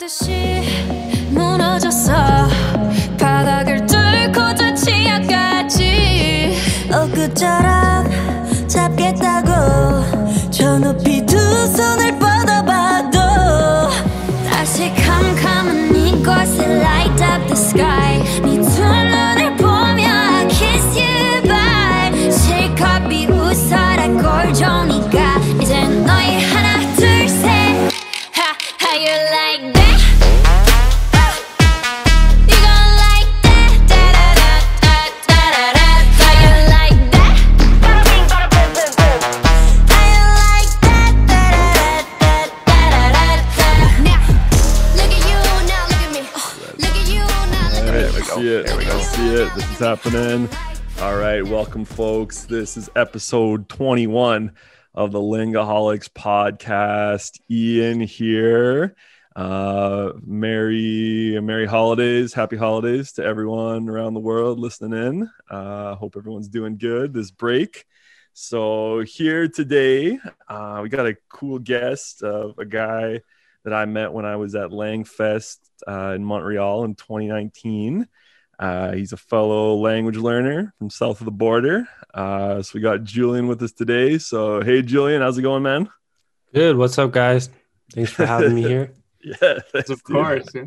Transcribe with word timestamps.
듯이 0.00 0.62
무너졌어. 1.28 2.48
바닥을 3.18 3.84
뚫고 3.84 4.54
저 4.54 4.72
치아까지. 4.72 6.56
엊그처럼 6.90 8.08
잡겠다고 8.66 9.49
welcome, 51.80 51.96
folks. 51.96 52.44
This 52.44 52.76
is 52.76 52.90
episode 52.94 53.66
21 53.70 54.52
of 54.94 55.12
the 55.12 55.18
Lingaholics 55.18 56.10
podcast. 56.10 57.40
Ian 57.50 58.00
here. 58.00 58.94
Uh, 59.34 60.12
merry, 60.22 61.40
merry 61.40 61.64
holidays, 61.64 62.34
happy 62.34 62.58
holidays 62.58 63.12
to 63.12 63.24
everyone 63.24 63.88
around 63.88 64.12
the 64.12 64.20
world 64.20 64.58
listening 64.58 64.92
in. 64.92 65.30
Uh, 65.48 65.94
hope 65.94 66.16
everyone's 66.18 66.48
doing 66.48 66.76
good 66.76 67.14
this 67.14 67.30
break. 67.30 67.86
So 68.34 69.00
here 69.00 69.48
today, 69.48 70.18
uh, 70.48 70.80
we 70.82 70.90
got 70.90 71.06
a 71.06 71.16
cool 71.30 71.60
guest 71.60 72.22
of 72.22 72.58
a 72.58 72.66
guy 72.66 73.22
that 73.64 73.72
I 73.72 73.86
met 73.86 74.12
when 74.12 74.26
I 74.26 74.36
was 74.36 74.54
at 74.54 74.68
Langfest 74.68 75.56
uh, 75.88 76.12
in 76.14 76.26
Montreal 76.26 76.84
in 76.84 76.94
2019. 76.94 78.06
Uh, 78.60 78.92
he's 78.92 79.12
a 79.14 79.16
fellow 79.16 79.74
language 79.76 80.18
learner 80.18 80.74
from 80.78 80.90
south 80.90 81.20
of 81.20 81.24
the 81.24 81.30
border. 81.30 81.88
Uh, 82.12 82.60
so 82.60 82.72
we 82.74 82.80
got 82.82 83.02
Julian 83.04 83.48
with 83.48 83.62
us 83.62 83.72
today. 83.72 84.18
So 84.18 84.60
hey, 84.60 84.82
Julian, 84.82 85.22
how's 85.22 85.38
it 85.38 85.42
going, 85.42 85.62
man? 85.62 85.88
Good. 86.52 86.76
What's 86.76 86.98
up, 86.98 87.10
guys? 87.10 87.48
Thanks 87.94 88.12
for 88.12 88.26
having 88.26 88.54
me 88.54 88.62
here. 88.62 88.92
Yeah, 89.22 89.58
thanks, 89.70 89.90
Of 89.90 90.02
dude. 90.04 90.16
course. 90.16 90.48
yeah. 90.54 90.64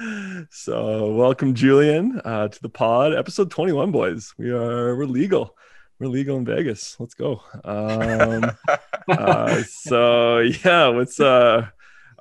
So 0.50 1.12
welcome, 1.12 1.52
Julian, 1.54 2.20
uh, 2.24 2.48
to 2.48 2.62
the 2.62 2.70
pod, 2.70 3.14
episode 3.14 3.50
21, 3.50 3.90
boys. 3.92 4.32
We 4.38 4.50
are 4.50 4.96
we're 4.96 5.04
legal. 5.04 5.54
We're 5.98 6.06
legal 6.08 6.38
in 6.38 6.46
Vegas. 6.46 6.96
Let's 6.98 7.12
go. 7.12 7.42
Um, 7.64 8.50
uh, 9.08 9.62
so 9.64 10.38
yeah, 10.38 10.88
what's 10.88 11.20
uh 11.20 11.66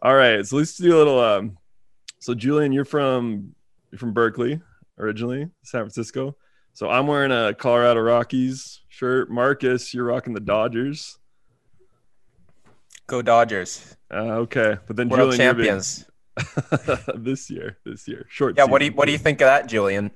all 0.01 0.13
right. 0.15 0.45
So 0.45 0.57
let's 0.57 0.75
do 0.75 0.93
a 0.93 0.97
little 0.97 1.19
um 1.21 1.57
so 2.19 2.33
Julian, 2.33 2.73
you're 2.73 2.83
from 2.85 3.55
you're 3.91 3.99
from 3.99 4.11
Berkeley 4.13 4.59
originally, 5.01 5.49
San 5.63 5.81
Francisco. 5.81 6.35
So 6.73 6.89
I'm 6.89 7.07
wearing 7.07 7.31
a 7.31 7.53
Colorado 7.53 7.99
Rockies 7.99 8.81
shirt. 8.87 9.29
Marcus, 9.29 9.93
you're 9.93 10.05
rocking 10.05 10.33
the 10.33 10.39
Dodgers. 10.39 11.17
Go 13.07 13.21
Dodgers. 13.21 13.97
Uh, 14.09 14.39
okay, 14.45 14.77
but 14.87 14.95
then 14.95 15.09
World 15.09 15.33
Julian, 15.33 15.41
you're 15.41 15.53
champions. 15.53 16.05
this 17.15 17.49
year, 17.49 17.77
this 17.85 18.07
year, 18.07 18.25
short. 18.29 18.55
Yeah, 18.57 18.65
what 18.65 18.79
do 18.79 18.85
you 18.85 18.91
what 18.91 19.05
do 19.07 19.11
you 19.11 19.17
think 19.17 19.41
of 19.41 19.47
that, 19.47 19.67
Julian? 19.67 20.11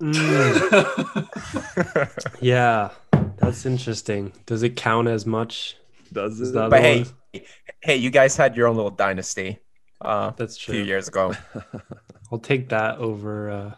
yeah, 2.40 2.90
that's 3.36 3.64
interesting. 3.64 4.32
Does 4.46 4.64
it 4.64 4.74
count 4.74 5.06
as 5.06 5.24
much? 5.24 5.76
Does 6.12 6.40
Is 6.40 6.50
it? 6.50 6.54
that 6.54 6.70
But 6.70 6.80
hey, 6.80 7.04
one? 7.04 7.42
hey, 7.80 7.96
you 7.96 8.10
guys 8.10 8.36
had 8.36 8.56
your 8.56 8.66
own 8.66 8.74
little 8.74 8.90
dynasty 8.90 9.58
uh, 10.00 10.32
That's 10.36 10.56
a 10.56 10.72
few 10.72 10.82
years 10.82 11.08
ago. 11.08 11.34
I'll 12.32 12.38
take 12.38 12.70
that 12.70 12.98
over 12.98 13.50
uh, 13.50 13.74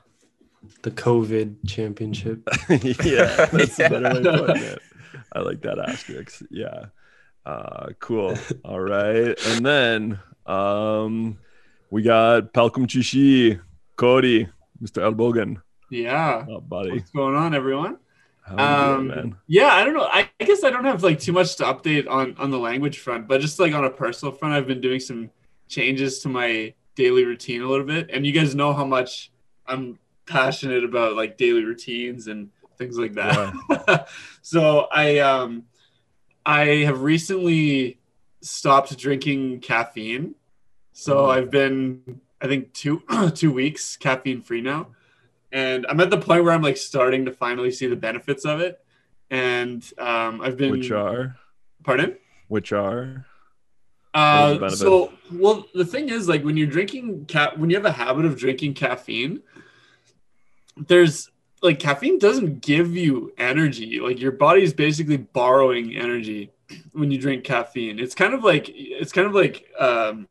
the 0.82 0.91
COVID 0.91 1.56
championship. 1.66 2.48
yeah, 3.04 3.47
that's 3.47 3.78
Yeah. 3.78 3.86
a 3.86 3.91
better 3.91 4.22
way 4.22 4.28
of 4.41 4.47
putting 4.47 4.62
it. 4.62 4.78
I 5.32 5.41
like 5.41 5.60
that 5.62 5.78
asterisk. 5.78 6.42
Yeah. 6.50 6.86
Uh, 7.47 7.88
cool. 7.98 8.36
All 8.64 8.80
right. 8.80 9.36
And 9.48 9.64
then 9.66 10.19
um, 10.47 11.38
we 11.91 12.03
got 12.03 12.53
Pelcom 12.53 12.86
Chishi, 12.86 13.60
Cody, 13.97 14.48
Mr. 14.82 15.03
Elbogan. 15.03 15.60
yeah. 15.91 16.44
Oh, 16.48 16.60
buddy. 16.60 16.92
What's 16.92 17.10
going 17.10 17.34
on, 17.34 17.54
everyone? 17.54 17.98
Um, 18.47 19.08
doing, 19.08 19.36
yeah, 19.47 19.69
I 19.69 19.84
don't 19.84 19.94
know. 19.94 20.04
I, 20.04 20.28
I 20.38 20.44
guess 20.44 20.64
I 20.64 20.70
don't 20.70 20.84
have 20.84 21.03
like 21.03 21.19
too 21.19 21.32
much 21.32 21.56
to 21.56 21.64
update 21.64 22.06
on 22.08 22.34
on 22.38 22.50
the 22.50 22.58
language 22.58 22.98
front, 22.98 23.26
but 23.26 23.41
just 23.41 23.58
like 23.58 23.72
on 23.72 23.84
a 23.86 23.91
personal 23.91 24.34
front, 24.34 24.53
I've 24.54 24.66
been 24.66 24.82
doing 24.82 25.00
some 25.00 25.30
changes 25.66 26.19
to 26.20 26.28
my 26.28 26.74
daily 26.94 27.24
routine 27.24 27.62
a 27.62 27.66
little 27.66 27.86
bit. 27.86 28.10
And 28.12 28.26
you 28.26 28.32
guys 28.32 28.54
know 28.54 28.74
how 28.74 28.84
much 28.84 29.32
I'm 29.66 29.98
passionate 30.26 30.84
about 30.84 31.16
like 31.16 31.36
daily 31.36 31.64
routines 31.64 32.26
and 32.26 32.50
things 32.78 32.98
like 32.98 33.14
that. 33.14 34.08
so 34.42 34.86
I 34.92 35.18
um 35.18 35.64
I 36.46 36.66
have 36.84 37.02
recently 37.02 37.98
stopped 38.42 38.96
drinking 38.98 39.60
caffeine. 39.60 40.34
So 40.92 41.26
Oh. 41.26 41.30
I've 41.30 41.50
been 41.50 42.20
I 42.40 42.46
think 42.46 42.72
two 42.72 43.02
two 43.34 43.52
weeks 43.52 43.96
caffeine 43.96 44.42
free 44.42 44.60
now. 44.60 44.88
And 45.52 45.86
I'm 45.88 46.00
at 46.00 46.10
the 46.10 46.18
point 46.18 46.42
where 46.44 46.52
I'm 46.52 46.62
like 46.62 46.76
starting 46.76 47.24
to 47.26 47.32
finally 47.32 47.70
see 47.70 47.86
the 47.86 47.96
benefits 47.96 48.44
of 48.44 48.60
it. 48.60 48.80
And 49.30 49.84
um 49.98 50.41
I've 50.41 50.56
been 50.56 50.72
Which 50.72 50.91
are? 50.91 51.36
pardon? 51.84 52.16
Which 52.48 52.72
are? 52.72 53.26
What 54.12 54.20
are 54.20 54.54
the 54.58 54.66
Uh, 54.66 54.70
so 54.70 55.12
well 55.32 55.66
the 55.74 55.84
thing 55.84 56.08
is 56.08 56.28
like 56.28 56.44
when 56.44 56.56
you're 56.56 56.68
drinking 56.68 57.26
ca- 57.26 57.52
when 57.56 57.68
you 57.70 57.76
have 57.76 57.84
a 57.84 57.91
habit 57.92 58.24
of 58.24 58.36
drinking 58.38 58.74
caffeine 58.74 59.42
there's 60.76 61.30
like 61.62 61.78
caffeine 61.78 62.18
doesn't 62.18 62.60
give 62.60 62.94
you 62.96 63.32
energy. 63.38 64.00
Like 64.00 64.20
your 64.20 64.32
body's 64.32 64.72
basically 64.74 65.16
borrowing 65.16 65.96
energy 65.96 66.50
when 66.92 67.10
you 67.10 67.18
drink 67.18 67.44
caffeine. 67.44 67.98
It's 67.98 68.14
kind 68.14 68.34
of 68.34 68.44
like 68.44 68.66
it's 68.68 69.12
kind 69.12 69.26
of 69.26 69.34
like 69.34 69.66
um, 69.78 70.28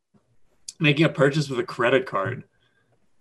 making 0.78 1.06
a 1.06 1.08
purchase 1.08 1.48
with 1.48 1.58
a 1.58 1.64
credit 1.64 2.06
card. 2.06 2.44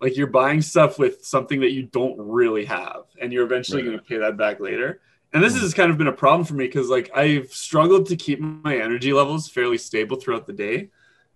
Like 0.01 0.17
you're 0.17 0.27
buying 0.27 0.61
stuff 0.61 0.99
with 0.99 1.23
something 1.25 1.61
that 1.61 1.71
you 1.71 1.83
don't 1.83 2.17
really 2.19 2.65
have 2.65 3.03
and 3.21 3.31
you're 3.31 3.45
eventually 3.45 3.81
Right. 3.81 3.87
going 3.87 3.99
to 3.99 4.03
pay 4.05 4.17
that 4.17 4.37
back 4.37 4.59
later. 4.59 5.01
And 5.33 5.43
this 5.43 5.59
has 5.59 5.73
kind 5.73 5.89
of 5.89 5.97
been 5.97 6.07
a 6.07 6.11
problem 6.13 6.45
for 6.45 6.53
me 6.53 6.65
because 6.67 6.89
like 6.89 7.09
i've 7.15 7.51
struggled 7.51 8.05
to 8.07 8.15
keep 8.15 8.39
my 8.39 8.77
energy 8.77 9.13
levels 9.13 9.49
fairly 9.49 9.77
stable 9.79 10.17
throughout 10.17 10.45
the 10.45 10.53
day. 10.53 10.89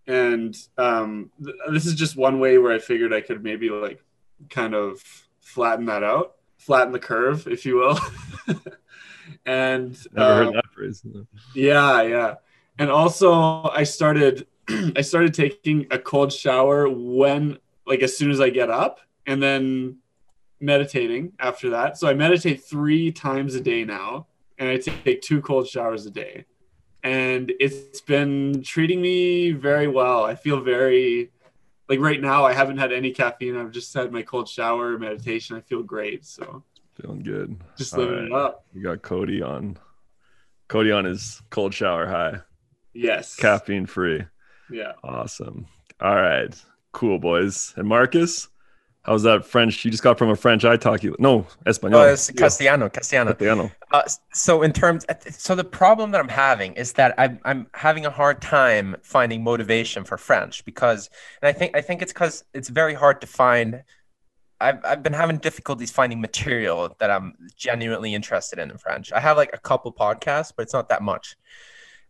And 0.05 0.55
um, 0.77 1.31
th- 1.43 1.55
this 1.71 1.85
is 1.87 1.95
just 1.95 2.15
one 2.15 2.39
way 2.39 2.57
where 2.59 2.73
i 2.73 2.77
figured 2.79 3.11
i 3.13 3.21
could 3.21 3.43
maybe 3.43 3.69
like 3.69 4.03
kind 4.49 4.75
of 4.75 5.01
flatten 5.47 5.85
that 5.85 6.03
out 6.03 6.35
flatten 6.58 6.91
the 6.91 7.00
curve 7.00 7.47
if 7.47 7.66
you 7.66 7.75
will 7.75 8.00
and 9.46 9.97
Never 10.13 10.31
um, 10.31 10.46
heard 10.46 10.56
that 10.56 10.72
phrase. 10.74 11.06
yeah, 11.56 12.02
yeah. 12.02 12.35
And 12.80 12.90
also 12.90 13.63
I 13.63 13.84
started 13.84 14.47
I 14.96 15.02
started 15.02 15.34
taking 15.34 15.88
a 15.91 15.97
cold 15.97 16.31
shower 16.31 16.90
when 16.90 17.58
like 17.85 18.02
as 18.02 18.18
soon 18.18 18.31
as 18.31 18.41
I 18.41 18.50
get 18.50 18.69
up 18.69 19.00
and 19.25 19.41
then 19.41 19.97
meditating 20.59 21.34
after 21.40 21.69
that. 21.72 21.97
So 21.97 22.08
I 22.08 22.14
meditate 22.14 22.64
3 22.64 23.12
times 23.12 23.56
a 23.56 23.62
day 23.62 23.85
now 23.85 24.28
and 24.58 24.69
I 24.69 24.78
take 24.78 25.22
two 25.22 25.41
cold 25.41 25.68
showers 25.68 26.06
a 26.06 26.12
day. 26.12 26.46
And 27.03 27.53
it's 27.59 28.02
been 28.02 28.64
treating 28.64 29.02
me 29.02 29.52
very 29.52 29.88
well. 29.88 30.25
I 30.25 30.35
feel 30.35 30.59
very 30.59 31.31
like 31.89 31.99
right 31.99 32.19
now 32.21 32.45
I 32.45 32.53
haven't 32.53 32.78
had 32.78 32.91
any 32.91 33.11
caffeine. 33.11 33.55
I've 33.57 33.72
just 33.72 33.93
had 33.93 34.11
my 34.11 34.22
cold 34.22 34.47
shower, 34.49 34.97
meditation. 34.97 35.55
I 35.55 35.61
feel 35.61 35.84
great. 35.84 36.25
So 36.25 36.63
Feeling 37.01 37.22
good. 37.23 37.57
just 37.78 37.93
All 37.93 37.99
living 38.01 38.25
it 38.25 38.31
up. 38.34 38.66
We 38.73 38.81
got 38.81 39.01
Cody 39.01 39.41
on. 39.41 39.78
Cody 40.67 40.91
on 40.91 41.05
his 41.05 41.41
cold 41.49 41.73
shower 41.73 42.07
high, 42.07 42.39
Yes. 42.93 43.35
caffeine 43.35 43.85
free. 43.85 44.25
Yeah. 44.69 44.93
Awesome. 45.03 45.67
All 46.01 46.16
right. 46.16 46.53
Cool, 46.91 47.19
boys. 47.19 47.73
And 47.78 47.87
Marcus, 47.87 48.49
how's 49.07 49.23
that 49.23 49.45
French? 49.45 49.83
You 49.85 49.89
just 49.89 50.03
got 50.03 50.17
from 50.17 50.29
a 50.29 50.35
French 50.35 50.65
I 50.65 50.77
talk 50.77 51.01
you. 51.01 51.15
No, 51.17 51.47
Espanol. 51.65 52.01
It's 52.03 52.29
Castellano, 52.31 52.89
Castellano. 52.89 53.31
Castellano. 53.31 53.71
Uh, 53.91 54.03
so 54.33 54.61
in 54.61 54.73
terms, 54.73 55.05
so 55.31 55.55
the 55.55 55.63
problem 55.63 56.11
that 56.11 56.19
I'm 56.19 56.27
having 56.27 56.73
is 56.73 56.93
that 56.93 57.15
I'm 57.17 57.39
I'm 57.45 57.67
having 57.73 58.05
a 58.05 58.11
hard 58.11 58.41
time 58.41 58.97
finding 59.01 59.43
motivation 59.43 60.03
for 60.03 60.17
French 60.17 60.63
because, 60.65 61.09
and 61.41 61.47
I 61.47 61.53
think 61.53 61.75
I 61.75 61.81
think 61.81 62.01
it's 62.01 62.13
because 62.13 62.43
it's 62.53 62.69
very 62.69 62.93
hard 62.93 63.21
to 63.21 63.27
find. 63.27 63.83
I've 64.59 64.83
I've 64.83 65.03
been 65.03 65.13
having 65.13 65.37
difficulties 65.37 65.91
finding 65.91 66.19
material 66.19 66.95
that 66.99 67.09
I'm 67.09 67.35
genuinely 67.55 68.13
interested 68.13 68.59
in 68.59 68.69
in 68.69 68.77
French. 68.77 69.11
I 69.11 69.19
have 69.19 69.37
like 69.37 69.51
a 69.53 69.59
couple 69.59 69.91
podcasts, 69.93 70.51
but 70.55 70.63
it's 70.63 70.73
not 70.73 70.89
that 70.89 71.01
much. 71.01 71.37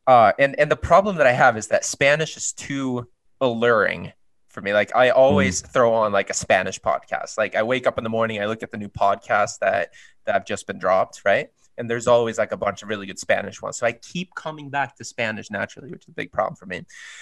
Uh, 0.08 0.32
and 0.40 0.58
and 0.60 0.72
the 0.72 0.78
problem 0.78 1.18
that 1.18 1.28
I 1.28 1.34
have 1.34 1.58
is 1.58 1.68
that 1.68 1.86
Spanish 1.86 2.38
is 2.38 2.54
too 2.54 3.08
alluring 3.40 4.14
for 4.58 4.64
me. 4.64 4.74
Like 4.74 4.96
I 4.96 5.12
always 5.12 5.62
throw 5.62 5.94
on 5.94 6.12
like 6.12 6.32
a 6.32 6.34
Spanish 6.34 6.80
podcast. 6.80 7.38
Like 7.38 7.54
I 7.56 7.62
wake 7.62 7.86
up 7.86 8.00
in 8.00 8.04
the 8.04 8.10
morning, 8.10 8.42
I 8.42 8.48
look 8.48 8.64
at 8.64 8.72
the 8.72 8.78
new 8.78 8.90
podcast 8.90 9.60
that 9.60 9.94
that 10.26 10.34
have 10.34 10.46
just 10.48 10.66
been 10.66 10.80
dropped, 10.80 11.22
right? 11.24 11.50
And 11.78 11.88
there's 11.88 12.08
always 12.08 12.40
like 12.40 12.52
a 12.52 12.58
bunch 12.58 12.82
of 12.82 12.90
really 12.90 13.06
good 13.06 13.20
Spanish 13.20 13.62
ones. 13.62 13.78
So 13.78 13.86
I 13.86 13.92
keep 13.92 14.34
coming 14.34 14.72
back 14.72 14.96
to 14.98 15.04
Spanish 15.04 15.52
naturally, 15.52 15.92
which 15.92 16.06
is 16.06 16.08
a 16.10 16.12
big 16.12 16.32
problem 16.32 16.56
for 16.56 16.66
me. 16.66 16.82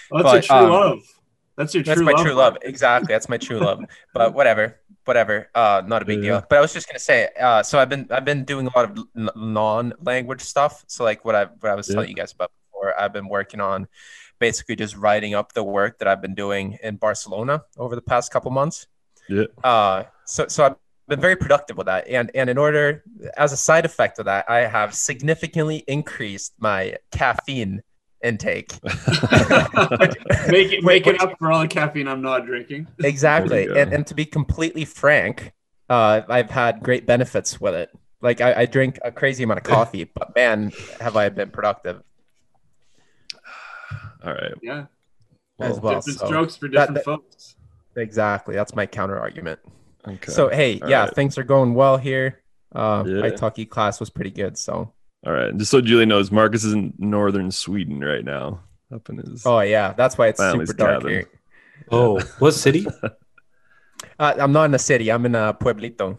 Well, 0.10 0.24
that's 0.24 0.48
your 0.48 0.58
But, 0.58 0.66
true 0.66 0.74
um, 0.76 0.80
love. 0.92 1.00
That's 1.58 1.74
your 1.76 1.84
That's 1.84 2.00
my 2.02 2.12
love. 2.14 2.22
true 2.26 2.34
love. 2.34 2.58
Exactly. 2.62 3.14
That's 3.14 3.28
my 3.28 3.38
true 3.38 3.60
love. 3.60 3.80
But 4.14 4.34
whatever, 4.34 4.80
whatever. 5.04 5.50
Uh, 5.54 5.82
not 5.86 6.02
a 6.02 6.06
big 6.06 6.20
Yeah. 6.24 6.30
deal. 6.40 6.46
But 6.50 6.58
I 6.60 6.62
was 6.62 6.72
just 6.72 6.88
gonna 6.88 7.00
say. 7.00 7.28
Uh, 7.38 7.64
so 7.64 7.80
I've 7.80 7.90
been 7.90 8.08
I've 8.12 8.24
been 8.24 8.46
doing 8.46 8.68
a 8.68 8.72
lot 8.78 8.90
of 8.90 8.98
n- 9.18 9.30
non-language 9.36 10.42
stuff. 10.42 10.86
So 10.88 11.04
like 11.04 11.26
what 11.26 11.36
I 11.36 11.44
what 11.60 11.70
I 11.70 11.76
was 11.76 11.90
Yeah. 11.90 11.96
telling 11.96 12.10
you 12.10 12.16
guys 12.16 12.32
about 12.32 12.52
before. 12.72 12.98
I've 13.00 13.12
been 13.12 13.28
working 13.28 13.60
on 13.60 13.88
basically 14.40 14.76
just 14.76 14.96
writing 14.96 15.34
up 15.34 15.54
the 15.54 15.64
work 15.64 16.00
that 16.00 16.08
I've 16.08 16.22
been 16.22 16.36
doing 16.36 16.78
in 16.84 16.98
Barcelona 16.98 17.64
over 17.78 17.96
the 17.96 18.02
past 18.02 18.32
couple 18.32 18.52
months. 18.52 18.88
Yeah. 19.30 19.46
Uh, 19.64 20.04
so 20.26 20.48
so 20.48 20.66
I've 20.66 20.76
been 21.08 21.20
very 21.20 21.36
productive 21.36 21.78
with 21.78 21.88
that, 21.88 22.08
and 22.08 22.32
and 22.36 22.50
in 22.50 22.58
order 22.58 23.04
as 23.38 23.52
a 23.52 23.58
side 23.58 23.86
effect 23.86 24.20
of 24.20 24.26
that, 24.26 24.50
I 24.50 24.60
have 24.60 24.94
significantly 24.94 25.84
increased 25.88 26.54
my 26.60 26.98
caffeine 27.12 27.82
intake. 28.24 28.74
make 30.50 30.74
it 30.74 30.84
make 30.84 31.08
it 31.08 31.22
up 31.22 31.38
for 31.38 31.52
all 31.52 31.62
the 31.62 31.68
caffeine 31.68 32.08
I'm 32.08 32.22
not 32.22 32.46
drinking. 32.46 32.88
Exactly. 33.04 33.68
And, 33.68 33.94
and 33.94 34.08
to 34.08 34.14
be 34.14 34.26
completely 34.26 34.86
frank, 34.86 35.54
uh, 35.90 36.22
I've 36.28 36.50
had 36.50 36.82
great 36.82 37.06
benefits 37.06 37.62
with 37.62 37.76
it. 37.76 37.90
Like 38.22 38.42
I, 38.42 38.62
I 38.62 38.66
drink 38.66 39.00
a 39.04 39.12
crazy 39.12 39.44
amount 39.44 39.60
of 39.60 39.64
coffee, 39.66 40.04
but 40.04 40.36
man, 40.36 40.72
have 41.00 41.16
I 41.16 41.30
been 41.30 41.52
productive 41.52 42.02
All 44.25 44.33
right. 44.33 44.54
Yeah, 44.62 44.86
as 45.60 45.80
well. 45.80 45.95
different 45.95 46.19
So, 46.19 46.25
strokes 46.25 46.56
for 46.57 46.68
different 46.68 46.95
that- 46.95 47.06
folks. 47.06 47.56
exactly. 47.95 48.56
That's 48.56 48.75
my 48.75 48.86
counter 48.86 49.19
argument. 49.19 49.60
Okay. 50.07 50.31
So 50.31 50.50
hey, 50.50 50.80
All 50.81 50.89
yeah, 50.89 51.06
right. 51.06 51.13
things 51.16 51.38
are 51.38 51.44
going 51.44 51.74
well 51.74 51.98
here. 51.98 52.42
Uh, 52.74 53.04
Yeah. 53.07 53.22
my 53.22 53.31
italki 53.31 53.68
class 53.69 54.00
was 54.00 54.10
pretty 54.10 54.31
good. 54.31 54.57
So 54.57 54.94
All 55.25 55.33
right. 55.33 55.56
Just 55.57 55.72
so 55.72 55.81
Julie 55.81 56.06
knows, 56.06 56.31
Marcus 56.31 56.63
is 56.63 56.74
in 56.74 56.94
northern 56.98 57.50
Sweden 57.51 58.00
right 58.01 58.24
now. 58.25 58.62
Up 58.94 59.10
in 59.10 59.18
his. 59.18 59.45
oh 59.45 59.62
yeah, 59.62 59.94
that's 59.94 60.18
why 60.18 60.27
it's 60.27 60.39
super 60.39 60.74
dark 60.74 61.00
cabin. 61.01 61.10
here. 61.10 61.30
Oh, 61.92 62.19
what 62.39 62.54
city? 62.54 62.86
Uh, 64.19 64.33
I'm 64.39 64.51
not 64.51 64.66
in 64.66 64.74
a 64.75 64.80
city. 64.80 65.12
I'm 65.12 65.25
in 65.25 65.36
a 65.36 65.54
pueblito, 65.54 66.18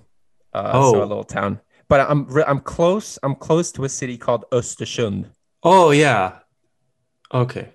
uh, 0.52 0.72
so 0.72 0.96
Oh. 0.96 0.98
a 1.02 1.06
little 1.06 1.24
town. 1.24 1.60
But 1.88 2.00
I'm 2.10 2.26
re- 2.26 2.44
I'm 2.46 2.60
close. 2.60 3.18
I'm 3.22 3.34
close 3.34 3.70
to 3.72 3.84
a 3.84 3.88
city 3.88 4.18
called 4.18 4.44
Östersund. 4.52 5.26
Oh 5.62 5.92
yeah. 5.92 6.38
Okay. 7.32 7.70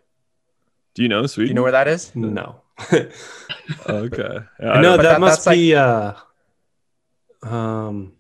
Do 0.94 1.04
you 1.04 1.10
know 1.10 1.22
Do 1.22 1.28
Sweden? 1.28 1.50
you 1.50 1.54
know 1.56 1.64
where 1.64 1.72
that 1.72 1.88
is? 1.88 2.16
No. 2.16 2.62
Okay. 3.88 4.40
Yeah, 4.60 4.82
no, 4.82 4.98
that, 4.98 5.04
that- 5.04 5.20
must 5.20 5.46
that's 5.46 5.56
be 5.56 5.76
uh 5.76 6.14
um 7.44 8.14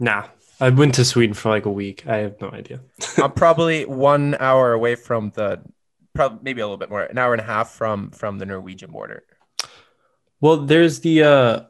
Nah. 0.00 0.24
I 0.60 0.70
went 0.70 0.94
to 0.96 1.04
Sweden 1.04 1.34
for 1.34 1.50
like 1.50 1.66
a 1.66 1.70
week. 1.70 2.06
I 2.06 2.16
have 2.18 2.40
no 2.40 2.50
idea. 2.50 2.80
I'm 3.18 3.32
probably 3.32 3.84
one 3.84 4.36
hour 4.40 4.72
away 4.72 4.96
from 4.96 5.30
the, 5.36 5.60
probably 6.14 6.38
maybe 6.42 6.60
a 6.60 6.64
little 6.64 6.76
bit 6.78 6.90
more, 6.90 7.02
an 7.02 7.16
hour 7.18 7.32
and 7.32 7.40
a 7.40 7.44
half 7.44 7.70
from 7.70 8.10
from 8.10 8.38
the 8.38 8.46
Norwegian 8.46 8.90
border. 8.90 9.22
Well, 10.40 10.56
there's 10.58 11.00
the 11.00 11.22
uh 11.22 11.60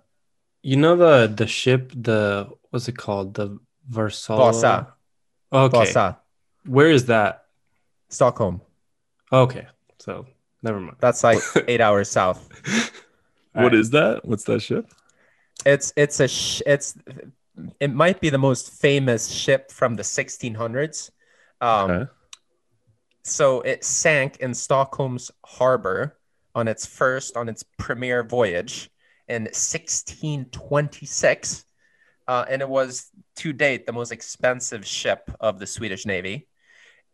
you 0.62 0.76
know 0.76 0.96
the 0.96 1.26
the 1.34 1.46
ship, 1.46 1.92
the 1.94 2.48
what's 2.70 2.88
it 2.88 2.96
called? 2.96 3.34
The 3.34 3.58
Varsala. 3.90 4.36
Vasa, 4.38 4.94
Okay. 5.52 5.78
Vasa, 5.78 6.18
Where 6.66 6.90
is 6.90 7.06
that? 7.06 7.44
Stockholm. 8.10 8.60
Okay. 9.32 9.66
So 9.98 10.26
never 10.62 10.78
mind. 10.80 10.96
That's 11.00 11.24
like 11.24 11.38
eight 11.68 11.80
hours 11.80 12.10
south. 12.10 12.48
What 13.52 13.72
is 13.74 13.90
that? 13.90 14.24
What's 14.24 14.44
that 14.44 14.60
ship? 14.60 14.86
It's 15.66 15.92
it's 15.96 16.20
a 16.20 16.28
sh- 16.28 16.62
it's 16.66 16.96
it 17.80 17.92
might 17.92 18.20
be 18.20 18.30
the 18.30 18.38
most 18.38 18.80
famous 18.80 19.26
ship 19.28 19.72
from 19.72 19.96
the 19.96 20.04
1600s. 20.04 21.10
Um, 21.60 21.90
Okay. 21.90 22.08
So 23.24 23.62
it 23.62 23.82
sank 23.84 24.36
in 24.38 24.54
Stockholm's 24.54 25.32
harbor 25.44 26.16
on 26.54 26.68
its 26.68 26.86
first, 26.86 27.36
on 27.36 27.48
its 27.48 27.64
premier 27.78 28.22
voyage 28.22 28.88
in 29.28 29.42
1626. 29.42 31.64
Uh, 32.26 32.44
and 32.48 32.62
it 32.62 32.68
was 32.68 33.10
to 33.36 33.52
date 33.52 33.84
the 33.86 33.92
most 33.92 34.10
expensive 34.12 34.86
ship 34.86 35.30
of 35.40 35.58
the 35.58 35.66
Swedish 35.66 36.06
Navy. 36.06 36.46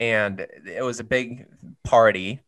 And 0.00 0.41
it 0.67 0.82
was 0.85 1.00
a 1.00 1.05
big 1.05 1.46
party 1.85 2.41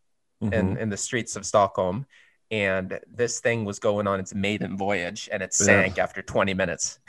Mhm. 0.43 0.53
in, 0.53 0.77
in 0.77 0.89
the 0.91 0.97
streets 0.99 1.35
of 1.37 1.47
Stockholm. 1.47 2.05
And 2.51 3.01
this 3.13 3.41
thing 3.41 3.65
was 3.65 3.79
going 3.79 4.07
on 4.07 4.21
its 4.21 4.35
maiden 4.35 4.77
voyage 4.77 5.29
and 5.33 5.43
it 5.43 5.57
Yeah. 5.59 5.65
sank 5.67 5.99
after 5.99 6.23
20 6.23 6.55
minutes. 6.55 6.99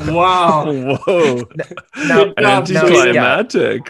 Wow. 0.00 0.64
Whoa. 1.06 1.42
Now, 2.06 2.24
Good 2.24 2.34
job, 2.36 2.36
now- 2.36 2.62
Julie. 2.62 3.14
yeah. 3.14 3.42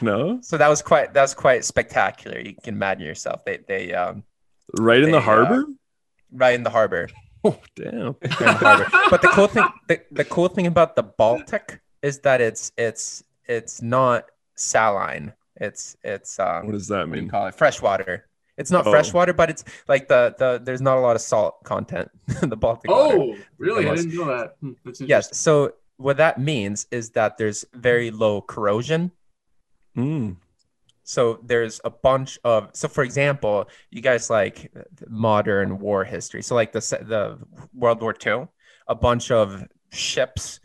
No? 0.02 0.38
So 0.42 0.56
that 0.58 0.68
was 0.68 0.82
quite 0.82 1.14
that 1.14 1.22
was 1.22 1.34
quite 1.34 1.64
spectacular. 1.64 2.38
You 2.40 2.54
can 2.64 2.74
imagine 2.74 3.06
yourself. 3.06 3.44
They 3.44 3.58
they 3.68 3.92
um 3.94 4.24
Right 4.78 4.98
in 4.98 5.06
They, 5.06 5.12
the 5.12 5.18
uh, 5.18 5.20
harbor? 5.20 5.64
right 6.32 6.54
in 6.54 6.62
the 6.64 6.70
harbor. 6.70 7.08
Oh, 7.42 7.58
damn. 7.74 8.16
right 8.20 8.20
the 8.20 8.52
harbor. 8.52 8.86
But 9.08 9.22
the 9.22 9.28
cool 9.28 9.46
thing 9.46 9.64
the, 9.88 10.00
the 10.10 10.24
cool 10.24 10.48
thing 10.48 10.66
about 10.66 10.94
the 10.96 11.02
Baltic 11.04 11.80
is 12.02 12.18
that 12.20 12.40
it's 12.40 12.72
it's 12.76 13.22
it's 13.46 13.80
not 13.80 14.26
saline. 14.56 15.32
It's 15.60 15.96
it's 16.02 16.38
um 16.38 16.66
What 16.66 16.72
does 16.72 16.88
that 16.88 17.06
what 17.06 17.12
do 17.12 17.16
you 17.16 17.22
mean? 17.22 17.30
call 17.30 17.46
it? 17.46 17.54
Freshwater. 17.54 18.26
It's 18.56 18.70
not 18.70 18.86
Oh. 18.86 18.90
freshwater, 18.90 19.32
but 19.32 19.48
it's 19.50 19.64
like 19.88 20.08
the 20.08 20.34
the 20.38 20.60
there's 20.62 20.80
not 20.82 20.96
a 20.98 21.00
lot 21.00 21.16
of 21.16 21.22
salt 21.22 21.62
content 21.64 22.10
in 22.42 22.48
the 22.54 22.56
Baltic. 22.56 22.90
water. 22.90 23.16
Oh, 23.18 23.36
really? 23.58 23.88
I 23.88 23.94
didn't 23.94 24.14
know 24.14 24.26
that. 24.26 24.56
Hmm. 24.60 24.72
Yes. 25.00 25.36
So 25.36 25.74
what 25.98 26.16
that 26.16 26.40
means 26.40 26.86
is 26.90 27.10
that 27.10 27.36
there's 27.38 27.64
very 27.74 28.10
low 28.10 28.40
corrosion. 28.40 29.12
Mm. 29.96 30.36
So 31.04 31.40
there's 31.42 31.80
a 31.84 31.90
bunch 31.90 32.38
of 32.44 32.70
so 32.72 32.88
for 32.88 33.02
example, 33.04 33.68
you 33.90 34.00
guys 34.00 34.30
like 34.30 34.72
modern 35.08 35.78
war 35.78 36.04
history. 36.04 36.42
So 36.42 36.54
like 36.54 36.72
the 36.72 36.80
the 36.80 37.38
World 37.74 38.00
War 38.02 38.14
II, 38.26 38.46
a 38.88 38.94
bunch 38.94 39.30
of 39.30 39.64
ships, 39.92 40.60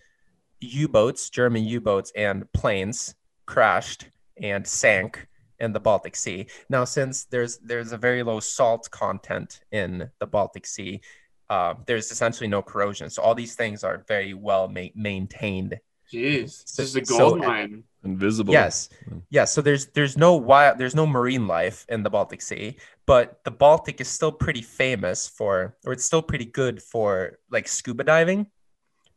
U-boats, 0.62 1.30
German 1.30 1.64
U-boats 1.66 2.12
and 2.16 2.52
planes 2.54 3.16
crashed 3.46 4.08
and 4.38 4.66
sank 4.68 5.28
in 5.60 5.72
the 5.72 5.80
Baltic 5.80 6.16
Sea. 6.16 6.48
Now 6.70 6.84
since 6.86 7.26
there's 7.26 7.58
there's 7.60 7.92
a 7.92 7.98
very 7.98 8.24
low 8.24 8.40
salt 8.40 8.90
content 8.92 9.62
in 9.72 10.10
the 10.20 10.28
Baltic 10.28 10.66
Sea, 10.66 11.02
uh, 11.50 11.76
there's 11.86 12.12
essentially 12.12 12.48
no 12.50 12.62
corrosion. 12.62 13.10
So 13.10 13.22
all 13.22 13.36
these 13.36 13.56
things 13.56 13.84
are 13.84 14.04
very 14.08 14.34
well 14.34 14.68
ma- 14.68 14.94
maintained 14.96 15.80
Jeez, 16.14 16.64
this 16.76 16.80
is 16.80 16.96
a 16.96 17.06
So- 17.06 17.18
gold 17.18 17.40
mine. 17.40 17.84
Invisible. 18.04 18.54
Yes. 18.54 18.90
Yes. 19.32 19.52
So 19.52 19.62
there's 19.64 19.88
there's 19.88 20.16
no 20.16 20.36
wild 20.36 20.78
there's 20.78 20.94
no 20.94 21.08
marine 21.08 21.48
life 21.48 21.84
in 21.90 22.04
the 22.04 22.10
Baltic 22.12 22.42
Sea, 22.44 22.78
but 23.08 23.44
the 23.44 23.50
Baltic 23.50 24.00
is 24.00 24.08
still 24.08 24.32
pretty 24.32 24.62
famous 24.62 25.28
for 25.28 25.76
or 25.88 25.94
it's 25.94 26.06
still 26.06 26.22
pretty 26.22 26.46
good 26.46 26.84
for 26.84 27.40
like 27.50 27.68
scuba 27.68 28.04
diving 28.04 28.46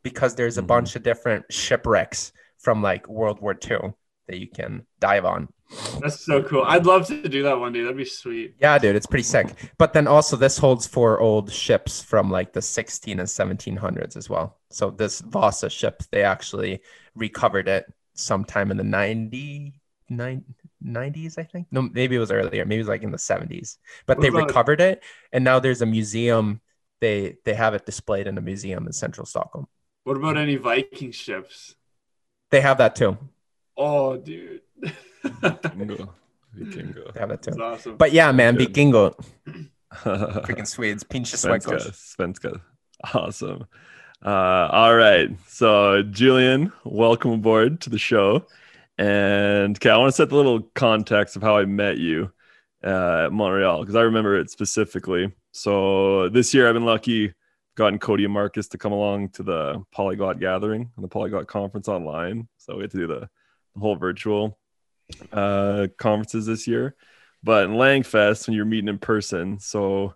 because 0.01 0.33
there's 0.33 0.57
a 0.57 0.63
Mhm. 0.63 0.67
bunch 0.67 0.95
of 0.95 1.03
different 1.03 1.45
shipwrecks 1.53 2.31
from 2.57 2.81
like 2.81 3.07
World 3.07 3.39
War 3.41 3.53
II 3.69 3.93
that 4.29 4.37
you 4.37 4.47
can 4.47 4.85
dive 4.99 5.25
on. 5.25 5.49
That's 5.99 6.25
so 6.25 6.41
cool. 6.41 6.63
I'd 6.63 6.85
love 6.85 7.07
to 7.07 7.27
do 7.27 7.43
that 7.43 7.59
one 7.59 7.73
day. 7.73 7.81
That'd 7.81 7.97
be 7.97 8.05
sweet. 8.05 8.55
Yeah, 8.59 8.77
dude, 8.77 8.95
it's 8.95 9.05
pretty 9.05 9.23
sick. 9.23 9.53
But 9.77 9.93
then 9.93 10.07
also 10.07 10.35
this 10.35 10.57
holds 10.57 10.87
for 10.87 11.19
old 11.19 11.51
ships 11.51 12.01
from 12.01 12.31
like 12.31 12.53
the 12.53 12.61
16 12.61 13.19
and 13.19 13.27
1700s 13.27 14.15
as 14.15 14.29
well. 14.29 14.57
So 14.71 14.89
this 14.89 15.21
Vasa 15.21 15.69
ship, 15.69 16.01
they 16.11 16.23
actually 16.23 16.81
recovered 17.15 17.67
it 17.67 17.85
sometime 18.13 18.71
in 18.71 18.77
the 18.77 18.83
90, 18.83 19.73
nine- 20.09 20.45
90s, 20.83 21.37
I 21.37 21.43
think. 21.43 21.67
No, 21.71 21.83
maybe 21.83 22.15
it 22.15 22.19
was 22.19 22.31
earlier. 22.31 22.65
Maybe 22.65 22.77
it 22.79 22.85
was 22.85 22.87
like 22.87 23.03
in 23.03 23.11
the 23.11 23.17
70s. 23.17 23.77
But 24.05 24.21
they 24.21 24.29
recovered 24.29 24.81
it, 24.81 25.03
and 25.31 25.43
now 25.43 25.59
there's 25.59 25.81
a 25.81 25.85
museum. 25.85 26.61
They 27.01 27.37
they 27.45 27.53
have 27.53 27.73
it 27.73 27.85
displayed 27.85 28.27
in 28.27 28.37
a 28.37 28.41
museum 28.41 28.85
in 28.85 28.93
central 28.93 29.25
Stockholm. 29.25 29.67
What 30.03 30.17
about 30.17 30.37
any 30.37 30.55
Viking 30.55 31.11
ships? 31.11 31.75
They 32.51 32.61
have 32.61 32.79
that 32.79 32.95
too. 32.95 33.17
Oh, 33.79 34.17
dude. 34.17 34.61
Vikingo. 35.23 36.09
Vikingo. 36.55 37.13
They 37.13 37.19
have 37.19 37.29
that 37.29 37.41
too. 37.41 37.51
That's 37.51 37.61
awesome. 37.61 37.95
But 37.97 38.11
yeah, 38.11 38.31
man, 38.33 38.55
Good. 38.55 38.73
Vikingo, 38.73 39.15
freaking 39.93 40.67
Swedes, 40.67 41.05
pinche 41.05 41.35
Svenska. 41.37 41.79
suecos. 41.79 42.15
Svenska. 42.15 42.61
Awesome. 43.13 43.65
Uh, 44.23 44.67
all 44.71 44.95
right. 44.95 45.29
So, 45.47 46.03
Julian, 46.03 46.73
welcome 46.83 47.31
aboard 47.31 47.79
to 47.81 47.89
the 47.89 47.97
show. 47.97 48.45
And 48.97 49.77
okay, 49.77 49.89
I 49.89 49.95
want 49.95 50.09
to 50.09 50.15
set 50.15 50.27
the 50.27 50.35
little 50.35 50.63
context 50.75 51.37
of 51.37 51.41
how 51.41 51.57
I 51.57 51.63
met 51.63 51.97
you 51.97 52.29
uh, 52.83 53.27
at 53.27 53.31
Montreal 53.31 53.79
because 53.79 53.95
I 53.95 54.01
remember 54.01 54.37
it 54.37 54.49
specifically. 54.49 55.31
So, 55.53 56.27
this 56.27 56.53
year 56.53 56.67
I've 56.67 56.73
been 56.73 56.85
lucky, 56.85 57.33
gotten 57.75 57.97
Cody 57.97 58.25
and 58.25 58.33
Marcus 58.33 58.67
to 58.69 58.77
come 58.77 58.91
along 58.91 59.29
to 59.29 59.43
the 59.43 59.81
Polyglot 59.93 60.41
gathering 60.41 60.91
and 60.97 61.03
the 61.03 61.07
Polyglot 61.07 61.47
conference 61.47 61.87
online. 61.87 62.49
So, 62.57 62.75
we 62.75 62.81
had 62.81 62.91
to 62.91 62.97
do 62.97 63.07
the, 63.07 63.19
the 63.21 63.29
whole 63.77 63.95
virtual 63.95 64.57
uh, 65.31 65.87
conferences 65.97 66.45
this 66.45 66.67
year. 66.67 66.95
But 67.43 67.65
in 67.65 67.71
Langfest, 67.71 68.47
when 68.47 68.55
you're 68.55 68.65
meeting 68.65 68.89
in 68.89 68.99
person, 68.99 69.59
so 69.59 70.15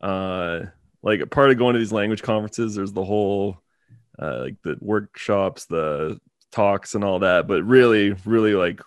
uh, 0.00 0.60
like 1.02 1.20
a 1.20 1.26
part 1.26 1.50
of 1.50 1.58
going 1.58 1.74
to 1.74 1.78
these 1.78 1.92
language 1.92 2.22
conferences, 2.22 2.74
there's 2.74 2.92
the 2.92 3.04
whole 3.04 3.58
uh, 4.18 4.40
like 4.40 4.56
the 4.62 4.76
workshops, 4.80 5.64
the 5.64 6.20
talks, 6.50 6.94
and 6.94 7.02
all 7.02 7.20
that. 7.20 7.48
But 7.48 7.64
really, 7.64 8.14
really 8.24 8.54
like 8.54 8.80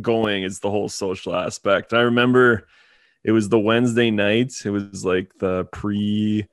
going 0.00 0.42
is 0.42 0.60
the 0.60 0.70
whole 0.70 0.88
social 0.88 1.34
aspect. 1.34 1.92
I 1.92 2.02
remember 2.02 2.68
it 3.24 3.32
was 3.32 3.48
the 3.48 3.58
Wednesday 3.58 4.10
night. 4.10 4.52
It 4.64 4.70
was 4.70 5.04
like 5.04 5.32
the 5.38 5.64
pre 5.72 6.46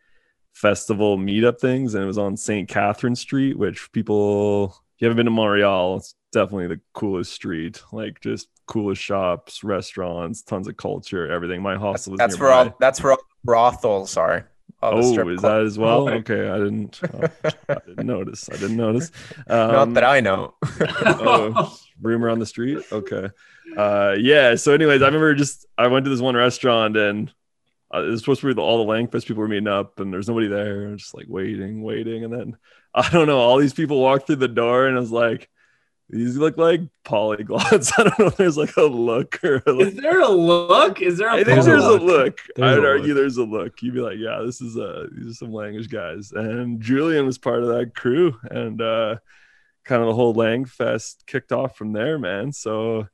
festival 0.53 1.17
meetup 1.17 1.59
things, 1.59 1.93
and 1.93 2.03
it 2.03 2.07
was 2.07 2.17
on 2.17 2.37
St. 2.37 2.67
Catherine 2.67 3.15
Street, 3.15 3.57
which 3.57 3.91
people, 3.91 4.65
if 4.65 5.01
you 5.01 5.05
haven't 5.05 5.17
been 5.17 5.25
to 5.25 5.31
Montreal, 5.31 5.97
it's 5.97 6.15
definitely 6.35 6.67
the 6.67 6.81
coolest 6.93 7.33
street. 7.33 7.81
Like 7.91 8.21
just 8.21 8.49
coolest 8.67 9.01
shops, 9.01 9.63
restaurants, 9.63 10.43
tons 10.43 10.67
of 10.67 10.77
culture, 10.77 11.31
everything. 11.31 11.61
My 11.61 11.75
hostel 11.75 12.11
was 12.11 12.19
that's 12.19 12.39
where 12.39 12.51
all 12.51 12.75
that's 12.79 13.01
where 13.01 13.13
all 13.13 13.19
brothels 13.43 14.17
are. 14.17 14.49
all 14.83 14.99
Oh, 14.99 15.29
is 15.29 15.41
that 15.41 15.61
as 15.61 15.79
well? 15.79 16.09
Oh. 16.09 16.13
Okay, 16.13 16.47
I 16.47 16.57
didn't. 16.59 16.99
oh, 17.13 17.51
I 17.69 17.77
didn't 17.87 18.05
notice. 18.05 18.49
I 18.49 18.57
didn't 18.57 18.77
notice. 18.77 19.11
Um, 19.47 19.71
Not 19.71 19.93
that 19.95 20.03
I 20.03 20.19
know. 20.19 20.53
oh, 20.79 21.75
rumor 22.01 22.29
on 22.29 22.39
the 22.39 22.45
street. 22.45 22.85
Okay. 22.91 23.29
Uh, 23.75 24.15
yeah. 24.19 24.55
So, 24.55 24.73
anyways, 24.73 25.01
I 25.01 25.05
remember 25.05 25.33
just 25.33 25.65
I 25.77 25.87
went 25.87 26.05
to 26.05 26.11
this 26.11 26.21
one 26.21 26.35
restaurant 26.35 26.97
and 26.97 27.33
uh, 27.93 28.03
it 28.03 28.09
was 28.09 28.19
supposed 28.19 28.41
to 28.41 28.47
be 28.47 28.53
the, 28.53 28.61
all 28.61 28.85
the 28.85 28.91
Langfest 28.91 29.25
people 29.25 29.41
were 29.41 29.47
meeting 29.47 29.67
up, 29.67 29.99
and 29.99 30.11
there's 30.11 30.27
nobody 30.27 30.47
there. 30.47 30.95
Just 30.95 31.15
like 31.15 31.27
waiting, 31.29 31.81
waiting, 31.81 32.23
and 32.23 32.33
then 32.33 32.57
I 32.93 33.09
don't 33.09 33.27
know. 33.27 33.39
All 33.39 33.57
these 33.57 33.73
people 33.73 33.99
walked 33.99 34.27
through 34.27 34.37
the 34.37 34.47
door, 34.47 34.87
and 34.87 34.97
I 34.97 34.99
was 34.99 35.11
like, 35.11 35.49
"These 36.09 36.37
look 36.37 36.57
like 36.57 36.81
polyglots." 37.03 37.91
I 37.97 38.03
don't 38.03 38.19
know 38.19 38.25
if 38.27 38.37
there's 38.37 38.57
like 38.57 38.75
a 38.77 38.83
look 38.83 39.43
or 39.43 39.63
a, 39.65 39.77
Is 39.79 39.95
there 39.95 40.21
a 40.21 40.29
look? 40.29 41.01
Is 41.01 41.17
there 41.17 41.29
a 41.29 41.33
I 41.33 41.35
think 41.43 41.47
There's 41.47 41.67
a 41.67 41.69
there's 41.71 41.83
a 41.83 41.89
look. 41.91 42.01
look. 42.01 42.39
There's 42.55 42.71
I 42.71 42.75
would 42.75 42.85
a 42.85 42.89
argue 42.89 43.13
look. 43.13 43.21
there's 43.21 43.37
a 43.37 43.43
look. 43.43 43.81
You'd 43.81 43.93
be 43.93 44.01
like, 44.01 44.17
yeah, 44.17 44.41
this 44.45 44.61
is 44.61 44.77
uh 44.77 45.07
these 45.11 45.27
are 45.31 45.33
some 45.33 45.53
language 45.53 45.89
guys. 45.89 46.31
And 46.31 46.81
Julian 46.81 47.25
was 47.25 47.37
part 47.37 47.63
of 47.63 47.69
that 47.69 47.95
crew. 47.95 48.37
And 48.49 48.81
uh 48.81 49.17
kind 49.83 50.01
of 50.01 50.07
the 50.07 50.15
whole 50.15 50.33
Lang 50.33 50.65
Fest 50.65 51.23
kicked 51.27 51.51
off 51.51 51.77
from 51.77 51.93
there, 51.93 52.17
man. 52.19 52.51
So 52.51 53.07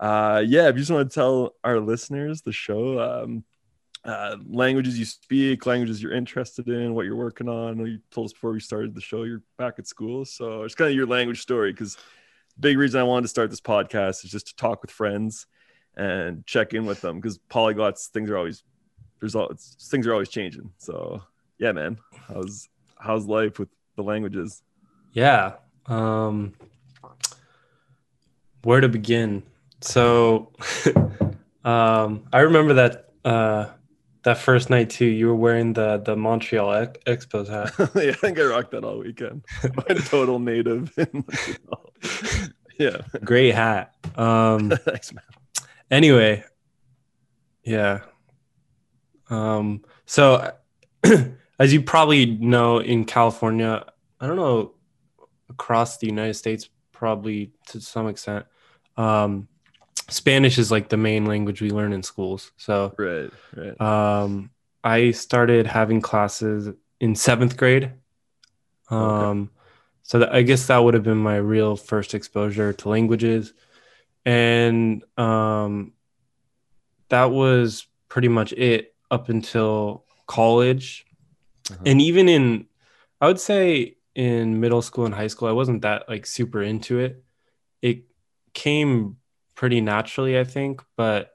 uh 0.00 0.42
yeah, 0.46 0.68
if 0.68 0.74
you 0.74 0.80
just 0.80 0.90
want 0.90 1.10
to 1.10 1.14
tell 1.14 1.54
our 1.64 1.80
listeners 1.80 2.42
the 2.42 2.52
show, 2.52 3.00
um 3.00 3.44
uh, 4.04 4.36
languages 4.48 4.96
you 4.96 5.04
speak, 5.04 5.66
languages 5.66 6.00
you're 6.00 6.12
interested 6.12 6.68
in, 6.68 6.94
what 6.94 7.04
you're 7.06 7.16
working 7.16 7.48
on. 7.48 7.80
I 7.80 7.84
you 7.84 7.98
told 8.12 8.26
us 8.26 8.32
before 8.32 8.52
we 8.52 8.60
started 8.60 8.94
the 8.94 9.00
show 9.00 9.24
you're 9.24 9.42
back 9.58 9.80
at 9.80 9.88
school, 9.88 10.24
so 10.24 10.62
it's 10.62 10.76
kind 10.76 10.90
of 10.90 10.96
your 10.96 11.06
language 11.08 11.42
story. 11.42 11.72
Because 11.72 11.98
big 12.58 12.78
reason 12.78 13.00
I 13.00 13.04
wanted 13.04 13.22
to 13.22 13.28
start 13.28 13.50
this 13.50 13.60
podcast 13.60 14.24
is 14.24 14.30
just 14.30 14.48
to 14.48 14.56
talk 14.56 14.82
with 14.82 14.90
friends 14.90 15.46
and 15.96 16.44
check 16.46 16.74
in 16.74 16.86
with 16.86 17.00
them 17.00 17.20
because 17.20 17.38
polyglots 17.50 18.08
things 18.08 18.30
are 18.30 18.36
always 18.36 18.62
all 19.34 19.50
things 19.80 20.06
are 20.06 20.12
always 20.12 20.28
changing 20.28 20.70
so 20.78 21.22
yeah 21.58 21.72
man 21.72 21.98
how's 22.28 22.68
how's 22.98 23.26
life 23.26 23.58
with 23.58 23.68
the 23.96 24.02
languages 24.02 24.62
Yeah. 25.16 25.54
Um, 25.86 26.52
where 28.64 28.82
to 28.82 28.88
begin? 28.88 29.44
So, 29.80 30.52
um, 31.64 32.24
I 32.32 32.40
remember 32.40 32.74
that 32.74 33.12
uh, 33.24 33.68
that 34.26 34.38
first 34.38 34.70
night 34.70 34.90
too. 34.90 35.06
You 35.06 35.28
were 35.28 35.34
wearing 35.34 35.72
the 35.72 35.98
the 35.98 36.16
Montreal 36.16 36.72
Ex- 36.72 37.26
Expos 37.26 37.48
hat. 37.48 37.72
yeah 37.94 38.10
i 38.10 38.12
think 38.12 38.38
i 38.38 38.42
rocked 38.42 38.72
that 38.72 38.84
all 38.84 38.98
weekend 38.98 39.44
i'm 39.88 39.96
total 39.98 40.38
native 40.38 40.92
yeah 42.78 42.98
Great 43.24 43.54
hat. 43.54 43.94
Um, 44.16 44.70
thanks 44.84 45.12
man 45.12 45.24
anyway, 45.90 46.44
yeah. 47.64 48.00
Um, 49.28 49.84
so, 50.04 50.52
as 51.58 51.72
you 51.72 51.82
probably 51.82 52.26
know, 52.26 52.78
in 52.78 53.04
California, 53.04 53.84
I 54.20 54.26
don't 54.26 54.36
know 54.36 54.74
across 55.48 55.98
the 55.98 56.06
United 56.06 56.34
States, 56.34 56.68
probably 56.92 57.52
to 57.68 57.80
some 57.80 58.08
extent, 58.08 58.46
um, 58.96 59.48
Spanish 60.08 60.58
is 60.58 60.70
like 60.70 60.88
the 60.88 60.96
main 60.96 61.26
language 61.26 61.60
we 61.60 61.70
learn 61.70 61.92
in 61.92 62.02
schools. 62.02 62.52
So, 62.56 62.94
right 62.98 63.30
right 63.54 63.80
um, 63.80 64.50
I 64.84 65.10
started 65.10 65.66
having 65.66 66.00
classes 66.00 66.68
in 67.00 67.14
seventh 67.14 67.56
grade. 67.56 67.92
Um, 68.88 69.50
so 70.02 70.20
that, 70.20 70.32
I 70.32 70.42
guess 70.42 70.68
that 70.68 70.78
would 70.78 70.94
have 70.94 71.02
been 71.02 71.18
my 71.18 71.36
real 71.36 71.74
first 71.74 72.14
exposure 72.14 72.72
to 72.72 72.88
languages, 72.88 73.52
and 74.24 75.02
um, 75.18 75.92
that 77.08 77.26
was 77.32 77.86
pretty 78.08 78.28
much 78.28 78.52
it 78.52 78.94
up 79.10 79.28
until 79.28 80.04
college, 80.26 81.04
Uh-huh. 81.70 81.82
and 81.84 82.00
even 82.00 82.28
in, 82.28 82.66
I 83.20 83.26
would 83.26 83.40
say 83.40 83.96
in 84.14 84.60
middle 84.60 84.82
school 84.82 85.04
and 85.04 85.14
high 85.14 85.26
school, 85.26 85.48
I 85.48 85.52
wasn't 85.52 85.82
that 85.82 86.08
like 86.08 86.26
super 86.26 86.62
into 86.62 87.00
it. 87.00 87.24
It 87.82 88.04
came 88.54 89.16
pretty 89.56 89.80
naturally, 89.80 90.38
I 90.38 90.44
think, 90.44 90.82
but 90.96 91.32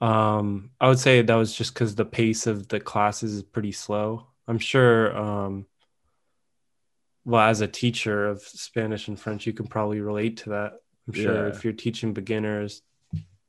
um, 0.00 0.70
I 0.80 0.88
would 0.88 0.98
say 1.00 1.22
that 1.22 1.34
was 1.34 1.52
just 1.54 1.74
because 1.74 1.94
the 1.94 2.04
pace 2.04 2.46
of 2.46 2.68
the 2.68 2.78
classes 2.78 3.32
is 3.34 3.42
pretty 3.42 3.72
slow. 3.72 4.26
I'm 4.46 4.58
sure, 4.58 5.16
um, 5.16 5.66
well, 7.24 7.48
as 7.48 7.62
a 7.62 7.66
teacher 7.66 8.26
of 8.28 8.42
Spanish 8.42 9.08
and 9.08 9.18
French, 9.18 9.46
you 9.46 9.52
can 9.54 9.66
probably 9.66 10.00
relate 10.00 10.36
to 10.38 10.50
that. 10.50 10.74
I'm 11.08 11.14
sure 11.14 11.48
Yeah. 11.48 11.54
if 11.54 11.64
you're 11.64 11.72
teaching 11.72 12.12
beginners, 12.12 12.82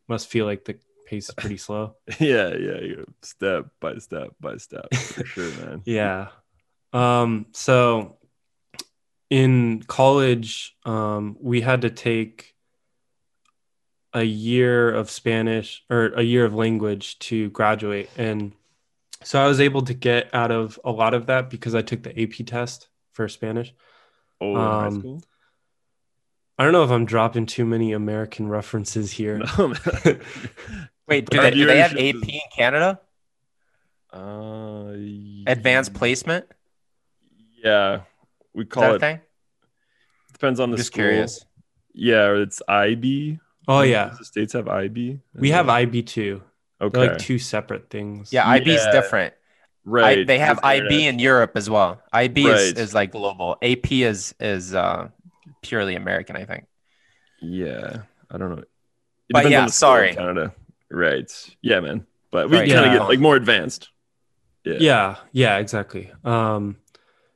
must 0.08 0.28
feel 0.30 0.46
like 0.46 0.64
the 0.66 0.78
pace 1.08 1.30
is 1.30 1.36
pretty 1.36 1.58
slow. 1.58 1.96
yeah 2.20 2.54
yeah 2.56 3.04
step 3.22 3.68
by 3.80 3.98
step 3.98 4.30
by 4.40 4.58
step 4.58 4.92
for 4.94 5.26
sure 5.26 5.52
man 5.66 5.82
Yeah. 5.86 6.30
Um, 6.94 7.48
so 7.52 8.18
in 9.30 9.84
college, 9.84 10.76
um, 10.86 11.36
we 11.42 11.62
had 11.62 11.82
to 11.82 11.90
take 11.90 12.55
a 14.16 14.24
year 14.24 14.92
of 14.96 15.12
Spanish 15.12 15.86
or 15.92 16.08
a 16.16 16.24
year 16.24 16.46
of 16.46 16.56
language 16.56 17.20
to 17.20 17.52
graduate. 17.52 18.12
And 18.18 18.54
so 19.24 19.42
I 19.44 19.48
was 19.48 19.60
able 19.62 19.84
to 19.84 19.94
get 19.96 20.34
out 20.34 20.52
of 20.52 20.80
a 20.86 20.92
lot 20.92 21.14
of 21.16 21.28
that 21.28 21.50
because 21.52 21.76
I 21.76 21.84
took 21.84 22.04
the 22.04 22.20
AP 22.22 22.46
test 22.48 22.90
for 23.14 23.28
Spanish. 23.30 23.74
oh 24.42 24.62
in 24.64 24.72
high 24.72 24.88
Um, 24.88 24.92
school 24.92 25.22
I 26.58 26.64
don't 26.64 26.74
know 26.74 26.84
if 26.84 26.92
I'm 26.92 27.06
dropping 27.06 27.48
too 27.48 27.66
many 27.66 27.92
American 27.92 28.48
references 28.48 29.12
here. 29.12 29.40
no. 29.58 29.74
Wait, 31.08 31.30
do 31.30 31.40
they, 31.42 31.52
do 31.52 31.66
they 31.66 31.80
have 31.80 31.94
AP 31.94 32.28
in 32.30 32.40
Canada? 32.56 33.02
uh 34.12 34.94
Advanced 35.48 35.94
placement? 35.94 36.46
yeah 37.64 38.02
we 38.54 38.64
Is 38.64 38.70
call 38.70 38.84
that 38.84 38.92
a 38.92 38.96
it 38.96 39.00
thing? 39.00 39.22
depends 40.34 40.60
on 40.60 40.72
the 40.72 40.78
I'm 40.78 40.78
just 40.78 40.94
school. 40.94 40.94
curious. 40.94 41.46
Yeah, 41.94 42.34
it's 42.34 42.62
IB. 42.68 43.40
Oh 43.68 43.82
yeah. 43.82 44.10
Does 44.10 44.20
the 44.20 44.26
states 44.26 44.54
have 44.54 44.68
IB. 44.68 45.20
We 45.34 45.52
have 45.52 45.70
IB 45.70 46.04
too. 46.04 46.44
Okay. 46.82 47.00
They're 47.00 47.10
like 47.12 47.18
two 47.20 47.40
separate 47.40 47.90
things. 47.90 48.32
Yeah, 48.34 48.48
IB 48.48 48.74
is 48.76 48.84
Yeah. 48.86 48.92
different. 48.92 49.34
right. 49.86 50.20
I, 50.20 50.24
they 50.24 50.40
have 50.40 50.58
It's 50.58 50.66
IB 50.66 50.84
internet. 50.86 51.14
in 51.14 51.20
Europe 51.20 51.52
as 51.56 51.70
well. 51.70 52.02
IB 52.12 52.48
is, 52.48 52.74
Right. 52.74 52.78
is 52.78 52.94
like 52.94 53.12
global. 53.12 53.58
AP 53.62 53.92
is 54.04 54.36
is 54.40 54.74
uh, 54.74 55.10
purely 55.62 55.96
American, 55.96 56.36
I 56.36 56.46
think. 56.46 56.66
Yeah, 57.42 58.04
I 58.32 58.38
don't 58.38 58.50
know. 58.50 58.64
It 58.64 58.70
But 59.30 59.46
depends 59.46 59.52
yeah, 59.52 59.60
on 59.62 59.66
the 59.68 59.72
school 59.72 60.00
in 60.02 60.08
sorry. 60.08 60.14
Canada. 60.14 60.54
Right. 60.92 61.32
Yeah, 61.62 61.80
man. 61.80 62.06
But 62.32 62.50
we 62.50 62.58
Right. 62.58 62.70
kind 62.70 62.86
of 62.86 62.92
Yeah. 62.94 63.00
get 63.00 63.08
like 63.08 63.20
more 63.20 63.36
advanced. 63.36 63.90
Yeah. 64.66 64.78
yeah 64.80 65.16
yeah 65.32 65.58
exactly 65.60 66.12
um 66.24 66.78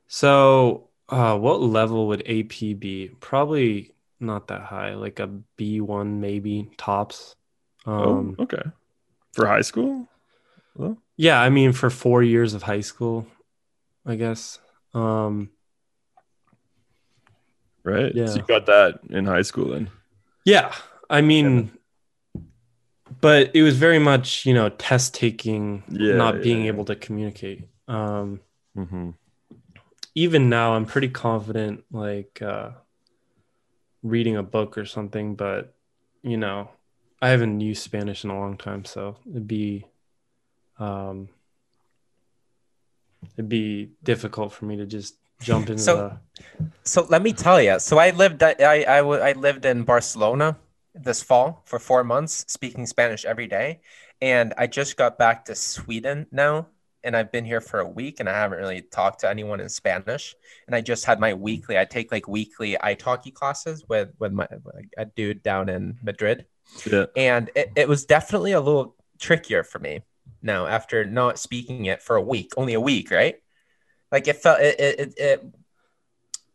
so 0.08 0.88
uh 1.08 1.38
what 1.38 1.60
level 1.60 2.08
would 2.08 2.22
ap 2.28 2.48
be 2.80 3.10
probably 3.20 3.92
not 4.20 4.48
that 4.48 4.60
high 4.62 4.94
like 4.94 5.18
a 5.20 5.28
b1 5.58 6.20
maybe 6.20 6.70
tops 6.76 7.34
um 7.86 8.36
oh, 8.38 8.42
okay. 8.44 8.62
For 9.32 9.46
high 9.46 9.62
school. 9.62 10.08
Well, 10.74 10.98
yeah 11.16 11.40
i 11.40 11.48
mean 11.50 11.72
for 11.72 11.90
four 11.90 12.22
years 12.22 12.54
of 12.54 12.62
high 12.62 12.80
school 12.82 13.26
i 14.06 14.14
guess 14.16 14.58
um 14.94 15.50
right. 17.84 18.14
Yeah. 18.14 18.26
So 18.26 18.36
you 18.36 18.42
got 18.42 18.66
that 18.66 19.00
in 19.10 19.24
high 19.26 19.42
school 19.42 19.68
then. 19.70 19.90
yeah 20.44 20.72
i 21.08 21.20
mean 21.20 21.70
but 23.20 23.50
it 23.54 23.62
was 23.62 23.76
very 23.76 23.98
much 23.98 24.46
you 24.46 24.54
know 24.54 24.68
test 24.68 25.14
taking 25.14 25.82
Yeah, 25.88 26.14
not 26.16 26.42
being 26.42 26.58
yeah, 26.58 26.64
yeah. 26.64 26.72
able 26.72 26.84
to 26.86 26.96
communicate 26.96 27.68
um 27.88 28.40
Mm-hmm. 28.76 29.10
even 30.14 30.48
now 30.48 30.74
i'm 30.74 30.86
pretty 30.86 31.08
confident 31.08 31.84
like 31.90 32.40
uh 32.40 32.70
reading 34.02 34.36
a 34.36 34.42
book 34.42 34.78
or 34.78 34.84
something 34.86 35.34
but 35.34 35.74
you 36.22 36.36
know 36.36 36.68
i 37.20 37.28
haven't 37.28 37.60
used 37.60 37.82
spanish 37.82 38.24
in 38.24 38.30
a 38.30 38.38
long 38.38 38.56
time 38.56 38.84
so 38.84 39.16
it'd 39.30 39.46
be 39.48 39.86
um 40.78 41.28
it'd 43.36 43.48
be 43.48 43.90
difficult 44.02 44.52
for 44.52 44.64
me 44.64 44.76
to 44.76 44.86
just 44.86 45.16
jump 45.42 45.68
into 45.68 45.82
So- 45.82 45.96
So 46.84 47.06
let 47.08 47.22
me 47.22 47.32
tell 47.32 47.60
you. 47.60 47.78
So 47.78 47.98
I 47.98 48.10
lived 48.10 48.42
I, 48.42 48.54
I, 48.60 48.98
I 49.00 49.32
lived 49.32 49.64
in 49.64 49.82
Barcelona 49.84 50.56
this 50.94 51.22
fall 51.22 51.62
for 51.66 51.78
four 51.78 52.02
months, 52.04 52.44
speaking 52.48 52.86
Spanish 52.86 53.24
every 53.24 53.46
day, 53.46 53.80
and 54.20 54.52
I 54.58 54.66
just 54.66 54.96
got 54.96 55.18
back 55.18 55.44
to 55.46 55.54
Sweden 55.54 56.26
now, 56.32 56.66
and 57.04 57.16
I've 57.16 57.32
been 57.32 57.44
here 57.44 57.60
for 57.60 57.80
a 57.80 57.88
week, 57.88 58.20
and 58.20 58.28
I 58.28 58.32
haven't 58.32 58.58
really 58.58 58.82
talked 58.82 59.20
to 59.20 59.30
anyone 59.30 59.60
in 59.60 59.68
Spanish. 59.68 60.34
And 60.66 60.74
I 60.74 60.80
just 60.80 61.04
had 61.04 61.20
my 61.20 61.32
mm-hmm. 61.32 61.42
weekly. 61.42 61.78
I 61.78 61.84
take 61.84 62.12
like 62.12 62.28
weekly 62.28 62.76
italki 62.82 63.32
classes 63.32 63.84
with 63.88 64.10
with 64.18 64.32
my 64.32 64.46
a 64.96 65.04
dude 65.04 65.42
down 65.42 65.68
in 65.68 65.98
Madrid, 66.02 66.46
Yeah. 66.90 67.06
and 67.16 67.50
it, 67.54 67.72
it 67.76 67.88
was 67.88 68.04
definitely 68.04 68.52
a 68.52 68.60
little 68.60 68.96
trickier 69.18 69.64
for 69.64 69.78
me 69.78 70.02
now 70.42 70.66
after 70.66 71.04
not 71.04 71.38
speaking 71.38 71.86
it 71.86 72.02
for 72.02 72.16
a 72.16 72.22
week, 72.22 72.52
only 72.56 72.74
a 72.74 72.80
week, 72.80 73.10
right? 73.10 73.36
Like 74.12 74.28
it 74.28 74.36
felt 74.36 74.60
it 74.60 74.80
it, 74.80 75.00
it, 75.00 75.14
it, 75.18 75.44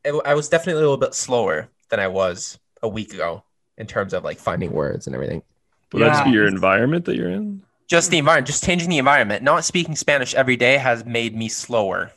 it 0.03 0.21
I 0.25 0.33
was 0.33 0.49
definitely 0.49 0.73
a 0.73 0.83
little 0.83 0.97
bit 0.97 1.13
slower 1.13 1.69
than 1.89 1.99
I 1.99 2.07
was 2.07 2.59
a 2.81 2.87
week 2.87 3.13
ago 3.13 3.43
in 3.77 3.87
terms 3.87 4.13
of 4.13 4.23
like 4.23 4.39
finding 4.39 4.71
words 4.71 5.07
and 5.07 5.15
everything. 5.15 5.43
Would 5.93 6.01
that 6.01 6.09
just 6.09 6.25
be 6.25 6.31
your 6.31 6.47
environment 6.47 7.05
that 7.05 7.15
you're 7.15 7.29
in? 7.29 7.61
Just 7.87 8.09
the 8.11 8.17
environment, 8.17 8.47
just 8.47 8.63
changing 8.63 8.89
the 8.89 8.97
environment. 8.97 9.43
Not 9.43 9.63
speaking 9.63 9.95
Spanish 9.95 10.33
every 10.33 10.57
day 10.57 10.77
has 10.77 11.05
made 11.05 11.35
me 11.35 11.49
slower, 11.49 12.11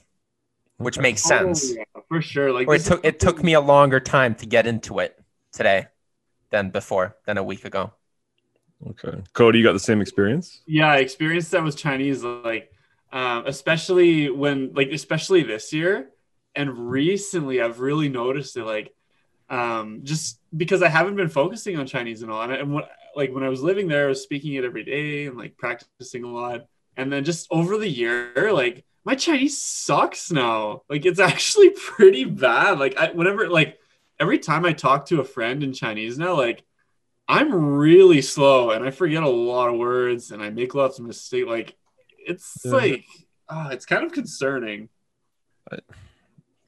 which 0.78 0.96
Okay. 0.96 1.02
makes 1.02 1.22
sense. 1.22 1.70
Oh, 1.70 1.74
yeah, 1.74 2.02
for 2.08 2.22
sure. 2.22 2.52
Like 2.52 2.68
Or 2.68 2.74
it 2.74 2.84
took 2.84 3.04
it 3.04 3.20
took 3.20 3.42
me 3.42 3.54
a 3.54 3.60
longer 3.60 4.00
time 4.00 4.34
to 4.36 4.46
get 4.46 4.66
into 4.66 4.98
it 5.00 5.18
today 5.52 5.88
than 6.50 6.70
before, 6.70 7.16
than 7.26 7.36
a 7.36 7.42
week 7.42 7.64
ago. 7.64 7.92
Okay. 8.90 9.22
Cody, 9.32 9.58
you 9.58 9.64
got 9.64 9.72
the 9.72 9.78
same 9.80 10.00
experience? 10.00 10.62
Yeah, 10.66 10.88
I 10.88 10.98
experienced 10.98 11.50
that 11.50 11.64
with 11.64 11.76
Chinese, 11.76 12.22
like 12.24 12.70
um, 13.12 13.44
especially 13.46 14.30
when, 14.30 14.72
like, 14.74 14.90
especially 14.92 15.42
this 15.42 15.72
year, 15.72 16.10
and 16.54 16.90
recently, 16.90 17.60
I've 17.60 17.80
really 17.80 18.08
noticed 18.08 18.56
it, 18.56 18.64
like, 18.64 18.94
um, 19.48 20.00
just 20.04 20.38
because 20.54 20.82
I 20.82 20.88
haven't 20.88 21.16
been 21.16 21.28
focusing 21.30 21.78
on 21.78 21.86
Chinese 21.86 22.22
and 22.22 22.30
all, 22.30 22.42
and, 22.42 22.52
I, 22.52 22.56
and 22.56 22.72
what, 22.72 22.90
like, 23.18 23.34
when 23.34 23.42
I 23.44 23.48
was 23.50 23.62
living 23.62 23.88
there, 23.88 24.06
I 24.06 24.08
was 24.08 24.22
speaking 24.22 24.54
it 24.54 24.64
every 24.64 24.84
day 24.84 25.26
and 25.26 25.36
like 25.36 25.56
practicing 25.58 26.24
a 26.24 26.32
lot, 26.32 26.66
and 26.96 27.12
then 27.12 27.24
just 27.24 27.46
over 27.50 27.76
the 27.76 27.88
year, 27.88 28.52
like, 28.52 28.84
my 29.04 29.14
Chinese 29.14 29.60
sucks 29.60 30.30
now. 30.32 30.82
Like, 30.88 31.04
it's 31.04 31.20
actually 31.32 31.70
pretty 31.70 32.24
bad. 32.24 32.78
Like, 32.78 32.96
I 32.96 33.10
whenever, 33.12 33.48
like, 33.48 33.78
every 34.18 34.38
time 34.38 34.64
I 34.64 34.72
talk 34.72 35.06
to 35.06 35.20
a 35.20 35.24
friend 35.24 35.62
in 35.62 35.72
Chinese 35.72 36.16
now, 36.18 36.34
like. 36.36 36.62
I'm 37.30 37.52
really 37.52 38.22
slow 38.22 38.70
and 38.70 38.82
I 38.86 38.90
forget 38.90 39.22
a 39.22 39.28
lot 39.28 39.68
of 39.68 39.76
words 39.76 40.30
and 40.30 40.42
I 40.42 40.48
make 40.48 40.74
lots 40.74 40.98
of 40.98 41.04
mistakes. 41.04 41.46
Like 41.46 41.76
it's 42.26 42.62
Yeah. 42.64 42.72
like 42.72 43.04
ah, 43.50 43.68
it's 43.68 43.84
kind 43.84 44.02
of 44.02 44.12
concerning. 44.12 44.88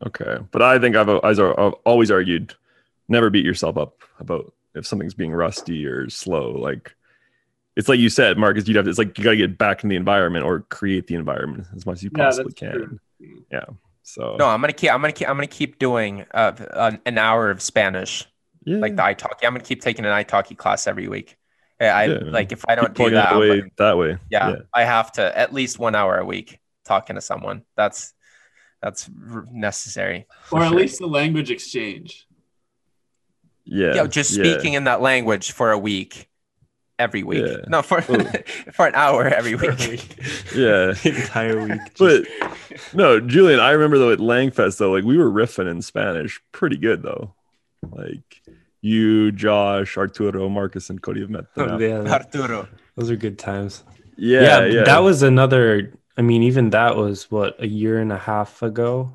Okay. 0.07 0.37
But 0.51 0.61
I 0.61 0.79
think 0.79 0.97
I've, 0.97 1.09
I've 1.09 1.41
I've 1.41 1.75
always 1.87 2.11
argued 2.11 2.53
never 3.09 3.31
beat 3.31 3.45
yourself 3.47 3.79
up 3.79 4.03
about 4.19 4.53
if 4.75 4.87
something's 4.87 5.15
being 5.15 5.33
rusty 5.33 5.87
or 5.87 6.09
slow. 6.11 6.53
Like 6.53 6.95
it's 7.77 7.89
like 7.89 7.99
you 8.01 8.09
said, 8.09 8.37
Marcus, 8.39 8.67
you'd 8.69 8.77
have 8.77 8.85
to, 8.85 8.91
it's 8.91 8.99
like 8.99 9.17
you 9.19 9.25
got 9.25 9.31
to 9.31 9.37
get 9.37 9.57
back 9.59 9.83
in 9.83 9.89
the 9.89 9.97
environment 9.97 10.45
or 10.45 10.61
create 10.61 11.07
the 11.07 11.15
environment 11.15 11.67
as 11.75 11.87
much 11.87 11.97
as 11.99 12.03
you 12.05 12.11
possibly 12.11 12.53
that's 12.53 12.61
can. 12.61 12.73
true. 12.73 12.99
Yeah. 13.51 13.65
So, 14.03 14.37
No, 14.39 14.47
I'm 14.49 14.61
gonna 14.61 14.73
keep. 14.73 14.91
I'm 14.93 15.01
gonna 15.01 15.13
keep. 15.13 15.29
I'm 15.29 15.37
gonna 15.37 15.47
keep 15.47 15.79
doing 15.79 16.25
uh, 16.33 16.53
an, 16.73 17.01
an 17.07 17.17
hour 17.19 17.49
of 17.51 17.63
Spanish, 17.63 18.27
yeah. 18.65 18.79
like 18.79 18.97
the 18.97 19.03
italki. 19.03 19.45
I'm 19.45 19.53
gonna 19.53 19.61
keep 19.61 19.83
taking 19.83 20.05
an 20.05 20.11
italki 20.11 20.57
class 20.57 20.87
every 20.89 21.07
week. 21.07 21.37
I, 21.81 21.87
I 21.87 22.05
Yeah. 22.07 22.19
like 22.25 22.51
if 22.51 22.65
I 22.69 22.75
don't 22.75 22.89
do 22.89 22.95
plugging 22.95 23.15
that, 23.15 23.33
it 23.35 23.63
like- 23.65 23.77
that 23.77 23.97
way. 23.99 24.19
yeah, 24.31 24.57
I 24.75 24.85
have 24.85 25.13
to 25.13 25.39
at 25.39 25.53
least 25.53 25.79
one 25.79 25.95
hour 25.95 26.17
a 26.19 26.25
week 26.25 26.59
talking 26.85 27.15
to 27.17 27.21
someone. 27.23 27.63
That's 27.77 28.13
that's 28.83 29.09
r- 29.33 29.47
necessary. 29.53 30.27
Or 30.51 30.63
at 30.63 30.71
sure. 30.71 30.79
least 30.79 30.99
the 30.99 31.07
language 31.07 31.51
exchange. 31.53 32.27
Yeah. 33.65 33.95
Yeah, 33.95 34.07
just 34.07 34.37
yeah. 34.37 34.45
speaking 34.45 34.75
in 34.75 34.85
that 34.85 35.01
language 35.01 35.53
for 35.53 35.71
a 35.71 35.79
week, 35.79 36.29
every 36.99 37.23
week. 37.23 37.47
Yeah. 37.47 37.65
No, 37.69 37.83
for 37.83 38.01
for 38.73 38.87
an 38.87 38.95
hour 38.95 39.25
every 39.27 39.55
week. 39.55 40.17
Yeah. 40.55 40.95
Entire 41.05 41.65
week. 41.65 41.81
But 41.97 42.27
no, 42.93 43.21
Julian, 43.21 43.61
I 43.61 43.71
remember 43.71 43.99
though 43.99 44.11
at 44.13 44.19
Langfest 44.19 44.79
though, 44.79 44.91
like 44.91 45.05
we 45.05 45.17
were 45.17 45.31
riffing 45.31 45.71
in 45.71 45.81
Spanish 45.83 46.41
pretty 46.53 46.77
good 46.77 47.03
though. 47.03 47.35
Like 47.89 48.43
you, 48.81 49.31
Josh, 49.33 49.97
Arturo, 49.97 50.49
Marcus, 50.49 50.91
and 50.91 51.01
Cody 51.01 51.21
have 51.21 51.31
met 51.31 51.55
them. 51.55 51.71
Oh, 51.71 51.79
yeah, 51.79 52.01
that- 52.01 52.35
Arturo. 52.35 52.69
those 52.97 53.11
are 53.11 53.17
good 53.17 53.39
times. 53.39 53.85
Yeah, 54.17 54.65
yeah, 54.67 54.83
that 54.85 54.99
was 54.99 55.23
another. 55.23 55.93
I 56.17 56.23
mean, 56.23 56.43
even 56.43 56.71
that 56.71 56.97
was 56.97 57.31
what 57.31 57.57
a 57.63 57.67
year 57.67 57.99
and 57.99 58.13
a 58.13 58.19
half 58.19 58.61
ago. 58.63 59.15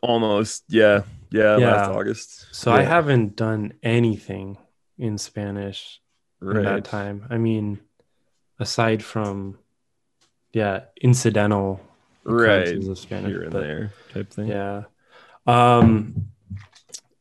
almost 0.00 0.64
yeah, 0.68 1.02
yeah, 1.32 1.56
Yeah. 1.58 1.72
last 1.72 1.90
August. 1.90 2.46
So 2.54 2.72
I 2.72 2.82
haven't 2.82 3.36
done 3.36 3.72
anything 3.82 4.58
in 4.98 5.18
Spanish 5.18 6.00
in 6.40 6.62
that 6.64 6.84
time. 6.84 7.26
I 7.30 7.38
mean, 7.38 7.80
aside 8.58 9.02
from 9.02 9.58
yeah, 10.52 10.82
incidental 11.00 11.80
right 12.24 12.68
of 12.76 12.98
Spanish, 12.98 13.30
here 13.30 13.42
and 13.42 13.52
but 13.52 13.60
there 13.60 13.92
type 14.12 14.30
thing. 14.30 14.48
yeah. 14.48 14.82
Um. 15.46 16.28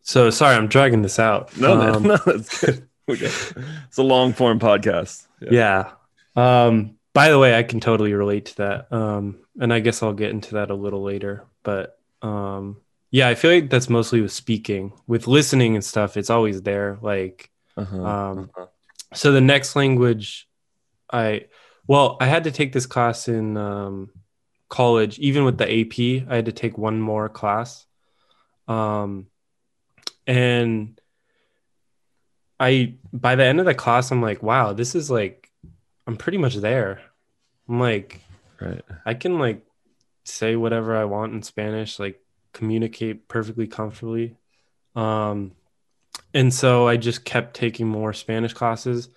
So 0.02 0.30
sorry, 0.30 0.56
I'm 0.56 0.68
dragging 0.68 1.02
this 1.02 1.20
out. 1.20 1.56
No, 1.58 1.80
Um, 1.80 2.04
no, 2.12 2.18
that's 2.18 2.64
good. 2.66 2.88
Okay. 3.10 3.26
It's 3.88 3.98
a 3.98 4.04
long 4.04 4.34
form 4.34 4.60
podcast. 4.60 5.28
yeah. 5.42 5.92
Um. 6.36 6.98
By 7.14 7.30
the 7.30 7.40
way, 7.40 7.58
I 7.58 7.64
can 7.64 7.80
totally 7.80 8.14
relate 8.14 8.46
to 8.48 8.56
that. 8.58 8.92
Um. 8.94 9.40
And 9.60 9.74
I 9.74 9.80
guess 9.80 10.02
I'll 10.02 10.14
get 10.14 10.32
into 10.32 10.56
that 10.56 10.70
a 10.72 10.76
little 10.76 11.04
later. 11.04 11.46
But 11.64 11.98
um. 12.22 12.78
Yeah, 13.12 13.28
I 13.28 13.36
feel 13.36 13.52
like 13.52 13.70
that's 13.70 13.90
mostly 13.90 14.22
with 14.22 14.32
speaking. 14.32 14.94
With 15.06 15.28
listening 15.28 15.76
and 15.76 15.84
stuff, 15.84 16.16
it's 16.16 16.30
always 16.30 16.62
there. 16.62 16.98
Like 17.02 17.52
Uh-huh. 17.78 18.04
Um, 18.04 18.52
so 19.14 19.32
the 19.32 19.42
next 19.42 19.76
language 19.76 20.48
I 21.12 21.46
well, 21.88 22.16
I 22.22 22.28
had 22.28 22.46
to 22.46 22.52
take 22.52 22.72
this 22.72 22.86
class 22.86 23.28
in 23.28 23.58
um, 23.58 24.12
college. 24.70 25.20
Even 25.20 25.44
with 25.44 25.58
the 25.58 25.66
AP, 25.66 26.26
I 26.30 26.36
had 26.36 26.46
to 26.46 26.54
take 26.54 26.78
one 26.78 27.02
more 27.02 27.28
class. 27.28 27.86
Um, 28.68 29.28
and 30.26 31.00
I 32.60 32.96
by 33.12 33.36
the 33.36 33.44
end 33.44 33.60
of 33.60 33.66
the 33.66 33.74
class, 33.74 34.12
I'm 34.12 34.22
like, 34.22 34.42
wow, 34.42 34.72
this 34.72 34.96
is 34.96 35.12
like 35.12 35.52
I'm 36.08 36.16
pretty 36.16 36.38
much 36.38 36.56
there. 36.56 37.02
I'm 37.68 37.80
like, 37.80 38.22
right. 38.62 38.84
I 39.06 39.14
can 39.16 39.38
like 39.38 39.66
say 40.24 40.56
whatever 40.56 40.96
I 40.96 41.06
want 41.06 41.34
in 41.34 41.42
Spanish, 41.42 42.00
like 42.00 42.21
communicate 42.54 43.28
perfectly 43.28 43.68
comfortably. 43.68 44.36
Um, 44.96 45.54
and 46.34 46.54
so 46.54 46.88
I 46.88 46.98
just 46.98 47.26
kept 47.26 47.56
taking 47.56 47.88
more 47.88 48.14
Spanish 48.14 48.54
classes. 48.54 49.10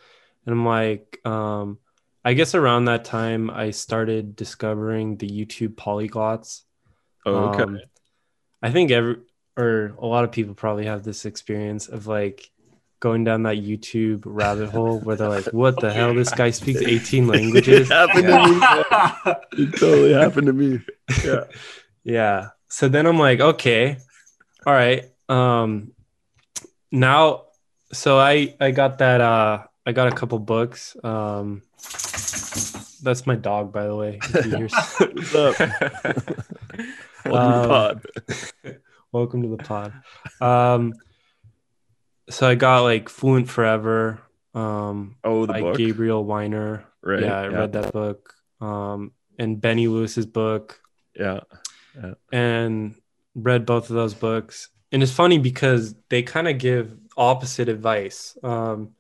And 0.47 0.53
I'm 0.53 0.67
like, 0.67 1.21
um, 1.25 1.79
I 2.25 2.35
guess 2.35 2.55
around 2.55 2.87
that 2.87 3.05
time, 3.05 3.51
I 3.51 3.71
started 3.71 4.37
discovering 4.37 5.17
the 5.17 5.29
YouTube 5.29 5.75
polyglots. 5.75 6.63
Oh, 7.27 7.51
okay. 7.51 7.63
Um, 7.63 7.81
I 8.63 8.71
think 8.71 8.91
every 8.91 9.17
or 9.57 9.95
a 9.99 10.07
lot 10.07 10.25
of 10.25 10.33
people 10.33 10.55
probably 10.55 10.87
have 10.87 11.05
this 11.05 11.27
experience 11.27 11.87
of 11.87 12.07
like 12.07 12.51
going 12.99 13.25
down 13.25 13.43
that 13.43 13.59
YouTube 13.59 14.23
rabbit 14.25 14.71
hole 14.71 15.01
where 15.01 15.17
they're 15.17 15.29
like, 15.29 15.47
"What 15.47 15.79
the 15.81 15.93
hell? 15.93 16.15
This 16.15 16.33
guy 16.33 16.51
speaks 16.51 16.81
18 16.81 17.27
languages." 17.27 17.91
it 17.91 17.93
happened 17.93 18.27
to 18.27 19.59
me. 19.59 19.65
It 19.65 19.79
totally 19.79 20.13
happened 20.15 20.47
to 20.47 20.53
me. 20.53 20.81
Yeah. 21.25 21.45
Yeah. 22.07 22.49
So 22.75 22.89
then 22.89 23.07
I'm 23.07 23.21
like, 23.21 23.39
okay, 23.39 23.99
all 24.67 24.73
right. 24.73 25.05
Um 25.29 25.93
now 26.91 27.45
so 27.93 28.19
I 28.19 28.57
I 28.61 28.73
got 28.73 28.99
that 28.99 29.21
uh 29.21 29.63
I 29.87 29.93
got 29.93 30.09
a 30.09 30.17
couple 30.17 30.41
books. 30.41 30.97
Um 31.05 31.63
that's 33.01 33.29
my 33.29 33.37
dog 33.37 33.73
by 33.73 33.87
the 33.87 33.95
way. 33.95 34.19
if 34.21 34.47
you 34.47 34.57
hear- 34.57 34.69
What's 35.15 35.35
up? 35.37 35.55
Welcome 37.25 37.53
to 37.53 37.59
the 37.63 37.63
Um, 37.63 37.69
pod. 37.69 38.07
Welcome 39.13 39.43
to 39.43 39.49
the 39.57 39.63
pod. 39.63 39.93
Um 40.41 40.95
so 42.29 42.49
I 42.49 42.57
got 42.57 42.81
like 42.81 43.09
Fluent 43.09 43.49
Forever 43.49 44.19
um 44.53 45.15
Oh, 45.23 45.47
the 45.47 45.53
by 45.53 45.61
book. 45.61 45.77
Gabriel 45.77 46.25
Wyner. 46.25 46.83
Right. 47.05 47.23
Yeah, 47.23 47.39
I 47.39 47.47
read 47.47 47.73
that 47.75 47.93
book. 47.93 48.35
Um 48.61 49.13
and 49.39 49.61
Benny 49.61 49.87
Lewis's 49.87 50.27
book. 50.27 50.81
Yeah. 51.15 51.39
And 52.33 52.95
read 53.35 53.67
both 53.67 53.91
of 53.91 53.97
those 53.97 54.15
books. 54.15 54.69
And 54.93 55.03
it's 55.03 55.13
funny 55.13 55.39
because 55.39 55.95
they 56.09 56.23
kind 56.23 56.47
of 56.49 56.59
give 56.59 56.97
opposite 57.17 57.69
advice. 57.69 58.37
Um, 58.43 58.91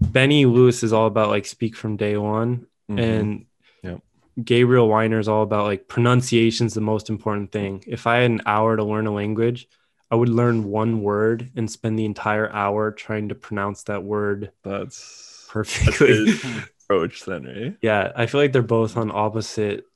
Benny 0.00 0.44
Lewis 0.44 0.82
is 0.82 0.92
all 0.92 1.06
about 1.06 1.30
like 1.30 1.46
speak 1.46 1.74
from 1.76 1.96
day 1.96 2.16
one, 2.16 2.66
Mhm. 2.90 2.98
and 2.98 3.46
Yep. 3.82 4.00
Gabriel 4.44 4.88
Wyner 4.88 5.18
is 5.18 5.28
all 5.28 5.42
about 5.42 5.64
like 5.64 5.88
pronunciation 5.88 6.66
is 6.66 6.74
the 6.74 6.80
most 6.82 7.08
important 7.08 7.50
thing. 7.52 7.82
If 7.86 8.06
I 8.06 8.16
had 8.16 8.30
an 8.30 8.42
hour 8.44 8.76
to 8.76 8.84
learn 8.84 9.06
a 9.06 9.12
language, 9.12 9.68
I 10.10 10.16
would 10.16 10.28
learn 10.28 10.64
one 10.64 11.00
word 11.00 11.50
and 11.56 11.70
spend 11.70 11.98
the 11.98 12.04
entire 12.04 12.52
hour 12.52 12.92
trying 12.92 13.30
to 13.30 13.34
pronounce 13.34 13.84
that 13.84 14.04
word 14.04 14.52
that's 14.62 14.98
that's 14.98 15.48
perfectly. 15.50 16.08
his 16.26 16.44
approach 16.84 17.24
then, 17.24 17.44
right? 17.44 17.76
yeah, 17.80 18.12
I 18.14 18.26
feel 18.26 18.40
like 18.42 18.52
they're 18.52 18.60
both 18.62 18.96
on 18.98 19.10
opposite 19.10 19.86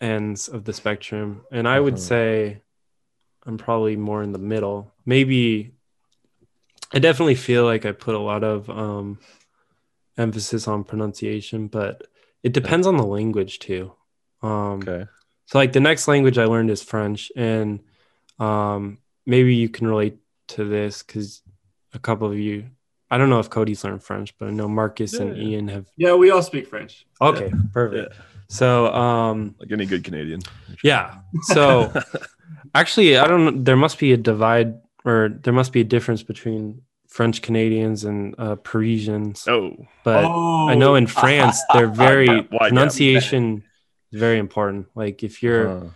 ends 0.00 0.48
of 0.48 0.64
the 0.64 0.72
spectrum. 0.72 1.44
And 1.52 1.68
I 1.68 1.78
would 1.80 1.94
Uh-huh. 1.94 2.02
say 2.02 2.62
I'm 3.46 3.58
probably 3.58 3.96
more 3.96 4.22
in 4.22 4.32
the 4.32 4.38
middle. 4.38 4.92
Maybe 5.06 5.72
I 6.92 6.98
definitely 6.98 7.34
feel 7.36 7.64
like 7.64 7.84
I 7.86 7.92
put 7.92 8.14
a 8.14 8.18
lot 8.18 8.42
of 8.44 8.68
um 8.68 9.18
emphasis 10.18 10.68
on 10.68 10.84
pronunciation, 10.84 11.68
but 11.68 12.06
it 12.42 12.52
depends 12.52 12.86
on 12.86 12.96
the 12.96 13.04
language 13.06 13.58
too. 13.58 13.92
Um, 14.42 14.80
Okay. 14.82 15.06
So 15.46 15.58
like 15.58 15.72
the 15.72 15.80
next 15.80 16.06
language 16.08 16.38
I 16.38 16.44
learned 16.44 16.70
is 16.70 16.82
French, 16.82 17.32
and 17.36 17.80
um, 18.38 18.98
maybe 19.26 19.54
you 19.56 19.68
can 19.68 19.86
relate 19.88 20.16
to 20.48 20.64
this 20.64 21.02
because 21.02 21.42
a 21.92 21.98
couple 21.98 22.28
of 22.30 22.38
you, 22.38 22.70
I 23.10 23.18
don't 23.18 23.30
know 23.30 23.40
if 23.40 23.50
Cody's 23.50 23.82
learned 23.82 24.02
French, 24.04 24.36
but 24.38 24.46
I 24.48 24.52
know 24.52 24.68
Marcus 24.68 25.14
and 25.14 25.36
Yeah. 25.36 25.42
Ian 25.42 25.68
have. 25.68 25.86
Yeah, 25.96 26.14
we 26.14 26.30
all 26.30 26.42
speak 26.42 26.68
French. 26.68 27.04
Okay, 27.20 27.52
perfect. 27.72 28.14
So 28.50 28.92
um, 28.92 29.54
Like 29.60 29.70
any 29.70 29.86
good 29.86 30.02
Canadian. 30.02 30.42
yeah, 30.82 31.20
so 31.42 31.92
actually, 32.74 33.16
I 33.16 33.28
don't. 33.28 33.44
know. 33.44 33.62
There 33.62 33.76
must 33.76 33.98
be 34.00 34.12
a 34.12 34.16
divide, 34.16 34.74
or 35.04 35.30
there 35.42 35.52
must 35.52 35.72
be 35.72 35.80
a 35.82 35.84
difference 35.84 36.24
between 36.24 36.82
French 37.06 37.42
Canadians 37.42 38.02
and 38.02 38.34
uh, 38.38 38.56
Parisians. 38.56 39.46
oh. 39.46 39.76
But 40.02 40.24
oh, 40.24 40.68
I 40.68 40.74
know 40.74 40.96
in 40.96 41.06
France 41.06 41.62
they're 41.72 41.86
very 42.08 42.42
pronunciation 42.42 43.62
is 44.10 44.18
very 44.18 44.38
important. 44.38 44.88
Like 44.96 45.22
if 45.22 45.42
you're 45.44 45.68
Uh, 45.68 45.90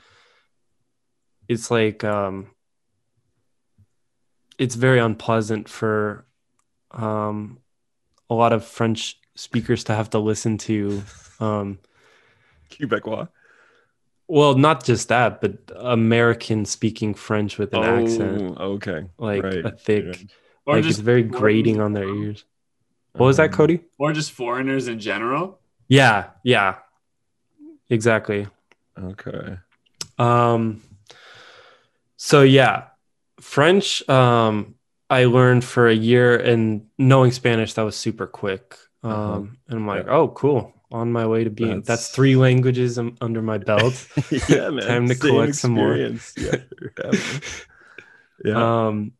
it's 1.49 1.71
like 1.73 2.05
um 2.05 2.47
it's 4.59 4.77
very 4.77 5.01
unpleasant 5.01 5.69
for 5.69 6.25
um 6.93 7.59
a 8.31 8.35
lot 8.35 8.53
of 8.53 8.65
french 8.65 9.19
speakers 9.35 9.85
to 9.85 9.95
have 9.95 10.09
to 10.11 10.19
listen 10.21 10.57
to 10.57 11.03
um 11.41 11.79
Quebecois. 12.79 13.29
well 14.29 14.55
not 14.57 14.85
just 14.85 15.09
that 15.09 15.41
but 15.41 15.53
american 15.77 16.65
speaking 16.65 17.15
french 17.15 17.59
with 17.59 17.73
an 17.75 17.83
accent 17.85 18.57
Oh, 18.59 18.73
okay. 18.75 19.07
like 19.19 19.43
right, 19.43 19.65
a 19.65 19.71
thick 19.73 20.07
right. 20.07 20.27
or 20.67 20.75
like 20.77 20.85
just 20.85 20.99
it's 20.99 21.05
very 21.05 21.23
grating 21.23 21.81
on 21.81 21.93
their 21.93 22.09
ears 22.09 22.45
what 23.13 23.27
was 23.27 23.37
that 23.37 23.51
Um, 23.51 23.57
cody 23.57 23.81
or 23.99 24.13
just 24.13 24.33
foreigners 24.33 24.89
in 24.89 24.99
general. 24.99 25.59
yeah 25.89 26.31
yeah 26.43 26.77
exactly 27.91 28.47
Okay. 28.97 29.59
Um, 30.19 30.81
so 32.17 32.43
yeah, 32.43 32.85
French. 33.41 34.09
Um, 34.09 34.77
I 35.11 35.25
learned 35.25 35.65
for 35.65 35.89
a 35.89 35.93
year, 35.95 36.37
and 36.39 36.87
knowing 36.97 37.33
Spanish, 37.33 37.75
that 37.75 37.83
was 37.83 37.97
super 37.97 38.29
quick. 38.29 38.77
Um, 39.03 39.11
Uh-huh. 39.13 39.37
and 39.69 39.79
I'm 39.81 39.87
like, 39.89 40.07
Yeah. 40.07 40.13
oh, 40.13 40.29
cool. 40.29 40.73
On 40.95 41.11
my 41.11 41.27
way 41.27 41.43
to 41.43 41.51
being 41.51 41.79
that's, 41.79 41.89
That's- 41.89 42.11
three 42.13 42.37
languages 42.37 43.01
under 43.21 43.43
my 43.43 43.59
belt. 43.59 44.07
yeah, 44.49 44.71
man. 44.71 44.87
Time 44.87 45.09
to 45.09 45.15
Same 45.17 45.29
collect 45.29 45.57
some 45.57 45.73
more. 45.73 45.97
Yeah. 45.97 46.13
yeah. 48.45 48.87
Um, 48.87 49.11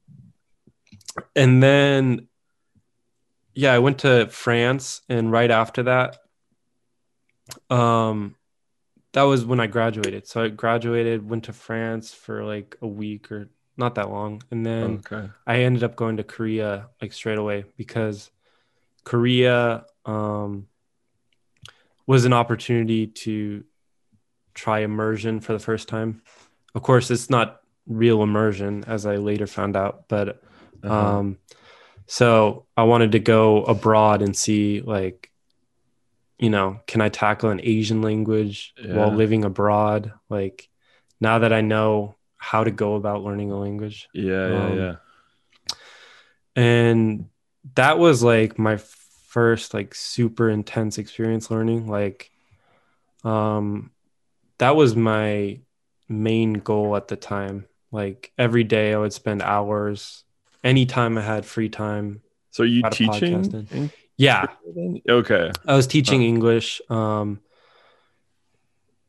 and 1.35 1.61
then, 1.61 2.29
yeah, 3.55 3.73
I 3.73 3.81
went 3.81 3.99
to 3.99 4.29
France, 4.29 5.01
and 5.09 5.33
right 5.33 5.51
after 5.51 5.83
that, 5.83 6.19
um, 7.71 8.37
that 9.13 9.23
was 9.23 9.45
when 9.45 9.59
I 9.59 9.67
graduated. 9.67 10.29
So 10.29 10.45
I 10.45 10.51
graduated, 10.51 11.29
went 11.29 11.47
to 11.47 11.53
France 11.53 12.15
for 12.15 12.45
like 12.45 12.77
a 12.83 12.87
week 12.87 13.33
or 13.33 13.49
not 13.77 13.97
that 13.97 14.11
long, 14.11 14.45
and 14.53 14.65
then 14.65 15.03
okay. 15.11 15.29
I 15.45 15.63
ended 15.63 15.83
up 15.83 15.97
going 15.97 16.19
to 16.19 16.23
Korea 16.23 16.91
like 17.03 17.13
straight 17.13 17.39
away 17.39 17.65
because 17.77 18.31
Korea 19.03 19.87
um, 20.07 20.69
was 22.07 22.25
an 22.25 22.33
opportunity 22.33 23.07
to 23.07 23.65
try 24.55 24.81
immersion 24.81 25.41
for 25.41 25.53
the 25.53 25.59
first 25.59 25.89
time. 25.89 26.23
Of 26.75 26.83
course, 26.83 27.11
it's 27.11 27.31
not 27.31 27.61
real 27.87 28.23
immersion, 28.23 28.85
as 28.87 29.07
I 29.07 29.17
later 29.17 29.47
found 29.47 29.77
out, 29.77 30.09
but 30.09 30.43
Uh-huh. 30.83 30.95
um, 30.95 31.39
so 32.07 32.67
I 32.77 32.83
wanted 32.83 33.13
to 33.13 33.19
go 33.19 33.65
abroad 33.65 34.21
and 34.23 34.37
see 34.37 34.81
like, 34.83 35.31
you 36.39 36.51
know, 36.51 36.81
can 36.87 37.01
I 37.01 37.09
tackle 37.09 37.51
an 37.51 37.61
Asian 37.63 38.03
language 38.03 38.75
while 38.83 39.11
living 39.15 39.45
abroad? 39.45 40.13
Like 40.29 40.69
now 41.21 41.39
that 41.39 41.53
I 41.53 41.63
know 41.63 42.17
how 42.37 42.65
to 42.65 42.71
go 42.71 42.97
about 42.97 43.23
learning 43.23 43.51
a 43.51 43.59
language. 43.59 44.09
yeah, 44.13 44.49
yeah, 44.49 44.67
um, 44.67 44.79
yeah. 44.79 44.95
And 46.57 47.29
that 47.75 47.99
was 47.99 48.23
like 48.23 48.59
my 48.59 48.77
first 49.35 49.75
like 49.75 49.97
super 49.97 50.49
intense 50.49 50.97
experience 50.97 51.51
learning. 51.51 51.89
Like 51.89 52.31
um 53.25 53.91
that 54.59 54.77
was 54.77 54.95
my 54.95 55.59
main 56.09 56.53
goal 56.55 56.95
at 56.95 57.09
the 57.09 57.17
time. 57.17 57.67
Like 57.91 58.31
every 58.39 58.63
day 58.63 58.95
I 58.95 58.97
would 58.97 59.13
spend 59.13 59.43
hours 59.43 60.23
anytime 60.63 61.19
I 61.19 61.23
had 61.23 61.45
free 61.45 61.69
time. 61.69 62.23
So 62.53 62.63
are 62.63 62.67
you 62.67 62.85
teaching? 62.93 63.67
in 63.73 63.91
Yeah, 64.17 64.47
Okay. 65.09 65.51
I 65.67 65.75
was 65.75 65.89
teaching 65.89 66.23
English, 66.23 66.81
um, 66.89 67.41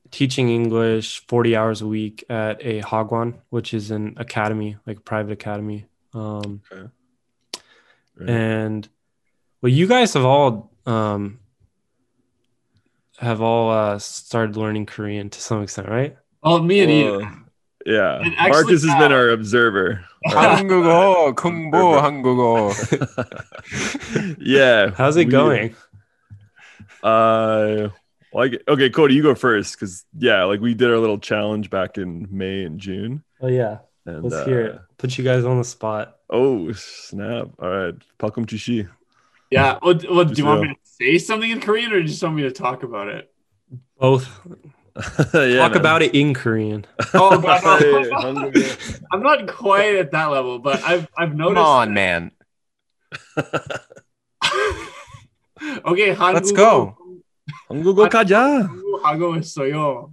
teaching 0.09 0.49
English 0.49 1.23
40 1.27 1.55
hours 1.55 1.81
a 1.83 1.88
week 1.88 2.23
at 2.29 2.65
a 2.65 2.81
Hagwon, 2.81 3.35
which 3.49 3.75
is 3.75 3.91
an 3.91 4.15
academy, 4.17 4.77
like 4.88 4.97
a 4.97 5.01
private 5.01 5.33
academy. 5.33 5.85
Um, 6.15 6.63
Right. 8.17 8.29
and 8.29 8.89
well, 9.64 9.72
you 9.72 9.87
guys 9.87 10.14
have 10.14 10.24
all, 10.24 10.70
um, 10.87 11.38
have 13.18 13.40
all 13.42 13.70
uh, 13.70 13.98
started 13.98 14.57
learning 14.57 14.87
Korean 14.87 15.29
to 15.31 15.40
some 15.40 15.62
extent, 15.62 15.88
right? 15.88 16.16
Oh, 16.42 16.61
me 16.62 16.81
and 16.81 16.90
Well, 16.90 17.20
Ian. 17.20 17.44
yeah. 17.87 18.16
And 18.22 18.35
actually, 18.38 18.50
Marcus 18.62 18.85
has 18.85 18.94
been 18.98 19.12
uh, 19.12 19.16
our 19.16 19.29
observer. 19.31 20.05
한국어, 20.29 21.35
공부 21.35 22.00
한국어. 22.00 22.72
yeah. 24.38 24.90
How's 24.96 25.16
it 25.16 25.26
we- 25.26 25.33
going? 25.33 25.74
Uh, 27.03 27.88
like 28.33 28.62
okay, 28.68 28.90
Cody, 28.90 29.14
you 29.14 29.22
go 29.22 29.35
first 29.35 29.74
because 29.79 30.05
yeah, 30.18 30.44
like 30.44 30.61
we 30.61 30.74
did 30.74 30.90
our 30.90 30.98
little 30.98 31.18
challenge 31.18 31.70
back 31.70 31.96
in 31.98 32.29
May 32.31 32.62
and 32.64 32.79
June, 32.79 33.22
Oh 33.40 33.48
yeah, 33.48 33.79
and 34.07 34.22
let's 34.22 34.35
uh, 34.37 34.44
hear 34.44 34.61
it. 34.61 34.81
Put 34.98 35.16
you 35.16 35.24
guys 35.24 35.44
on 35.46 35.57
the 35.59 35.64
spot. 35.64 36.16
Oh 36.29 36.70
snap! 36.72 37.48
All 37.59 37.70
right, 37.70 37.94
Palkum 38.18 38.44
Chishi. 38.46 38.87
Yeah. 39.50 39.79
Well, 39.83 39.94
d- 39.94 40.07
well, 40.11 40.24
do 40.24 40.35
you 40.35 40.46
want 40.46 40.59
So- 40.61 40.62
me 40.62 40.68
to 40.74 40.81
say 40.85 41.18
something 41.18 41.50
in 41.50 41.61
Korean 41.61 41.92
or 41.92 42.03
just 42.03 42.22
want 42.22 42.37
me 42.37 42.42
to 42.42 42.53
talk 42.53 42.83
about 42.83 43.09
it? 43.09 43.33
Both 43.98 44.29
yeah, 45.35 45.57
talk 45.59 45.76
about 45.76 46.03
it 46.03 46.14
in 46.14 46.35
Korean. 46.35 46.85
Oh, 47.14 47.38
God, 47.40 47.81
Hey, 47.81 48.03
no. 48.11 48.18
hungry. 48.18 48.64
I'm 49.12 49.22
not 49.22 49.46
quite 49.48 49.94
at 49.96 50.11
that 50.12 50.26
level, 50.26 50.59
but 50.59 50.83
I've 50.85 51.07
I've 51.16 51.31
Come 51.31 51.38
noticed. 51.38 51.64
on, 51.66 51.94
man. 51.94 52.31
okay, 55.85 56.14
한국어, 56.14 56.35
Let's 56.35 56.53
go. 56.53 56.96
한국어 57.70 58.09
가자. 58.09 58.68
하고 59.03 59.37
있어요. 59.37 60.12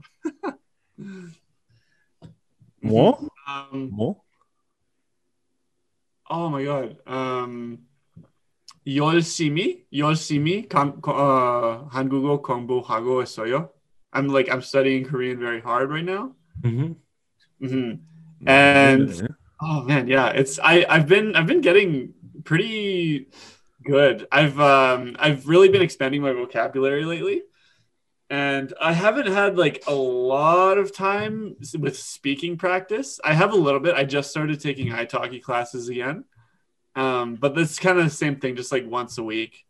뭐? 2.84 3.18
Um, 3.48 3.90
뭐? 3.92 4.16
oh 6.30 6.50
my 6.50 6.63
god. 6.63 6.98
Um, 7.08 7.80
열심히 8.88 9.86
열심히 9.94 10.68
감, 10.70 11.00
어, 11.06 11.88
한국어 11.92 12.42
공부하고 12.42 13.22
있어요. 13.24 13.70
I'm 14.13 14.28
like 14.30 14.50
I'm 14.50 14.62
studying 14.62 15.04
Korean 15.06 15.38
very 15.40 15.62
hard 15.62 15.90
right 15.92 16.06
now. 16.06 16.34
Mhm. 16.63 16.96
hmm 17.60 17.92
And 18.48 19.10
Okay. 19.10 19.28
Oh 19.62 19.82
man, 19.84 20.08
yeah, 20.08 20.30
it's 20.30 20.60
I 20.62 20.86
I've 20.88 21.08
been 21.08 21.36
I've 21.36 21.48
been 21.48 21.62
getting 21.62 22.13
pretty 22.46 23.28
good. 23.84 24.28
I've 24.32 24.60
um 24.60 25.16
I've 25.20 25.48
really 25.48 25.70
been 25.70 25.82
expanding 25.82 26.22
my 26.22 26.32
vocabulary 26.32 27.06
lately. 27.06 27.42
And 28.30 28.74
I 28.82 28.94
haven't 28.94 29.28
had 29.28 29.58
like 29.58 29.84
a 29.88 29.94
lot 29.94 30.78
of 30.78 30.94
time 30.96 31.56
s- 31.62 31.76
with 31.78 31.98
speaking 31.98 32.58
practice. 32.58 33.20
I 33.24 33.34
have 33.34 33.54
a 33.54 33.56
little 33.58 33.80
bit. 33.80 33.96
I 33.96 34.04
just 34.04 34.32
started 34.32 34.60
taking 34.60 34.90
italki 34.90 35.42
classes 35.42 35.88
again. 35.90 36.26
Um, 36.95 37.37
but 37.37 37.57
it's 37.59 37.79
kind 37.79 37.99
of 37.99 38.05
the 38.05 38.11
same 38.11 38.37
thing, 38.37 38.57
just 38.57 38.73
like 38.73 38.87
once 38.87 39.19
a 39.19 39.23
week. 39.23 39.65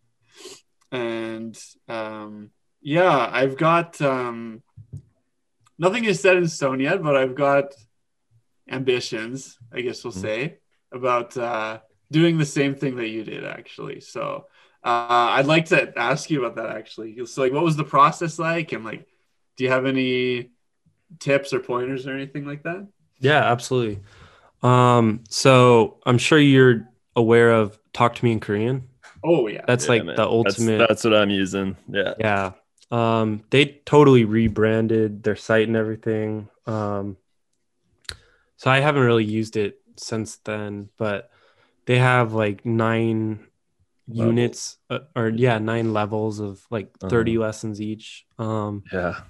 And 0.91 1.59
um, 1.89 2.51
yeah, 2.81 3.31
I've 3.33 3.57
got 3.57 4.01
um, 4.01 4.63
nothing 5.79 6.05
is 6.05 6.21
set 6.21 6.37
in 6.37 6.49
stone 6.49 6.81
yet, 6.81 7.03
but 7.03 7.17
I've 7.17 7.35
got 7.35 7.75
ambitions, 8.69 9.59
I 9.73 9.81
guess 9.81 10.05
we'll 10.05 10.13
Mhm. 10.13 10.21
say, 10.21 10.59
about 10.93 11.37
uh, 11.37 11.81
doing 12.11 12.39
the 12.39 12.45
same 12.47 12.75
thing 12.75 12.97
that 12.97 13.09
you 13.09 13.25
did, 13.25 13.45
actually. 13.45 14.01
So 14.01 14.47
uh, 14.85 15.29
I'd 15.37 15.47
like 15.47 15.67
to 15.67 15.97
ask 15.97 16.31
you 16.31 16.45
about 16.45 16.57
that, 16.57 16.77
actually. 16.77 17.25
So, 17.27 17.43
like, 17.43 17.53
what 17.53 17.65
was 17.65 17.77
the 17.77 17.85
process 17.85 18.39
like? 18.39 18.73
And, 18.73 18.85
like, 18.85 19.07
do 19.57 19.65
you 19.65 19.71
have 19.71 19.87
any 19.87 20.51
tips 21.21 21.53
or 21.53 21.61
pointers 21.61 22.07
or 22.07 22.15
anything 22.15 22.45
like 22.47 22.65
that? 22.65 22.87
Yeah, 23.21 23.45
absolutely. 23.45 24.01
Um, 24.63 25.25
so 25.29 26.01
I'm 26.07 26.19
sure 26.19 26.39
you're 26.39 26.89
aware 27.16 27.51
of 27.53 27.79
Talk 27.92 28.14
to 28.16 28.25
Me 28.25 28.33
in 28.33 28.40
Korean. 28.40 28.88
Oh, 29.25 29.46
yeah. 29.46 29.64
That's 29.66 29.85
Yeah, 29.85 29.90
like 29.90 30.05
man. 30.05 30.16
the 30.16 30.25
ultimate. 30.27 30.79
That's, 30.79 31.05
what 31.05 31.14
I'm 31.14 31.31
using. 31.31 31.77
Yeah. 31.88 32.14
yeah. 32.18 32.53
Um, 32.90 33.42
they 33.51 33.81
totally 33.87 34.25
rebranded 34.25 35.22
their 35.22 35.37
site 35.37 35.66
and 35.68 35.77
everything. 35.77 36.48
Um, 36.66 37.16
so 38.57 38.70
I 38.70 38.81
haven't 38.81 39.03
really 39.03 39.25
used 39.25 39.57
it 39.57 39.81
since 39.96 40.37
then, 40.37 40.88
but 40.98 41.31
they 41.87 41.98
have 41.98 42.33
like 42.33 42.64
nine 42.66 43.46
Level. 44.09 44.33
units 44.33 44.79
uh, 44.90 44.98
or 45.14 45.29
yeah 45.29 45.59
nine 45.59 45.92
levels 45.92 46.40
of 46.40 46.66
like 46.70 46.90
Uh-huh. 47.01 47.09
30 47.09 47.38
lessons 47.38 47.81
each 47.81 48.27
um 48.37 48.83
Yeah. 48.92 49.20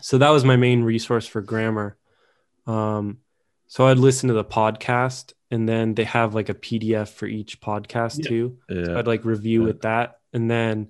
so 0.00 0.16
that 0.18 0.30
was 0.30 0.42
my 0.42 0.56
main 0.56 0.82
resource 0.82 1.26
for 1.26 1.42
grammar 1.42 1.98
um 2.66 3.18
so 3.74 3.86
i'd 3.86 3.98
listen 3.98 4.28
to 4.28 4.34
the 4.34 4.44
podcast 4.44 5.32
and 5.50 5.66
then 5.66 5.94
they 5.94 6.04
have 6.04 6.34
like 6.34 6.50
a 6.50 6.54
pdf 6.54 7.08
for 7.08 7.26
each 7.26 7.58
podcast 7.60 8.18
Yeah. 8.18 8.28
too 8.28 8.58
Yeah. 8.68 8.98
i'd 8.98 9.06
like 9.06 9.24
review 9.24 9.60
Yeah. 9.60 9.66
with 9.68 9.80
that 9.82 10.18
and 10.34 10.50
then 10.50 10.88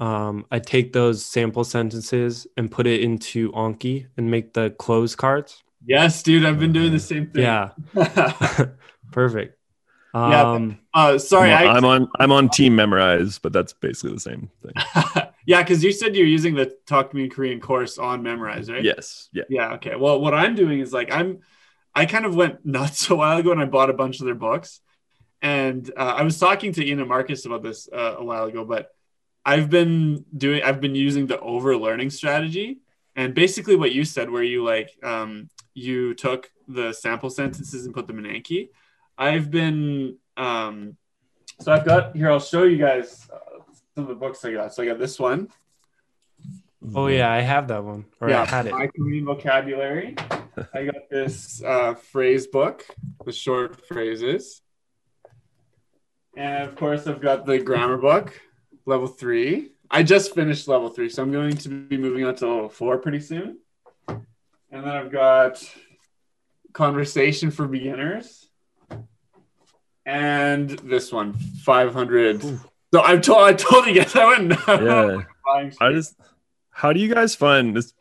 um 0.00 0.44
i'd 0.50 0.66
take 0.66 0.92
those 0.92 1.24
sample 1.24 1.62
sentences 1.62 2.48
and 2.56 2.68
put 2.70 2.86
it 2.88 3.00
into 3.00 3.52
anki 3.52 4.06
and 4.16 4.28
make 4.30 4.52
the 4.54 4.70
cloze 4.70 5.14
cards 5.14 5.62
Yes, 5.86 6.22
dude, 6.22 6.44
I've 6.44 6.58
been 6.58 6.74
doing 6.74 6.92
the 6.92 6.98
same 7.12 7.26
thing. 7.30 7.42
yeah 7.42 7.70
perfect 9.12 9.56
Yeah, 10.14 10.42
um 10.52 10.78
uh, 10.92 11.16
sorry, 11.18 11.52
I'm, 11.52 11.68
I, 11.68 11.76
I'm 11.76 11.84
on 11.84 12.08
I'm 12.18 12.32
on 12.32 12.48
team 12.58 12.76
Memrise, 12.76 13.38
but 13.40 13.52
that's 13.52 13.72
basically 13.72 14.12
the 14.14 14.20
same 14.30 14.50
thing. 14.62 14.74
yeah, 15.46 15.62
because 15.62 15.84
you 15.84 15.92
said 15.92 16.16
you're 16.16 16.26
using 16.26 16.54
the 16.56 16.66
Talk 16.86 17.10
to 17.10 17.16
Me 17.16 17.24
in 17.24 17.30
Korean 17.30 17.60
course 17.60 17.96
on 17.96 18.22
Memrise, 18.22 18.68
right? 18.68 18.82
Yes. 18.82 19.28
Yeah. 19.32 19.44
Yeah. 19.48 19.74
Okay. 19.74 19.94
Well, 19.94 20.20
what 20.20 20.34
I'm 20.34 20.54
doing 20.56 20.80
is 20.80 20.92
like 20.92 21.12
I'm, 21.12 21.38
I 21.94 22.06
kind 22.06 22.24
of 22.24 22.34
went 22.34 22.64
nuts 22.64 23.10
a 23.10 23.14
while 23.14 23.38
ago 23.38 23.52
and 23.52 23.60
I 23.60 23.66
bought 23.66 23.90
a 23.90 23.94
bunch 23.94 24.20
of 24.20 24.26
their 24.26 24.34
books, 24.34 24.80
and 25.42 25.90
uh, 25.96 26.14
I 26.18 26.22
was 26.22 26.38
talking 26.38 26.72
to 26.74 26.86
Ian 26.86 27.00
and 27.00 27.08
Marcus 27.08 27.46
about 27.46 27.62
this 27.62 27.88
uh, 27.92 28.16
a 28.18 28.24
while 28.24 28.44
ago, 28.44 28.64
but 28.64 28.90
I've 29.44 29.70
been 29.70 30.24
doing, 30.36 30.62
I've 30.62 30.80
been 30.80 30.94
using 30.94 31.26
the 31.26 31.40
over 31.40 31.76
learning 31.76 32.10
strategy, 32.10 32.78
and 33.16 33.34
basically 33.34 33.76
what 33.76 33.92
you 33.92 34.04
said, 34.04 34.30
where 34.30 34.42
you 34.42 34.62
like, 34.64 34.90
um, 35.02 35.48
you 35.74 36.14
took 36.14 36.50
the 36.68 36.92
sample 36.92 37.30
sentences 37.30 37.84
and 37.86 37.94
put 37.94 38.06
them 38.06 38.18
in 38.18 38.24
Anki. 38.24 38.68
I've 39.16 39.50
been, 39.50 40.16
um, 40.36 40.96
so 41.60 41.72
I've 41.72 41.84
got 41.84 42.16
here. 42.16 42.30
I'll 42.30 42.40
show 42.40 42.64
you 42.64 42.78
guys 42.78 43.28
uh, 43.32 43.60
some 43.94 44.04
of 44.04 44.08
the 44.08 44.14
books 44.14 44.44
I 44.44 44.52
got. 44.52 44.74
So 44.74 44.82
I 44.82 44.86
got 44.86 44.98
this 44.98 45.18
one. 45.18 45.48
Oh 46.94 47.06
yeah 47.06 47.30
i 47.30 47.40
have 47.40 47.68
that 47.68 47.84
one 47.84 48.04
or 48.20 48.30
i 48.30 48.44
had 48.44 48.66
it 48.66 48.72
My 48.72 48.86
Korean 48.86 49.24
vocabulary. 49.24 50.16
I 50.74 50.84
got 50.84 51.08
this 51.10 51.62
uh, 51.62 51.94
phrase 51.94 52.46
book 52.46 52.84
with 53.24 53.34
short 53.34 53.86
phrases. 53.86 54.60
And 56.36 56.68
of 56.68 56.76
course, 56.76 57.06
I've 57.06 57.20
got 57.20 57.46
the 57.46 57.58
grammar 57.58 57.96
book, 57.96 58.40
level 58.86 59.06
three. 59.06 59.72
I 59.90 60.02
just 60.02 60.34
finished 60.34 60.68
level 60.68 60.88
three, 60.88 61.08
so 61.08 61.22
I'm 61.22 61.32
going 61.32 61.56
to 61.58 61.68
be 61.68 61.96
moving 61.96 62.24
on 62.24 62.34
to 62.36 62.46
level 62.46 62.68
four 62.68 62.98
pretty 62.98 63.20
soon. 63.20 63.58
And 64.08 64.24
then 64.70 64.88
I've 64.88 65.10
got 65.10 65.62
conversation 66.72 67.50
for 67.50 67.66
beginners. 67.66 68.48
And 70.06 70.70
this 70.70 71.12
one, 71.12 71.34
500. 71.34 72.42
So 72.42 73.00
I've 73.00 73.22
told, 73.22 73.42
I 73.42 73.52
told 73.52 73.86
you 73.86 73.94
guys 73.94 74.14
I 74.14 74.24
went. 74.26 74.52
Yeah. 74.68 75.22
I 75.80 75.92
just 75.92 76.16
how 76.70 76.92
do 76.92 77.00
you 77.00 77.12
guys 77.12 77.34
find 77.34 77.76
this 77.76 77.92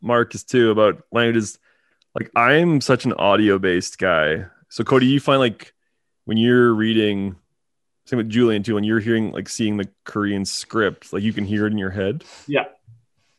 Marcus 0.00 0.44
too 0.44 0.70
about 0.70 1.02
languages? 1.12 1.58
Like 2.14 2.30
I'm 2.34 2.80
such 2.80 3.04
an 3.04 3.12
audio 3.14 3.58
based 3.58 3.98
guy. 3.98 4.46
So 4.68 4.84
Cody, 4.84 5.06
you 5.06 5.20
find 5.20 5.40
like 5.40 5.72
when 6.24 6.36
you're 6.36 6.72
reading 6.74 7.36
same 8.06 8.18
with 8.18 8.30
Julian 8.30 8.62
too, 8.62 8.74
when 8.74 8.84
you're 8.84 9.00
hearing 9.00 9.32
like 9.32 9.48
seeing 9.48 9.76
the 9.76 9.88
Korean 10.04 10.44
script, 10.44 11.12
like 11.12 11.22
you 11.22 11.32
can 11.32 11.44
hear 11.44 11.66
it 11.66 11.72
in 11.72 11.78
your 11.78 11.90
head. 11.90 12.24
Yeah. 12.46 12.64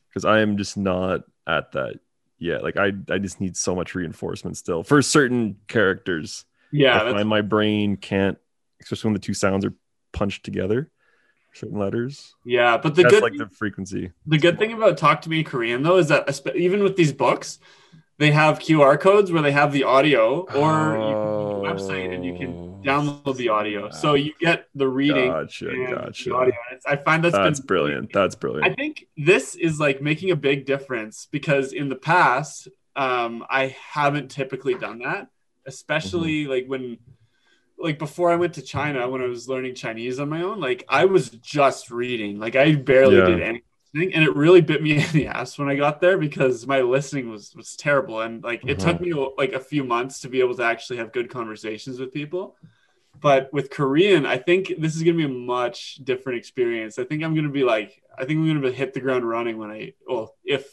Because 0.07 0.25
I 0.25 0.39
am 0.39 0.57
just 0.57 0.77
not 0.77 1.23
at 1.47 1.71
that 1.71 1.99
yet. 2.37 2.63
Like 2.63 2.77
I 2.77 2.93
I 3.09 3.17
just 3.17 3.41
need 3.41 3.57
so 3.57 3.75
much 3.75 3.95
reinforcement 3.95 4.57
still 4.57 4.83
for 4.83 5.01
certain 5.01 5.57
characters. 5.67 6.45
yeah, 6.71 7.01
I 7.01 7.23
my 7.23 7.41
brain 7.41 7.97
can't, 7.97 8.37
especially 8.81 9.09
when 9.09 9.13
the 9.13 9.19
two 9.19 9.33
sounds 9.33 9.65
are 9.65 9.73
punched 10.13 10.43
together, 10.43 10.91
certain 11.53 11.79
letters. 11.79 12.35
Yeah, 12.45 12.77
but 12.77 12.95
the 12.95 13.03
That's 13.03 13.13
good 13.15 13.23
like 13.23 13.37
the 13.37 13.49
frequency. 13.49 14.11
the 14.25 14.37
good 14.37 14.57
thing 14.59 14.73
about 14.73 14.97
Talk 14.97 15.21
to 15.23 15.29
Me 15.29 15.43
Korean 15.43 15.83
though 15.83 15.97
is 15.97 16.07
that 16.09 16.41
even 16.55 16.83
with 16.83 16.95
these 16.95 17.11
books, 17.13 17.59
they 18.17 18.31
have 18.31 18.59
QR 18.59 18.99
codes 18.99 19.31
where 19.31 19.41
they 19.41 19.51
have 19.53 19.71
the 19.71 19.83
audio, 19.85 20.41
or 20.41 20.95
you 20.97 21.03
can 21.03 21.13
go 21.13 21.49
to 21.49 21.55
the 21.55 21.73
website 21.73 22.13
and 22.13 22.25
you 22.25 22.35
can 22.35 22.81
download 22.83 23.35
the 23.37 23.49
audio, 23.49 23.89
so 23.89 24.13
you 24.13 24.33
get 24.39 24.67
the 24.75 24.87
reading 24.87 25.29
Gotcha, 25.29 25.69
and 25.69 25.87
gotcha. 25.93 26.29
the 26.29 26.35
audio. 26.35 26.53
I 26.85 26.95
find 26.97 27.23
that's 27.23 27.35
That's 27.35 27.59
brilliant. 27.59 28.11
That's 28.13 28.35
brilliant. 28.35 28.65
I 28.71 28.73
think 28.73 29.05
this 29.17 29.55
is 29.55 29.79
like 29.79 30.01
making 30.01 30.31
a 30.31 30.35
big 30.35 30.65
difference 30.65 31.27
because 31.31 31.73
in 31.73 31.89
the 31.89 31.95
past, 31.97 32.67
um, 32.95 33.45
I 33.49 33.75
haven't 33.91 34.29
typically 34.31 34.75
done 34.75 34.99
that, 34.99 35.27
especially 35.65 36.41
Mm-hmm. 36.43 36.51
like 36.51 36.65
when, 36.67 36.97
like 37.81 37.99
before 37.99 38.31
I 38.31 38.35
went 38.35 38.53
to 38.55 38.61
China, 38.61 39.09
when 39.09 39.21
I 39.21 39.27
was 39.27 39.47
learning 39.49 39.75
Chinese 39.75 40.19
on 40.19 40.29
my 40.29 40.41
own, 40.41 40.59
like 40.59 40.83
I 40.89 41.05
was 41.05 41.29
just 41.29 41.91
reading, 41.91 42.39
like 42.39 42.55
I 42.55 42.75
barely 42.75 43.17
Yeah. 43.17 43.25
did 43.25 43.41
any 43.41 43.63
listening, 43.93 44.13
and 44.13 44.23
it 44.23 44.35
really 44.35 44.61
bit 44.61 44.83
me 44.83 44.97
in 45.03 45.11
the 45.11 45.27
ass 45.27 45.57
when 45.57 45.69
I 45.69 45.75
got 45.75 46.01
there 46.01 46.17
because 46.17 46.67
my 46.67 46.81
listening 46.81 47.29
was 47.29 47.55
was 47.55 47.75
terrible, 47.75 48.21
and 48.21 48.43
like 48.43 48.63
it 48.67 48.79
took 48.79 48.99
me 49.01 49.13
like 49.37 49.53
a 49.53 49.59
few 49.59 49.83
months 49.83 50.21
to 50.21 50.29
be 50.29 50.39
able 50.41 50.55
to 50.55 50.63
actually 50.63 50.97
have 50.97 51.11
good 51.13 51.29
conversations 51.29 51.99
with 51.99 52.13
people. 52.13 52.55
But 53.19 53.51
with 53.51 53.69
Korean, 53.69 54.25
I 54.25 54.37
think 54.37 54.73
this 54.77 54.95
is 54.95 55.03
going 55.03 55.17
to 55.17 55.27
be 55.27 55.33
a 55.33 55.35
much 55.37 55.95
different 56.03 56.37
experience. 56.39 56.97
I 56.97 57.03
think 57.03 57.21
I'm 57.23 57.33
going 57.33 57.45
to 57.47 57.51
be 57.51 57.63
like, 57.63 58.01
I 58.17 58.23
think 58.23 58.37
I'm 58.39 58.47
going 58.47 58.61
to 58.61 58.71
hit 58.71 58.93
the 58.93 59.01
ground 59.01 59.27
running 59.27 59.57
when 59.57 59.71
I, 59.71 59.93
well, 60.07 60.35
if 60.45 60.65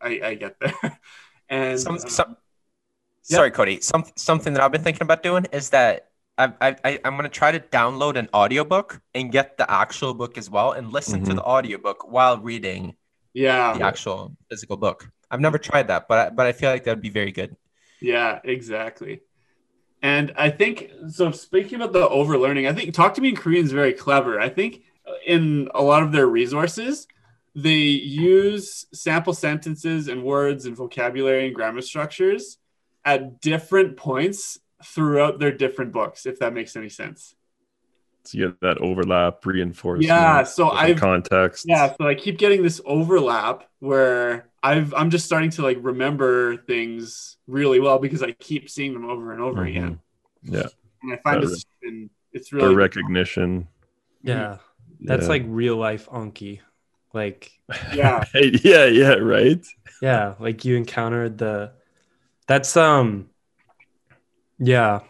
I, 0.00 0.20
I 0.24 0.34
get 0.34 0.58
there. 0.58 0.72
and 1.50 1.78
Some, 1.78 1.96
uh, 1.96 1.98
some, 1.98 2.36
yeah. 3.28 3.36
Sorry, 3.36 3.50
Cody. 3.50 3.80
Some, 3.80 4.04
something 4.16 4.54
that 4.54 4.62
I've 4.62 4.72
been 4.72 4.82
thinking 4.82 5.02
about 5.02 5.22
doing 5.22 5.46
is 5.52 5.70
that 5.70 6.11
I, 6.38 6.52
I, 6.60 6.76
I, 6.84 7.00
I'm 7.04 7.12
going 7.16 7.24
to 7.24 7.28
try 7.28 7.52
to 7.52 7.60
download 7.60 8.16
an 8.16 8.28
audiobook 8.34 9.00
and 9.14 9.30
get 9.30 9.58
the 9.58 9.70
actual 9.70 10.14
book 10.14 10.38
as 10.38 10.48
well 10.48 10.72
and 10.72 10.92
listen 10.92 11.22
to 11.24 11.32
Mhm. 11.32 11.36
the 11.36 11.42
audiobook 11.44 12.10
while 12.10 12.38
reading 12.38 12.94
yeah, 13.34 13.76
the 13.76 13.84
actual 13.84 14.34
physical 14.50 14.76
book. 14.76 15.08
I've 15.30 15.40
never 15.40 15.58
tried 15.58 15.88
that, 15.88 16.08
but 16.08 16.18
I, 16.18 16.30
but 16.30 16.46
I 16.46 16.52
feel 16.52 16.70
like 16.70 16.84
that 16.84 16.92
would 16.92 17.02
be 17.02 17.10
very 17.10 17.32
good. 17.32 17.56
Yeah, 18.00 18.40
exactly. 18.44 19.20
And 20.02 20.32
I 20.36 20.50
think 20.50 20.90
so. 21.08 21.30
Speaking 21.30 21.76
about 21.76 21.92
the 21.92 22.08
overlearning, 22.08 22.66
I 22.66 22.72
think 22.74 22.92
Talk 22.92 23.14
to 23.14 23.20
Me 23.20 23.28
in 23.30 23.36
Korean 23.36 23.64
is 23.64 23.72
very 23.72 23.92
clever. 23.92 24.40
I 24.40 24.48
think 24.48 24.82
in 25.26 25.68
a 25.74 25.82
lot 25.82 26.02
of 26.02 26.12
their 26.12 26.26
resources, 26.26 27.06
they 27.54 27.76
use 27.76 28.86
sample 28.92 29.32
sentences 29.34 30.08
and 30.08 30.24
words 30.24 30.66
and 30.66 30.76
vocabulary 30.76 31.46
and 31.46 31.54
grammar 31.54 31.82
structures 31.82 32.58
at 33.04 33.40
different 33.40 33.96
points 33.96 34.58
throughout 34.84 35.38
their 35.38 35.52
different 35.52 35.92
books, 35.92 36.26
if 36.26 36.38
that 36.40 36.52
makes 36.52 36.76
any 36.76 36.88
sense. 36.88 37.34
So 38.24 38.38
you 38.38 38.46
get 38.48 38.60
that 38.60 38.78
overlap, 38.78 39.44
reinforcement. 39.44 40.06
Yeah, 40.06 40.44
so 40.44 40.70
I've- 40.70 40.98
context. 40.98 41.64
Yeah, 41.68 41.92
so 42.00 42.06
I 42.06 42.14
keep 42.14 42.38
getting 42.38 42.62
this 42.62 42.80
overlap 42.84 43.68
where 43.80 44.48
I've 44.62 44.94
I'm 44.94 45.10
just 45.10 45.26
starting 45.26 45.50
to 45.50 45.62
like 45.62 45.78
remember 45.80 46.56
things 46.56 47.36
really 47.48 47.80
well 47.80 47.98
because 47.98 48.22
I 48.22 48.30
keep 48.32 48.70
seeing 48.70 48.92
them 48.92 49.04
over 49.04 49.32
and 49.32 49.40
over 49.40 49.62
Mhm. 49.62 49.68
again. 49.70 50.00
Yeah. 50.44 50.66
and 51.02 51.12
I 51.12 51.16
find 51.16 51.42
That 51.42 51.50
it's 51.52 51.66
been, 51.82 52.10
it's 52.32 52.50
The 52.50 52.56
really 52.58 52.74
recognition. 52.76 53.66
yeah 54.22 54.58
that's 55.00 55.24
Yeah. 55.24 55.28
like 55.28 55.42
real 55.46 55.76
life 55.76 56.08
anki 56.10 56.60
like 57.12 57.50
yeah 57.92 58.24
yeah, 58.34 58.84
yeah, 58.86 59.14
right. 59.14 59.66
yeah 60.00 60.34
like 60.38 60.64
you 60.64 60.76
encountered 60.76 61.38
the 61.38 61.72
that's 62.46 62.76
um 62.76 63.28
yeah. 64.62 65.00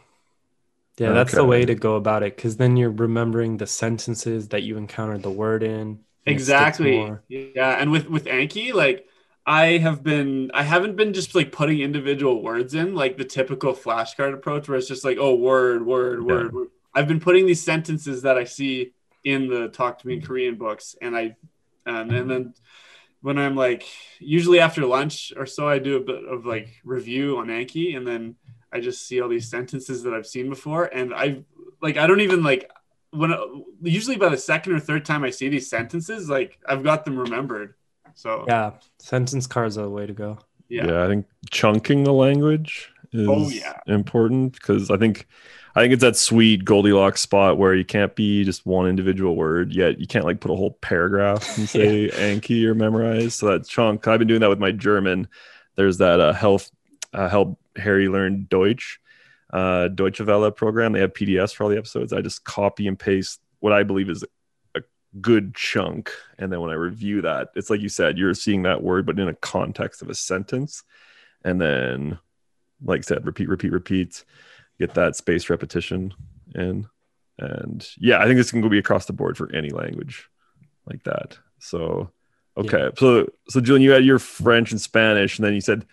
Yeah 0.99 1.13
that's 1.13 1.33
the 1.33 1.45
way 1.45 1.65
to 1.65 1.75
go 1.75 1.97
about 1.97 2.23
it 2.23 2.37
because 2.37 2.57
then 2.59 2.77
you're 2.77 2.91
remembering 2.91 3.57
the 3.57 3.67
sentences 3.67 4.49
that 4.49 4.63
you 4.63 4.77
encountered 4.77 5.23
the 5.23 5.31
word 5.31 5.63
in 5.63 5.71
and 5.71 5.99
it 6.27 6.35
sticks 6.35 6.43
exactly. 6.43 7.17
yeah 7.29 7.71
and 7.81 7.91
with 7.91 8.07
with 8.09 8.27
Anki 8.27 8.73
like 8.73 9.07
I 9.45 9.79
have 9.79 10.05
been 10.05 10.51
I 10.55 10.63
haven't 10.63 10.97
been 10.97 11.13
just 11.13 11.35
like 11.35 11.51
putting 11.51 11.81
individual 11.81 12.43
words 12.43 12.75
in 12.75 12.95
like 12.95 13.17
the 13.17 13.25
typical 13.25 13.73
flashcard 13.73 14.35
approach 14.35 14.69
where 14.69 14.79
it's 14.79 14.87
just 14.87 15.05
like 15.05 15.19
oh 15.19 15.35
word 15.35 15.85
word 15.85 16.21
Yeah. 16.21 16.27
word, 16.35 16.53
word. 16.53 16.69
I've 16.95 17.09
been 17.09 17.21
putting 17.21 17.47
these 17.47 17.63
sentences 17.63 18.23
that 18.23 18.37
I 18.37 18.45
see 18.45 18.93
in 19.25 19.49
the 19.49 19.69
Talk 19.69 19.99
to 20.01 20.07
Me 20.07 20.15
in 20.15 20.23
Korean 20.23 20.57
books 20.57 20.95
and 21.03 21.17
I 21.17 21.37
um, 21.87 22.11
and 22.11 22.31
then 22.31 22.55
when 23.23 23.39
I'm 23.39 23.57
like 23.57 23.85
usually 24.21 24.61
after 24.61 24.85
lunch 24.87 25.33
or 25.37 25.47
so 25.47 25.69
I 25.69 25.79
do 25.79 25.97
a 25.97 26.01
bit 26.01 26.23
of 26.25 26.45
like 26.47 26.69
review 26.85 27.39
on 27.39 27.49
Anki 27.49 27.97
and 27.97 28.07
then 28.07 28.37
I 28.73 28.81
just 28.81 29.07
see 29.07 29.21
all 29.21 29.29
these 29.29 29.49
sentences 29.51 30.03
that 30.05 30.15
I've 30.15 30.27
seen 30.27 30.49
before 30.49 30.85
and 30.87 31.13
I 31.15 31.45
like 31.81 31.97
I 31.97 32.07
don't 32.07 32.21
even 32.21 32.43
like 32.43 32.71
when 33.11 33.33
usually 33.83 34.17
by 34.17 34.29
the 34.31 34.39
second 34.39 34.73
or 34.73 34.81
third 34.81 35.05
time 35.05 35.25
I 35.25 35.31
see 35.31 35.49
these 35.49 35.69
sentences 35.69 36.29
like 36.31 36.59
I've 36.67 36.83
got 36.83 37.05
them 37.05 37.19
remembered 37.19 37.75
so 38.15 38.45
yeah 38.49 38.73
sentence 38.99 39.47
cards 39.47 39.77
are 39.79 39.83
the 39.83 39.91
way 39.91 40.07
to 40.07 40.13
go 40.13 40.39
Yeah. 40.69 40.87
yeah 40.87 41.05
I 41.05 41.09
think 41.09 41.27
chunking 41.51 42.05
the 42.05 42.13
language 42.13 42.91
is 43.13 43.29
Oh, 43.29 43.49
yeah. 43.51 43.79
important 43.87 44.55
because 44.55 44.91
I 44.91 44.97
think 44.97 45.27
I 45.75 45.81
think 45.81 45.93
it's 45.95 46.03
that 46.03 46.17
sweet 46.17 46.65
Goldilocks 46.67 47.23
spot 47.23 47.57
where 47.59 47.75
you 47.75 47.85
can't 47.85 48.15
be 48.15 48.45
just 48.45 48.67
one 48.67 48.87
individual 48.87 49.37
word, 49.37 49.73
yet 49.73 49.99
you 49.99 50.07
can't 50.07 50.27
like 50.27 50.39
put 50.41 50.51
a 50.51 50.55
whole 50.55 50.73
paragraph 50.83 51.57
and 51.57 51.67
say 51.67 52.09
Anki 52.13 52.63
or 52.65 52.75
Memrise. 52.75 53.33
So 53.33 53.47
that 53.47 53.67
chunk, 53.67 54.07
I've 54.07 54.19
been 54.19 54.29
doing 54.29 54.41
that 54.43 54.51
with 54.51 54.59
my 54.59 54.71
German. 54.71 55.29
There's 55.77 55.97
that 55.97 56.21
uh, 56.21 56.35
health 56.35 56.71
uh, 57.13 57.29
help 57.29 57.59
Harry 57.77 58.09
learn 58.09 58.47
Deutsch, 58.49 59.01
uh, 59.53 59.89
Deutsche 59.89 60.21
Welle 60.21 60.51
program. 60.51 60.93
They 60.93 61.01
have 61.01 61.13
PDFs 61.13 61.55
for 61.55 61.65
all 61.65 61.71
the 61.71 61.79
episodes. 61.79 62.13
I 62.13 62.21
just 62.21 62.45
copy 62.45 62.87
and 62.89 62.99
paste 62.99 63.41
what 63.61 63.73
I 63.73 63.83
believe 63.83 64.11
is 64.11 64.25
a 64.75 64.81
good 65.21 65.55
chunk. 65.55 66.11
And 66.39 66.53
then 66.53 66.61
when 66.61 66.71
I 66.71 66.75
review 66.75 67.23
that, 67.23 67.49
it's 67.55 67.71
like 67.71 67.81
you 67.81 67.89
said, 67.89 68.19
you're 68.19 68.35
seeing 68.35 68.63
that 68.63 68.83
word, 68.83 69.07
but 69.07 69.19
in 69.19 69.29
a 69.29 69.35
context 69.35 70.03
of 70.03 70.11
a 70.11 70.15
sentence. 70.15 70.83
And 71.45 71.61
then, 71.61 72.19
like 72.85 73.01
I 73.01 73.03
said, 73.03 73.27
repeat, 73.27 73.49
repeat, 73.49 73.73
repeat, 73.73 74.25
get 74.79 74.95
that 74.95 75.17
spaced 75.17 75.51
repetition 75.51 76.15
in. 76.55 76.87
And 77.39 77.87
yeah, 77.99 78.21
I 78.21 78.25
think 78.25 78.37
this 78.37 78.51
can 78.51 78.61
go 78.61 78.69
be 78.69 78.79
across 78.79 79.07
the 79.07 79.13
board 79.13 79.37
for 79.37 79.53
any 79.55 79.71
language 79.71 80.29
like 80.87 81.03
that. 81.05 81.39
So, 81.59 82.11
okay. 82.57 82.91
So, 82.97 83.29
so 83.49 83.61
Julian, 83.61 83.83
you 83.83 83.93
had 83.93 84.05
your 84.05 84.19
French 84.19 84.73
and 84.73 84.81
Spanish, 84.81 85.39
and 85.39 85.47
then 85.47 85.55
you 85.55 85.61
said, 85.61 85.87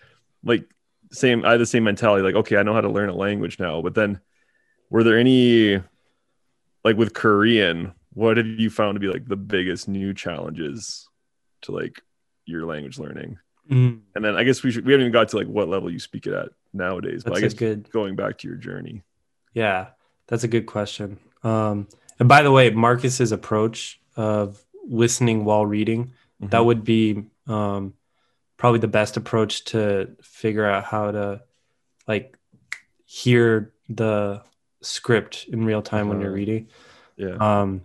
like, 0.43 0.67
same, 1.11 1.43
I 1.45 1.51
had 1.51 1.59
the 1.61 1.65
same 1.65 1.83
mentality, 1.83 2.23
like, 2.23 2.35
okay, 2.35 2.57
I 2.57 2.63
know 2.63 2.73
how 2.73 2.81
to 2.81 2.89
learn 2.89 3.09
a 3.09 3.15
language 3.15 3.59
now. 3.59 3.81
But 3.81 3.95
then, 3.95 4.19
were 4.89 5.03
there 5.03 5.17
any, 5.17 5.81
like, 6.83 6.97
with 6.97 7.13
Korean, 7.13 7.93
what 8.13 8.37
have 8.37 8.47
you 8.47 8.69
found 8.69 8.95
to 8.95 8.99
be 8.99 9.07
like 9.07 9.27
the 9.27 9.35
biggest 9.35 9.87
new 9.87 10.13
challenges 10.13 11.07
to 11.61 11.71
like 11.71 12.01
your 12.45 12.65
language 12.65 12.97
learning? 12.97 13.37
Mm, 13.69 14.01
And 14.15 14.25
then 14.25 14.35
I 14.35 14.43
guess 14.43 14.63
we 14.63 14.71
should, 14.71 14.85
we 14.85 14.93
haven't 14.93 15.05
even 15.05 15.13
got 15.13 15.29
to 15.29 15.37
like 15.37 15.47
what 15.47 15.69
level 15.69 15.91
you 15.91 15.99
speak 15.99 16.25
it 16.25 16.33
at 16.33 16.49
nowadays, 16.73 17.23
but 17.23 17.31
that's 17.35 17.43
I 17.43 17.45
a 17.45 17.49
guess 17.49 17.53
good. 17.53 17.91
going 17.91 18.15
back 18.15 18.39
to 18.39 18.47
your 18.47 18.57
journey. 18.57 19.03
Yeah, 19.53 19.89
that's 20.27 20.43
a 20.43 20.47
good 20.47 20.65
question. 20.65 21.19
Um, 21.43 21.87
and 22.19 22.27
by 22.27 22.41
the 22.41 22.51
way, 22.51 22.71
Marcus's 22.71 23.31
approach 23.31 24.01
of 24.15 24.63
listening 24.87 25.45
while 25.45 25.65
reading 25.65 26.11
that 26.39 26.61
Mhm. 26.61 26.65
would 26.65 26.83
be 26.83 27.23
um, 27.47 27.93
probably 28.59 28.79
the 28.79 28.87
best 28.89 29.15
approach 29.17 29.63
to 29.63 30.09
figure 30.21 30.65
out 30.65 30.83
how 30.83 31.09
to 31.11 31.41
like 32.07 32.37
hear 33.05 33.71
the 33.87 34.41
script 34.81 35.45
in 35.51 35.63
real 35.65 35.81
time 35.81 36.09
when 36.09 36.19
you're 36.21 36.29
Uh-huh. 36.29 36.35
reading 36.35 36.67
yeah. 37.15 37.35
um, 37.39 37.81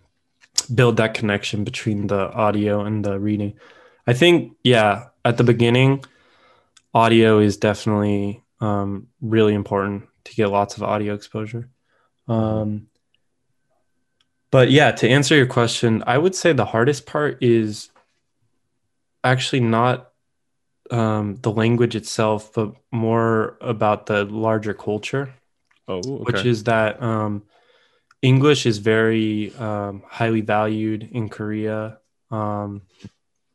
build 0.74 0.96
that 0.98 1.14
connection 1.14 1.64
between 1.64 2.08
the 2.08 2.30
audio 2.32 2.80
and 2.84 3.04
the 3.04 3.18
reading 3.18 3.54
i 4.06 4.12
think 4.12 4.56
yeah 4.64 5.06
at 5.24 5.37
the 5.38 5.44
beginning 5.44 6.04
audio 6.92 7.38
is 7.38 7.56
definitely 7.56 8.42
um, 8.60 9.06
really 9.20 9.54
important 9.54 10.04
to 10.24 10.34
get 10.34 10.48
lots 10.48 10.76
of 10.76 10.82
audio 10.82 11.14
exposure 11.14 11.68
um, 12.28 12.87
but 14.50 14.70
yeah 14.70 14.90
to 14.92 15.08
answer 15.08 15.34
your 15.37 15.46
question 15.46 16.02
i 16.06 16.16
would 16.18 16.34
say 16.34 16.52
the 16.52 16.64
hardest 16.64 17.06
part 17.06 17.42
is 17.42 17.90
actually 19.22 19.60
not 19.60 20.10
um, 20.94 21.37
the 21.42 21.50
language 21.50 21.96
itself 21.96 22.52
but 22.54 22.74
more 22.90 23.57
about 23.61 24.07
the 24.07 24.24
larger 24.24 24.74
culture 24.74 25.35
oh, 25.88 25.98
okay. 25.98 26.24
which 26.24 26.44
is 26.46 26.64
that 26.64 27.02
um, 27.02 27.42
English 28.24 28.64
is 28.64 28.78
very 28.78 29.54
um, 29.57 30.02
highly 30.09 30.40
valued 30.40 31.02
in 31.12 31.28
Korea, 31.28 31.98
um, 32.30 32.80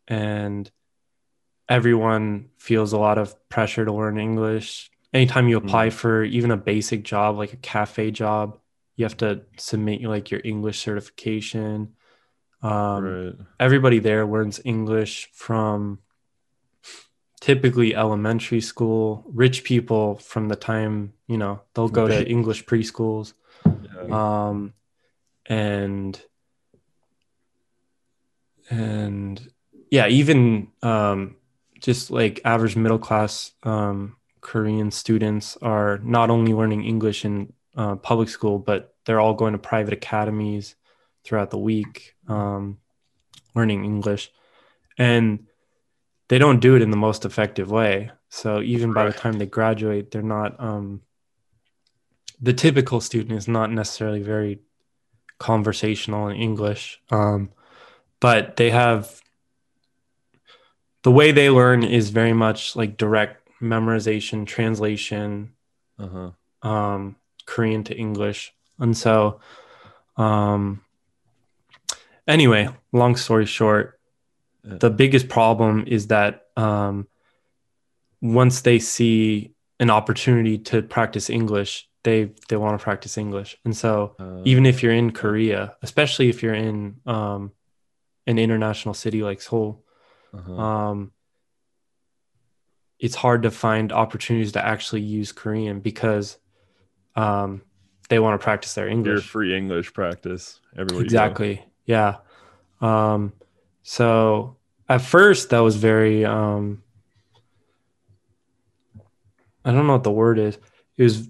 and 0.08 0.69
everyone 1.67 2.49
feels 2.60 2.93
a 2.93 2.99
lot 2.99 3.17
of 3.17 3.34
pressure 3.49 3.84
to 3.84 3.91
learn 3.91 4.19
English. 4.19 4.91
Anytime 5.12 5.47
you 5.47 5.58
apply 5.58 5.89
for 5.89 6.23
even 6.23 6.52
a 6.52 6.58
basic 6.58 7.02
job, 7.04 7.36
like 7.36 7.52
a 7.52 7.58
cafe 7.58 8.12
job, 8.12 8.60
you 8.95 9.06
have 9.06 9.17
to 9.17 9.41
submit 9.58 10.04
like 10.04 10.30
your 10.30 10.41
English 10.43 10.78
certification. 10.78 11.95
Um, 12.62 13.04
right. 13.04 13.36
everybody 13.60 13.97
there 13.97 14.23
learns 14.28 14.62
English 14.63 15.30
from 15.34 15.97
typically 17.39 17.95
elementary 17.95 18.62
school. 18.62 19.23
Rich 19.28 19.63
people 19.63 20.17
from 20.17 20.49
the 20.49 20.56
time, 20.56 21.13
you 21.28 21.38
know, 21.38 21.62
they'll 21.73 21.89
go 21.89 22.08
to 22.08 22.28
English 22.28 22.65
preschools. 22.65 23.34
Yeah. 23.65 24.47
Um, 24.47 24.73
and 25.45 26.21
and 28.69 29.52
yeah, 29.89 30.08
even 30.08 30.67
um, 30.84 31.38
just 31.82 32.12
like 32.12 32.41
average 32.45 32.75
middle 32.75 32.99
class 32.99 33.52
um, 33.63 34.17
Korean 34.41 34.91
students 34.91 35.58
are 35.62 35.99
not 36.04 36.30
only 36.30 36.54
learning 36.54 36.86
English 36.86 37.25
in 37.25 37.54
uh, 37.75 37.95
public 37.95 38.30
school, 38.30 38.60
but 38.60 38.95
they're 39.06 39.19
all 39.19 39.34
going 39.34 39.54
to 39.54 39.60
private 39.60 39.93
academies 39.93 40.75
throughout 41.23 41.49
the 41.49 41.58
week, 41.58 42.15
um, 42.28 42.78
learning 43.56 43.86
English, 43.86 44.32
and 44.97 45.47
they 46.30 46.38
don't 46.38 46.60
do 46.62 46.76
it 46.76 46.82
in 46.82 46.92
the 46.92 46.98
most 46.98 47.26
effective 47.26 47.70
way. 47.70 48.12
So 48.30 48.62
even 48.62 48.94
by 48.94 49.06
the 49.06 49.13
time 49.13 49.38
they 49.39 49.46
graduate, 49.46 50.12
they're 50.12 50.22
not. 50.22 50.60
Um, 50.60 51.02
the 52.42 52.54
typical 52.54 53.02
student 53.02 53.38
is 53.38 53.48
not 53.48 53.72
necessarily 53.72 54.22
very 54.22 54.60
conversational 55.39 56.28
in 56.30 56.38
English, 56.38 57.02
um, 57.12 57.50
but 58.22 58.56
they 58.56 58.70
have 58.70 59.22
the 61.04 61.12
way 61.12 61.32
they 61.32 61.50
learn 61.50 61.84
is 61.84 62.10
very 62.12 62.34
much 62.34 62.76
like 62.76 62.98
direct 62.98 63.48
memorization, 63.62 64.46
translation, 64.46 65.54
Uh-huh. 65.98 66.32
um, 66.68 67.15
Korean 67.46 67.84
to 67.86 67.96
English. 67.96 68.54
And 68.78 68.96
so, 68.96 69.39
um, 70.15 70.82
anyway, 72.28 72.70
long 72.94 73.15
story 73.18 73.46
short. 73.46 73.98
The 74.63 74.89
biggest 74.89 75.30
problem 75.30 75.86
is 75.88 76.08
that 76.08 76.43
um, 76.58 77.08
once 78.22 78.62
they 78.62 78.80
see 78.80 79.54
an 79.80 79.89
opportunity 79.89 80.58
to 80.58 80.82
practice 80.82 81.30
English, 81.30 81.88
they 82.04 82.32
they 82.48 82.58
want 82.58 82.80
to 82.80 82.84
practice 82.84 83.17
English. 83.17 83.58
And 83.65 83.76
so, 83.76 84.15
Uh, 84.19 84.41
even 84.45 84.65
if 84.65 84.84
you're 84.84 84.93
in 84.93 85.12
Korea, 85.12 85.76
especially 85.82 86.30
if 86.30 86.43
you're 86.43 86.54
in 86.54 86.98
um, 87.06 87.52
an 88.28 88.38
international 88.38 88.93
city 88.93 89.24
like 89.24 89.41
Seoul, 89.41 89.84
uh-huh. 90.34 90.54
um, 90.54 91.12
it's 93.00 93.15
hard 93.15 93.43
to 93.43 93.52
find 93.52 93.91
opportunities 93.91 94.52
to 94.54 94.65
actually 94.65 95.02
use 95.02 95.32
Korean 95.32 95.80
because 95.80 96.38
um, 97.15 97.62
they 98.10 98.19
want 98.19 98.39
to 98.39 98.43
practice 98.43 98.74
their 98.74 98.88
English. 98.88 99.13
your 99.13 99.22
free 99.22 99.56
English 99.56 99.93
practice 99.93 100.60
everywhere. 100.78 101.04
Exactly. 101.04 101.65
Yeah. 101.86 102.17
Um, 102.82 103.34
so 103.89 104.56
at 104.88 105.02
first, 105.02 105.49
that 105.49 105.62
was 105.62 105.75
very, 105.78 106.23
um, 106.23 106.84
I 109.65 109.71
don't 109.71 109.88
know 109.88 109.93
what 109.93 110.04
the 110.04 110.12
word 110.12 110.38
is. 110.38 110.60
It 110.95 111.04
was 111.04 111.28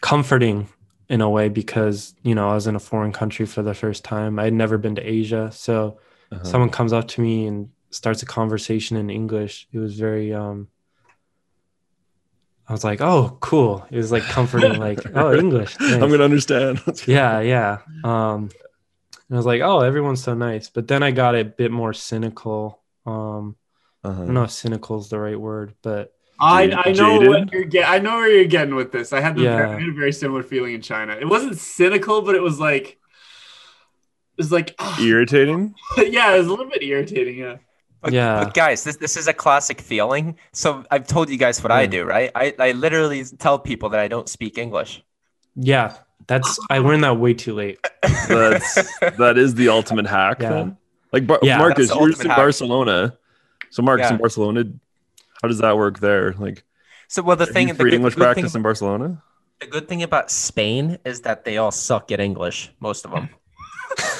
comforting 0.00 0.68
in 1.08 1.20
a 1.20 1.28
way 1.28 1.48
because, 1.48 2.14
you 2.22 2.36
know, 2.36 2.50
I 2.50 2.54
was 2.54 2.68
in 2.68 2.76
a 2.76 2.78
foreign 2.78 3.12
country 3.12 3.46
for 3.46 3.62
the 3.62 3.74
first 3.74 4.04
time. 4.04 4.38
I 4.38 4.44
had 4.44 4.52
never 4.52 4.78
been 4.78 4.94
to 4.94 5.02
Asia. 5.02 5.50
So, 5.52 5.98
Uh-huh. 6.30 6.44
someone 6.44 6.70
comes 6.70 6.92
up 6.92 7.08
to 7.08 7.20
me 7.20 7.48
and 7.48 7.70
starts 7.90 8.22
a 8.22 8.26
conversation 8.26 8.96
in 8.96 9.10
English. 9.10 9.66
It 9.72 9.78
was 9.80 9.98
very 9.98 10.32
um 10.32 10.68
I 12.68 12.72
was 12.74 12.84
like, 12.84 13.00
"Oh, 13.00 13.38
cool." 13.40 13.84
It 13.90 13.96
was 13.96 14.12
like 14.12 14.28
comforting 14.28 14.78
like, 14.78 15.00
"Oh, 15.14 15.32
English." 15.34 15.74
I'm 15.80 16.10
gonna 16.10 16.22
understand. 16.22 16.80
Yeah, 17.06 17.40
yeah. 17.40 17.78
Um 18.04 18.50
and 19.28 19.36
I 19.36 19.38
was 19.38 19.46
like, 19.46 19.60
"Oh, 19.62 19.80
everyone's 19.80 20.22
so 20.22 20.34
nice." 20.34 20.68
But 20.70 20.88
then 20.88 21.02
I 21.02 21.10
got 21.10 21.34
a 21.34 21.44
bit 21.44 21.70
more 21.70 21.92
cynical. 21.92 22.80
Um 23.06 23.56
I 24.04 24.08
Uh-huh. 24.08 24.24
don't 24.24 24.34
know 24.34 24.44
if 24.44 24.50
cynical 24.52 24.98
is 25.00 25.08
the 25.08 25.18
right 25.18 25.38
word, 25.38 25.74
but 25.82 26.12
I, 26.40 26.70
I 26.70 26.92
know 26.92 27.18
jaded? 27.18 27.28
what 27.28 27.52
you're 27.52 27.64
get. 27.64 27.88
I 27.88 27.98
know 27.98 28.14
where 28.14 28.30
you're 28.30 28.44
getting 28.44 28.76
with 28.76 28.92
this. 28.92 29.12
I 29.12 29.20
had, 29.20 29.34
the, 29.34 29.42
Yeah. 29.42 29.56
I 29.70 29.80
had 29.80 29.88
a 29.88 29.92
very 29.92 30.12
similar 30.12 30.44
feeling 30.44 30.72
in 30.74 30.80
China. 30.82 31.14
It 31.20 31.26
wasn't 31.28 31.58
cynical, 31.58 32.22
but 32.22 32.36
it 32.36 32.42
was 32.42 32.60
like 32.60 32.86
it 34.36 34.42
was 34.42 34.52
like 34.52 34.74
ah, 34.78 35.00
Irritating. 35.02 35.74
yeah, 35.98 36.32
it 36.34 36.38
was 36.38 36.46
a 36.46 36.50
little 36.50 36.68
bit 36.70 36.82
irritating. 36.82 37.38
Yeah. 37.38 37.56
But, 38.00 38.12
Yeah. 38.12 38.44
but 38.44 38.54
guys, 38.54 38.84
this 38.84 38.96
this 38.96 39.16
is 39.16 39.26
a 39.26 39.32
classic 39.32 39.80
feeling. 39.80 40.36
So 40.52 40.84
I've 40.92 41.08
told 41.08 41.28
you 41.28 41.36
guys 41.38 41.60
what 41.60 41.72
I 41.72 41.86
do, 41.86 42.04
right? 42.04 42.30
I, 42.36 42.54
I 42.58 42.70
literally 42.72 43.24
tell 43.24 43.58
people 43.58 43.88
that 43.90 44.00
I 44.00 44.06
don't 44.06 44.28
speak 44.28 44.58
English. 44.58 45.02
yeah, 45.56 45.96
that's 46.26 46.58
I 46.70 46.78
learned 46.78 47.04
that 47.04 47.18
way 47.18 47.34
too 47.34 47.54
late. 47.54 47.78
That's 48.28 48.74
that 49.00 49.38
is 49.38 49.54
the 49.54 49.70
ultimate 49.70 50.06
hack. 50.06 50.38
Yeah. 50.40 50.50
Then, 50.50 50.76
like 51.12 51.26
Bar- 51.26 51.40
Yeah, 51.42 51.58
Marcus, 51.58 51.88
you're 51.94 52.10
in 52.10 52.28
hack. 52.28 52.36
Barcelona. 52.36 53.16
So 53.70 53.82
Marcus 53.82 54.10
in 54.10 54.18
Barcelona, 54.18 54.64
how 55.42 55.48
does 55.48 55.58
that 55.58 55.76
work 55.76 56.00
there? 56.00 56.34
Like, 56.34 56.64
So 57.08 57.22
well, 57.22 57.36
the 57.36 57.44
are 57.44 57.46
thing, 57.46 57.68
you 57.68 57.74
the 57.74 57.80
free 57.80 57.90
good, 57.90 57.96
English 57.96 58.14
the 58.14 58.20
good 58.20 58.34
thing 58.34 58.34
practice 58.42 58.54
in 58.54 58.62
Barcelona? 58.62 59.22
The 59.60 59.66
good 59.66 59.88
thing 59.88 60.02
about 60.02 60.30
Spain 60.30 60.98
is 61.04 61.22
that 61.22 61.44
they 61.44 61.56
all 61.56 61.70
suck 61.70 62.12
at 62.12 62.20
English, 62.20 62.70
most 62.80 63.04
of 63.04 63.10
them. 63.10 63.30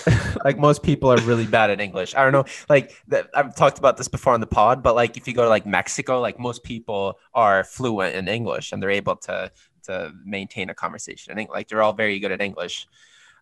like 0.44 0.58
most 0.58 0.82
people 0.82 1.12
are 1.12 1.20
really 1.22 1.46
bad 1.46 1.70
at 1.70 1.80
English. 1.80 2.14
I 2.14 2.22
don't 2.24 2.32
know. 2.32 2.44
Like 2.68 2.94
that, 3.08 3.28
I've 3.34 3.54
talked 3.54 3.78
about 3.78 3.96
this 3.96 4.08
before 4.08 4.34
on 4.34 4.40
the 4.40 4.46
pod, 4.46 4.82
but 4.82 4.94
like 4.94 5.16
if 5.16 5.28
you 5.28 5.34
go 5.34 5.42
to 5.42 5.48
like 5.48 5.66
Mexico, 5.66 6.20
like 6.20 6.38
most 6.38 6.62
people 6.62 7.18
are 7.34 7.64
fluent 7.64 8.14
in 8.14 8.28
English 8.28 8.72
and 8.72 8.82
they're 8.82 8.90
able 8.90 9.16
to 9.16 9.50
to 9.88 10.12
maintain 10.24 10.70
a 10.70 10.74
conversation 10.74 11.32
in 11.32 11.38
English. 11.38 11.56
Like 11.56 11.68
they're 11.68 11.82
all 11.82 11.92
very 11.92 12.18
good 12.20 12.32
at 12.32 12.40
English, 12.40 12.86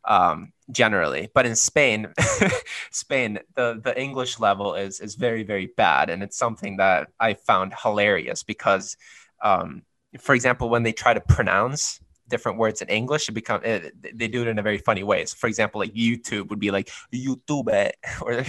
um, 0.05 0.53
generally. 0.70 1.28
But 1.34 1.47
in 1.47 1.57
Spain, 1.57 2.09
Spain, 2.90 3.38
the 3.55 3.80
the 3.82 3.99
English 4.01 4.40
level 4.40 4.74
is 4.74 5.01
is 5.01 5.14
very 5.14 5.42
very 5.42 5.66
bad, 5.76 6.11
and 6.11 6.22
it's 6.22 6.38
something 6.38 6.78
that 6.78 7.09
I 7.20 7.34
found 7.34 7.74
hilarious 7.82 8.42
because, 8.42 8.97
um, 9.42 9.82
for 10.18 10.34
example, 10.34 10.68
when 10.68 10.82
they 10.82 10.92
try 10.92 11.14
to 11.14 11.20
pronounce 11.20 12.01
different 12.29 12.59
words 12.59 12.83
in 12.83 12.89
English, 12.89 13.29
it 13.29 13.33
become 13.33 13.61
it, 13.64 13.95
they 14.18 14.29
do 14.29 14.43
it 14.43 14.49
in 14.49 14.59
a 14.59 14.62
very 14.62 14.79
funny 14.79 15.03
way. 15.03 15.24
So 15.24 15.37
for 15.37 15.47
example, 15.47 15.81
like 15.81 15.95
YouTube 15.95 16.49
would 16.49 16.61
be 16.61 16.70
like 16.70 16.91
YouTube, 17.12 17.68
or 18.22 18.45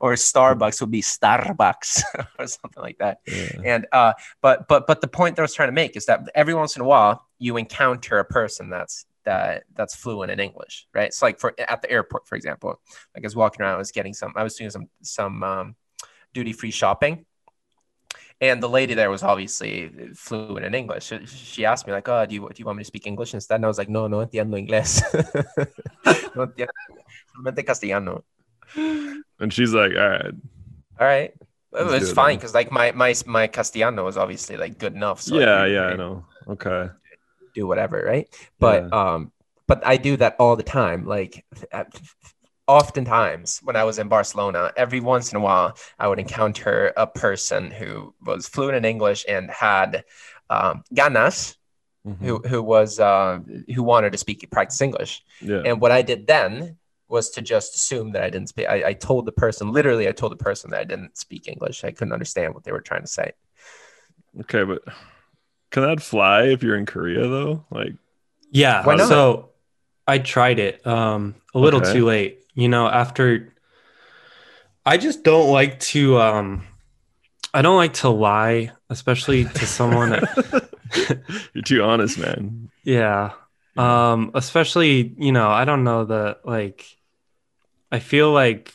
or 0.00 0.12
Starbucks 0.14 0.80
would 0.80 0.90
be 0.90 1.02
Starbucks 1.02 2.02
or 2.38 2.46
something 2.46 2.82
like 2.82 2.98
that. 2.98 3.18
Yeah. 3.26 3.60
And 3.64 3.86
uh, 3.92 4.12
but 4.40 4.68
but 4.68 4.86
but 4.86 5.00
the 5.00 5.08
point 5.08 5.36
that 5.36 5.42
I 5.42 5.44
was 5.44 5.54
trying 5.54 5.68
to 5.68 5.72
make 5.72 5.96
is 5.96 6.06
that 6.06 6.28
every 6.34 6.54
once 6.54 6.76
in 6.76 6.82
a 6.82 6.86
while 6.86 7.26
you 7.38 7.56
encounter 7.56 8.18
a 8.18 8.24
person 8.24 8.70
that's 8.70 9.06
that 9.24 9.64
that's 9.74 9.94
fluent 9.94 10.30
in 10.30 10.40
English, 10.40 10.86
right? 10.94 11.06
It's 11.06 11.22
like 11.22 11.38
for 11.38 11.54
at 11.58 11.82
the 11.82 11.90
airport, 11.90 12.26
for 12.26 12.36
example. 12.36 12.80
Like 13.14 13.24
I 13.24 13.26
was 13.26 13.36
walking 13.36 13.62
around, 13.62 13.74
I 13.74 13.78
was 13.78 13.92
getting 13.92 14.14
some, 14.14 14.32
I 14.36 14.42
was 14.42 14.54
doing 14.54 14.70
some 14.70 14.88
some 15.02 15.42
um, 15.42 15.76
duty 16.32 16.52
free 16.52 16.70
shopping, 16.70 17.24
and 18.40 18.62
the 18.62 18.68
lady 18.68 18.94
there 18.94 19.10
was 19.10 19.22
obviously 19.22 19.90
fluent 20.14 20.66
in 20.66 20.74
English. 20.74 21.04
She, 21.04 21.26
she 21.26 21.64
asked 21.64 21.86
me 21.86 21.92
like, 21.92 22.08
"Oh, 22.08 22.26
do 22.26 22.34
you 22.34 22.40
do 22.40 22.54
you 22.56 22.64
want 22.64 22.78
me 22.78 22.84
to 22.84 22.86
speak 22.86 23.06
English 23.06 23.34
instead?" 23.34 23.56
And 23.56 23.64
I 23.64 23.68
was 23.68 23.78
like, 23.78 23.88
"No, 23.88 24.06
no 24.06 24.18
entiendo 24.24 24.56
inglés. 24.56 25.02
no 26.36 26.46
entiendo, 26.46 26.72
solamente 27.34 27.64
castellano." 27.66 28.24
And 29.40 29.52
she's 29.52 29.72
like, 29.74 29.92
all 29.92 30.08
right. 30.08 30.34
All 31.00 31.06
right. 31.06 31.34
It 31.76 31.86
was 31.86 32.12
fine 32.12 32.36
because 32.36 32.54
like 32.54 32.70
my 32.70 32.92
my 32.92 33.14
my 33.26 33.48
castellano 33.48 34.04
was 34.04 34.16
obviously 34.16 34.56
like 34.56 34.78
good 34.78 34.94
enough. 34.94 35.20
So 35.20 35.38
yeah, 35.38 35.64
could, 35.64 35.72
yeah, 35.72 35.86
I 35.86 35.96
know. 35.96 36.24
Okay. 36.46 36.90
do 37.54 37.66
whatever, 37.66 38.00
right? 38.02 38.28
But 38.60 38.92
um, 38.92 39.32
but 39.66 39.84
I 39.84 39.96
do 39.96 40.16
that 40.18 40.36
all 40.38 40.54
the 40.54 40.62
time. 40.62 41.04
Like 41.04 41.44
oftentimes 42.66 43.60
when 43.62 43.76
I 43.76 43.84
was 43.84 43.98
in 43.98 44.08
Barcelona, 44.08 44.72
every 44.76 45.00
once 45.00 45.32
in 45.32 45.36
a 45.36 45.40
while 45.40 45.76
I 45.98 46.08
would 46.08 46.18
encounter 46.18 46.92
a 46.96 47.06
person 47.06 47.70
who 47.70 48.14
was 48.24 48.48
fluent 48.48 48.76
in 48.76 48.84
English 48.84 49.24
and 49.28 49.50
had 49.50 50.04
um, 50.50 50.84
ganas, 50.94 51.56
Mhm. 52.06 52.18
who 52.20 52.38
who 52.46 52.62
was 52.62 53.00
uh, 53.00 53.38
who 53.74 53.82
wanted 53.82 54.12
to 54.12 54.18
speak 54.18 54.46
practice 54.50 54.80
English. 54.82 55.24
Yeah. 55.40 55.62
And 55.64 55.80
what 55.80 55.90
I 55.90 56.02
did 56.02 56.26
then 56.26 56.76
was 57.08 57.30
to 57.30 57.40
just 57.40 57.74
assume 57.74 58.12
that 58.12 58.22
I 58.22 58.28
didn't 58.28 58.50
speak. 58.50 58.68
I, 58.68 58.88
I 58.88 58.92
told 58.92 59.24
the 59.24 59.32
person, 59.32 59.72
literally, 59.72 60.06
I 60.06 60.12
told 60.12 60.32
the 60.32 60.36
person 60.44 60.70
that 60.70 60.80
I 60.80 60.84
didn't 60.84 61.16
speak 61.16 61.48
English. 61.48 61.82
I 61.82 61.92
couldn't 61.92 62.12
understand 62.12 62.52
what 62.54 62.64
they 62.64 62.72
were 62.72 62.82
trying 62.82 63.00
to 63.02 63.06
say. 63.06 63.32
Okay, 64.40 64.64
but 64.64 64.82
can 65.70 65.82
that 65.84 66.02
fly 66.02 66.42
if 66.44 66.62
you're 66.62 66.76
in 66.76 66.84
Korea 66.86 67.26
though? 67.26 67.64
Like, 67.70 67.94
Yeah. 68.50 68.82
So 69.08 69.50
I 70.06 70.18
tried 70.18 70.58
it 70.58 70.86
um 70.86 71.36
a 71.54 71.58
little 71.58 71.80
Okay. 71.80 71.92
too 71.94 72.04
late. 72.04 72.43
You 72.54 72.68
know, 72.68 72.86
after 72.86 73.52
I 74.86 74.96
just 74.96 75.22
don't 75.22 75.50
like 75.50 75.80
to 75.80 76.20
um 76.20 76.66
I 77.52 77.62
don't 77.62 77.76
like 77.76 77.94
to 77.94 78.08
lie, 78.08 78.72
especially 78.90 79.44
to 79.44 79.66
someone 79.66 80.10
that 80.10 80.68
you're 81.54 81.62
too 81.62 81.82
honest, 81.82 82.18
man. 82.18 82.70
yeah. 82.82 83.32
Um 83.76 84.30
especially, 84.34 85.14
you 85.18 85.32
know, 85.32 85.48
I 85.48 85.64
don't 85.64 85.84
know 85.84 86.04
that 86.04 86.46
like 86.46 86.84
I 87.90 87.98
feel 87.98 88.32
like 88.32 88.72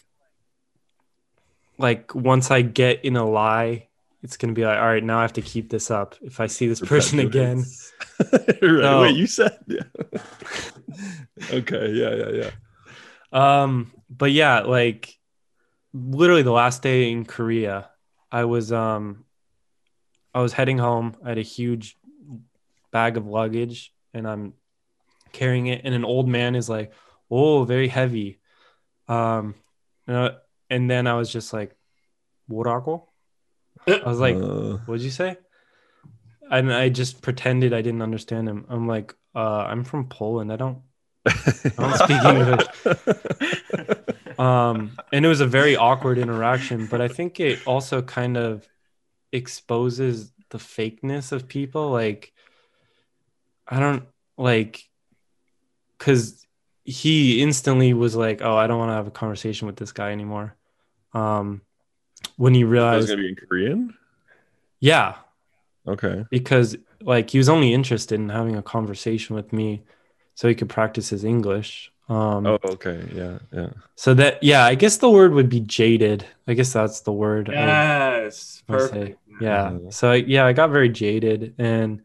like 1.78 2.14
once 2.14 2.52
I 2.52 2.62
get 2.62 3.06
in 3.06 3.16
a 3.16 3.26
lie, 3.28 3.88
it's 4.22 4.36
gonna 4.36 4.54
be 4.54 4.66
like, 4.66 4.78
all 4.78 4.86
right, 4.88 5.04
now 5.04 5.20
I 5.20 5.22
have 5.22 5.34
to 5.34 5.42
keep 5.42 5.70
this 5.70 5.90
up. 5.90 6.16
If 6.22 6.40
I 6.40 6.48
see 6.48 6.68
this 6.68 6.82
person 6.82 7.20
again, 7.20 7.66
right. 8.32 8.62
No. 8.62 9.02
Wait, 9.02 9.16
you 9.16 9.28
said 9.28 9.58
yeah. 9.68 9.84
okay, 11.52 11.92
yeah, 11.92 12.16
yeah, 12.16 12.30
yeah. 12.32 12.50
Um, 13.32 13.92
but 14.10 14.32
yeah, 14.32 14.62
like 14.62 15.18
literally 15.94 16.44
the 16.44 16.52
last 16.52 16.82
day 16.82 17.12
in 17.12 17.26
Korea, 17.26 17.90
I 18.32 18.46
was 18.46 18.72
um 18.72 19.26
I 20.34 20.42
was 20.42 20.54
heading 20.54 20.78
home. 20.78 21.16
I 21.24 21.30
had 21.30 21.38
a 21.38 21.44
huge 21.44 21.98
bag 22.92 23.18
of 23.18 23.28
luggage 23.28 23.94
and 24.14 24.28
I'm 24.28 24.54
carrying 25.32 25.68
it 25.68 25.82
and 25.84 25.94
an 25.94 26.06
old 26.06 26.28
man 26.28 26.56
is 26.56 26.70
like, 26.70 26.94
"Oh, 27.30 27.64
very 27.64 27.88
heavy." 27.88 28.40
Um 29.08 29.56
and, 30.08 30.18
I, 30.18 30.32
and 30.70 30.90
then 30.90 31.06
I 31.08 31.14
was 31.14 31.32
just 31.32 31.54
like, 31.54 31.76
"What 32.48 32.68
I 33.88 34.10
was 34.10 34.20
like, 34.20 34.36
uh... 34.36 34.78
"What'd 34.86 35.04
you 35.04 35.12
say?" 35.12 35.38
And 36.50 36.74
I 36.74 36.90
just 36.90 37.22
pretended 37.22 37.74
I 37.74 37.84
didn't 37.84 38.02
understand 38.02 38.50
him. 38.50 38.66
I'm 38.70 38.88
like, 38.88 39.16
uh, 39.36 39.66
"I'm 39.70 39.84
from 39.84 40.10
Poland. 40.10 40.52
I 40.52 40.56
don't 40.56 40.82
I 41.30 41.72
don't 41.78 41.96
speak 41.96 42.24
English. 42.24 42.66
um 44.40 44.98
and 45.12 45.26
it 45.26 45.28
was 45.28 45.42
a 45.42 45.48
very 45.48 45.76
awkward 45.76 46.18
interaction 46.18 46.86
but 46.86 47.02
i 47.02 47.08
think 47.10 47.40
it 47.42 47.60
also 47.68 48.02
kind 48.02 48.38
of 48.38 48.66
exposes 49.34 50.32
the 50.50 50.58
fakeness 50.58 51.32
of 51.32 51.48
people 51.48 51.92
like 51.92 52.32
i 53.68 53.80
don't 53.80 54.04
like 54.38 54.84
because 55.98 56.48
he 56.86 57.42
instantly 57.42 57.94
was 57.94 58.16
like 58.16 58.42
oh 58.42 58.56
i 58.56 58.66
don't 58.66 58.80
want 58.80 58.90
to 58.90 58.94
have 58.96 59.08
a 59.08 59.12
conversation 59.12 59.68
with 59.68 59.76
this 59.76 59.92
guy 59.92 60.12
anymore 60.12 60.56
um 61.14 61.62
when 62.38 62.54
he 62.54 62.64
That 62.64 62.70
was 62.70 62.72
realized 62.72 63.08
gonna 63.10 63.22
be 63.22 63.30
in 63.30 63.36
Korean. 63.36 63.94
yeah 64.80 65.16
Okay. 65.88 66.26
because 66.30 66.76
like 67.02 67.30
he 67.32 67.38
was 67.38 67.50
only 67.50 67.74
interested 67.74 68.20
in 68.20 68.30
having 68.30 68.56
a 68.56 68.62
conversation 68.62 69.36
with 69.36 69.52
me 69.52 69.84
so 70.40 70.48
he 70.48 70.56
could 70.56 70.70
practice 70.70 71.10
his 71.10 71.26
english 71.26 71.92
um 72.08 72.48
Oh, 72.48 72.58
okay. 72.64 73.04
Yeah, 73.14 73.38
yeah. 73.52 73.70
So 73.96 74.14
that 74.16 74.42
yeah, 74.42 74.64
I 74.66 74.76
guess 74.76 74.98
the 74.98 75.10
word 75.10 75.34
would 75.34 75.50
be 75.50 75.60
jaded. 75.60 76.26
I 76.48 76.54
guess 76.56 76.72
that's 76.74 77.02
the 77.02 77.12
word. 77.12 77.50
Yes, 77.50 78.64
I 78.68 78.72
would 78.72 78.82
say. 78.82 78.88
perfect. 78.90 79.20
Yeah. 79.42 79.72
Mhm. 79.72 79.94
So 79.94 80.14
yeah, 80.14 80.46
I 80.46 80.54
got 80.54 80.72
very 80.72 80.90
jaded 80.90 81.54
and 81.60 82.02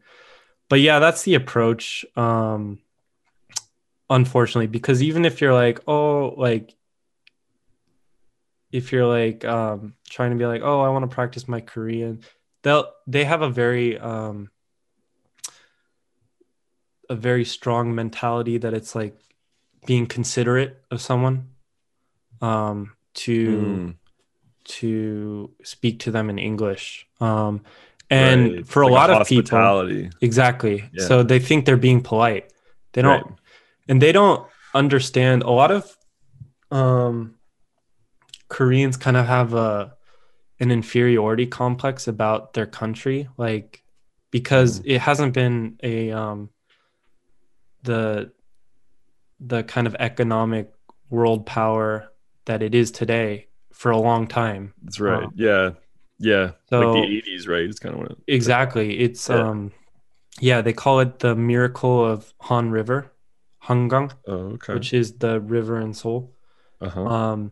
but 0.69 0.79
yeah, 0.81 0.99
that's 0.99 1.23
the 1.23 1.35
approach 1.35 2.05
um 2.15 2.79
unfortunately 4.09 4.67
because 4.67 5.01
even 5.01 5.23
if 5.25 5.39
you're 5.39 5.53
like, 5.53 5.79
oh, 5.87 6.35
like 6.37 6.75
if 8.71 8.91
you're 8.91 9.07
like 9.07 9.45
um 9.45 9.95
trying 10.09 10.31
to 10.31 10.37
be 10.37 10.45
like, 10.45 10.61
"Oh, 10.61 10.81
I 10.81 10.89
want 10.89 11.09
to 11.09 11.15
practice 11.15 11.47
my 11.47 11.61
Korean." 11.61 12.21
They'll 12.63 12.91
they 13.07 13.23
have 13.23 13.41
a 13.41 13.49
very 13.49 13.97
um 13.97 14.49
a 17.09 17.15
very 17.15 17.45
strong 17.45 17.93
mentality 17.95 18.57
that 18.57 18.73
it's 18.73 18.95
like 18.95 19.15
being 19.85 20.07
considerate 20.07 20.83
of 20.91 21.01
someone 21.01 21.49
um 22.41 22.95
to 23.13 23.49
Mm, 23.49 23.95
to 24.65 25.51
speak 25.63 25.99
to 25.99 26.11
them 26.11 26.29
in 26.29 26.39
English. 26.39 27.07
Um, 27.21 27.61
and 28.09 28.55
right. 28.55 28.67
for 28.67 28.81
a 28.81 28.87
Like 28.87 28.93
lot 28.93 29.09
of 29.09 29.27
people, 29.27 29.89
exactly. 30.21 30.89
Yeah. 30.93 31.07
So 31.07 31.23
they 31.23 31.39
think 31.39 31.65
they're 31.65 31.77
being 31.77 32.01
polite. 32.01 32.51
They 32.93 33.01
don't, 33.01 33.25
Right. 33.25 33.35
and 33.87 34.01
they 34.01 34.11
don't 34.11 34.47
understand. 34.73 35.43
A 35.43 35.51
lot 35.51 35.71
of 35.71 35.97
um, 36.71 37.35
Koreans 38.47 38.97
kind 38.97 39.17
of 39.17 39.25
have 39.25 39.53
a 39.53 39.95
an 40.59 40.71
inferiority 40.71 41.45
complex 41.47 42.07
about 42.07 42.53
their 42.53 42.65
country, 42.65 43.27
like 43.37 43.83
because 44.31 44.79
Mm. 44.79 44.83
it 44.85 44.99
hasn't 45.01 45.33
been 45.33 45.77
a 45.83 46.11
um, 46.11 46.49
the 47.85 48.31
the 49.39 49.63
kind 49.63 49.87
of 49.87 49.95
economic 49.99 50.71
world 51.09 51.45
power 51.45 52.11
that 52.45 52.61
it 52.61 52.73
is 52.75 52.91
today 52.91 53.47
for 53.73 53.91
a 53.91 53.97
long 53.97 54.27
time. 54.27 54.73
That's 54.83 54.99
right. 54.99 55.23
Um, 55.23 55.33
yeah, 55.35 55.71
yeah. 56.19 56.51
so- 56.69 56.91
like 56.93 57.07
the 57.09 57.21
'80s, 57.21 57.47
right? 57.47 57.63
It's 57.69 57.79
kind 57.79 57.95
of 57.95 58.01
what. 58.01 58.17
Exactly. 58.27 58.99
It's 58.99 59.29
Yeah. 59.29 59.49
um 59.49 59.71
yeah, 60.41 60.61
they 60.61 60.73
call 60.73 60.99
it 60.99 61.19
the 61.19 61.33
miracle 61.35 62.03
of 62.05 62.33
Han 62.41 62.69
River, 62.69 63.11
Hangang, 63.63 64.11
Oh, 64.27 64.55
okay. 64.55 64.73
which 64.73 64.93
is 64.93 65.17
the 65.17 65.39
river 65.39 65.79
in 65.79 65.93
Seoul. 65.93 66.33
uh-huh. 66.81 67.05
Um 67.05 67.51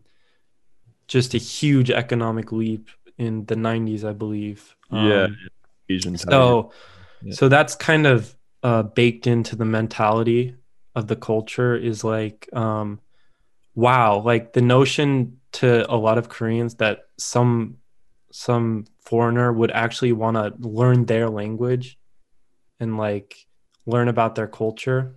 just 1.07 1.33
a 1.33 1.37
huge 1.37 1.91
economic 1.91 2.51
leap 2.51 2.89
in 3.17 3.45
the 3.45 3.55
90s, 3.55 4.03
I 4.03 4.13
believe. 4.13 4.75
yeah, 4.91 5.25
Um, 5.25 5.37
Asian. 5.89 6.13
tiger. 6.15 6.31
so 6.31 6.71
Yeah. 7.21 7.33
so 7.35 7.49
that's 7.49 7.75
kind 7.75 8.05
of 8.07 8.35
uh 8.63 8.83
baked 8.83 9.27
into 9.27 9.55
the 9.55 9.65
mentality 9.65 10.55
of 10.95 11.07
the 11.07 11.15
culture 11.15 11.75
is 11.75 12.03
like 12.03 12.49
um 12.53 12.99
wow, 13.75 14.19
like 14.19 14.53
the 14.53 14.61
notion 14.61 15.39
to 15.51 15.91
a 15.91 15.97
lot 15.97 16.17
of 16.17 16.29
Koreans 16.29 16.75
that 16.75 17.05
some 17.17 17.77
some 18.31 18.85
foreigner 19.01 19.51
would 19.51 19.71
actually 19.71 20.11
want 20.11 20.37
to 20.37 20.53
learn 20.67 21.05
their 21.05 21.29
language 21.29 21.97
and 22.79 22.97
like 22.97 23.35
learn 23.85 24.07
about 24.07 24.35
their 24.35 24.47
culture 24.47 25.15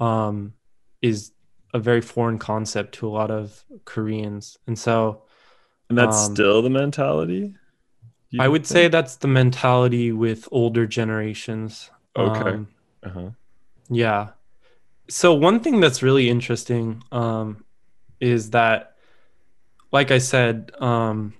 um 0.00 0.54
is 1.02 1.32
a 1.74 1.78
very 1.78 2.00
foreign 2.00 2.38
concept 2.38 2.94
to 2.94 3.08
a 3.08 3.10
lot 3.10 3.30
of 3.30 3.64
Koreans. 3.84 4.58
And 4.66 4.78
so 4.78 5.22
and 5.88 5.98
that's 5.98 6.26
um, 6.26 6.34
still 6.34 6.62
the 6.62 6.70
mentality. 6.70 7.54
I 8.38 8.48
would 8.48 8.66
say 8.66 8.88
that's 8.88 9.16
the 9.16 9.28
mentality 9.28 10.10
with 10.10 10.48
older 10.50 10.86
generations. 10.86 11.90
Okay. 12.16 12.50
Um, 12.50 12.68
Uh-huh. 13.02 13.30
yeah. 13.88 14.30
So 15.08 15.34
one 15.34 15.60
thing 15.60 15.80
that's 15.80 16.02
really 16.02 16.28
interesting 16.28 17.02
um, 17.12 17.64
is 18.20 18.50
that, 18.50 18.96
like 19.90 20.10
I 20.10 20.18
said, 20.18 20.70
um, 20.80 21.34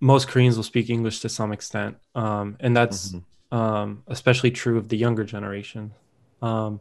most 0.00 0.28
Koreans 0.28 0.56
will 0.56 0.64
speak 0.64 0.88
English 0.88 1.20
to 1.20 1.28
some 1.28 1.52
extent, 1.52 1.98
um, 2.14 2.56
and 2.60 2.76
that's 2.76 3.12
Mhm. 3.12 3.24
um, 3.52 4.04
especially 4.06 4.50
true 4.52 4.78
of 4.78 4.88
the 4.88 4.96
younger 4.96 5.24
generation. 5.24 5.92
Um, 6.40 6.80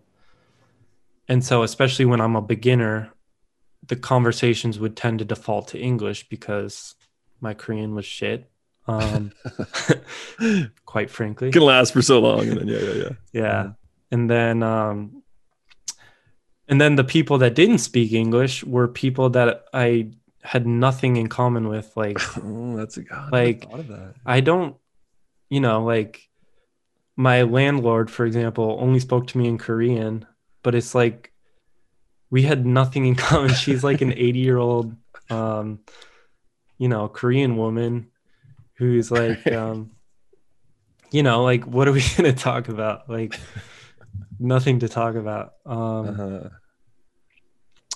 and 1.28 1.44
so, 1.44 1.64
especially 1.64 2.06
when 2.06 2.22
I'm 2.22 2.36
a 2.36 2.42
beginner, 2.42 3.12
the 3.86 3.96
conversations 3.96 4.80
would 4.80 4.96
tend 4.96 5.20
to 5.20 5.26
default 5.26 5.68
to 5.70 5.80
English 5.80 6.30
because 6.30 6.96
my 7.42 7.54
Korean 7.54 7.96
was 7.96 8.06
shit. 8.06 8.50
Um, 8.90 9.32
quite 10.86 11.10
frankly, 11.10 11.52
can 11.52 11.62
last 11.62 11.94
for 11.94 12.02
so 12.02 12.20
long, 12.20 12.48
and 12.48 12.58
then 12.58 12.68
yeah, 12.68 12.80
yeah, 12.80 12.94
yeah. 12.94 13.10
yeah. 13.32 13.70
And 14.12 14.30
then, 14.30 14.64
um, 14.64 15.24
and 16.68 16.82
then 16.82 16.96
the 16.96 17.04
people 17.04 17.38
that 17.40 17.54
didn't 17.54 17.78
speak 17.80 18.12
English 18.14 18.64
were 18.64 18.88
people 18.88 19.30
that 19.32 19.66
I 19.74 20.12
had 20.42 20.66
nothing 20.66 21.18
in 21.18 21.28
common 21.28 21.68
with. 21.68 21.96
Like, 21.96 22.18
Oh, 22.44 22.76
that's 22.76 22.98
a 22.98 23.04
God. 23.04 23.32
Like, 23.32 23.68
I 23.72 23.78
of 23.78 23.88
that. 23.88 24.14
I 24.26 24.40
don't, 24.40 24.76
you 25.50 25.60
know, 25.60 25.84
like 25.84 26.28
my 27.16 27.44
landlord, 27.44 28.10
for 28.10 28.26
example, 28.26 28.78
only 28.80 29.00
spoke 29.00 29.28
to 29.28 29.38
me 29.38 29.48
in 29.48 29.58
Korean, 29.58 30.26
but 30.64 30.74
it's 30.74 30.96
like 30.96 31.32
we 32.30 32.44
had 32.44 32.66
nothing 32.66 33.06
in 33.06 33.16
common. 33.16 33.54
She's 33.54 33.84
like 33.84 34.02
an 34.02 34.14
80 34.18 34.40
year 34.40 34.58
old, 34.58 34.96
um, 35.30 35.80
you 36.78 36.88
know, 36.88 37.08
Korean 37.08 37.58
woman 37.58 38.08
who's 38.80 39.12
like, 39.12 39.46
um, 39.52 39.92
you 41.12 41.22
know, 41.22 41.44
like, 41.44 41.66
what 41.66 41.88
are 41.88 41.92
we 41.92 42.02
going 42.18 42.34
to 42.34 42.40
talk 42.40 42.68
about? 42.70 43.08
Like, 43.10 43.40
nothing 44.40 44.80
to 44.80 44.90
talk 44.90 45.14
about. 45.16 45.54
Um, 45.68 46.08
Uh-huh. 46.08 46.50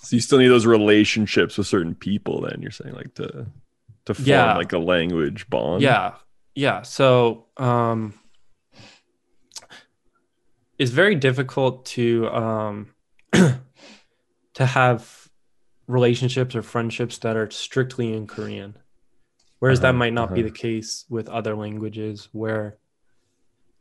So 0.03 0.17
you 0.17 0.21
still 0.21 0.38
need 0.38 0.49
those 0.49 0.65
relationships 0.65 1.57
with 1.57 1.65
certain 1.65 1.95
people. 1.95 2.41
Then 2.41 2.61
you're 2.61 2.71
saying 2.71 2.93
like 2.93 3.15
to 3.15 3.47
to 4.05 4.13
form 4.13 4.27
Yeah. 4.27 4.57
like 4.57 4.73
a 4.73 4.77
language 4.77 5.49
bond. 5.49 5.81
Yeah. 5.81 6.15
Yeah. 6.55 6.81
So 6.81 7.45
um 7.55 8.13
it's 10.77 10.91
very 10.91 11.15
difficult 11.15 11.86
to 11.86 12.27
um 12.29 12.93
to 13.31 14.65
have 14.65 15.29
relationships 15.88 16.53
or 16.55 16.61
friendships 16.63 17.17
that 17.19 17.38
are 17.38 17.49
strictly 17.51 18.13
in 18.13 18.27
Korean. 18.27 18.75
Whereas 19.64 19.80
that 19.80 19.91
Uh-huh, 19.91 19.97
might 19.99 20.11
not 20.11 20.34
be 20.36 20.41
uh-huh. 20.41 20.49
the 20.49 20.59
case 20.59 21.05
with 21.09 21.30
other 21.30 21.55
languages 21.55 22.28
where 22.34 22.80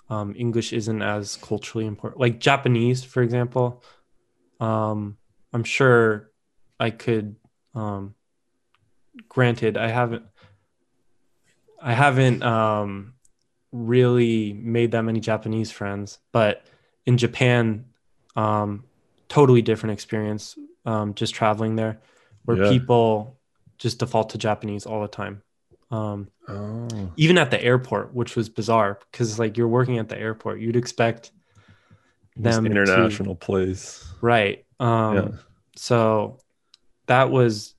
um, 0.09 0.33
English 0.39 0.73
isn't 0.73 1.03
as 1.03 1.37
culturally 1.39 1.87
important. 1.87 2.21
Like 2.21 2.39
Japanese, 2.39 3.03
for 3.03 3.21
example, 3.21 3.83
um, 4.61 5.17
I'm 5.53 5.65
sure 5.65 6.31
I 6.79 6.91
could. 6.91 7.35
Um, 7.75 8.15
granted, 9.29 9.77
I 9.77 9.89
haven't. 9.89 10.23
I 11.83 11.95
haven't 11.95 12.45
um, 12.45 13.15
really 13.73 14.53
made 14.53 14.93
that 14.93 15.03
many 15.03 15.19
Japanese 15.19 15.73
friends, 15.73 16.21
but 16.31 16.65
in 17.07 17.19
Japan, 17.19 17.87
um, 18.37 18.85
totally 19.29 19.63
different 19.63 19.95
experience. 19.95 20.57
Um, 20.87 21.15
just 21.15 21.35
traveling 21.35 21.75
there, 21.75 22.01
where 22.45 22.57
Yeah. 22.57 22.71
people 22.71 23.41
just 23.79 23.99
default 23.99 24.31
to 24.31 24.39
Japanese 24.39 24.87
all 24.87 25.03
the 25.03 25.09
time. 25.09 25.43
Um, 25.93 26.29
Oh. 26.49 27.13
even 27.17 27.39
at 27.39 27.51
the 27.53 27.63
airport, 27.63 28.13
which 28.15 28.35
was 28.35 28.49
bizarre 28.49 28.99
because 29.13 29.39
like 29.39 29.57
you're 29.57 29.69
working 29.69 29.99
at 29.99 30.09
the 30.09 30.19
airport, 30.19 30.59
you'd 30.61 30.75
expect 30.75 31.31
them 32.37 32.65
to- 32.65 32.71
international 32.71 33.37
place. 33.37 34.05
right? 34.21 34.65
Um, 34.81 35.15
Yeah. 35.17 35.29
So 35.77 36.39
that 37.07 37.31
was 37.31 37.75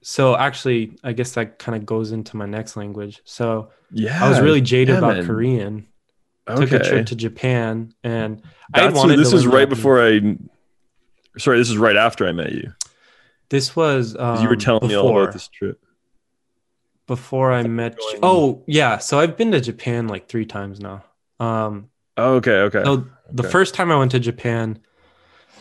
so 0.00 0.36
actually, 0.36 0.98
I 1.04 1.12
guess 1.12 1.32
that 1.32 1.58
kind 1.58 1.76
of 1.76 1.86
goes 1.86 2.12
into 2.12 2.36
my 2.36 2.46
next 2.46 2.76
language. 2.76 3.20
So 3.24 3.70
Yeah. 3.90 4.24
I 4.24 4.28
was 4.28 4.40
really 4.40 4.60
jaded 4.60 4.94
yeah, 4.94 4.98
about 4.98 5.16
man. 5.18 5.26
Korean. 5.26 5.86
Okay. 6.48 6.60
Took 6.66 6.72
a 6.80 6.84
trip 6.84 7.06
to 7.06 7.16
Japan, 7.16 7.94
and 8.02 8.42
I 8.74 8.88
That's 8.90 9.02
this 9.16 9.30
to 9.30 9.36
is 9.36 9.46
right 9.46 9.68
before 9.68 10.02
I. 10.02 10.36
Sorry, 11.38 11.56
this 11.58 11.70
is 11.70 11.78
right 11.78 11.96
after 11.96 12.26
I 12.28 12.32
met 12.32 12.52
you. 12.52 12.72
This 13.48 13.74
was 13.74 14.14
'Cause 14.14 14.42
you 14.42 14.48
were 14.48 14.54
um, 14.54 14.60
telling 14.60 14.88
me 14.88 14.94
all 14.94 15.18
about 15.18 15.32
this 15.32 15.48
trip. 15.48 15.80
Before 17.06 17.52
I 17.52 17.62
met. 17.64 17.92
you. 17.98 18.12
going- 18.12 18.20
Oh 18.22 18.62
yeah, 18.66 18.98
so 18.98 19.18
I've 19.20 19.36
been 19.36 19.52
to 19.52 19.60
Japan 19.60 20.08
like 20.08 20.28
three 20.28 20.46
times 20.46 20.80
now. 20.80 21.04
Um, 21.40 21.90
Oh, 22.16 22.34
okay, 22.36 22.58
okay. 22.68 22.84
So 22.84 23.06
the 23.32 23.42
Okay. 23.42 23.50
first 23.50 23.74
time 23.74 23.90
I 23.90 23.96
went 23.96 24.12
to 24.12 24.20
Japan, 24.20 24.78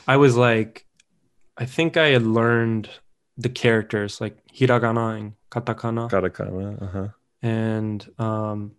I 0.07 0.17
was 0.17 0.35
like, 0.37 0.85
I 1.57 1.65
think 1.65 1.97
I 1.97 2.07
had 2.09 2.21
learned 2.23 2.89
the 3.37 3.49
characters 3.49 4.21
like 4.21 4.37
hiragana 4.53 5.17
and 5.17 5.33
katakana, 5.49 6.09
Katakana. 6.11 6.81
Uh-huh. 6.81 7.07
and 7.41 8.07
um, 8.19 8.73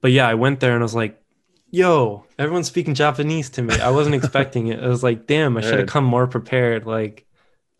but 0.00 0.10
yeah, 0.12 0.26
I 0.26 0.34
went 0.34 0.60
there 0.60 0.72
and 0.72 0.82
I 0.82 0.84
was 0.84 0.94
like, 0.94 1.22
"Yo, 1.70 2.24
everyone's 2.38 2.66
speaking 2.66 2.94
Japanese 2.94 3.50
to 3.50 3.62
me." 3.62 3.78
I 3.78 3.90
wasn't 3.90 4.14
expecting 4.20 4.66
it. 4.68 4.82
I 4.82 4.88
was 4.88 5.02
like, 5.02 5.26
"Damn, 5.26 5.56
I 5.56 5.60
should 5.60 5.78
have 5.78 5.88
come 5.88 6.04
more 6.04 6.26
prepared." 6.26 6.86
Like, 6.86 7.24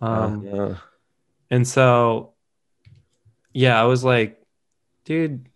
um, 0.01 0.47
Uh, 0.53 0.75
and 1.51 1.67
so, 1.67 2.32
yeah, 3.53 3.81
I 3.81 3.85
was 3.85 4.05
like, 4.05 4.41
dude, 5.05 5.49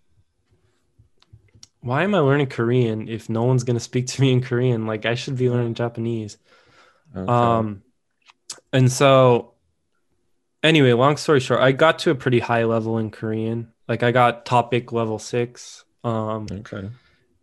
why 1.80 2.02
am 2.02 2.14
I 2.14 2.18
learning 2.18 2.48
Korean 2.48 3.08
if 3.08 3.28
no 3.28 3.44
one's 3.44 3.64
going 3.64 3.76
to 3.76 3.82
speak 3.82 4.08
to 4.08 4.20
me 4.20 4.32
in 4.32 4.42
Korean? 4.42 4.86
Like, 4.86 5.06
I 5.06 5.14
should 5.14 5.36
be 5.36 5.48
learning 5.48 5.74
Japanese. 5.74 6.36
okay. 7.16 7.30
Um, 7.30 7.82
and 8.72 8.90
so, 8.90 9.54
anyway, 10.62 10.92
long 10.92 11.16
story 11.16 11.40
short, 11.40 11.60
I 11.60 11.72
got 11.72 12.00
to 12.00 12.10
a 12.10 12.14
pretty 12.14 12.40
high 12.40 12.64
level 12.64 12.98
in 12.98 13.10
Korean. 13.10 13.72
Like, 13.88 14.02
I 14.02 14.10
got 14.10 14.44
TOPIK 14.44 14.92
level 14.92 15.18
six. 15.18 15.84
Um, 16.02 16.46
okay. 16.50 16.90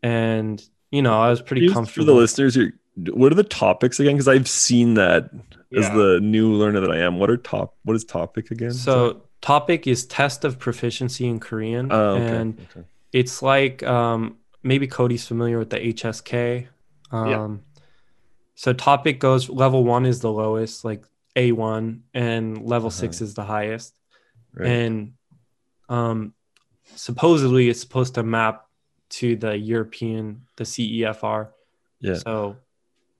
and, 0.01 0.64
you 0.91 1.01
know, 1.01 1.20
I 1.20 1.30
was 1.30 1.41
pretty 1.41 1.64
Just 1.64 1.74
comfortable. 1.74 2.06
For 2.06 2.12
the 2.12 2.18
listeners, 2.18 2.58
what 2.95 3.32
are 3.32 3.36
the 3.36 3.43
TOPIKs 3.43 3.99
again? 3.99 4.14
Because 4.14 4.28
I've 4.28 4.47
seen 4.47 4.95
that 4.95 5.30
as 5.76 5.89
the 5.89 6.20
new 6.22 6.54
learner 6.54 6.82
that 6.82 6.91
I 6.91 6.99
am. 6.99 7.18
What 7.18 7.30
are 7.30 7.38
top? 7.38 7.76
What 7.84 7.95
is 7.95 8.06
TOPIK 8.06 8.51
again? 8.51 8.74
So, 8.74 9.24
TOPIK 9.44 9.88
is 9.88 10.06
test 10.06 10.46
of 10.46 10.58
proficiency 10.58 11.28
in 11.28 11.39
Korean. 11.39 11.91
oh, 11.91 12.12
okay. 12.16 12.38
And 12.38 12.68
okay. 12.72 12.88
it's 13.12 13.41
like 13.41 13.84
um, 13.84 14.38
maybe 14.64 14.88
Cody's 14.88 15.28
familiar 15.28 15.60
with 15.60 15.70
the 15.70 15.80
HSK. 15.80 16.68
Um, 17.12 17.28
Yeah. 17.30 17.58
So 18.56 18.74
TOPIK 18.74 19.20
goes 19.20 19.50
level 19.50 19.84
one 19.84 20.06
is 20.06 20.22
the 20.22 20.32
lowest, 20.32 20.86
like 20.86 21.04
A1, 21.36 22.02
and 22.14 22.66
level 22.66 22.89
six 22.89 23.20
is 23.20 23.34
the 23.34 23.44
highest. 23.44 24.00
Right. 24.54 24.70
And 24.70 25.14
um, 25.89 26.34
supposedly 26.96 27.70
it's 27.70 27.82
supposed 27.82 28.16
to 28.16 28.24
map 28.24 28.68
to 29.10 29.36
the 29.36 29.58
European, 29.58 30.46
the 30.56 30.64
CEFR. 30.64 31.50
yeah. 32.00 32.16
So 32.16 32.58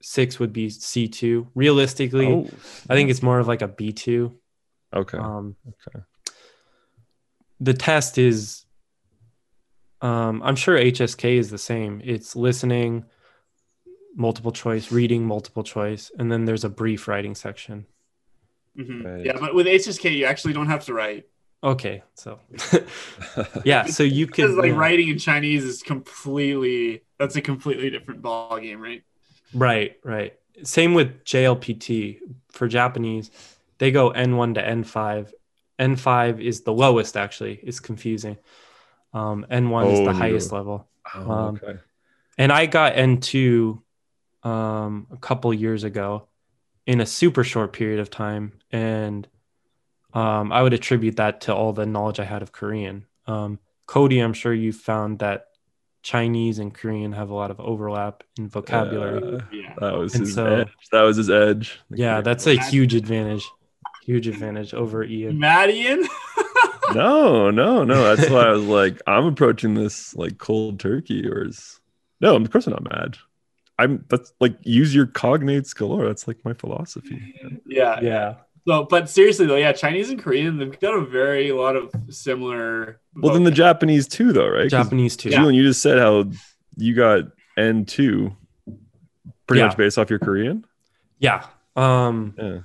six 0.00 0.38
would 0.38 0.52
be 0.52 0.68
C2. 0.68 1.48
Realistically, 1.54 2.28
Oh, 2.28 2.48
I 2.88 2.94
think 2.94 3.10
it's 3.10 3.22
more 3.22 3.38
of 3.38 3.46
like 3.48 3.60
a 3.60 3.68
B2. 3.68 4.32
okay. 4.94 5.18
Um, 5.18 5.56
okay. 5.68 6.04
The 7.60 7.74
test 7.74 8.18
is 8.18 8.64
um, 10.00 10.42
i'm 10.44 10.56
sure 10.56 10.76
hsk 10.78 11.24
is 11.38 11.50
the 11.50 11.58
same 11.58 12.00
it's 12.04 12.34
listening 12.36 13.04
multiple 14.16 14.52
choice 14.52 14.92
reading 14.92 15.24
multiple 15.26 15.62
choice 15.62 16.10
and 16.18 16.30
then 16.30 16.44
there's 16.44 16.64
a 16.64 16.68
brief 16.68 17.08
writing 17.08 17.34
section 17.34 17.86
Mhm. 18.76 19.04
Right. 19.04 19.24
Yeah, 19.26 19.36
but 19.38 19.54
with 19.54 19.66
HSK, 19.68 20.16
you 20.16 20.24
actually 20.24 20.52
don't 20.52 20.66
have 20.66 20.84
to 20.86 20.94
write. 20.94 21.26
okay 21.62 22.02
so 22.14 22.40
yeah 23.64 23.84
so 23.84 24.02
you 24.02 24.26
Because 24.26 24.50
can 24.50 24.56
like 24.58 24.70
yeah. 24.72 24.76
writing 24.76 25.08
in 25.10 25.18
Chinese 25.18 25.62
is 25.64 25.80
completely 25.82 27.02
that's 27.18 27.36
a 27.36 27.40
completely 27.40 27.88
different 27.88 28.20
ball 28.20 28.58
game, 28.58 28.80
right? 28.80 29.02
right 29.54 29.96
right 30.02 30.34
same 30.64 30.92
with 30.94 31.22
jlpt 31.24 32.18
for 32.50 32.66
japanese 32.66 33.30
they 33.78 33.92
go 33.92 34.10
n1 34.10 34.54
to 34.54 34.60
n5 34.62 35.32
n5 35.78 36.40
is 36.40 36.62
the 36.62 36.72
lowest 36.72 37.16
actually 37.16 37.58
it's 37.62 37.80
confusing 37.80 38.36
um, 39.12 39.46
n1 39.50 39.92
is 39.92 39.98
Oh, 40.00 40.04
the 40.06 40.12
you- 40.12 40.18
highest 40.18 40.52
level 40.52 40.88
Oh, 41.14 41.30
Um, 41.30 41.60
okay. 41.62 41.78
and 42.38 42.50
I 42.50 42.66
got 42.66 42.94
N2 42.94 43.80
um, 44.42 45.06
a 45.12 45.16
couple 45.18 45.52
years 45.54 45.84
ago 45.84 46.28
in 46.86 47.00
a 47.00 47.06
super 47.06 47.44
short 47.44 47.72
period 47.72 48.00
of 48.00 48.10
time, 48.10 48.52
and 48.72 49.28
um, 50.14 50.50
I 50.52 50.62
would 50.62 50.72
attribute 50.72 51.16
that 51.16 51.42
to 51.42 51.54
all 51.54 51.72
the 51.72 51.86
knowledge 51.86 52.20
I 52.20 52.24
had 52.24 52.42
of 52.42 52.52
Korean. 52.52 53.06
Um, 53.26 53.58
Cody, 53.86 54.18
I'm 54.20 54.32
sure 54.32 54.52
you 54.54 54.72
found 54.72 55.18
that 55.20 55.46
Chinese 56.02 56.58
and 56.58 56.74
Korean 56.74 57.12
have 57.12 57.30
a 57.30 57.34
lot 57.34 57.50
of 57.50 57.60
overlap 57.60 58.22
in 58.38 58.48
vocabulary. 58.48 59.22
Uh, 59.22 59.40
Yeah. 59.52 59.74
that 59.80 59.94
was 59.96 60.14
And 60.14 60.24
his 60.24 60.34
so- 60.34 60.46
edge. 60.46 60.72
That 60.92 61.02
was 61.02 61.16
his 61.18 61.30
edge. 61.30 61.80
yeah, 61.90 62.20
that's 62.22 62.46
a 62.46 62.54
huge 62.70 62.94
advantage. 62.94 63.44
Huge 64.04 64.28
advantage 64.28 64.74
over 64.74 65.02
Ian. 65.04 65.38
Madian? 65.38 66.06
no, 66.94 67.50
no, 67.50 67.84
no. 67.84 68.14
That's 68.14 68.28
why 68.30 68.42
I 68.44 68.50
was 68.52 68.64
like, 68.64 69.00
I'm 69.06 69.24
approaching 69.26 69.74
this 69.74 70.14
like 70.14 70.38
cold 70.38 70.78
turkey, 70.80 71.26
or 71.28 71.46
is 71.46 71.80
no? 72.20 72.36
Of 72.36 72.50
course 72.50 72.66
I'm 72.66 72.72
not 72.74 72.84
mad. 72.84 73.16
I'm 73.78 74.04
that's 74.08 74.32
like 74.40 74.56
use 74.62 74.94
your 74.94 75.06
cognates 75.06 75.74
galore. 75.74 76.06
That's 76.06 76.28
like 76.28 76.38
my 76.44 76.52
philosophy. 76.52 77.34
yeah. 77.66 77.98
Yeah. 78.00 78.34
So, 78.66 78.84
but 78.84 79.10
seriously 79.10 79.44
though, 79.46 79.56
yeah, 79.56 79.72
Chinese 79.72 80.08
and 80.10 80.22
Korean, 80.22 80.56
they've 80.58 80.78
got 80.80 80.94
a 80.94 81.04
very 81.04 81.52
lot 81.52 81.76
of 81.76 81.92
similar. 82.08 82.98
Well, 83.14 83.34
then 83.34 83.44
the. 83.44 83.50
Japanese 83.50 84.08
too, 84.08 84.32
though, 84.32 84.48
right? 84.48 84.70
Japanese 84.70 85.16
too. 85.16 85.28
Yeah. 85.30 85.38
Julian, 85.38 85.54
you 85.54 85.64
just 85.64 85.82
said 85.82 85.98
how 85.98 86.24
you 86.76 86.94
got 86.94 87.24
N 87.58 87.84
two. 87.84 88.34
pretty 89.46 89.60
Yeah. 89.60 89.66
much 89.68 89.76
based 89.76 89.98
off 89.98 90.08
your 90.10 90.18
Korean. 90.18 90.64
Yeah. 91.18 91.44
Um, 91.76 92.34
Yeah, 92.38 92.60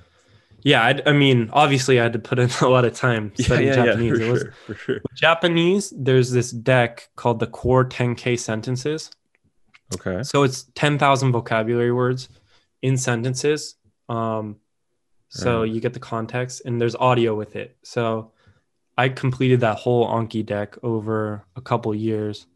yeah. 0.62 0.82
I, 0.82 1.00
I 1.06 1.12
mean, 1.12 1.50
obviously, 1.52 1.98
I 2.00 2.02
had 2.04 2.12
to 2.14 2.18
put 2.18 2.38
in 2.38 2.50
a 2.60 2.68
lot 2.68 2.84
of 2.84 2.94
time 2.94 3.32
studying 3.36 3.72
Japanese. 3.72 4.18
for 4.18 4.22
It 4.24 4.30
was 4.30 4.40
sure, 4.42 4.52
for 4.66 4.74
sure. 4.74 5.00
Japanese. 5.14 5.92
There's 5.96 6.30
this 6.30 6.50
deck 6.50 7.08
called 7.16 7.38
the 7.40 7.46
Core 7.46 7.84
10K 7.84 8.38
Sentences. 8.38 9.10
Okay. 9.94 10.22
So 10.22 10.42
it's 10.44 10.64
10,000 10.74 11.32
vocabulary 11.32 11.92
words 11.92 12.28
in 12.82 12.96
sentences. 12.96 13.76
Um, 14.08 14.56
so 15.28 15.60
Right. 15.62 15.70
you 15.70 15.80
get 15.80 15.92
the 15.94 16.00
context 16.00 16.62
and 16.64 16.80
there's 16.80 16.94
audio 16.96 17.34
with 17.36 17.54
it. 17.56 17.76
So 17.82 18.32
I 18.98 19.08
completed 19.08 19.60
that 19.60 19.78
whole 19.78 20.06
Anki 20.08 20.44
deck 20.44 20.76
over 20.82 21.44
a 21.56 21.60
couple 21.60 21.94
years. 21.94 22.46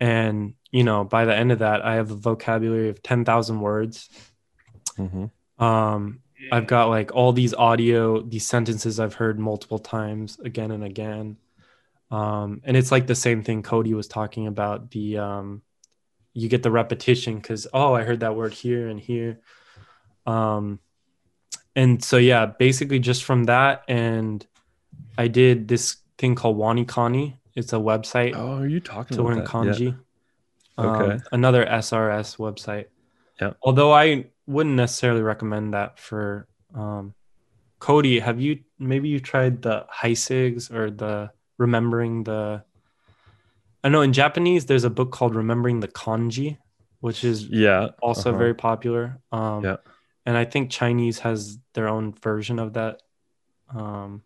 And, 0.00 0.54
you 0.70 0.84
know, 0.84 1.04
by 1.04 1.24
the 1.24 1.34
end 1.36 1.52
of 1.52 1.58
that, 1.60 1.84
I 1.84 1.94
have 1.94 2.10
a 2.10 2.14
vocabulary 2.16 2.88
of 2.88 3.02
10,000 3.02 3.60
words. 3.60 4.08
hmm 4.96 5.26
Um, 5.58 6.21
I've 6.50 6.66
got 6.66 6.88
like 6.88 7.14
all 7.14 7.32
these 7.32 7.54
audio, 7.54 8.22
these 8.22 8.46
sentences 8.46 8.98
I've 8.98 9.14
heard 9.14 9.38
multiple 9.38 9.78
times 9.78 10.38
again 10.44 10.70
and 10.70 10.84
again. 10.84 11.36
Um, 12.10 12.60
and 12.64 12.76
it's 12.76 12.92
like 12.92 13.06
the 13.06 13.14
same 13.14 13.42
thing 13.42 13.62
Cody 13.62 13.94
was 13.94 14.08
talking 14.08 14.46
about. 14.46 14.90
The 14.90 15.18
um, 15.18 15.62
you 16.34 16.48
get 16.48 16.62
the 16.62 16.70
repetition 16.70 17.36
because 17.36 17.66
oh, 17.72 17.94
I 17.94 18.02
heard 18.02 18.20
that 18.20 18.36
word 18.36 18.52
here 18.52 18.88
and 18.88 18.98
here. 18.98 19.40
Um, 20.26 20.80
and 21.74 22.02
so 22.02 22.16
yeah, 22.18 22.46
basically 22.46 22.98
just 22.98 23.24
from 23.24 23.44
that, 23.44 23.82
and 23.88 24.46
I 25.16 25.28
did 25.28 25.68
this 25.68 25.96
thing 26.18 26.34
called 26.34 26.58
WaniKani. 26.58 27.34
It's 27.54 27.72
a 27.72 27.76
website 27.76 28.34
Oh, 28.36 28.52
are 28.52 28.66
you 28.66 28.80
talking 28.80 29.16
to 29.16 29.22
learn 29.22 29.44
kanji. 29.44 29.96
Um, 30.78 30.86
Okay. 30.90 31.20
another 31.32 31.64
SRS 31.64 32.36
website. 32.36 32.86
Yeah. 33.40 33.52
Although 33.62 33.92
I 33.92 34.26
wouldn't 34.46 34.76
necessarily 34.76 35.22
recommend 35.22 35.74
that 35.74 35.98
for 35.98 36.46
um, 36.74 37.14
Cody. 37.78 38.20
Have 38.20 38.40
you 38.40 38.60
maybe 38.78 39.08
you 39.08 39.20
tried 39.20 39.62
the 39.62 39.86
Heisigs 39.92 40.72
or 40.72 40.90
the 40.90 41.30
remembering 41.58 42.24
the? 42.24 42.62
I 43.84 43.88
know 43.88 44.02
in 44.02 44.12
Japanese 44.12 44.66
there's 44.66 44.84
a 44.84 44.90
book 44.90 45.10
called 45.10 45.34
Remembering 45.34 45.80
the 45.80 45.88
Kanji, 45.88 46.58
which 47.00 47.24
is 47.24 47.44
Yeah. 47.48 47.88
also 48.00 48.30
uh-huh. 48.30 48.38
very 48.38 48.54
popular. 48.54 49.18
Um, 49.32 49.64
Yeah. 49.64 49.76
And 50.24 50.36
I 50.36 50.44
think 50.44 50.70
Chinese 50.70 51.18
has 51.20 51.58
their 51.74 51.88
own 51.88 52.12
version 52.12 52.60
of 52.60 52.74
that. 52.74 53.02
Um, 53.74 54.22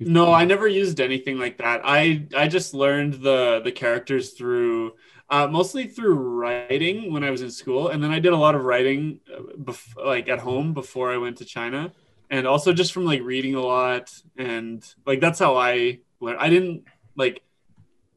No, 0.00 0.32
I 0.32 0.44
never 0.44 0.66
used 0.66 1.00
anything 1.00 1.38
like 1.38 1.58
that. 1.58 1.82
I 1.84 2.26
I 2.36 2.48
just 2.48 2.74
learned 2.74 3.14
the 3.22 3.60
the 3.62 3.70
characters 3.70 4.32
through 4.32 4.94
uh, 5.34 5.48
mostly 5.48 5.88
through 5.88 6.14
writing 6.14 7.12
when 7.12 7.24
I 7.24 7.30
was 7.32 7.42
in 7.42 7.50
school, 7.50 7.88
and 7.88 8.00
then 8.02 8.12
I 8.12 8.20
did 8.20 8.32
a 8.32 8.36
lot 8.36 8.54
of 8.54 8.62
writing 8.64 9.18
uh, 9.34 9.40
bef- 9.58 10.04
like 10.12 10.28
at 10.28 10.38
home 10.38 10.74
before 10.74 11.12
I 11.12 11.16
went 11.16 11.38
to 11.38 11.44
China, 11.44 11.92
and 12.30 12.46
also 12.46 12.72
just 12.72 12.92
from 12.92 13.04
like 13.04 13.20
reading 13.20 13.56
a 13.56 13.60
lot 13.60 14.12
and 14.36 14.80
like 15.04 15.20
that's 15.20 15.40
how 15.40 15.56
I 15.56 15.98
learned. 16.20 16.38
I 16.38 16.50
didn't 16.50 16.84
like 17.16 17.42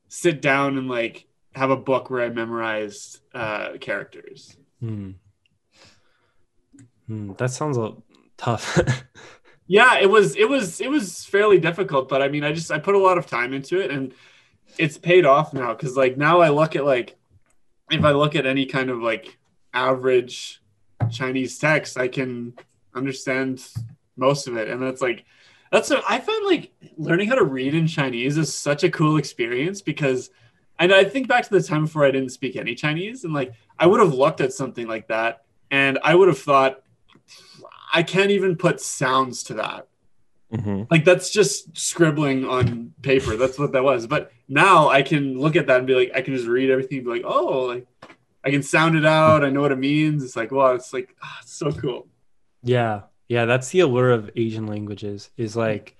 sit 0.09 0.43
down 0.43 0.78
and 0.78 0.88
like 0.88 1.26
have 1.55 1.72
a 1.72 1.76
book 1.89 2.11
where 2.11 2.22
I 2.24 2.30
memorized 2.30 3.22
uh, 3.34 3.70
characters. 3.82 4.55
Hmm. 4.80 5.11
Hmm, 7.07 7.32
that 7.39 7.49
sounds 7.49 7.78
a 7.80 7.95
tough. 8.38 8.80
Yeah, 9.70 9.99
it 9.99 10.09
was 10.09 10.38
it 10.38 10.47
was 10.47 10.80
it 10.80 10.89
was 10.89 11.26
fairly 11.26 11.59
difficult, 11.59 12.07
but 12.07 12.22
I 12.22 12.30
mean, 12.30 12.45
I 12.45 12.53
just 12.53 12.72
I 12.72 12.80
put 12.80 12.95
a 12.95 12.99
lot 12.99 13.18
of 13.18 13.26
time 13.26 13.53
into 13.53 13.82
it, 13.82 13.91
and 13.91 14.13
it's 14.78 14.98
paid 14.98 15.26
off 15.26 15.54
now 15.54 15.74
because 15.74 15.98
like 15.98 16.18
now 16.18 16.42
I 16.42 16.50
look 16.50 16.76
at 16.76 16.86
like 16.86 17.16
if 17.92 18.04
I 18.04 18.12
look 18.12 18.36
at 18.36 18.46
any 18.46 18.66
kind 18.66 18.90
of 18.90 19.00
like 19.00 19.38
average 19.74 20.62
Chinese 21.12 21.58
text, 21.58 21.98
I 21.98 22.08
can 22.08 22.54
understand 22.96 23.66
most 24.16 24.48
of 24.48 24.58
it, 24.58 24.68
and 24.70 24.82
that's 24.82 25.02
like 25.02 25.26
that's 25.72 25.92
I 25.92 26.20
find 26.20 26.46
like 26.46 26.72
learning 26.98 27.30
how 27.30 27.36
to 27.36 27.44
read 27.44 27.74
in 27.74 27.88
Chinese 27.88 28.38
is 28.38 28.54
such 28.54 28.84
a 28.84 28.92
cool 28.92 29.18
experience 29.18 29.82
because. 29.82 30.30
And 30.80 30.94
I 30.94 31.06
think 31.06 31.28
back 31.28 31.44
to 31.44 31.50
the 31.50 31.64
time 31.64 31.86
before 31.86 32.06
I 32.06 32.12
didn't 32.12 32.30
speak 32.30 32.56
any 32.56 32.76
Chinese, 32.76 33.24
and 33.24 33.34
like 33.34 33.52
I 33.80 33.88
would 33.88 34.00
have 34.00 34.14
looked 34.14 34.42
at 34.42 34.54
something 34.54 34.86
like 34.86 35.08
that, 35.08 35.42
and 35.72 35.98
I 36.04 36.14
would 36.14 36.28
have 36.28 36.38
thought, 36.38 36.84
I 37.92 38.04
can't 38.04 38.30
even 38.30 38.56
put 38.56 38.80
sounds 38.80 39.42
to 39.46 39.56
that. 39.56 39.88
Mhm. 40.54 40.88
Like 40.89 41.04
that's 41.04 41.30
just 41.30 41.78
scribbling 41.78 42.45
on 42.45 42.93
paper. 43.02 43.36
That's 43.36 43.60
what 43.60 43.74
that 43.74 43.84
was. 43.84 44.08
But 44.08 44.32
now 44.48 44.88
I 44.89 45.02
can 45.02 45.38
look 45.39 45.56
at 45.56 45.68
that 45.68 45.80
and 45.80 45.88
be 45.88 45.93
like, 45.95 46.12
I 46.16 46.22
can 46.22 46.34
just 46.36 46.48
read 46.48 46.70
everything 46.70 47.00
and 47.00 47.06
be 47.06 47.12
like, 47.12 47.24
oh, 47.26 47.66
like 47.66 47.86
I 48.45 48.52
can 48.52 48.64
sound 48.64 48.95
it 48.95 49.06
out. 49.06 49.43
I 49.43 49.50
know 49.50 49.62
what 49.62 49.74
it 49.74 49.78
means. 49.78 50.24
It's 50.24 50.36
like, 50.38 50.52
wow, 50.52 50.74
it's 50.74 50.93
like 50.93 51.14
ah, 51.22 51.39
it's 51.41 51.54
so 51.54 51.72
cool. 51.72 52.08
Yeah. 52.64 53.02
Yeah, 53.28 53.43
that's 53.43 53.70
the 53.70 53.82
allure 53.82 54.12
of 54.12 54.32
Asian 54.38 54.68
languages. 54.68 55.32
Is 55.36 55.58
like 55.58 55.95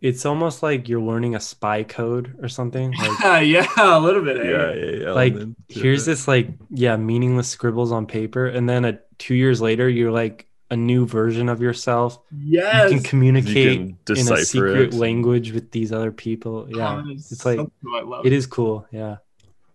it's 0.00 0.24
almost 0.24 0.62
like 0.62 0.88
you're 0.88 1.02
learning 1.02 1.34
a 1.34 1.40
spy 1.40 1.82
code 1.82 2.38
or 2.40 2.48
something. 2.48 2.94
Like 3.22 3.46
yeah, 3.48 3.66
a 3.76 4.00
little 4.00 4.22
bit. 4.24 4.38
eh? 4.38 4.50
Yeah, 4.50 4.72
yeah, 4.72 5.04
yeah. 5.04 5.12
like 5.12 5.34
here's 5.68 6.04
it. 6.08 6.12
this 6.12 6.26
like 6.26 6.48
yeah, 6.70 6.96
meaningless 6.96 7.48
scribbles 7.48 7.92
on 7.92 8.06
paper 8.06 8.46
and 8.46 8.66
then 8.66 8.86
a 8.86 8.98
2 9.18 9.34
years 9.34 9.60
later 9.60 9.88
you're 9.90 10.10
like 10.12 10.46
a 10.70 10.76
new 10.76 11.06
version 11.06 11.48
of 11.48 11.60
yourself. 11.62 12.18
Yes. 12.38 12.90
You 12.90 12.96
can 12.98 13.04
communicate 13.04 13.56
You 13.56 13.74
can 13.74 13.82
in 13.82 13.98
decipher 14.04 14.34
a 14.40 14.44
secret 14.44 14.94
it. 14.94 14.94
language 14.94 15.52
with 15.52 15.70
these 15.70 15.92
other 15.92 16.12
people. 16.12 16.66
Yeah. 16.70 17.02
Oh, 17.04 17.10
it's 17.10 17.44
like- 17.46 17.56
cool. 17.58 18.20
It 18.24 18.32
is 18.32 18.46
cool. 18.46 18.86
Yeah. 18.90 19.16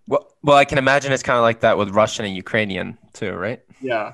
Well, 0.08 0.28
well, 0.44 0.58
I 0.58 0.66
can 0.66 0.78
imagine 0.78 1.12
it's 1.14 1.24
kind 1.24 1.38
of 1.38 1.44
like 1.44 1.62
that 1.62 1.78
with 1.78 1.89
Russian 1.91 2.26
and 2.26 2.36
Ukrainian 2.36 2.98
too, 3.14 3.32
right? 3.34 3.62
Yeah. 3.82 4.14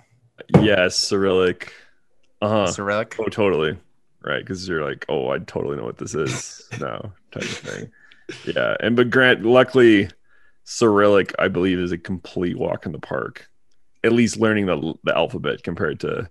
Yes, 0.61 0.95
Cyrillic. 0.95 1.73
Uh 2.41 2.47
huh. 2.49 2.67
Cyrillic. 2.67 3.15
Oh, 3.19 3.25
totally. 3.25 3.77
Right, 4.21 4.39
because 4.43 4.67
you're 4.67 4.84
like, 4.84 5.05
oh, 5.09 5.30
I 5.30 5.39
totally 5.39 5.77
know 5.77 5.86
what 5.86 5.97
this 5.97 6.13
is 6.13 6.67
now, 6.80 7.13
type 7.32 7.43
of 7.43 7.49
thing. 7.49 7.91
Yeah, 8.45 8.75
and 8.82 8.95
but 8.95 9.09
Grant, 9.09 9.43
luckily, 9.43 10.09
Cyrillic, 10.65 11.34
I 11.39 11.47
believe, 11.47 11.80
is 11.80 11.91
a 11.91 11.97
complete 11.97 12.57
walk 12.57 12.86
in 12.86 12.91
the 12.91 12.99
park. 12.99 13.49
At 14.03 14.11
least 14.13 14.38
learning 14.38 14.65
the 14.67 14.93
the 15.03 15.17
alphabet 15.17 15.63
compared 15.63 15.99
to 16.01 16.30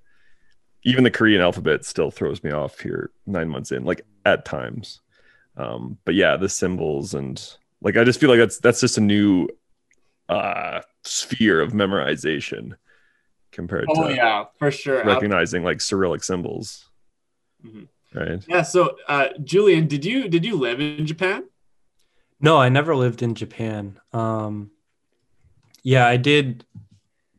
even 0.85 1.05
the 1.05 1.11
Korean 1.11 1.41
alphabet 1.41 1.85
still 1.85 2.11
throws 2.11 2.43
me 2.43 2.51
off 2.51 2.81
here 2.81 3.11
nine 3.27 3.49
months 3.49 3.73
in, 3.73 3.85
like 3.85 4.03
at 4.25 4.45
times. 4.45 5.01
Um, 5.57 5.99
but 6.05 6.15
yeah, 6.15 6.37
the 6.37 6.49
symbols 6.49 7.15
and 7.15 7.43
like 7.81 7.97
I 7.97 8.05
just 8.05 8.21
feel 8.21 8.31
like 8.31 8.39
that's 8.39 8.59
that's 8.59 8.81
just 8.81 8.99
a 8.99 9.01
new 9.01 9.49
uh 10.29 10.83
sphere 11.05 11.61
of 11.61 11.73
memorization 11.73 12.75
compared 13.51 13.87
Oh 13.89 14.09
to 14.09 14.15
yeah, 14.15 14.45
for 14.59 14.71
sure. 14.71 15.05
recognizing 15.05 15.65
like 15.65 15.81
Cyrillic 15.81 16.23
symbols. 16.23 16.89
Mhm. 17.65 17.89
Right. 18.15 18.43
Yeah. 18.49 18.63
So, 18.63 18.97
uh, 19.07 19.29
Julian, 19.45 19.87
did 19.87 20.05
you 20.05 20.29
did 20.29 20.45
you 20.45 20.57
live 20.57 20.81
in 20.81 21.07
Japan? 21.07 21.45
No, 22.41 22.57
I 22.57 22.69
never 22.69 22.95
lived 22.95 23.23
in 23.23 23.35
Japan. 23.35 23.99
Um, 24.13 24.71
yeah, 25.83 26.07
I 26.07 26.17
did 26.17 26.65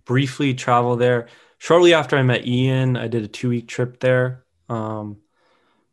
briefly 0.06 0.54
travel 0.54 0.96
there. 0.96 1.28
Shortly 1.60 1.94
after 1.94 2.18
I 2.18 2.24
met 2.24 2.48
Ian, 2.48 2.98
I 2.98 3.08
did 3.08 3.24
a 3.24 3.28
two 3.28 3.50
week 3.50 3.68
trip 3.68 4.00
there. 4.00 4.46
Um, 4.70 5.18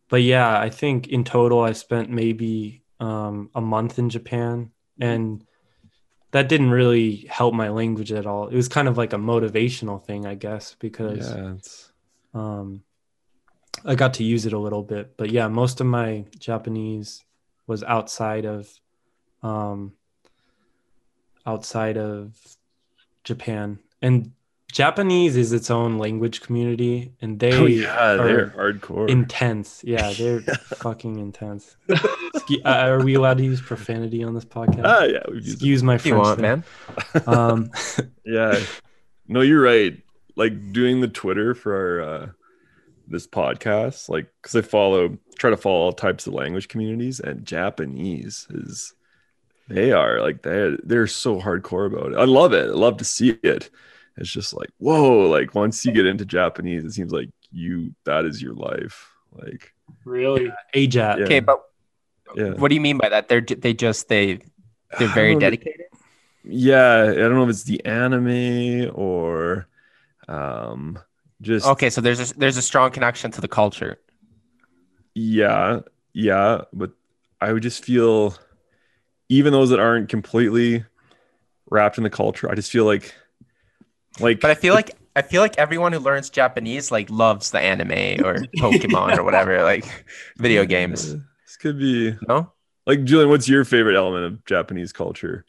but 0.08 0.22
yeah, 0.22 0.58
I 0.58 0.70
think 0.70 1.08
in 1.08 1.24
total 1.24 1.60
I 1.60 1.72
spent 1.72 2.08
maybe 2.08 2.82
um, 3.00 3.50
a 3.54 3.60
month 3.60 3.98
in 3.98 4.08
Japan, 4.08 4.70
and 5.00 5.44
that 6.30 6.48
didn't 6.48 6.70
really 6.70 7.26
help 7.28 7.52
my 7.52 7.68
language 7.68 8.12
at 8.12 8.26
all. 8.26 8.46
It 8.46 8.54
was 8.54 8.68
kind 8.68 8.86
of 8.88 8.96
like 8.96 9.12
a 9.12 9.18
motivational 9.18 10.02
thing, 10.02 10.24
I 10.24 10.36
guess, 10.36 10.76
because 10.78 11.28
Yeah. 11.30 11.56
Um, 12.32 12.82
I 13.84 13.94
got 13.94 14.14
to 14.14 14.24
use 14.24 14.46
it 14.46 14.52
a 14.52 14.58
little 14.58 14.82
bit, 14.82 15.16
but 15.16 15.30
yeah, 15.30 15.48
most 15.48 15.80
of 15.80 15.86
my 15.86 16.26
Japanese 16.38 17.24
was 17.66 17.82
outside 17.82 18.44
of, 18.44 18.68
um, 19.42 19.94
outside 21.44 21.96
of 21.96 22.36
Japan, 23.24 23.78
and 24.00 24.32
Japanese 24.76 25.38
is 25.38 25.54
its 25.54 25.70
own 25.70 25.96
language 25.96 26.42
community, 26.42 27.10
and 27.22 27.40
they 27.40 27.50
oh 27.54 27.64
yeah, 27.64 28.12
they're 28.16 28.48
hardcore. 28.50 29.08
intense. 29.08 29.82
Yeah, 29.82 30.12
they're 30.12 30.40
fucking 30.82 31.18
intense. 31.18 31.78
Excu- 31.88 32.60
uh, 32.62 32.68
are 32.90 33.02
we 33.02 33.14
allowed 33.14 33.38
to 33.38 33.44
use 33.44 33.62
profanity 33.62 34.22
on 34.22 34.34
this 34.34 34.44
podcast? 34.44 34.82
ah, 34.84 35.04
yeah. 35.04 35.20
We've 35.28 35.36
used 35.36 35.48
it. 35.48 35.52
Excuse 35.54 35.82
my 35.82 35.94
If 35.94 36.04
you 36.04 36.12
French, 36.12 36.26
want, 36.26 36.40
man. 36.40 36.64
Um, 37.26 37.70
Yeah. 38.26 38.60
No, 39.26 39.40
you're 39.40 39.62
right. 39.62 39.96
Like 40.36 40.72
doing 40.72 41.00
the 41.00 41.08
Twitter 41.08 41.54
for 41.54 41.74
our 41.74 42.00
uh, 42.02 42.28
this 43.08 43.26
podcast, 43.26 44.10
like 44.10 44.26
because 44.42 44.56
I 44.56 44.60
follow, 44.60 45.16
try 45.38 45.48
to 45.48 45.56
follow 45.56 45.76
all 45.86 45.92
types 45.94 46.26
of 46.26 46.34
language 46.34 46.68
communities, 46.68 47.18
and 47.18 47.46
Japanese 47.46 48.46
is 48.50 48.92
they 49.68 49.92
are 49.92 50.20
like 50.20 50.42
they're 50.42 50.76
they're 50.84 51.06
so 51.06 51.40
hardcore 51.40 51.86
about 51.86 52.12
it. 52.12 52.18
I 52.18 52.24
love 52.24 52.52
it. 52.52 52.66
I 52.68 52.74
love 52.74 52.98
to 52.98 53.04
see 53.06 53.38
it. 53.42 53.70
It's 54.16 54.30
just 54.30 54.54
like 54.54 54.70
whoa, 54.78 55.28
like 55.28 55.54
once 55.54 55.84
you 55.84 55.92
get 55.92 56.06
into 56.06 56.24
Japanese, 56.24 56.84
it 56.84 56.92
seems 56.92 57.12
like 57.12 57.30
you 57.52 57.94
that 58.04 58.24
is 58.24 58.40
your 58.42 58.54
life. 58.54 59.10
Like 59.32 59.72
Really? 60.04 60.52
AJAT. 60.74 61.18
Yeah. 61.18 61.24
Okay, 61.24 61.40
but 61.40 61.60
yeah, 62.34 62.54
what 62.54 62.68
do 62.68 62.74
you 62.74 62.80
mean 62.80 62.98
by 62.98 63.08
that? 63.08 63.28
they're 63.28 63.40
they 63.40 63.74
just 63.74 64.08
they 64.08 64.40
they're 64.98 65.08
very 65.08 65.32
don't 65.32 65.34
know. 65.34 65.40
dedicated. 65.40 65.86
yeah 66.44 67.02
i 67.10 67.14
don't 67.14 67.34
know 67.34 67.44
if 67.44 67.50
it's 67.50 67.64
the 67.64 67.84
anime 67.84 68.90
or 68.94 69.66
Um, 70.28 70.98
just 71.40 71.66
Okay, 71.66 71.90
so 71.90 72.00
there's 72.00 72.32
a, 72.32 72.38
there's 72.38 72.56
a 72.56 72.62
strong 72.62 72.90
connection 72.90 73.30
to 73.32 73.40
the 73.40 73.48
culture. 73.48 73.98
yeah, 75.14 75.80
yeah, 76.12 76.62
but 76.72 76.92
I 77.40 77.52
would 77.52 77.62
just 77.62 77.84
feel 77.84 78.34
even 79.28 79.52
those 79.52 79.70
that 79.70 79.80
aren't 79.80 80.08
completely 80.08 80.84
wrapped 81.70 81.98
in 81.98 82.04
the 82.04 82.10
culture, 82.10 82.50
I 82.50 82.54
just 82.54 82.70
feel 82.70 82.84
like 82.84 83.14
like 84.20 84.40
But 84.40 84.50
I 84.50 84.54
feel 84.54 84.74
like 84.74 84.92
I 85.14 85.22
feel 85.22 85.40
like 85.42 85.56
everyone 85.58 85.92
who 85.92 85.98
learns 85.98 86.28
Japanese 86.30 86.90
like 86.90 87.08
loves 87.10 87.50
the 87.50 87.60
anime 87.60 88.24
or 88.24 88.36
Pokemon 88.58 89.16
or 89.18 89.22
whatever, 89.24 89.62
like 89.62 89.84
video 90.36 90.64
games. 90.64 91.14
This 91.14 91.56
could 91.58 91.78
be 91.78 92.14
No? 92.28 92.52
like 92.86 93.04
Julian. 93.04 93.28
What's 93.30 93.48
your 93.48 93.64
favorite 93.64 93.96
element 93.96 94.24
of 94.26 94.44
Japanese 94.44 94.92
culture? 94.92 95.44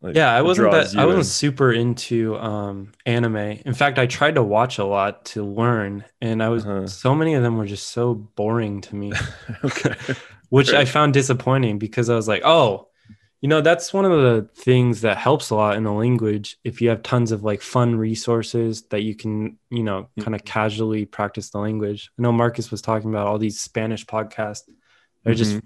Like, 0.00 0.14
yeah 0.14 0.32
i 0.32 0.42
wasn't 0.42 0.70
that 0.70 0.94
i 0.96 1.04
wasn't 1.04 1.22
in? 1.22 1.24
super 1.24 1.72
into 1.72 2.36
um 2.38 2.92
anime 3.04 3.34
in 3.36 3.74
fact 3.74 3.98
i 3.98 4.06
tried 4.06 4.36
to 4.36 4.44
watch 4.44 4.78
a 4.78 4.84
lot 4.84 5.24
to 5.34 5.44
learn 5.44 6.04
and 6.20 6.40
i 6.40 6.48
was 6.50 6.64
Uh-huh. 6.64 6.86
so 6.86 7.16
many 7.16 7.34
of 7.34 7.42
them 7.42 7.56
were 7.56 7.66
just 7.66 7.88
so 7.88 8.14
boring 8.14 8.80
to 8.82 8.94
me 8.94 9.12
okay. 9.64 9.96
which 10.50 10.72
i 10.72 10.84
found 10.84 11.14
disappointing 11.14 11.80
because 11.80 12.08
i 12.10 12.14
was 12.14 12.28
like 12.28 12.42
oh 12.44 12.86
you 13.40 13.48
know 13.48 13.60
that's 13.60 13.92
one 13.92 14.04
of 14.04 14.10
the 14.10 14.48
things 14.56 15.02
that 15.02 15.16
helps 15.16 15.50
a 15.50 15.54
lot 15.54 15.76
in 15.76 15.84
the 15.84 15.92
language. 15.92 16.56
If 16.64 16.80
you 16.80 16.88
have 16.88 17.02
tons 17.02 17.30
of 17.30 17.44
like 17.44 17.62
fun 17.62 17.94
resources 17.94 18.82
that 18.90 19.02
you 19.02 19.14
can 19.14 19.58
you 19.70 19.82
know 19.84 20.08
kind 20.20 20.34
of 20.34 20.44
casually 20.44 21.04
practice 21.06 21.50
the 21.50 21.58
language. 21.58 22.10
I 22.18 22.22
know 22.22 22.32
marcus 22.32 22.70
was 22.70 22.82
talking 22.82 23.10
about 23.10 23.26
all 23.28 23.38
these 23.38 23.60
spanish 23.60 24.04
podcasts. 24.06 24.62
They're 25.24 25.34
just 25.34 25.56
Mhm. 25.56 25.62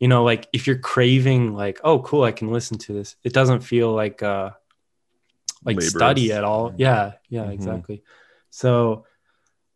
you 0.00 0.08
know 0.08 0.24
like 0.24 0.48
if 0.52 0.66
you're 0.66 0.78
craving 0.78 1.54
like 1.54 1.80
oh 1.84 2.00
cool 2.00 2.24
i 2.24 2.32
can 2.32 2.50
listen 2.52 2.78
to 2.78 2.92
this 2.92 3.14
it 3.22 3.32
doesn't 3.32 3.60
feel 3.60 3.92
like 3.92 4.22
uh 4.22 4.50
like 5.64 5.80
study 5.80 6.32
at 6.32 6.44
all. 6.44 6.74
Yeah. 6.76 7.12
Yeah 7.28 7.44
Mhm. 7.44 7.52
exactly. 7.52 8.02
So 8.50 9.06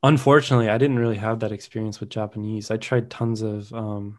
unfortunately 0.03 0.69
i 0.69 0.79
didn't 0.79 0.99
really 0.99 1.17
have 1.17 1.41
that 1.41 1.53
experience 1.53 1.99
with 2.01 2.09
japanese. 2.11 2.71
I 2.71 2.77
tried 2.77 3.11
tons 3.11 3.43
of 3.43 3.73
um 3.73 4.19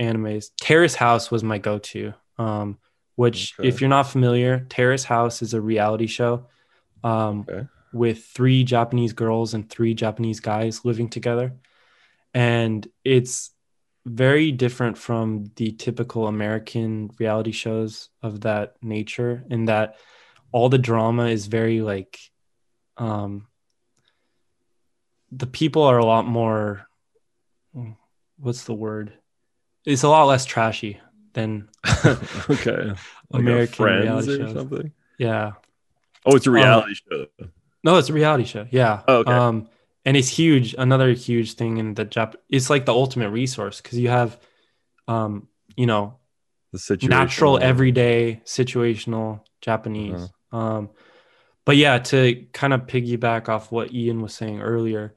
animes. 0.00 0.50
Terrace 0.60 0.94
house 0.96 1.30
was 1.30 1.42
my 1.44 1.58
go-to 1.58 2.12
um 2.38 2.78
which 3.16 3.54
Okay. 3.58 3.68
if 3.68 3.80
you're 3.80 3.90
not 3.90 4.04
familiar 4.08 4.66
terrace 4.68 5.04
house 5.04 5.42
is 5.42 5.54
a 5.54 5.60
reality 5.60 6.06
show 6.06 6.46
um 7.04 7.46
Okay. 7.48 7.66
with 7.92 8.24
three 8.24 8.64
japanese 8.64 9.12
girls 9.12 9.54
and 9.54 9.68
three 9.68 9.94
japanese 9.94 10.40
guys 10.40 10.84
living 10.84 11.08
together 11.08 11.54
and 12.34 12.88
it's 13.04 13.50
very 14.04 14.50
different 14.50 14.98
from 14.98 15.44
the 15.56 15.70
typical 15.72 16.26
American 16.26 17.08
reality 17.20 17.52
shows 17.52 18.08
of 18.20 18.40
that 18.40 18.74
nature 18.82 19.44
in 19.48 19.66
that 19.66 19.94
all 20.50 20.68
the 20.68 20.78
drama 20.78 21.26
is 21.26 21.46
very 21.46 21.80
like 21.82 22.18
um 22.96 23.46
the 25.30 25.46
people 25.46 25.82
are 25.82 25.98
a 25.98 26.04
lot 26.04 26.26
more 26.26 26.86
what's 28.38 28.64
the 28.64 28.74
word 28.74 29.12
it's 29.84 30.02
a 30.02 30.08
lot 30.08 30.24
less 30.24 30.44
trashy 30.44 31.00
than 31.34 31.68
okay. 32.04 32.92
Like 33.30 33.40
American 33.40 33.74
Friends 33.74 34.02
reality 34.04 34.32
or 34.32 34.46
shows. 34.46 34.52
something. 34.54 34.92
yeah 35.18 35.52
Oh, 36.24 36.36
it's 36.36 36.46
a 36.46 36.50
reality 36.52 36.94
show. 36.94 37.26
No, 37.82 37.96
it's 37.96 38.08
a 38.08 38.12
reality 38.12 38.44
show. 38.44 38.66
Yeah. 38.70 39.02
Oh, 39.08 39.16
okay. 39.18 39.32
Um, 39.32 39.68
and 40.04 40.16
it's 40.16 40.28
huge. 40.28 40.74
Another 40.78 41.12
huge 41.12 41.54
thing 41.54 41.78
in 41.78 41.94
the 41.94 42.04
Jap. 42.06 42.34
It's 42.48 42.70
like 42.70 42.86
the 42.86 42.92
ultimate 42.92 43.30
resource 43.30 43.80
because 43.80 43.98
you 43.98 44.08
have, 44.08 44.38
um, 45.08 45.48
you 45.76 45.86
know, 45.86 46.18
The 46.72 46.78
situation. 46.78 47.10
natural, 47.10 47.58
everyday, 47.58 48.40
situational 48.44 49.40
Japanese. 49.60 50.30
Uh-huh. 50.52 50.56
Um, 50.56 50.90
but 51.64 51.76
yeah, 51.76 51.98
to 51.98 52.46
kind 52.52 52.72
of 52.72 52.82
piggyback 52.86 53.48
off 53.48 53.72
what 53.72 53.92
Ian 53.92 54.22
was 54.22 54.34
saying 54.34 54.60
earlier, 54.60 55.14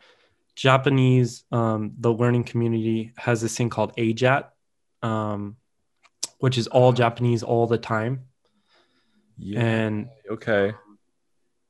Japanese, 0.56 1.44
um, 1.52 1.94
the 2.00 2.12
learning 2.12 2.46
community 2.46 3.12
has 3.18 3.42
this 3.42 3.56
thing 3.56 3.70
called 3.70 3.96
AJAT, 3.98 4.46
um, 5.04 5.58
which 6.40 6.58
is 6.58 6.68
all 6.68 6.92
Japanese 6.94 7.44
all 7.44 7.68
the 7.68 7.78
time. 7.78 8.26
Yeah. 9.38 9.60
And 9.62 10.10
okay. 10.30 10.74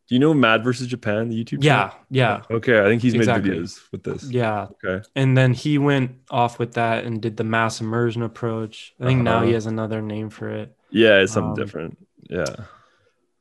Do 0.07 0.13
you 0.13 0.19
know 0.19 0.35
Matt 0.35 0.63
versus 0.63 0.85
Japan, 0.85 1.29
the 1.29 1.43
YouTube? 1.43 1.63
yeah, 1.63 1.87
channel? 1.89 2.05
yeah, 2.11 2.41
Okay, 2.51 2.79
I 2.79 2.83
think 2.83 3.01
he's 3.01 3.15
Exactly. 3.15 3.49
made 3.49 3.59
videos 3.61 3.91
with 3.91 4.03
this. 4.03 4.29
yeah. 4.29 4.67
Okay. 4.85 5.03
and 5.15 5.35
then 5.35 5.51
he 5.53 5.79
went 5.79 6.11
off 6.29 6.59
with 6.59 6.73
that 6.75 7.05
and 7.05 7.19
did 7.19 7.37
the 7.37 7.43
mass 7.43 7.81
immersion 7.81 8.21
approach. 8.21 8.93
I 8.99 9.05
think 9.05 9.23
now 9.23 9.37
Uh-huh. 9.37 9.47
he 9.47 9.53
has 9.53 9.65
another 9.65 10.03
name 10.03 10.29
for 10.29 10.47
it. 10.49 10.77
Yeah, 10.91 11.21
it's 11.21 11.33
something 11.33 11.49
Um, 11.51 11.55
different. 11.55 11.97
Yeah. 12.29 12.45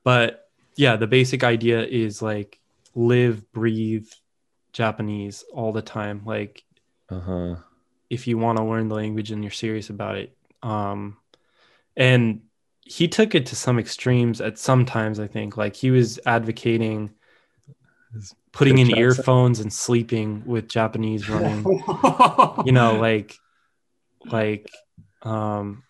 But 0.04 0.48
yeah, 0.76 0.96
the 0.96 1.06
basic 1.06 1.44
idea 1.44 1.84
is 1.84 2.22
like 2.22 2.58
live, 2.94 3.52
breathe 3.52 4.08
Japanese 4.72 5.44
all 5.52 5.72
the 5.72 5.82
time. 5.82 6.22
Like 6.24 6.64
Uh 7.10 7.20
huh. 7.20 7.56
if 8.08 8.26
you 8.26 8.38
want 8.38 8.56
to 8.56 8.64
learn 8.64 8.88
the 8.88 8.94
language 8.94 9.30
and 9.30 9.44
you're 9.44 9.50
serious 9.50 9.90
about 9.90 10.16
it. 10.16 10.34
Um 10.64 11.18
and 11.96 12.40
he 12.84 13.08
took 13.08 13.34
it 13.34 13.46
to 13.46 13.56
some 13.56 13.78
extremes 13.78 14.40
at 14.40 14.58
some 14.58 14.84
times, 14.84 15.18
I 15.20 15.26
think. 15.26 15.56
Like 15.56 15.76
he 15.76 15.90
was 15.90 16.18
advocating 16.26 17.10
putting 18.52 18.78
in 18.78 18.96
earphones 18.96 19.60
and 19.60 19.72
sleeping 19.72 20.42
with 20.46 20.68
Japanese 20.68 21.28
running. 21.28 21.64
you 22.64 22.72
know 22.72 22.96
like 23.00 23.36
like 24.26 24.70
um 25.22 25.82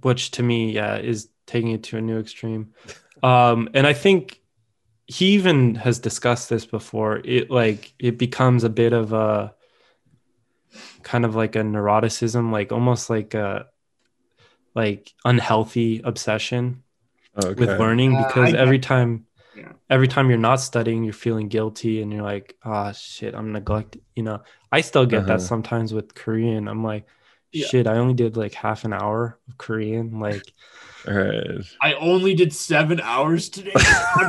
which 0.00 0.32
to 0.32 0.42
me 0.42 0.72
yeah 0.72 0.96
is 0.96 1.28
taking 1.46 1.70
it 1.70 1.84
to 1.84 1.96
a 1.98 2.00
new 2.00 2.18
extreme 2.18 2.72
um 3.22 3.68
and 3.74 3.86
i 3.86 3.92
think 3.92 4.40
he 5.06 5.26
even 5.34 5.74
has 5.74 5.98
discussed 5.98 6.48
this 6.48 6.66
before 6.66 7.20
it 7.24 7.50
like 7.50 7.92
it 7.98 8.18
becomes 8.18 8.64
a 8.64 8.68
bit 8.68 8.92
of 8.92 9.12
a 9.12 9.53
kind 11.04 11.24
of 11.24 11.34
like 11.36 11.54
a 11.56 11.60
neuroticism 11.60 12.50
like 12.50 12.72
almost 12.72 13.10
like 13.10 13.34
a 13.34 13.66
like 14.74 15.12
unhealthy 15.24 16.00
obsession 16.04 16.82
Okay. 17.36 17.54
with 17.60 17.78
learning 17.80 18.14
Uh, 18.16 18.26
because 18.26 18.54
I- 18.54 18.58
every 18.58 18.78
time 18.78 19.26
Yeah. 19.56 19.72
every 19.90 20.08
time 20.08 20.28
you're 20.30 20.38
not 20.50 20.60
studying 20.60 21.04
you're 21.04 21.12
feeling 21.26 21.48
guilty 21.48 22.00
and 22.02 22.12
you're 22.12 22.22
like 22.22 22.56
ah 22.64 22.92
shit 22.92 23.34
i'm 23.34 23.52
neglected 23.52 24.02
you 24.16 24.22
know 24.22 24.42
i 24.72 24.80
still 24.80 25.06
get 25.06 25.18
Uh-huh. 25.24 25.26
that 25.38 25.40
sometimes 25.42 25.92
with 25.94 26.14
korean 26.14 26.68
i'm 26.68 26.82
like 26.84 27.06
Yeah. 27.52 27.66
shit 27.66 27.86
i 27.86 27.96
only 27.98 28.14
did 28.14 28.36
like 28.36 28.54
half 28.54 28.84
an 28.84 28.92
hour 28.92 29.38
of 29.48 29.58
korean 29.58 30.18
like 30.20 30.46
All 31.06 31.14
right. 31.14 31.60
I 31.82 31.92
only 31.94 32.34
did 32.34 32.52
seven 32.52 32.98
hours 33.00 33.48
today. 33.50 33.72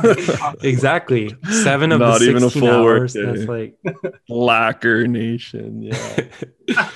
exactly 0.62 1.34
seven 1.62 1.90
of 1.92 2.00
Not 2.00 2.18
the 2.20 2.26
even 2.30 2.42
a 2.42 2.50
16 2.50 2.62
full 2.62 2.84
work 2.84 3.00
hours 3.00 3.12
day. 3.14 3.24
that's 3.24 3.48
like 3.48 3.76
Lacker 4.28 5.08
Nation. 5.08 5.82
Yeah. 5.82 6.24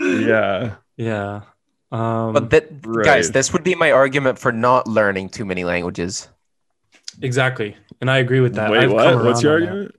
yeah. 0.00 0.74
yeah 0.96 1.40
um 1.90 2.32
But 2.32 2.50
that, 2.50 2.68
Right. 2.84 3.04
guys, 3.04 3.30
this 3.30 3.52
would 3.52 3.64
be 3.64 3.74
my 3.74 3.90
argument 3.92 4.38
for 4.38 4.52
not 4.52 4.86
learning 4.86 5.30
too 5.30 5.44
many 5.44 5.64
languages. 5.64 6.28
exactly 7.20 7.76
and 8.00 8.10
i 8.10 8.18
agree 8.18 8.40
with 8.40 8.54
that 8.54 8.70
Wait, 8.70 8.84
I've 8.84 8.92
what? 8.92 9.24
What's 9.24 9.42
your 9.42 9.54
on 9.56 9.60
that. 9.60 9.68
argument? 9.68 9.94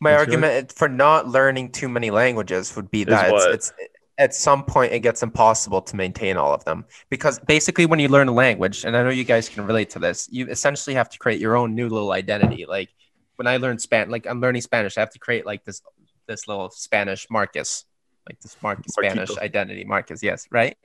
My 0.00 0.12
What's 0.12 0.12
your- 0.12 0.18
argument 0.44 0.72
for 0.72 0.88
not 0.88 1.28
learning 1.28 1.72
too 1.72 1.88
many 1.88 2.10
languages 2.10 2.74
would 2.76 2.90
be 2.90 3.04
that 3.04 3.32
it's, 3.32 3.72
it's 3.72 3.89
at 4.20 4.34
some 4.34 4.62
point 4.62 4.92
it 4.92 5.00
gets 5.00 5.22
impossible 5.22 5.80
to 5.80 5.96
maintain 5.96 6.36
all 6.36 6.52
of 6.52 6.62
them 6.66 6.84
because 7.08 7.38
basically 7.38 7.86
when 7.86 7.98
you 7.98 8.06
learn 8.06 8.28
a 8.28 8.32
language, 8.32 8.84
and 8.84 8.94
I 8.94 9.02
know 9.02 9.08
you 9.08 9.24
guys 9.24 9.48
can 9.48 9.66
relate 9.66 9.88
to 9.90 9.98
this, 9.98 10.28
you 10.30 10.46
essentially 10.46 10.94
have 10.94 11.08
to 11.08 11.18
create 11.18 11.40
your 11.40 11.56
own 11.56 11.74
new 11.74 11.88
little 11.88 12.12
identity. 12.12 12.66
Like 12.68 12.90
when 13.36 13.46
I 13.46 13.56
learned 13.56 13.80
Spanish, 13.80 14.12
like 14.12 14.26
I'm 14.26 14.42
learning 14.42 14.60
Spanish, 14.60 14.98
I 14.98 15.00
have 15.00 15.10
to 15.12 15.18
create 15.18 15.46
like 15.46 15.64
this 15.64 15.80
this 16.28 16.46
little 16.46 16.68
Spanish 16.68 17.28
Marcus, 17.30 17.86
like 18.28 18.38
this 18.40 18.56
Marcus 18.62 18.92
Marquito. 18.94 19.24
Spanish 19.24 19.42
identity, 19.42 19.84
Marcus. 19.84 20.22
Yes, 20.22 20.46
right. 20.50 20.76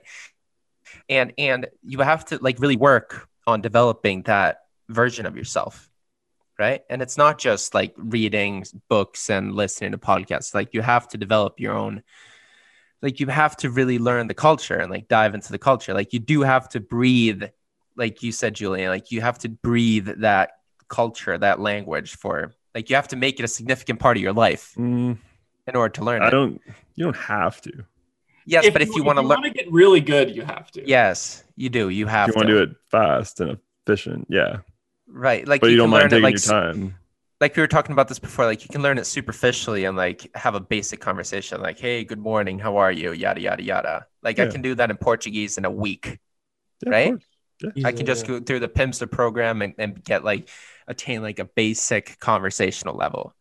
And 1.09 1.33
and 1.37 1.67
you 1.83 1.99
have 1.99 2.23
to 2.25 2.37
like 2.41 2.59
really 2.59 2.77
work 2.77 3.27
on 3.45 3.59
developing 3.59 4.23
that 4.23 4.59
version 4.89 5.25
of 5.25 5.35
yourself 5.35 5.89
right? 6.57 6.83
And 6.89 7.01
it's 7.01 7.17
not 7.17 7.37
just 7.37 7.73
like 7.73 7.93
reading 7.97 8.63
books 8.87 9.29
and 9.29 9.53
listening 9.53 9.91
to 9.91 9.97
podcasts. 9.97 10.55
Like 10.55 10.73
you 10.73 10.81
have 10.81 11.05
to 11.09 11.17
develop 11.17 11.59
your 11.59 11.73
own 11.73 12.01
like 13.05 13.19
you 13.19 13.27
have 13.27 13.55
to 13.57 13.69
really 13.69 13.99
learn 13.99 14.27
the 14.27 14.33
culture 14.33 14.75
and 14.77 14.89
like 14.89 15.07
dive 15.07 15.35
into 15.35 15.51
the 15.51 15.59
culture. 15.59 15.93
Like 15.93 16.11
you 16.11 16.19
do 16.19 16.41
have 16.41 16.67
to 16.69 16.79
breathe 16.79 17.43
like 17.95 18.21
you 18.23 18.31
said 18.33 18.55
Julian, 18.55 18.89
like 18.89 19.11
you 19.11 19.21
have 19.21 19.37
to 19.39 19.49
breathe 19.49 20.09
that 20.17 20.51
culture, 20.89 21.37
that 21.37 21.59
language 21.59 22.17
for 22.17 22.51
like 22.73 22.89
you 22.89 22.95
have 22.97 23.07
to 23.09 23.15
make 23.15 23.39
it 23.39 23.43
a 23.43 23.47
significant 23.47 23.99
part 23.99 24.17
of 24.17 24.23
your 24.23 24.33
life 24.33 24.73
Mm, 24.77 25.17
in 25.67 25.75
order 25.75 25.93
to 25.93 26.03
learn 26.03 26.21
I 26.23 26.27
it. 26.27 26.31
don't. 26.31 26.59
You 26.95 27.05
don't 27.05 27.15
have 27.15 27.61
to. 27.61 27.69
If 27.69 27.85
yes, 28.47 28.69
but 28.71 28.81
if 28.81 28.89
you 28.95 29.03
want 29.03 29.17
to 29.17 29.21
learn 29.21 29.41
want 29.41 29.45
to 29.45 29.51
get 29.51 29.71
really 29.71 30.01
good, 30.01 30.35
you 30.35 30.43
have 30.43 30.71
to. 30.71 30.87
Yes, 30.87 31.43
you 31.55 31.69
do. 31.69 31.89
You 31.89 32.07
have 32.07 32.27
you 32.27 32.33
to. 32.33 32.37
want 32.37 32.47
to 32.49 32.53
do 32.55 32.61
it 32.63 32.75
fast 32.91 33.39
and 33.39 33.57
efficient, 33.87 34.27
yeah. 34.29 34.57
Right. 35.07 35.47
Like 35.47 35.61
But 35.61 35.69
you, 35.71 35.77
don't 35.77 35.85
can 35.85 35.91
mind 35.91 36.11
learn 36.11 36.21
taking 36.21 36.23
it 36.23 36.23
like 36.23 36.45
your 36.45 36.73
time. 36.73 36.95
Like 37.41 37.55
we 37.55 37.61
were 37.61 37.67
talking 37.67 37.91
about 37.91 38.07
this 38.07 38.19
before 38.19 38.45
like 38.45 38.63
you 38.63 38.69
can 38.69 38.81
learn 38.81 38.97
it 38.97 39.05
superficially 39.05 39.85
and 39.85 39.97
like 39.97 40.29
have 40.35 40.55
a 40.55 40.59
basic 40.59 41.01
conversation 41.01 41.61
like 41.61 41.77
hey 41.77 42.03
good 42.05 42.17
morning 42.19 42.59
how 42.59 42.77
are 42.77 42.91
you 42.91 43.11
yada 43.11 43.41
yada 43.41 43.61
yada 43.61 44.05
like 44.23 44.39
i 44.39 44.47
can 44.47 44.61
do 44.61 44.73
that 44.75 44.89
in 44.89 44.95
portuguese 44.95 45.57
in 45.57 45.65
a 45.65 45.69
week 45.69 46.17
Yeah, 46.85 46.89
right? 46.89 47.09
course. 47.11 47.73
I 47.83 47.91
can 47.91 48.05
just 48.05 48.25
go 48.27 48.39
through 48.39 48.59
the 48.59 48.67
Pimsleur 48.69 49.09
program 49.11 49.61
and, 49.61 49.73
and 49.77 50.01
get 50.03 50.23
like 50.23 50.49
attain 50.87 51.21
like 51.21 51.39
a 51.39 51.45
basic 51.45 52.19
conversational 52.19 52.95
level. 52.95 53.33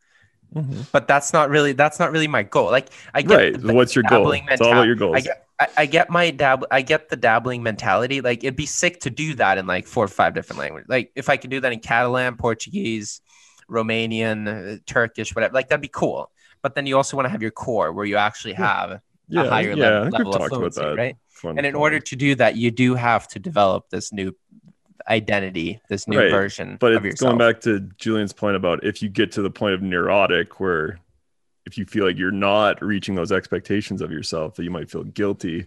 Mhm. 0.55 0.87
But 0.93 1.09
that's 1.09 1.33
not 1.33 1.51
really 1.51 1.73
that's 1.73 1.99
not 1.99 2.13
really 2.13 2.29
my 2.29 2.43
goal. 2.45 2.71
Like 2.71 2.89
I 3.13 3.23
get 3.23 3.37
Right. 3.37 3.61
the 3.61 3.73
What's 3.75 3.95
your 3.97 4.05
goal? 4.05 4.21
dabbling 4.21 4.47
It's 4.51 4.61
all 4.61 4.69
about 4.73 4.87
your 4.87 4.95
mental- 4.97 5.09
goals. 5.13 5.17
I 5.17 5.21
get 5.21 5.47
I, 5.61 5.69
I 5.83 5.87
get 5.87 6.11
my 6.11 6.31
dab 6.31 6.65
I 6.71 6.83
get 6.83 7.09
the 7.09 7.17
dabbling 7.17 7.63
mentality. 7.65 8.21
Like 8.21 8.43
it'd 8.45 8.57
be 8.57 8.67
sick 8.67 9.01
to 9.01 9.11
do 9.11 9.35
that 9.35 9.59
in 9.59 9.67
like 9.67 9.87
four 9.87 10.05
or 10.05 10.09
five 10.09 10.35
different 10.35 10.59
languages. 10.61 10.89
Like 10.89 11.11
if 11.17 11.29
I 11.29 11.37
could 11.37 11.51
do 11.51 11.61
that 11.61 11.73
in 11.73 11.81
Catalan, 11.81 12.37
Portuguese, 12.37 13.21
Romanian, 13.71 14.77
uh, 14.77 14.79
Turkish, 14.87 15.35
whatever, 15.35 15.55
like 15.55 15.69
that'd 15.69 15.81
be 15.81 15.89
cool. 15.89 16.31
But 16.63 16.75
then 16.75 16.87
you 16.87 16.97
also 16.97 17.17
want 17.17 17.27
to 17.27 17.31
have 17.31 17.43
your 17.43 17.51
core 17.51 17.93
where 17.93 18.07
you 18.07 18.17
actually 18.17 18.55
have 18.55 19.01
yeah, 19.29 19.43
a 19.43 19.49
higher 19.49 19.73
yeah. 19.73 20.09
Level, 20.11 20.33
level 20.33 20.35
of 20.35 20.49
fluency, 20.49 20.81
that. 20.81 20.97
right? 20.97 21.17
And 21.45 21.59
in 21.67 21.73
time. 21.73 21.81
order 21.81 22.01
to 22.01 22.17
do 22.17 22.35
that, 22.37 22.57
you 22.57 22.71
do 22.71 22.95
have 22.95 23.29
to 23.29 23.39
develop 23.39 23.91
this 23.91 24.13
new 24.13 24.35
identity, 25.09 25.81
this 25.89 26.09
new 26.09 26.19
Right, 26.19 26.31
version 26.31 26.77
but 26.81 26.93
it's 26.93 27.05
yourself. 27.05 27.29
going 27.31 27.39
back 27.39 27.61
to 27.63 27.81
Julian's 27.99 28.33
point 28.33 28.57
about 28.57 28.85
if 28.85 29.03
you 29.03 29.09
get 29.09 29.33
to 29.33 29.43
the 29.43 29.51
point 29.51 29.75
of 29.75 29.83
neurotic 29.83 30.61
where 30.61 30.99
if 31.67 31.77
you 31.79 31.85
feel 31.85 32.07
like 32.07 32.17
you're 32.19 32.31
not 32.31 32.83
reaching 32.83 33.15
those 33.15 33.33
expectations 33.33 34.01
of 34.01 34.11
yourself 34.11 34.55
that 34.57 34.65
you 34.65 34.71
might 34.71 34.91
feel 34.91 35.05
guilty 35.05 35.67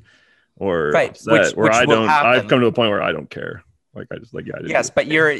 or 0.55 0.91
Right, 0.91 1.11
upset 1.11 1.33
which- 1.33 1.55
where 1.55 1.67
which 1.69 1.75
I 1.75 1.85
don't 1.85 2.09
I've 2.09 2.47
come 2.47 2.61
to 2.61 2.67
a 2.67 2.71
point 2.71 2.89
where 2.89 3.01
I 3.01 3.11
don't 3.11 3.29
care 3.29 3.63
like 3.93 4.07
I 4.11 4.17
just 4.17 4.33
like 4.33 4.45
yeah 4.47 4.55
yes 4.65 4.89
but 4.89 5.07
you're 5.07 5.33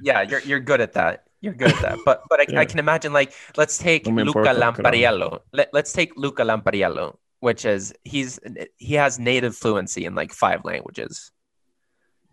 yeah 0.00 0.22
you're 0.22 0.40
you're 0.40 0.60
good 0.60 0.80
at 0.80 0.92
that 0.94 1.24
you're 1.46 1.54
good 1.54 1.72
at 1.72 1.82
that. 1.82 1.98
But 2.04 2.22
but 2.30 2.40
i, 2.40 2.46
Yeah. 2.48 2.60
I 2.60 2.64
can 2.64 2.78
imagine 2.78 3.12
like 3.12 3.32
let's 3.56 3.78
take 3.78 4.06
No 4.06 4.22
luca 4.22 4.50
importa, 4.50 4.60
lampariello. 4.62 5.40
Let, 5.52 5.72
let's 5.72 5.92
take 5.92 6.10
luca 6.16 6.42
lampariello 6.42 7.16
which 7.40 7.64
is 7.64 7.94
he's 8.04 8.40
he 8.76 8.94
has 8.94 9.18
native 9.18 9.54
fluency 9.56 10.04
in 10.04 10.14
like 10.14 10.32
five 10.32 10.64
languages. 10.64 11.30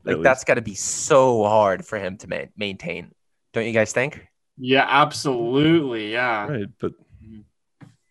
Like 0.03 0.17
At 0.17 0.23
that's 0.23 0.43
got 0.43 0.55
to 0.55 0.61
be 0.61 0.75
so 0.75 1.43
hard 1.43 1.85
for 1.85 1.97
him 1.99 2.17
to 2.17 2.27
ma- 2.27 2.51
maintain. 2.57 3.11
Don't 3.53 3.65
you 3.65 3.73
guys 3.73 3.93
think? 3.93 4.25
Yeah, 4.57 4.85
absolutely. 4.87 6.11
Yeah. 6.13 6.47
right 6.47 6.67
but 6.79 6.93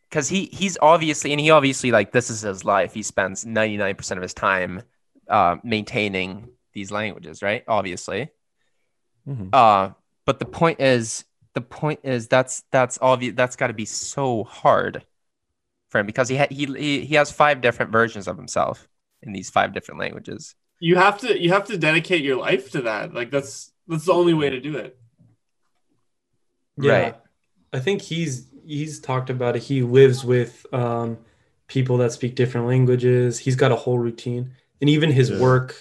because 0.08 0.28
he 0.28 0.46
he's 0.52 0.76
obviously 0.80 1.32
and 1.32 1.40
he 1.40 1.50
obviously 1.50 1.90
like 1.90 2.12
this 2.12 2.30
is 2.30 2.42
his 2.42 2.64
life. 2.64 2.92
He 2.94 3.02
spends 3.02 3.44
99% 3.44 4.16
of 4.16 4.22
his 4.22 4.34
time 4.34 4.82
uh 5.28 5.56
maintaining 5.64 6.50
these 6.74 6.90
languages 6.90 7.42
right? 7.42 7.64
Obviously. 7.66 8.30
Mhm. 9.26 9.48
uh 9.52 9.90
but 10.24 10.38
the 10.38 10.44
point 10.44 10.80
is 10.80 11.24
the 11.54 11.60
point 11.60 12.00
is 12.02 12.28
that's 12.28 12.64
that's 12.70 12.98
obvious 13.02 13.34
that's 13.36 13.56
got 13.56 13.68
to 13.68 13.74
be 13.74 13.84
so 13.84 14.44
hard 14.44 15.04
for 15.90 15.98
him 15.98 16.06
because 16.06 16.28
he, 16.28 16.36
ha- 16.36 16.46
he 16.50 16.64
he 16.66 17.04
he 17.04 17.14
has 17.16 17.30
five 17.30 17.60
different 17.60 17.92
versions 17.92 18.26
of 18.26 18.36
himself 18.36 18.88
in 19.22 19.32
these 19.32 19.50
five 19.50 19.72
different 19.74 20.00
languages 20.00 20.54
You 20.80 20.96
have 20.96 21.18
to 21.20 21.38
you 21.40 21.50
have 21.52 21.66
to 21.66 21.78
dedicate 21.78 22.22
your 22.24 22.36
life 22.36 22.70
to 22.72 22.82
that. 22.82 23.14
Like 23.14 23.30
that's 23.30 23.72
that's 23.86 24.06
the 24.06 24.12
only 24.12 24.34
way 24.34 24.50
to 24.50 24.60
do 24.60 24.76
it. 24.76 24.98
Yeah. 26.80 26.90
Right. 26.90 27.16
I 27.72 27.78
think 27.80 28.02
he's 28.02 28.48
he's 28.66 29.00
talked 29.00 29.30
about 29.30 29.56
it. 29.56 29.62
He 29.62 29.82
lives 29.82 30.24
with 30.24 30.66
um, 30.72 31.18
people 31.68 31.98
that 31.98 32.12
speak 32.12 32.34
different 32.34 32.66
languages. 32.66 33.38
He's 33.38 33.56
got 33.56 33.72
a 33.72 33.76
whole 33.76 33.98
routine, 33.98 34.52
and 34.80 34.90
even 34.90 35.10
his 35.10 35.30
Yeah. 35.30 35.38
work, 35.40 35.76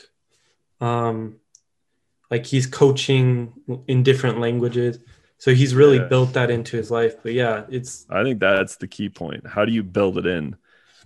um, 0.80 1.38
like 2.32 2.46
he's 2.46 2.66
coaching 2.66 3.54
in 3.88 4.02
different 4.04 4.40
languages. 4.40 5.00
So 5.38 5.54
he's 5.54 5.76
really 5.76 5.98
Yeah. 5.98 6.06
built 6.08 6.34
that 6.34 6.50
into 6.50 6.78
his 6.78 6.90
life. 6.90 7.16
But 7.22 7.34
yeah, 7.34 7.66
it's 7.70 8.06
I 8.10 8.24
think 8.24 8.40
that's 8.40 8.78
the 8.78 8.88
key 8.88 9.10
point. 9.10 9.46
How 9.46 9.66
do 9.66 9.72
you 9.72 9.84
build 9.84 10.18
it 10.18 10.26
in? 10.26 10.56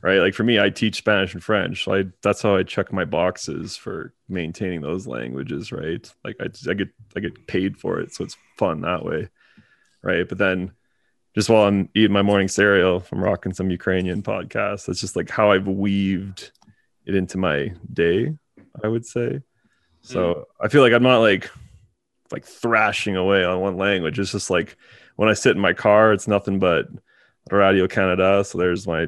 Right? 0.02 0.20
Like 0.20 0.36
for 0.36 0.44
me, 0.44 0.60
I 0.60 0.70
teach 0.70 0.98
Spanish 0.98 1.34
and 1.34 1.44
French. 1.44 1.84
So 1.86 1.96
I 1.96 2.04
that's 2.22 2.42
how 2.42 2.56
I 2.56 2.64
check 2.64 2.94
my 2.94 3.06
boxes 3.06 3.76
for 3.76 4.14
maintaining 4.30 4.82
those 4.82 5.08
languages, 5.08 5.72
right? 5.72 6.08
Like 6.24 6.36
I, 6.40 6.48
I 6.70 6.74
get 6.76 6.90
I 7.16 7.22
get 7.22 7.48
paid 7.48 7.78
for 7.78 8.00
it, 8.00 8.14
so 8.14 8.24
it's 8.24 8.38
fun 8.58 8.82
that 8.82 9.04
way. 9.04 9.30
Right. 10.04 10.28
But 10.30 10.38
then 10.38 10.74
just 11.34 11.50
while 11.50 11.64
I'm 11.68 11.90
eating 11.96 12.12
my 12.14 12.22
morning 12.22 12.48
cereal, 12.50 13.04
I'm 13.12 13.24
rocking 13.24 13.54
some 13.54 13.72
Ukrainian 13.72 14.22
podcast. 14.22 14.86
That's 14.86 15.02
just 15.02 15.16
like 15.16 15.30
how 15.30 15.52
I've 15.52 15.68
weaved 15.68 16.52
it 17.06 17.16
into 17.16 17.38
my 17.38 17.74
day, 17.92 18.36
I 18.84 18.88
would 18.88 19.06
say. 19.06 19.42
So 20.06 20.48
I 20.62 20.68
feel 20.68 20.82
like 20.82 20.94
I'm 20.94 21.04
not 21.04 21.20
like 21.20 21.50
like 22.32 22.46
thrashing 22.46 23.16
away 23.16 23.44
on 23.44 23.60
one 23.60 23.78
language. 23.78 24.20
It's 24.20 24.32
just 24.32 24.50
like 24.50 24.78
when 25.16 25.30
I 25.30 25.34
sit 25.34 25.56
in 25.56 25.62
my 25.62 25.74
car, 25.74 26.14
it's 26.14 26.28
nothing 26.28 26.60
but 26.60 26.88
Radio 27.52 27.88
Canada. 27.88 28.44
So 28.44 28.58
there's 28.58 28.88
my 28.88 29.08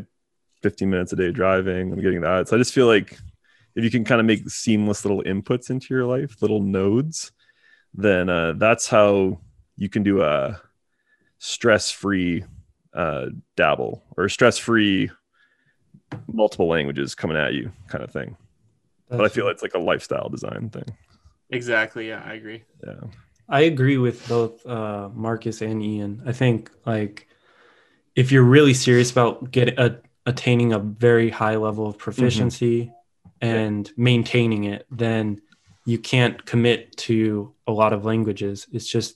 15 0.63 0.89
minutes 0.89 1.13
a 1.13 1.15
day 1.15 1.31
driving. 1.31 1.91
I'm 1.91 2.01
getting 2.01 2.21
that. 2.21 2.47
So 2.47 2.55
I 2.55 2.59
just 2.59 2.73
feel 2.73 2.87
like 2.87 3.17
if 3.75 3.83
you 3.83 3.91
can 3.91 4.05
kind 4.05 4.19
of 4.19 4.25
make 4.25 4.49
seamless 4.49 5.05
little 5.05 5.23
inputs 5.23 5.69
into 5.69 5.93
your 5.93 6.05
life, 6.05 6.41
little 6.41 6.61
nodes, 6.61 7.31
then 7.93 8.29
uh, 8.29 8.53
that's 8.53 8.87
how 8.87 9.39
you 9.75 9.89
can 9.89 10.03
do 10.03 10.23
a 10.23 10.59
stress-free 11.39 12.43
uh, 12.95 13.27
dabble 13.55 14.03
or 14.15 14.29
stress-free 14.29 15.11
multiple 16.27 16.67
languages 16.67 17.13
coming 17.13 17.37
at 17.37 17.53
you 17.53 17.71
kind 17.87 18.03
of 18.03 18.11
thing. 18.11 18.35
But 19.09 19.25
I 19.25 19.29
feel 19.29 19.47
it's 19.47 19.61
like 19.61 19.73
a 19.73 19.79
lifestyle 19.79 20.29
design 20.29 20.69
thing. 20.69 20.95
Exactly. 21.49 22.09
Yeah, 22.09 22.21
I 22.25 22.33
agree. 22.33 22.63
Yeah. 22.85 22.99
I 23.49 23.61
agree 23.61 23.97
with 23.97 24.27
both 24.27 24.65
uh, 24.65 25.09
Marcus 25.13 25.61
and 25.61 25.81
Ian. 25.81 26.21
I 26.25 26.33
think 26.33 26.69
like 26.85 27.27
if 28.15 28.31
you're 28.31 28.43
really 28.43 28.73
serious 28.73 29.11
about 29.11 29.51
getting 29.51 29.79
a, 29.79 29.99
attaining 30.25 30.73
a 30.73 30.79
very 30.79 31.29
high 31.29 31.55
level 31.55 31.87
of 31.87 31.97
proficiency 31.97 32.91
and 33.39 33.89
maintaining 33.95 34.65
it, 34.65 34.85
then 34.91 35.39
you 35.85 35.97
can't 35.97 36.45
commit 36.45 36.97
to 36.97 37.53
a 37.65 37.71
lot 37.71 37.93
of 37.93 38.03
languages. 38.03 38.67
It's 38.73 38.87
just 38.87 39.15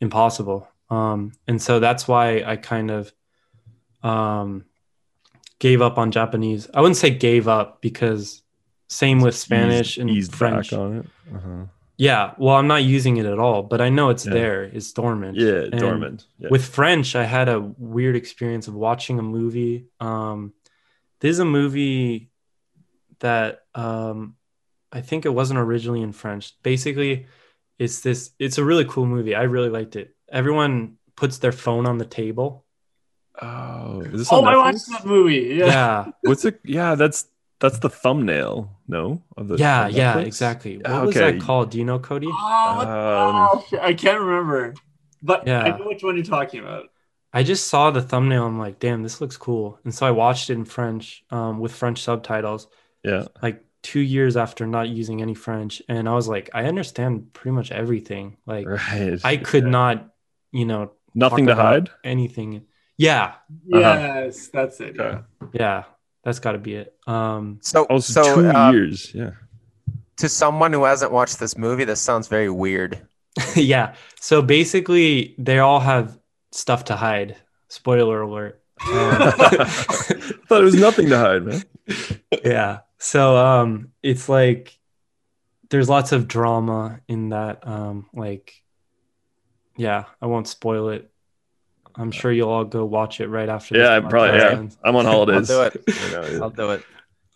impossible. 0.00 0.68
Um, 0.90 1.32
and 1.48 1.62
so 1.62 1.80
that's 1.80 2.06
why 2.06 2.42
I 2.44 2.56
kind 2.56 2.90
of 2.90 3.12
um, 4.02 4.66
gave 5.58 5.80
up 5.80 5.96
on 5.96 6.10
Japanese. 6.10 6.68
I 6.74 6.82
wouldn't 6.82 6.98
say 6.98 7.10
gave 7.10 7.48
up 7.48 7.80
because 7.80 8.42
same 8.88 9.20
with 9.20 9.34
Spanish 9.36 9.90
Eased- 9.92 9.98
and 10.00 10.10
eased 10.10 10.34
French. 10.34 10.70
back 10.70 10.78
on 10.78 10.96
it. 10.98 11.06
Uh-huh. 11.34 11.64
Yeah, 11.96 12.34
well, 12.38 12.56
I'm 12.56 12.66
not 12.66 12.82
using 12.82 13.18
it 13.18 13.26
at 13.26 13.38
all, 13.38 13.62
but 13.62 13.80
I 13.80 13.88
know 13.88 14.10
it's 14.10 14.26
Yeah. 14.26 14.32
there. 14.32 14.62
It's 14.64 14.92
dormant. 14.92 15.36
Yeah, 15.38 15.68
And 15.70 15.78
dormant. 15.78 16.26
Yeah. 16.38 16.48
With 16.50 16.64
French, 16.64 17.14
I 17.14 17.22
had 17.24 17.48
a 17.48 17.60
weird 17.60 18.16
experience 18.16 18.66
of 18.66 18.74
watching 18.74 19.18
a 19.18 19.22
movie. 19.22 19.86
Um, 20.00 20.52
is 21.22 21.38
a 21.38 21.44
movie 21.44 22.28
that 23.20 23.62
um, 23.74 24.36
I 24.92 25.00
think 25.00 25.24
it 25.24 25.30
wasn't 25.30 25.58
originally 25.58 26.02
in 26.02 26.12
French. 26.12 26.52
Basically, 26.62 27.26
it's 27.78 28.00
this. 28.02 28.32
It's 28.38 28.58
a 28.58 28.64
really 28.64 28.84
cool 28.84 29.06
movie. 29.06 29.34
I 29.34 29.44
really 29.44 29.70
liked 29.70 29.96
it. 29.96 30.14
Everyone 30.30 30.98
puts 31.16 31.38
their 31.38 31.52
phone 31.52 31.86
on 31.86 31.96
the 31.96 32.04
table. 32.04 32.66
oh, 33.40 34.02
is 34.02 34.12
this 34.18 34.32
Oh, 34.32 34.44
on 34.44 34.48
I 34.48 34.56
watched 34.58 34.86
that 34.90 35.06
movie. 35.06 35.54
Yeah. 35.56 35.66
Yeah, 35.66 36.06
What's 36.22 36.44
it? 36.44 36.60
Yeah, 36.62 36.94
that's 36.94 37.26
that's 37.64 37.78
the 37.80 37.88
thumbnail. 37.88 38.70
No, 38.86 39.22
of 39.36 39.48
the 39.48 39.56
yeah, 39.56 39.86
of 39.86 39.92
yeah, 39.92 40.18
exactly. 40.18 40.76
What 40.78 40.86
Ah, 40.90 41.04
was 41.04 41.14
that 41.14 41.40
called? 41.40 41.70
Do 41.70 41.78
you 41.78 41.84
know, 41.84 41.98
Cody? 41.98 42.28
Oh, 42.30 42.74
what 42.76 42.86
the- 43.62 43.68
shit, 43.68 43.80
I 43.80 43.94
can't 43.94 44.20
remember, 44.20 44.74
but 45.22 45.46
Yeah. 45.46 45.62
I 45.62 45.78
know 45.78 45.86
which 45.86 46.02
one 46.02 46.16
you're 46.16 46.24
talking 46.24 46.60
about. 46.60 46.84
I 47.32 47.42
just 47.42 47.66
saw 47.68 47.90
the 47.90 48.02
thumbnail. 48.02 48.46
I'm 48.46 48.58
like, 48.58 48.78
damn, 48.78 49.02
this 49.02 49.20
looks 49.20 49.36
cool. 49.36 49.78
And 49.84 49.92
so 49.94 50.06
I 50.06 50.10
watched 50.12 50.50
it 50.50 50.54
in 50.54 50.64
French 50.64 51.24
um, 51.30 51.58
with 51.58 51.72
French 51.74 52.00
subtitles, 52.02 52.68
Yeah, 53.02 53.24
like 53.42 53.64
two 53.82 54.00
years 54.00 54.36
after 54.36 54.66
not 54.66 54.88
using 54.88 55.20
any 55.20 55.34
French. 55.34 55.82
And 55.88 56.08
I 56.08 56.14
was 56.14 56.28
like, 56.28 56.50
I 56.54 56.66
understand 56.66 57.32
pretty 57.32 57.54
much 57.56 57.72
everything. 57.72 58.36
Like, 58.46 58.66
right. 58.68 59.18
I 59.24 59.36
could 59.38 59.64
not, 59.66 60.10
you 60.52 60.64
know, 60.66 60.92
Nothing 61.14 61.46
talk 61.46 61.56
to 61.56 61.60
about 61.60 61.88
hide. 61.88 61.90
anything. 62.04 62.66
Yeah, 62.96 63.34
Yes, 63.66 64.48
that's 64.48 64.78
it. 64.80 64.98
Okay. 65.00 65.20
yeah, 65.52 65.84
that's 66.24 66.38
got 66.38 66.52
to 66.52 66.58
be 66.58 66.74
it. 66.74 66.94
Um, 67.06 67.58
so 67.62 67.86
Oh, 67.90 67.98
so, 67.98 68.22
so 68.22 68.34
two 68.42 68.50
uh, 68.50 68.70
years. 68.72 69.14
Yeah. 69.14 69.30
to 70.16 70.28
someone 70.28 70.72
who 70.72 70.84
hasn't 70.84 71.12
watched 71.12 71.38
this 71.38 71.56
movie 71.58 71.84
this 71.84 72.00
sounds 72.00 72.28
very 72.28 72.50
weird 72.50 73.06
yeah. 73.56 73.94
So 74.20 74.42
basically, 74.42 75.34
they 75.38 75.58
all 75.58 75.80
have 75.80 76.16
stuff 76.52 76.84
to 76.84 76.94
hide. 76.94 77.36
Spoiler 77.68 78.22
alert. 78.22 78.62
Um, 78.88 78.94
thought 80.46 80.60
it 80.60 80.64
was 80.64 80.74
nothing 80.76 81.08
to 81.08 81.18
hide, 81.18 81.42
man. 81.44 81.62
yeah 82.44 82.80
so 82.98 83.36
um 83.36 83.90
it's 84.02 84.28
like 84.28 84.78
there's 85.68 85.88
lots 85.88 86.12
of 86.12 86.26
drama 86.26 87.00
in 87.08 87.28
that 87.28 87.66
um 87.68 88.06
like 88.14 88.62
yeah 89.76 90.04
i 90.22 90.26
won't 90.26 90.48
spoil 90.48 90.88
it 90.88 91.10
i'm 91.96 92.10
sure 92.10 92.32
you'll 92.32 92.50
all 92.50 92.64
go 92.64 92.84
watch 92.84 93.20
it 93.20 93.28
right 93.28 93.48
after 93.48 93.76
Yeah, 93.76 93.90
I'm 93.90 94.08
probably. 94.08 94.38
Yeah, 94.38 94.50
ends. 94.58 94.76
I'm 94.84 94.96
on 94.96 95.04
holidays. 95.04 95.50
I'll 95.50 95.70
do 95.70 95.78
it. 95.78 95.84
You 96.04 96.12
know, 96.16 96.26
yeah. 96.26 96.38
i'll 96.42 96.50
do 96.50 96.70
it 96.72 96.82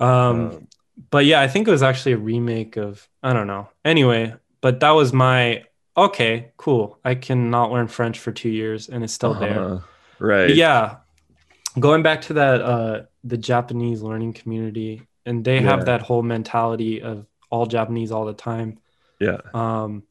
um 0.01 0.09
Um, 0.09 0.69
but 1.11 1.25
yeah 1.25 1.41
i 1.41 1.49
think 1.49 1.69
it 1.69 1.71
was 1.71 1.83
actually 1.83 2.13
a 2.13 2.19
remake 2.19 2.77
of 2.77 3.09
i 3.23 3.33
don't 3.33 3.47
know 3.47 3.69
anyway 3.85 4.35
but 4.61 4.81
that 4.81 4.91
was 4.91 5.13
my 5.13 5.65
okay 5.97 6.53
cool 6.57 6.99
i 7.05 7.15
cannot 7.15 7.71
learn 7.73 7.89
french 7.89 8.19
for 8.19 8.33
two 8.33 8.49
years 8.51 8.89
and 8.89 9.03
it's 9.05 9.13
still 9.13 9.35
there 9.35 9.61
uh-huh. 9.61 9.79
Right. 10.21 10.49
But 10.49 10.57
yeah 10.57 10.97
going 11.79 12.03
back 12.03 12.23
to 12.23 12.33
that 12.35 12.61
uh 12.61 13.03
the 13.23 13.37
japanese 13.37 14.03
learning 14.03 14.33
community 14.33 15.03
and 15.27 15.45
they 15.45 15.57
Yeah. 15.57 15.71
have 15.71 15.85
that 15.87 16.03
whole 16.03 16.23
mentality 16.23 17.03
of 17.03 17.27
all 17.51 17.67
Japanese 17.67 18.11
all 18.13 18.27
the 18.27 18.35
time. 18.35 18.79
Yeah. 19.21 19.39
Um, 19.55 20.03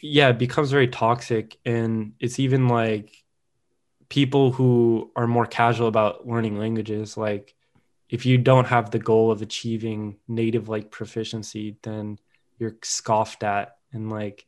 yeah, 0.00 0.28
it 0.30 0.38
becomes 0.38 0.70
very 0.70 0.88
toxic, 0.88 1.58
and 1.66 2.12
it's 2.18 2.38
even 2.38 2.68
like 2.68 3.12
people 4.10 4.52
who 4.52 5.10
are 5.16 5.26
more 5.26 5.46
casual 5.46 5.88
about 5.88 6.26
learning 6.26 6.58
languages, 6.58 7.16
like 7.16 7.54
if 8.10 8.26
you 8.26 8.36
don't 8.36 8.66
have 8.66 8.90
the 8.90 8.98
goal 8.98 9.30
of 9.30 9.40
achieving 9.40 10.16
native 10.28 10.68
like 10.68 10.90
proficiency, 10.90 11.76
then 11.82 12.18
you're 12.58 12.76
scoffed 12.82 13.42
at 13.42 13.76
and 13.92 14.10
like 14.10 14.44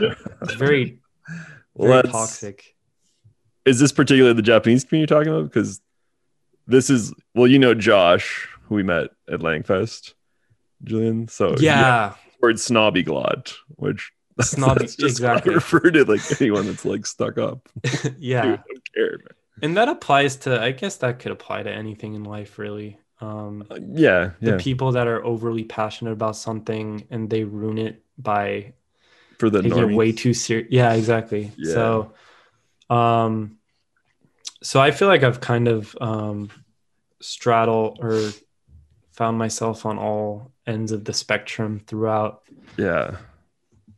it's 0.00 0.54
very 0.54 1.00
very 1.76 2.02
toxic. 2.04 2.76
Is 3.64 3.80
this 3.80 3.90
particularly 3.90 4.36
the 4.36 4.42
Japanese 4.42 4.84
community 4.84 5.12
you're 5.12 5.18
talking 5.20 5.32
about? 5.32 5.50
Because 5.52 5.80
this 6.68 6.88
is 6.90 7.12
well, 7.34 7.46
you 7.48 7.58
know 7.58 7.74
Josh, 7.74 8.48
who 8.64 8.76
we 8.76 8.82
met 8.82 9.08
at 9.28 9.40
Langfest, 9.40 10.14
Julian. 10.84 11.26
So 11.28 11.56
Yeah, 11.58 12.14
word 12.40 12.60
snobby 12.60 13.02
glot, 13.02 13.54
which 13.70 14.12
Snobby- 14.42 14.80
that's 14.80 14.96
just 14.96 15.16
exactly. 15.18 15.54
refer 15.60 15.80
to 15.90 16.04
like 16.04 16.20
anyone 16.40 16.66
that's 16.66 16.84
like 16.84 17.06
stuck 17.06 17.38
up. 17.38 17.68
yeah. 18.18 18.42
Dude, 18.42 18.60
man. 18.96 19.18
And 19.62 19.76
that 19.76 19.88
applies 19.88 20.36
to 20.36 20.60
I 20.60 20.72
guess 20.72 20.96
that 20.98 21.18
could 21.18 21.32
apply 21.32 21.62
to 21.62 21.70
anything 21.70 22.14
in 22.14 22.24
life 22.24 22.58
really. 22.58 22.98
Um 23.20 23.64
Uh, 23.70 23.78
yeah, 23.92 24.30
the 24.40 24.58
people 24.58 24.92
that 24.92 25.06
are 25.06 25.24
overly 25.24 25.64
passionate 25.64 26.12
about 26.12 26.36
something 26.36 27.06
and 27.10 27.30
they 27.30 27.44
ruin 27.44 27.78
it 27.78 28.02
by 28.18 28.74
For 29.38 29.50
the 29.50 29.62
taking 29.62 29.90
it 29.90 29.96
way 29.96 30.12
too 30.12 30.34
serious. 30.34 30.68
Yeah, 30.70 30.92
exactly. 30.92 31.52
Yeah. 31.56 31.72
So, 31.72 32.12
um, 32.90 33.58
so 34.62 34.80
I 34.80 34.90
feel 34.90 35.08
like 35.08 35.22
I've 35.22 35.40
kind 35.40 35.68
of 35.68 35.96
um, 36.00 36.50
straddle 37.20 37.96
or 38.00 38.30
found 39.12 39.38
myself 39.38 39.86
on 39.86 39.98
all 39.98 40.52
ends 40.66 40.92
of 40.92 41.04
the 41.04 41.12
spectrum 41.12 41.80
throughout 41.86 42.42
yeah, 42.76 43.16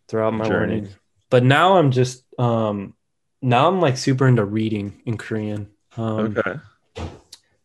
throughout 0.09 0.35
my 0.35 0.47
Journey. 0.47 0.75
learning. 0.75 0.95
But 1.31 1.45
now 1.45 1.77
I'm 1.79 1.91
just 1.91 2.25
um, 2.39 2.95
now 3.43 3.69
I'm 3.69 3.81
like 3.81 3.97
super 3.97 4.27
into 4.29 4.45
reading 4.45 5.01
in 5.07 5.17
Korean. 5.17 5.69
Um, 5.97 6.37
okay. 6.39 6.61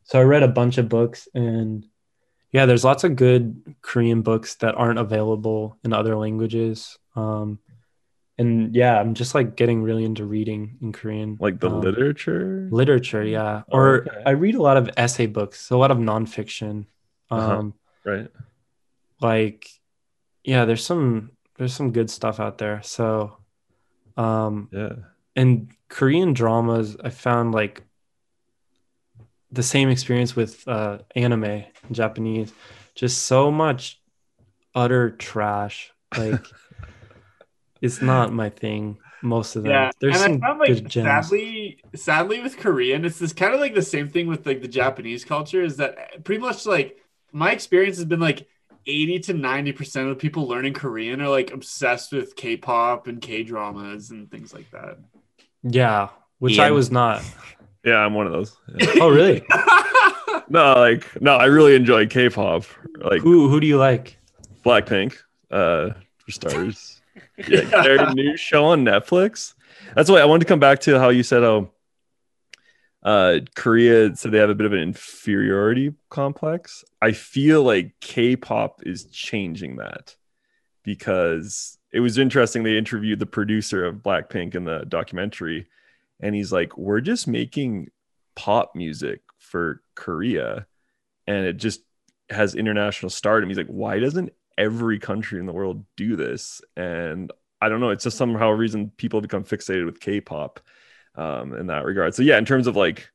so 0.03 0.19
I 0.19 0.23
read 0.23 0.43
a 0.43 0.47
bunch 0.47 0.77
of 0.77 0.89
books 0.89 1.27
and 1.33 1.85
yeah, 2.51 2.65
there's 2.67 2.83
lots 2.83 3.03
of 3.03 3.15
good 3.15 3.75
Korean 3.81 4.21
books 4.21 4.55
that 4.55 4.75
aren't 4.75 4.99
available 4.99 5.77
in 5.83 5.91
other 5.93 6.15
languages. 6.15 6.97
Um, 7.15 7.59
and 8.37 8.75
yeah, 8.75 8.99
I'm 8.99 9.13
just 9.15 9.33
like 9.35 9.55
getting 9.55 9.81
really 9.83 10.05
into 10.05 10.25
reading 10.25 10.77
in 10.81 10.91
Korean. 10.91 11.37
Like 11.39 11.59
the 11.59 11.69
Um, 11.69 11.81
literature. 11.81 12.67
literature, 12.71 13.23
yeah. 13.23 13.63
Oh, 13.71 13.77
Or 13.77 14.01
okay. 14.07 14.23
I 14.25 14.31
read 14.31 14.55
a 14.55 14.61
lot 14.61 14.77
of 14.77 14.89
essay 14.97 15.25
books, 15.27 15.61
so 15.61 15.77
a 15.77 15.79
lot 15.81 15.91
of 15.91 15.97
nonfiction. 15.97 16.85
Um, 17.31 17.39
Uh-huh. 17.41 18.11
right. 18.11 18.27
like 19.21 19.67
yeah, 20.43 20.65
there's 20.65 20.85
some 20.85 21.31
there's 21.57 21.73
some 21.73 21.91
good 21.91 22.09
stuff 22.09 22.39
out 22.39 22.57
there. 22.57 22.81
So 22.83 23.37
um 24.17 24.69
Yeah. 24.71 24.93
And 25.35 25.69
Korean 25.89 26.33
dramas, 26.33 26.97
I 27.03 27.09
found 27.09 27.53
like 27.53 27.83
the 29.51 29.63
same 29.63 29.89
experience 29.89 30.35
with 30.35 30.67
uh, 30.67 30.99
anime 31.15 31.63
Japanese. 31.91 32.51
Just 32.95 33.23
so 33.23 33.51
much 33.51 34.01
utter 34.75 35.11
trash. 35.11 35.91
Like 36.17 36.41
it's 37.81 38.01
not 38.01 38.33
my 38.33 38.49
thing. 38.49 38.97
Most 39.21 39.55
of 39.55 39.63
them. 39.63 39.71
Yeah, 39.71 39.91
There's 39.99 40.21
and 40.21 40.23
some 40.23 40.43
I 40.43 40.47
found 40.47 40.59
like 40.59 40.67
good 40.67 40.89
gems. 40.89 41.05
sadly, 41.05 41.79
sadly 41.95 42.41
with 42.41 42.57
Korean, 42.57 43.05
it's 43.05 43.19
this 43.19 43.31
kind 43.31 43.53
of 43.53 43.61
like 43.61 43.73
the 43.73 43.81
same 43.81 44.09
thing 44.09 44.27
with 44.27 44.45
like 44.45 44.61
the 44.61 44.67
Japanese 44.67 45.23
culture. 45.23 45.61
Is 45.61 45.77
that 45.77 46.23
pretty 46.25 46.41
much 46.41 46.65
like 46.65 46.97
my 47.31 47.51
experience 47.51 47.95
has 47.97 48.05
been 48.05 48.19
like 48.19 48.47
eighty 48.85 49.19
to 49.19 49.33
ninety 49.33 49.71
percent 49.71 50.09
of 50.09 50.17
the 50.17 50.19
people 50.19 50.45
learning 50.47 50.73
Korean 50.73 51.21
are 51.21 51.29
like 51.29 51.51
obsessed 51.51 52.11
with 52.11 52.35
K-pop 52.35 53.07
and 53.07 53.21
K-dramas 53.21 54.11
and 54.11 54.29
things 54.29 54.53
like 54.53 54.69
that. 54.71 54.97
Yeah, 55.63 56.09
which 56.39 56.59
I 56.59 56.71
was 56.71 56.91
not. 56.91 57.23
Yeah, 57.83 57.97
I'm 57.97 58.13
one 58.13 58.27
of 58.27 58.33
those. 58.33 58.55
Yeah. 58.77 58.93
Oh, 59.01 59.09
really? 59.09 59.45
no, 60.49 60.73
like 60.75 61.21
no, 61.21 61.35
I 61.35 61.45
really 61.45 61.75
enjoy 61.75 62.07
K-pop. 62.07 62.65
Like 62.99 63.21
who 63.21 63.49
who 63.49 63.59
do 63.59 63.67
you 63.67 63.77
like? 63.77 64.17
Blackpink, 64.63 65.17
uh, 65.51 65.89
for 66.17 66.31
starters. 66.31 67.01
yeah, 67.47 67.61
their 67.83 68.09
new 68.13 68.37
show 68.37 68.65
on 68.65 68.85
Netflix. 68.85 69.53
That's 69.95 70.09
why 70.09 70.19
I 70.19 70.25
wanted 70.25 70.41
to 70.41 70.45
come 70.45 70.59
back 70.59 70.79
to 70.81 70.99
how 70.99 71.09
you 71.09 71.23
said, 71.23 71.43
oh, 71.43 71.71
uh, 73.03 73.39
Korea 73.55 74.15
said 74.15 74.31
they 74.31 74.37
have 74.37 74.49
a 74.49 74.55
bit 74.55 74.65
of 74.65 74.73
an 74.73 74.79
inferiority 74.79 75.93
complex. 76.09 76.85
I 77.01 77.11
feel 77.11 77.63
like 77.63 77.95
K-pop 77.99 78.83
is 78.85 79.05
changing 79.05 79.75
that 79.77 80.15
because 80.83 81.77
it 81.93 81.99
was 81.99 82.17
interesting. 82.17 82.63
They 82.63 82.77
interviewed 82.77 83.19
the 83.19 83.27
producer 83.27 83.85
of 83.85 83.97
Blackpink 83.97 84.55
in 84.55 84.65
the 84.65 84.83
documentary, 84.87 85.67
and 86.19 86.33
he's 86.33 86.51
like, 86.51 86.75
"We're 86.75 87.01
just 87.01 87.27
making 87.27 87.91
pop 88.35 88.75
music 88.75 89.21
for 89.37 89.81
Korea, 89.95 90.65
and 91.27 91.45
it 91.45 91.57
just 91.57 91.81
has 92.29 92.55
international 92.55 93.11
stardom." 93.11 93.49
He's 93.49 93.59
like, 93.59 93.67
"Why 93.67 93.99
doesn't 93.99 94.33
every 94.57 94.97
country 94.97 95.39
in 95.39 95.45
the 95.45 95.53
world 95.53 95.85
do 95.95 96.15
this?" 96.15 96.61
And 96.75 97.31
I 97.61 97.69
don't 97.69 97.79
know. 97.79 97.91
It's 97.91 98.03
just 98.03 98.17
somehow 98.17 98.49
a 98.49 98.55
reason 98.55 98.91
people 98.97 99.21
become 99.21 99.43
fixated 99.43 99.85
with 99.85 99.99
K-pop 99.99 100.59
um, 101.15 101.53
in 101.53 101.67
that 101.67 101.85
regard. 101.85 102.15
So 102.15 102.23
yeah, 102.23 102.39
in 102.39 102.45
terms 102.45 102.65
of 102.65 102.75
like 102.75 103.09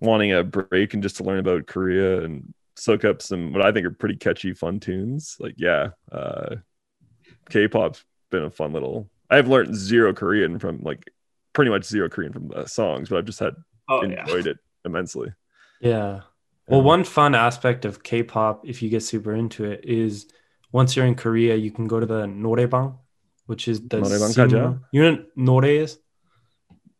wanting 0.00 0.32
a 0.32 0.42
break 0.42 0.94
and 0.94 1.02
just 1.02 1.16
to 1.16 1.24
learn 1.24 1.38
about 1.38 1.66
Korea 1.66 2.22
and 2.24 2.54
soak 2.76 3.04
up 3.04 3.22
some 3.22 3.52
what 3.52 3.64
I 3.64 3.72
think 3.72 3.86
are 3.86 3.90
pretty 3.90 4.16
catchy, 4.16 4.54
fun 4.54 4.80
tunes. 4.80 5.36
Like 5.38 5.54
yeah, 5.58 5.90
uh, 6.10 6.56
K-pop's 7.50 8.04
been 8.30 8.44
a 8.44 8.50
fun 8.50 8.72
little. 8.72 9.08
I've 9.30 9.48
learned 9.48 9.74
zero 9.74 10.12
Korean 10.12 10.58
from 10.58 10.82
like 10.82 11.10
pretty 11.52 11.70
much 11.70 11.84
zero 11.84 12.08
Korean 12.08 12.32
from 12.32 12.48
the 12.48 12.66
songs, 12.66 13.08
but 13.08 13.18
I've 13.18 13.24
just 13.24 13.40
had 13.40 13.54
oh, 13.88 14.02
enjoyed 14.02 14.46
yeah. 14.46 14.52
it 14.52 14.58
immensely. 14.84 15.32
Yeah. 15.80 16.20
Well, 16.68 16.80
um, 16.80 16.86
one 16.86 17.04
fun 17.04 17.34
aspect 17.34 17.84
of 17.84 18.02
K-pop, 18.02 18.66
if 18.66 18.82
you 18.82 18.88
get 18.88 19.02
super 19.02 19.34
into 19.34 19.64
it, 19.64 19.84
is 19.84 20.26
once 20.72 20.96
you're 20.96 21.06
in 21.06 21.14
Korea, 21.14 21.54
you 21.54 21.70
can 21.70 21.86
go 21.86 22.00
to 22.00 22.06
the 22.06 22.26
norebang, 22.26 22.98
which 23.46 23.68
is 23.68 23.80
the 23.86 23.98
norebang 23.98 24.80
You 24.92 25.02
know 25.02 25.24
nore 25.36 25.64
is? 25.64 25.98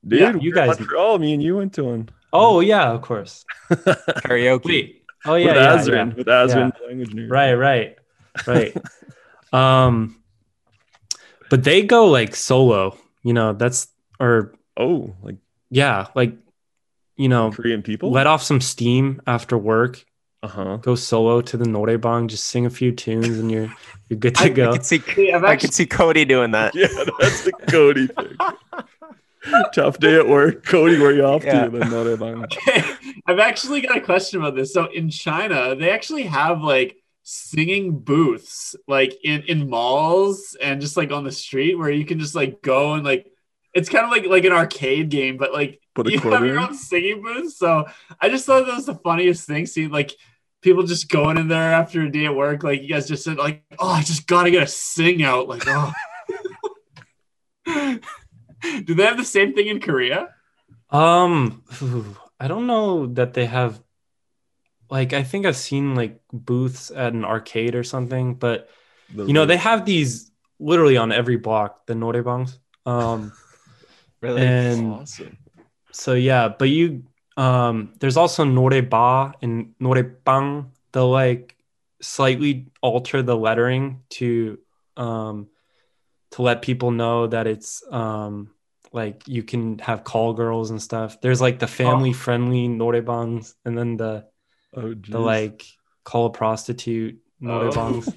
Dude, 0.07 0.21
yeah, 0.21 0.35
you 0.37 0.53
guys. 0.53 0.79
Montreal, 0.79 1.19
me 1.19 1.35
and 1.35 1.43
you 1.43 1.57
went 1.57 1.73
to 1.75 1.85
one. 1.85 2.09
Oh 2.33 2.61
yeah, 2.61 2.93
of 2.93 3.03
course. 3.03 3.45
Karaoke. 3.71 4.65
Wait. 4.65 5.03
Oh 5.25 5.35
yeah, 5.35 5.47
with 5.47 5.57
yeah, 5.57 5.77
Azrin, 5.77 6.11
yeah. 6.11 6.15
with 6.15 6.27
Azrin, 6.27 6.73
yeah. 6.81 6.87
language 6.87 7.11
nerd. 7.11 7.31
Right, 7.31 7.55
right, 7.55 7.97
right. 8.47 8.77
um, 9.53 10.23
but 11.51 11.65
they 11.65 11.83
go 11.83 12.07
like 12.07 12.35
solo. 12.37 12.97
You 13.23 13.33
know, 13.33 13.53
that's 13.53 13.89
or 14.21 14.55
Oh, 14.77 15.15
like 15.23 15.37
yeah, 15.71 16.07
like 16.15 16.35
you 17.17 17.29
know, 17.29 17.51
Korean 17.51 17.83
people. 17.83 18.11
let 18.11 18.27
off 18.27 18.43
some 18.43 18.61
steam 18.61 19.21
after 19.27 19.57
work. 19.57 20.05
uh 20.43 20.49
huh. 20.49 20.77
Go 20.77 20.95
solo 20.95 21.41
to 21.41 21.57
the 21.57 21.65
norebang, 21.65 22.27
just 22.29 22.45
sing 22.45 22.67
a 22.67 22.71
few 22.71 22.93
tunes, 22.93 23.39
and 23.39 23.51
you're 23.51 23.73
you're 24.09 24.19
good 24.19 24.35
to 24.37 24.45
I, 24.45 24.49
go. 24.51 24.71
I 24.71 24.75
can 24.77 24.85
see 24.85 24.99
Hey, 24.99 25.33
I've 25.33 25.45
I 25.45 25.53
actually- 25.53 25.71
see 25.73 25.87
Cody 25.87 26.25
doing 26.25 26.51
that. 26.53 26.75
Yeah, 26.75 26.89
that's 27.19 27.45
the 27.45 27.53
Cody 27.69 28.07
thing. 28.09 28.37
Tough 29.73 29.99
day 30.01 30.17
at 30.17 30.27
work. 30.29 30.65
Cody, 30.65 30.99
where 30.99 31.13
you 31.15 31.25
off 31.25 31.45
Yeah. 31.45 31.65
to? 31.67 31.71
Then 31.71 31.89
norebang. 31.91 32.45
Okay. 32.45 32.83
I've 33.27 33.39
actually 33.39 33.81
got 33.81 33.97
a 33.97 34.01
question 34.01 34.41
about 34.41 34.57
this. 34.57 34.73
So 34.73 34.87
in 34.93 35.09
China, 35.09 35.77
they 35.77 35.91
actually 35.91 36.25
have 36.25 36.63
like 36.63 36.97
singing 37.29 37.99
booths 37.99 38.77
like 38.87 39.13
in 39.25 39.43
in 39.43 39.69
malls 39.69 40.57
and 40.63 40.81
just 40.81 40.97
like 40.97 41.11
on 41.11 41.25
the 41.25 41.33
street 41.33 41.75
where 41.75 41.91
you 41.91 42.05
can 42.05 42.21
just 42.21 42.37
like 42.37 42.63
go 42.63 42.95
and 42.95 43.03
like 43.03 43.27
it's 43.75 43.89
kind 43.89 44.05
of 44.05 44.13
like 44.13 44.27
like 44.27 44.45
an 44.45 44.53
arcade 44.53 45.11
game, 45.11 45.37
but 45.37 45.53
like 45.53 45.81
Put 45.95 46.07
a 46.07 46.13
you 46.13 46.19
have 46.21 46.45
your 46.45 46.61
own 46.61 46.75
singing 46.75 47.23
booth. 47.23 47.53
So 47.53 47.87
I 48.21 48.29
just 48.29 48.47
thought 48.47 48.65
that 48.67 48.77
was 48.77 48.87
the 48.87 48.95
funniest 48.95 49.47
thing. 49.47 49.67
See, 49.67 49.89
like 49.89 50.13
people 50.63 50.85
just 50.85 51.09
going 51.09 51.37
in 51.37 51.49
there 51.49 51.73
after 51.73 52.03
a 52.03 52.11
day 52.11 52.27
at 52.27 52.35
work. 52.35 52.63
Like 52.63 52.81
you 52.81 52.89
guys 52.89 53.09
just 53.09 53.25
said, 53.25 53.39
like, 53.39 53.65
oh, 53.79 53.91
I 53.91 54.03
just 54.03 54.27
gotta 54.27 54.51
get 54.51 54.63
a 54.63 54.67
sing 54.67 55.23
out. 55.23 55.49
Like, 55.49 55.65
oh. 55.67 55.93
Do 58.63 58.95
they 58.95 59.05
have 59.05 59.19
the 59.19 59.25
same 59.25 59.53
thing 59.53 59.67
in 59.67 59.81
Korea? 59.81 60.29
Um, 60.91 61.65
I 62.41 62.49
don't 62.49 62.67
know 62.67 63.07
that 63.09 63.35
they 63.35 63.47
have. 63.47 63.83
Like, 64.91 65.13
I 65.13 65.23
think 65.23 65.47
I've 65.47 65.57
seen 65.57 65.95
like 65.95 66.21
booths 66.33 66.91
at 66.91 67.13
an 67.13 67.25
arcade 67.25 67.75
or 67.75 67.85
something, 67.85 68.35
but 68.35 68.69
you 69.15 69.33
know 69.33 69.47
they 69.47 69.57
have 69.57 69.85
these 69.85 70.31
literally 70.59 70.97
on 70.97 71.13
every 71.13 71.37
block, 71.37 71.87
the 71.87 71.95
norebangs. 71.95 72.59
Um, 72.85 73.33
Really? 74.23 74.43
and 74.43 74.93
awesome. 74.93 75.37
so 75.93 76.15
yeah, 76.15 76.49
but 76.49 76.71
you 76.71 77.05
um, 77.37 77.93
there's 78.01 78.17
also 78.17 78.45
noreba 78.45 79.35
and 79.43 79.75
norebang. 79.81 80.71
They'll 80.93 81.11
like 81.11 81.57
slightly 82.01 82.69
alter 82.81 83.23
the 83.23 83.37
lettering 83.37 84.03
to 84.11 84.59
um 84.97 85.49
to 86.31 86.43
let 86.43 86.63
people 86.63 86.91
know 86.91 87.27
that 87.27 87.47
it's 87.47 87.83
um 87.91 88.51
like 88.93 89.29
you 89.29 89.43
can 89.43 89.79
have 89.81 90.05
call 90.05 90.33
girls 90.33 90.71
and 90.71 90.81
stuff. 90.81 91.21
There's 91.21 91.41
like 91.41 91.59
the 91.59 91.67
family 91.67 92.13
friendly 92.15 92.69
norebangs 92.69 93.55
and 93.65 93.77
then 93.77 93.97
the 93.97 94.27
Oh, 94.75 94.95
the 94.95 95.19
like 95.19 95.65
call 96.05 96.27
a 96.27 96.31
prostitute 96.31 97.19
norebangs. 97.43 98.13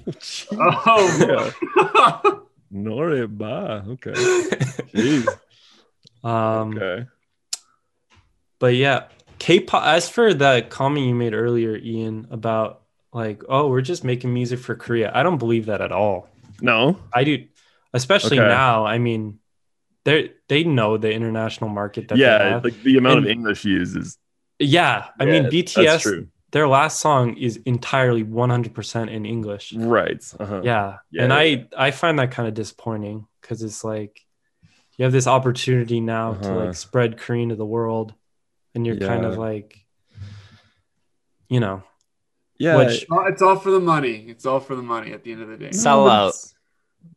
Oh. 0.52 2.46
Noreba. 2.72 3.86
Okay. 3.92 4.12
Jeez. 4.92 5.26
um, 6.24 6.76
Okay. 6.76 7.06
but 8.58 8.74
yeah, 8.74 9.04
K-pop. 9.38 9.82
As 9.84 10.08
for 10.08 10.34
the 10.34 10.64
comment 10.68 11.06
you 11.06 11.14
made 11.14 11.34
earlier, 11.34 11.76
Ian, 11.76 12.26
about 12.30 12.82
like, 13.12 13.42
oh, 13.48 13.68
we're 13.68 13.80
just 13.80 14.04
making 14.04 14.32
music 14.32 14.58
for 14.60 14.74
Korea. 14.76 15.10
I 15.14 15.22
don't 15.22 15.38
believe 15.38 15.66
that 15.66 15.80
at 15.80 15.92
all. 15.92 16.28
No. 16.60 16.98
I 17.12 17.24
do, 17.24 17.46
especially 17.94 18.38
Okay. 18.38 18.48
now. 18.48 18.84
I 18.86 18.98
mean, 18.98 19.38
they 20.04 20.32
they 20.48 20.62
know 20.64 20.96
the 20.98 21.10
international 21.12 21.70
market 21.70 22.08
that 22.08 22.16
they 22.16 22.20
Yeah, 22.22 22.50
have. 22.50 22.64
like 22.64 22.80
the 22.82 22.96
amount 22.98 23.18
of 23.20 23.26
English 23.26 23.64
used 23.64 23.96
is. 23.96 24.18
yeah, 24.58 25.06
I 25.18 25.24
mean, 25.24 25.44
Yeah, 25.44 25.50
That's 25.50 25.54
BTS, 25.54 26.02
true. 26.02 26.28
Their 26.52 26.66
last 26.68 27.00
song 27.00 27.36
is 27.36 27.58
entirely 27.64 28.24
100% 28.24 29.10
in 29.10 29.24
English. 29.24 29.72
Right. 29.72 30.22
Uh-huh. 30.38 30.62
Yeah. 30.64 30.96
Yeah, 31.10 31.22
and 31.24 31.32
yeah. 31.32 31.38
I 31.76 31.86
I 31.86 31.90
find 31.92 32.18
that 32.18 32.30
kind 32.32 32.48
of 32.48 32.54
disappointing 32.54 33.26
because 33.40 33.62
it's 33.62 33.84
like 33.84 34.24
you 34.96 35.04
have 35.04 35.12
this 35.12 35.26
opportunity 35.26 36.00
now 36.00 36.34
to 36.34 36.48
Uh-huh. 36.50 36.64
like 36.66 36.74
spread 36.74 37.18
Korean 37.18 37.48
to 37.50 37.56
the 37.56 37.64
world 37.66 38.14
and 38.74 38.86
you're 38.86 38.96
kind 38.98 39.24
of 39.24 39.38
like 39.38 39.76
you 41.48 41.58
know, 41.60 41.82
Yeah. 42.58 42.76
which 42.76 43.06
it's 43.28 43.42
all 43.42 43.56
for 43.56 43.70
the 43.70 43.80
money. 43.80 44.26
It's 44.28 44.46
all 44.46 44.60
for 44.60 44.76
the 44.76 44.82
money 44.82 45.12
at 45.12 45.24
the 45.24 45.32
end 45.32 45.42
of 45.42 45.48
the 45.48 45.56
day. 45.56 45.72
Sell 45.72 46.04
but 46.04 46.10
out. 46.10 46.34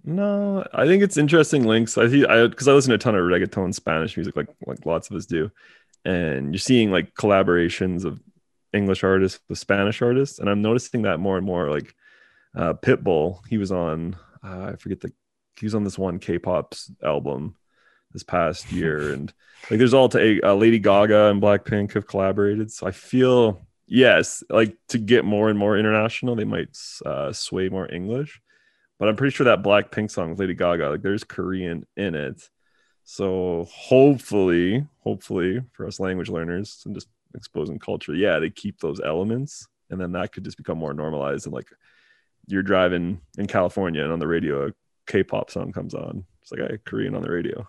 No, 0.05 0.65
I 0.73 0.85
think 0.85 1.03
it's 1.03 1.17
interesting 1.17 1.63
links. 1.65 1.97
I 1.97 2.07
think 2.07 2.25
I 2.27 2.47
because 2.47 2.67
I 2.67 2.73
listen 2.73 2.89
to 2.89 2.95
a 2.95 2.99
ton 2.99 3.15
of 3.15 3.21
reggaeton 3.21 3.73
Spanish 3.73 4.15
music, 4.15 4.35
like 4.35 4.47
like 4.65 4.85
lots 4.85 5.09
of 5.09 5.15
us 5.17 5.25
do, 5.25 5.51
and 6.05 6.53
you're 6.53 6.59
seeing 6.59 6.89
like 6.91 7.13
collaborations 7.15 8.05
of 8.05 8.19
English 8.73 9.03
artists 9.03 9.39
with 9.49 9.59
Spanish 9.59 10.01
artists, 10.01 10.39
and 10.39 10.49
I'm 10.49 10.61
noticing 10.61 11.03
that 11.03 11.19
more 11.19 11.37
and 11.37 11.45
more. 11.45 11.69
Like 11.69 11.93
uh, 12.55 12.73
Pitbull, 12.73 13.39
he 13.47 13.57
was 13.57 13.71
on, 13.71 14.15
uh, 14.43 14.71
I 14.73 14.75
forget 14.75 15.01
the, 15.01 15.11
he 15.59 15.65
was 15.65 15.75
on 15.75 15.83
this 15.83 15.97
one 15.97 16.19
K-pop 16.19 16.75
album 17.03 17.55
this 18.11 18.23
past 18.23 18.71
year, 18.71 19.13
and 19.13 19.33
like 19.69 19.77
there's 19.77 19.93
all 19.93 20.09
to 20.09 20.41
uh, 20.41 20.55
Lady 20.55 20.79
Gaga 20.79 21.27
and 21.27 21.41
Blackpink 21.41 21.93
have 21.93 22.07
collaborated. 22.07 22.71
So 22.71 22.87
I 22.87 22.91
feel 22.91 23.65
yes, 23.85 24.43
like 24.49 24.75
to 24.89 24.97
get 24.97 25.25
more 25.25 25.49
and 25.49 25.59
more 25.59 25.77
international, 25.77 26.35
they 26.35 26.45
might 26.45 26.77
uh, 27.05 27.31
sway 27.31 27.69
more 27.69 27.91
English 27.91 28.41
but 29.03 29.09
I'm 29.09 29.17
pretty 29.17 29.35
sure 29.35 29.43
that 29.45 29.63
Blackpink 29.63 30.11
song 30.11 30.29
with 30.29 30.39
Lady 30.39 30.53
Gaga, 30.53 30.91
like 30.91 31.01
there's 31.01 31.25
Korean 31.25 31.85
in 31.97 32.15
it. 32.15 32.47
So 33.03 33.67
hopefully, 33.69 34.87
hopefully 34.99 35.61
for 35.73 35.85
us 35.85 35.99
language 35.99 36.29
learners 36.29 36.81
and 36.85 36.95
just 36.95 37.09
exposing 37.35 37.79
culture, 37.79 38.13
yeah, 38.15 38.39
they 38.39 38.49
keep 38.49 38.79
those 38.79 38.99
elements, 39.01 39.67
and 39.89 39.99
then 39.99 40.11
that 40.13 40.31
could 40.31 40.43
just 40.45 40.57
become 40.57 40.77
more 40.77 40.93
normalized. 40.93 41.45
And 41.45 41.53
like 41.53 41.69
you're 42.47 42.63
driving 42.63 43.21
in 43.37 43.47
California, 43.47 44.03
and 44.03 44.11
on 44.11 44.19
the 44.19 44.27
radio, 44.27 44.67
a 44.67 44.71
K-pop 45.07 45.49
song 45.51 45.71
comes 45.71 45.93
on. 45.93 46.25
It's 46.41 46.51
like 46.51 46.61
a 46.61 46.77
Korean 46.77 47.15
on 47.15 47.21
the 47.21 47.31
radio. 47.31 47.67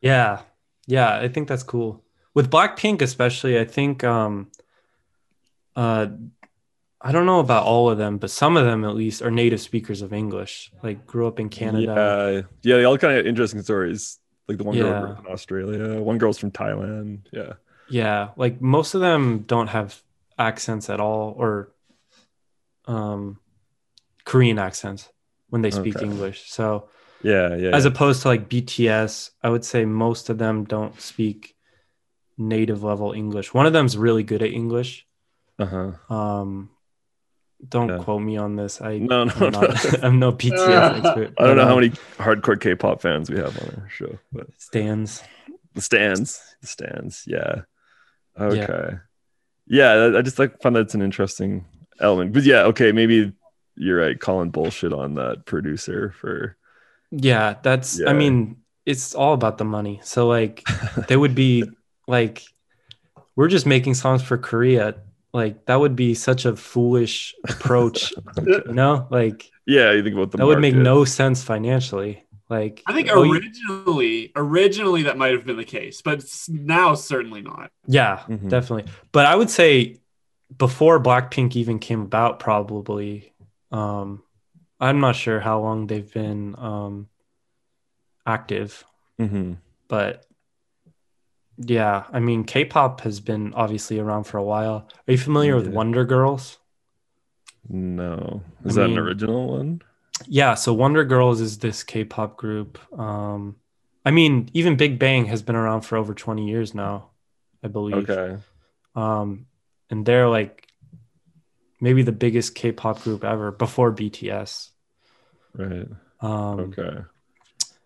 yeah. 0.00 0.40
Yeah, 0.88 1.16
I 1.18 1.26
think 1.26 1.48
that's 1.48 1.64
cool. 1.64 2.04
With 2.32 2.48
Blackpink 2.48 3.02
especially, 3.02 3.58
I 3.58 3.64
think 3.64 4.04
um 4.04 4.52
uh 5.74 6.06
I 7.00 7.12
don't 7.12 7.26
know 7.26 7.40
about 7.40 7.64
all 7.66 7.90
of 7.90 7.98
them, 7.98 8.18
but 8.18 8.30
some 8.30 8.56
of 8.56 8.64
them 8.64 8.84
at 8.84 8.94
least 8.94 9.20
are 9.22 9.30
native 9.30 9.60
speakers 9.60 10.00
of 10.02 10.12
English. 10.12 10.70
Like 10.84 11.04
grew 11.06 11.26
up 11.26 11.38
in 11.40 11.48
Canada. 11.48 12.46
Yeah, 12.62 12.70
yeah, 12.72 12.76
they 12.78 12.84
all 12.84 12.98
kind 12.98 13.18
of 13.18 13.26
interesting 13.26 13.62
stories. 13.62 14.18
Like 14.48 14.58
the 14.58 14.64
one 14.64 14.76
girl 14.76 14.86
Yeah. 14.92 15.00
grew 15.00 15.10
up 15.10 15.26
in 15.26 15.32
Australia, 15.32 16.00
one 16.00 16.18
girl's 16.18 16.38
from 16.38 16.52
Thailand. 16.52 17.26
Yeah, 17.32 17.54
Yeah, 17.88 18.30
like 18.36 18.60
most 18.60 18.94
of 18.94 19.00
them 19.00 19.44
don't 19.46 19.68
have 19.68 20.00
accents 20.38 20.90
at 20.90 21.00
all 21.00 21.34
or 21.38 21.72
um 22.86 23.38
Korean 24.24 24.58
accents 24.58 25.08
when 25.48 25.62
they 25.62 25.70
speak 25.70 25.96
Okay. 25.96 26.04
English. 26.04 26.50
So 26.50 26.88
yeah, 27.22 27.54
yeah. 27.56 27.70
as 27.70 27.84
yeah. 27.84 27.90
opposed 27.90 28.22
to 28.22 28.28
like 28.28 28.48
BTS, 28.48 29.30
I 29.42 29.48
would 29.48 29.64
say 29.64 29.84
most 29.84 30.28
of 30.30 30.38
them 30.38 30.64
don't 30.64 31.00
speak 31.00 31.54
native 32.36 32.82
level 32.82 33.12
English. 33.12 33.54
One 33.54 33.66
of 33.66 33.72
them's 33.72 33.96
really 33.96 34.22
good 34.22 34.42
at 34.42 34.50
English. 34.50 35.06
uh-huh. 35.58 35.92
Um 36.14 36.70
don't 37.66 37.88
Yeah. 37.88 37.98
quote 38.04 38.20
me 38.20 38.36
on 38.36 38.56
this. 38.56 38.82
I 38.82 38.98
No, 38.98 39.24
no, 39.24 39.32
I'm, 39.34 39.50
not, 39.52 39.62
no. 39.62 39.90
I'm 40.02 40.18
no 40.18 40.32
BTS 40.40 40.98
expert. 40.98 41.32
I 41.38 41.46
don't 41.46 41.56
know 41.56 41.64
how 41.64 41.72
um, 41.72 41.80
many 41.80 41.90
hardcore 42.18 42.60
K-pop 42.60 43.00
fans 43.00 43.30
we 43.30 43.38
have 43.38 43.56
on 43.62 43.80
our 43.82 43.88
show, 43.88 44.18
but 44.32 44.48
stands. 44.58 45.22
the 45.74 45.80
stands, 45.80 46.40
the 46.60 46.66
stands, 46.66 47.24
yeah. 47.26 47.62
Okay, 48.38 48.94
yeah. 49.66 49.90
I- 49.92 50.18
I 50.18 50.22
just 50.22 50.38
like 50.38 50.60
find 50.62 50.76
that's 50.76 50.94
an 50.94 51.02
interesting 51.02 51.64
element, 52.00 52.32
but 52.32 52.44
yeah, 52.44 52.62
okay, 52.64 52.92
maybe 52.92 53.32
you're 53.76 53.98
right. 53.98 54.18
Calling 54.18 54.50
bullshit 54.50 54.92
on 54.92 55.14
that 55.14 55.44
producer 55.46 56.12
for 56.20 56.56
Yeah, 57.10 57.56
that's 57.62 57.98
Yeah. 58.00 58.10
I 58.10 58.12
mean, 58.12 58.56
it's 58.84 59.14
all 59.14 59.32
about 59.34 59.58
the 59.58 59.64
money. 59.64 60.00
So 60.02 60.26
like 60.28 60.64
they 61.08 61.16
would 61.16 61.34
be 61.34 61.64
like 62.06 62.42
we're 63.34 63.48
just 63.48 63.66
making 63.66 63.94
songs 63.94 64.22
for 64.22 64.38
Korea. 64.38 64.94
Like 65.32 65.66
that 65.66 65.76
would 65.80 65.96
be 65.96 66.14
such 66.14 66.44
a 66.46 66.56
foolish 66.56 67.34
approach, 67.48 68.12
you 68.46 68.72
know? 68.72 69.06
Like 69.10 69.50
yeah. 69.66 69.92
You 69.92 70.02
think 70.02 70.14
about 70.16 70.30
the 70.30 70.38
that 70.38 70.46
would 70.46 70.60
make 70.60 70.74
no 70.74 71.04
sense 71.04 71.42
financially. 71.42 72.24
Like 72.48 72.82
I 72.86 72.92
think 72.92 73.08
oh, 73.10 73.22
you- 73.24 73.32
originally, 73.32 74.32
originally 74.36 75.02
that 75.04 75.18
might 75.18 75.32
have 75.32 75.44
been 75.44 75.56
the 75.56 75.64
case, 75.64 76.00
but 76.02 76.24
now 76.48 76.94
certainly 76.94 77.42
not. 77.42 77.70
yeah, 77.86 78.24
Mhm. 78.28 78.48
definitely. 78.48 78.90
But 79.12 79.26
I 79.26 79.34
would 79.34 79.50
say 79.50 79.96
before 80.56 81.02
Blackpink 81.02 81.56
even 81.56 81.78
came 81.80 82.02
about, 82.02 82.38
probably 82.38 83.32
um 83.72 84.22
I'm 84.78 85.00
not 85.00 85.16
sure 85.16 85.40
how 85.40 85.58
long 85.60 85.86
they've 85.88 86.12
been 86.12 86.54
um 86.58 87.08
active. 88.26 88.84
Mhm. 89.20 89.56
but 89.88 90.24
yeah, 91.58 92.04
I 92.12 92.20
mean, 92.20 92.44
K-pop 92.44 93.00
has 93.00 93.18
been 93.18 93.54
obviously 93.54 93.98
around 93.98 94.24
for 94.24 94.36
a 94.36 94.42
while. 94.44 94.86
Are 95.08 95.12
you 95.12 95.16
familiar 95.18 95.56
with 95.56 95.68
Wonder 95.68 96.04
Girls? 96.04 96.58
No, 97.68 98.42
is 98.64 98.76
I 98.76 98.82
that 98.82 98.88
mean- 98.88 98.98
an 98.98 99.04
original 99.04 99.48
one? 99.56 99.80
Yeah, 100.26 100.54
so 100.54 100.72
Wonder 100.72 101.04
Girls 101.04 101.40
is 101.40 101.58
this 101.58 101.82
K-pop 101.82 102.36
group. 102.36 102.78
Um, 102.98 103.56
I 104.04 104.10
mean, 104.10 104.48
even 104.54 104.76
Big 104.76 104.98
Bang 104.98 105.26
has 105.26 105.42
been 105.42 105.56
around 105.56 105.82
for 105.82 105.96
over 105.96 106.14
20 106.14 106.48
years 106.48 106.74
now, 106.74 107.10
I 107.62 107.68
believe. 107.68 108.08
Okay, 108.08 108.38
Um, 108.94 109.46
and 109.90 110.06
they're 110.06 110.28
like 110.28 110.66
maybe 111.80 112.02
the 112.02 112.12
biggest 112.12 112.54
K-pop 112.54 113.02
group 113.02 113.24
ever 113.24 113.52
before 113.52 113.92
BTS. 113.92 114.70
right. 115.54 115.88
Um, 116.20 116.60
Okay. 116.60 116.98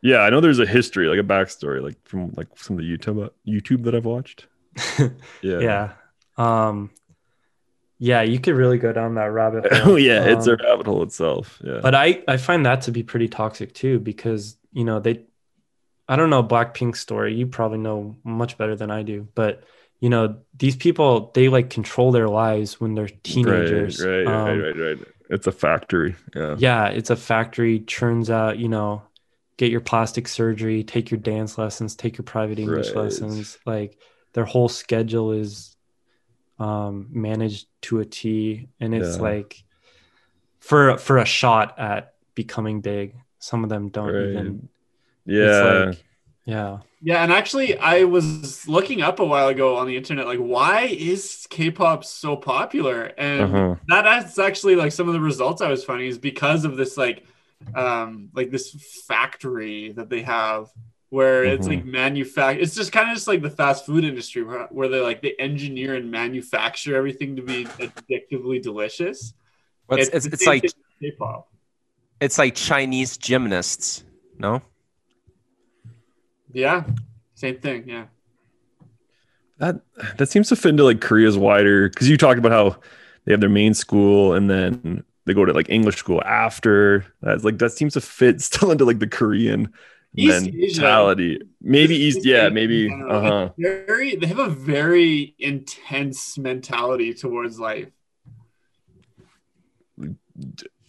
Yeah, 0.02 0.18
I 0.20 0.30
know 0.30 0.40
there's 0.40 0.60
a 0.60 0.66
history, 0.66 1.08
like 1.08 1.18
a 1.18 1.22
backstory, 1.22 1.82
like 1.82 1.96
from 2.08 2.32
like 2.36 2.48
some 2.56 2.78
of 2.78 2.84
the 2.84 2.96
YouTube 2.96 3.28
YouTube 3.46 3.84
that 3.84 3.94
I've 3.94 4.06
watched. 4.06 4.46
Yeah. 5.42 5.58
yeah. 5.60 5.92
Um, 6.38 6.90
yeah, 8.00 8.22
you 8.22 8.40
could 8.40 8.56
really 8.56 8.78
go 8.78 8.92
down 8.92 9.14
that 9.14 9.26
rabbit 9.26 9.66
hole. 9.72 9.92
Oh 9.92 9.96
yeah, 9.96 10.24
it's 10.24 10.46
a 10.46 10.52
Um, 10.52 10.56
rabbit 10.56 10.86
hole 10.86 11.02
itself. 11.02 11.60
Yeah. 11.64 11.80
But 11.82 11.94
I 11.94 12.22
I 12.28 12.36
find 12.36 12.66
that 12.66 12.82
to 12.82 12.92
be 12.92 13.02
pretty 13.02 13.28
toxic 13.28 13.74
too 13.74 14.00
because 14.00 14.56
you 14.72 14.84
know 14.84 15.00
they 15.00 15.24
I 16.08 16.16
don't 16.16 16.30
know 16.30 16.42
Blackpink's 16.42 17.00
story. 17.00 17.34
You 17.34 17.46
probably 17.46 17.78
know 17.78 18.16
much 18.24 18.58
better 18.58 18.76
than 18.76 18.90
I 18.90 19.02
do, 19.04 19.28
but 19.34 19.64
you 20.00 20.10
know 20.10 20.42
these 20.56 20.76
people 20.76 21.30
they 21.34 21.48
like 21.48 21.70
control 21.70 22.12
their 22.12 22.28
lives 22.28 22.80
when 22.80 22.94
they're 22.94 23.10
teenagers. 23.24 24.00
Right, 24.04 24.24
right, 24.24 24.26
Um, 24.26 24.58
right, 24.58 24.76
right, 24.76 24.98
right. 24.98 25.08
It's 25.30 25.46
a 25.46 25.52
factory. 25.52 26.16
Yeah. 26.34 26.56
Yeah, 26.56 26.88
it's 26.88 27.10
a 27.10 27.16
factory 27.16 27.80
churns 27.80 28.30
out. 28.30 28.58
You 28.58 28.68
know, 28.68 29.02
get 29.56 29.70
your 29.70 29.80
plastic 29.80 30.28
surgery, 30.28 30.84
take 30.84 31.10
your 31.10 31.20
dance 31.20 31.58
lessons, 31.58 31.94
take 31.96 32.18
your 32.18 32.24
private 32.24 32.58
English 32.58 32.94
Right. 32.94 32.96
lessons. 32.96 33.58
Like 33.66 33.98
their 34.34 34.44
whole 34.44 34.68
schedule 34.68 35.32
is 35.32 35.76
um 36.60 37.08
managed 37.10 37.66
to 37.82 38.00
a 38.00 38.04
T, 38.06 38.68
and 38.80 38.94
it's 38.94 39.18
Yeah. 39.18 39.22
like 39.22 39.64
for 40.60 40.98
for 40.98 41.18
a 41.18 41.24
shot 41.24 41.78
at 41.78 42.14
becoming 42.34 42.80
big. 42.82 43.16
Some 43.38 43.64
of 43.64 43.70
them 43.70 43.88
don't 43.88 44.12
Right. 44.14 44.30
even. 44.30 44.68
Yeah. 45.26 45.46
It's 45.46 45.62
like, 45.62 46.04
yeah. 46.44 46.78
Yeah, 47.02 47.22
and 47.22 47.32
actually, 47.32 47.78
I 47.78 48.04
was 48.04 48.68
looking 48.68 49.00
up 49.00 49.20
a 49.20 49.24
while 49.24 49.48
ago 49.48 49.76
on 49.76 49.86
the 49.86 49.96
internet, 49.96 50.26
like, 50.26 50.38
why 50.38 50.82
is 50.82 51.46
K-pop 51.48 52.04
so 52.04 52.36
popular? 52.36 53.12
And 53.16 53.40
Uh-huh. 53.40 53.76
that 53.88 54.26
is 54.26 54.38
actually 54.38 54.76
like 54.76 54.92
some 54.92 55.08
of 55.08 55.14
the 55.14 55.20
results 55.20 55.62
I 55.62 55.70
was 55.70 55.82
finding 55.84 56.08
is 56.08 56.18
because 56.18 56.66
of 56.66 56.76
this 56.76 56.98
like, 56.98 57.24
um, 57.74 58.28
like 58.34 58.50
this 58.50 58.70
factory 59.08 59.92
that 59.92 60.10
they 60.10 60.22
have 60.22 60.68
where 61.10 61.44
it's 61.44 61.66
Mhm. 61.66 61.70
like 61.70 61.84
manufact. 61.84 62.60
It's 62.62 62.74
just 62.74 62.92
kind 62.92 63.08
of 63.10 63.14
just 63.14 63.28
like 63.28 63.42
the 63.42 63.50
fast 63.50 63.84
food 63.84 64.04
industry 64.04 64.42
where, 64.42 64.66
where 64.70 64.88
they 64.88 65.00
like 65.00 65.20
they 65.22 65.34
engineer 65.38 65.94
and 65.94 66.10
manufacture 66.10 66.96
everything 66.96 67.36
to 67.36 67.42
be 67.42 67.64
addictively 67.64 68.62
delicious. 68.62 69.34
Well, 69.88 69.98
it's, 69.98 70.08
it's, 70.10 70.26
the 70.26 70.32
it's 70.32 70.46
like 70.46 70.62
K-pop. 71.00 71.48
it's 72.20 72.38
like 72.38 72.54
Chinese 72.54 73.16
gymnasts. 73.18 74.04
No, 74.38 74.62
Yeah, 76.52 76.84
same 77.34 77.58
thing. 77.58 77.88
Yeah. 77.88 78.06
That 79.58 79.80
that 80.16 80.28
seems 80.28 80.48
to 80.48 80.56
fit 80.56 80.70
into 80.70 80.84
like 80.84 81.00
Korea's 81.00 81.36
wider 81.36 81.88
because 81.90 82.08
you 82.08 82.16
talked 82.16 82.38
about 82.38 82.52
how 82.52 82.80
they 83.24 83.32
have 83.32 83.40
their 83.40 83.50
main 83.50 83.74
school 83.74 84.32
and 84.32 84.48
then 84.48 85.04
they 85.26 85.34
go 85.34 85.44
to 85.44 85.52
like 85.52 85.68
English 85.68 85.96
school 85.96 86.22
after. 86.24 87.04
That's 87.20 87.44
like 87.44 87.58
that 87.58 87.72
seems 87.72 87.92
to 87.94 88.00
fit 88.00 88.40
still 88.48 88.70
into 88.70 88.84
like 88.84 89.00
the 89.00 89.06
Korean 89.06 89.72
East 90.16 90.46
Asia 90.46 90.80
mentality. 90.80 91.40
Maybe 91.60 91.94
East 91.96 92.18
East, 92.18 92.26
yeah, 92.26 92.48
maybe. 92.48 92.88
Uh 92.90 93.20
huh. 93.20 93.48
Very, 93.58 94.16
they 94.16 94.26
have 94.26 94.38
a 94.38 94.48
very 94.48 95.34
intense 95.38 96.36
mentality 96.38 97.14
towards 97.14 97.58
life. 97.60 97.88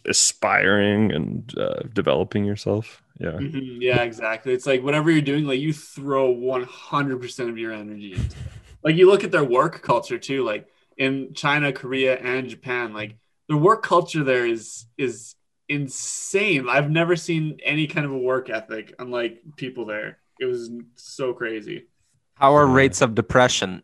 Aspiring 0.06 1.12
and 1.12 1.58
uh, 1.58 1.82
developing 1.94 2.44
yourself. 2.44 3.04
Yeah. 3.20 3.38
Mhm, 3.38 3.78
Yeah, 3.80 4.02
exactly. 4.02 4.54
It's 4.54 4.66
like 4.66 4.82
whatever 4.82 5.12
you're 5.12 5.22
doing, 5.22 5.46
like 5.46 5.60
you 5.60 5.74
throw 5.74 6.32
100% 6.32 7.50
of 7.50 7.58
your 7.58 7.72
energy 7.72 8.14
into 8.14 8.40
it. 8.40 8.48
Like 8.84 8.96
you 8.96 9.08
look 9.08 9.24
at 9.24 9.32
their 9.32 9.44
work 9.44 9.84
culture 9.84 10.18
too, 10.18 10.44
like 10.44 10.68
in 10.98 11.34
China, 11.36 11.72
Korea, 11.72 12.18
and 12.18 12.50
Japan, 12.50 12.94
like 12.94 13.16
the 13.48 13.58
work 13.58 13.84
culture 13.84 14.24
there 14.24 14.46
is 14.46 14.86
is 14.98 15.36
insane. 15.72 16.68
I've 16.70 16.92
never 16.92 17.16
seen 17.16 17.60
any 17.64 17.88
kind 17.88 18.06
of 18.06 18.12
a 18.12 18.18
work 18.18 18.50
ethic 18.50 18.94
unlike 19.00 19.42
people 19.56 19.86
there. 19.86 20.18
It 20.40 20.46
was 20.46 20.70
so 20.96 21.34
crazy. 21.34 21.88
How 22.36 22.56
are 22.56 22.68
rates 22.68 23.02
of 23.02 23.16
depression? 23.16 23.84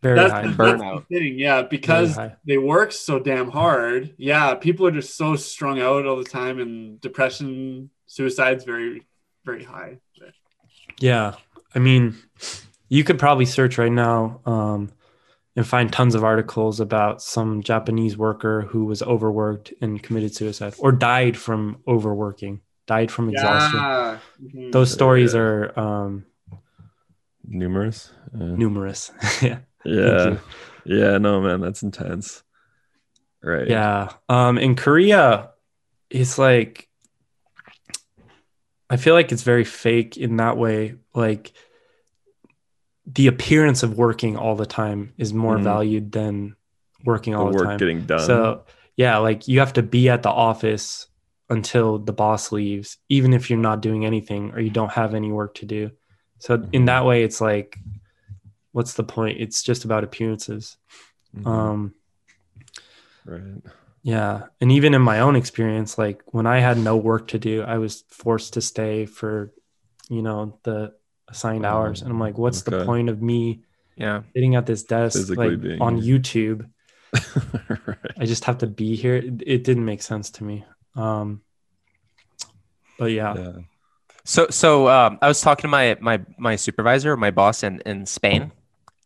Very 0.00 0.16
That's, 0.16 0.32
high. 0.32 0.42
that's 0.42 0.56
burnout. 0.56 1.08
the 1.08 1.18
thing, 1.18 1.38
yeah, 1.40 1.62
because 1.62 2.16
they 2.46 2.56
work 2.56 2.92
so 2.92 3.18
damn 3.18 3.50
hard. 3.50 4.14
Yeah, 4.16 4.54
people 4.54 4.86
are 4.86 4.92
just 4.92 5.16
so 5.16 5.34
strung 5.34 5.80
out 5.80 6.06
all 6.06 6.16
the 6.16 6.24
time, 6.24 6.60
and 6.60 7.00
depression, 7.00 7.90
suicide's 8.06 8.62
very, 8.62 9.06
very 9.44 9.64
high. 9.64 9.98
Yeah. 11.00 11.34
I 11.74 11.80
mean, 11.80 12.16
you 12.88 13.02
could 13.02 13.18
probably 13.18 13.44
search 13.44 13.76
right 13.76 13.90
now 13.90 14.40
um, 14.46 14.92
and 15.58 15.66
find 15.66 15.92
tons 15.92 16.14
of 16.14 16.22
articles 16.22 16.78
about 16.78 17.20
some 17.20 17.64
Japanese 17.64 18.16
worker 18.16 18.60
who 18.62 18.84
was 18.84 19.02
overworked 19.02 19.72
and 19.80 20.00
committed 20.00 20.32
suicide 20.32 20.72
or 20.78 20.92
died 20.92 21.36
from 21.36 21.82
overworking, 21.88 22.60
died 22.86 23.10
from 23.10 23.28
exhaustion. 23.28 23.80
Yeah. 23.80 24.18
Mhm. 24.40 24.70
Those 24.70 24.92
stories 24.92 25.34
are 25.34 25.76
um, 25.76 26.24
Numerous. 27.44 28.12
Yeah. 28.32 28.54
numerous. 28.54 29.10
yeah. 29.42 29.58
Yeah. 29.84 30.36
Yeah. 30.84 31.18
No, 31.18 31.40
man, 31.40 31.60
that's 31.60 31.82
intense. 31.82 32.44
Right. 33.42 33.66
Yeah. 33.66 34.12
Um, 34.28 34.58
in 34.58 34.76
Korea, 34.76 35.50
it's 36.08 36.38
like 36.38 36.88
I 38.88 38.96
feel 38.96 39.14
like 39.14 39.32
it's 39.32 39.42
very 39.42 39.64
fake 39.64 40.16
in 40.16 40.36
that 40.36 40.56
way. 40.56 40.94
Like 41.16 41.52
the 43.14 43.26
appearance 43.26 43.82
of 43.82 43.96
working 43.96 44.36
all 44.36 44.54
the 44.54 44.66
time 44.66 45.12
is 45.16 45.32
more 45.32 45.56
Mhm. 45.56 45.62
valued 45.62 46.12
than 46.12 46.54
working 47.04 47.32
The 47.32 47.38
all 47.38 47.46
the 47.50 47.56
work 47.56 47.64
time. 47.64 47.78
getting 47.78 48.02
done. 48.06 48.20
So 48.20 48.64
yeah, 48.96 49.16
like 49.18 49.48
you 49.48 49.60
have 49.60 49.72
to 49.74 49.82
be 49.82 50.08
at 50.08 50.22
the 50.22 50.30
office 50.30 51.06
until 51.48 51.98
the 51.98 52.12
boss 52.12 52.52
leaves, 52.52 52.98
even 53.08 53.32
if 53.32 53.48
you're 53.48 53.58
not 53.58 53.80
doing 53.80 54.04
anything 54.04 54.50
or 54.52 54.60
you 54.60 54.70
don't 54.70 54.92
have 54.92 55.14
any 55.14 55.32
work 55.32 55.54
to 55.54 55.66
do. 55.66 55.90
So 56.38 56.62
in 56.72 56.84
that 56.86 57.06
way, 57.06 57.22
it's 57.22 57.40
like, 57.40 57.78
what's 58.72 58.92
the 58.94 59.04
point? 59.04 59.40
It's 59.40 59.62
just 59.62 59.84
about 59.86 60.04
appearances. 60.04 60.76
Mhm. 61.34 61.46
Um, 61.46 61.94
right. 63.24 63.62
yeah. 64.02 64.42
And 64.60 64.70
even 64.72 64.92
in 64.94 65.02
my 65.02 65.20
own 65.20 65.36
experience, 65.36 65.96
like 65.96 66.22
when 66.34 66.46
I 66.46 66.58
had 66.58 66.78
no 66.78 66.96
work 66.96 67.28
to 67.28 67.38
do, 67.38 67.62
I 67.62 67.78
was 67.78 68.04
forced 68.08 68.52
to 68.54 68.60
stay 68.60 69.06
for, 69.06 69.52
you 70.10 70.20
know, 70.22 70.58
the 70.64 70.92
assigned 71.28 71.64
hours. 71.66 72.02
And 72.02 72.10
I'm 72.10 72.20
like, 72.20 72.38
what's 72.38 72.62
the 72.62 72.84
point 72.84 73.08
of 73.08 73.22
me 73.22 73.60
Yeah. 73.96 74.22
sitting 74.34 74.54
at 74.54 74.66
this 74.66 74.82
desk 74.82 75.16
Physically 75.18 75.50
like, 75.50 75.60
being 75.60 75.80
on 75.82 75.96
here. 75.98 76.18
YouTube? 76.20 76.68
right. 77.86 78.12
I 78.18 78.24
just 78.26 78.44
have 78.44 78.58
to 78.58 78.66
be 78.66 78.96
here. 78.96 79.16
It, 79.16 79.42
it 79.46 79.64
didn't 79.64 79.84
make 79.84 80.02
sense 80.02 80.30
to 80.32 80.44
me. 80.44 80.64
Um, 80.94 81.42
but 82.98 83.12
yeah, 83.12 83.34
Yeah. 83.36 83.52
So 84.24 84.48
so 84.50 84.88
um, 84.88 85.18
I 85.22 85.28
was 85.28 85.40
talking 85.40 85.62
to 85.62 85.68
my 85.68 85.96
my 86.00 86.20
my 86.36 86.56
supervisor, 86.56 87.16
my 87.16 87.30
boss 87.30 87.62
in 87.62 87.80
in 87.86 88.04
Spain, 88.04 88.52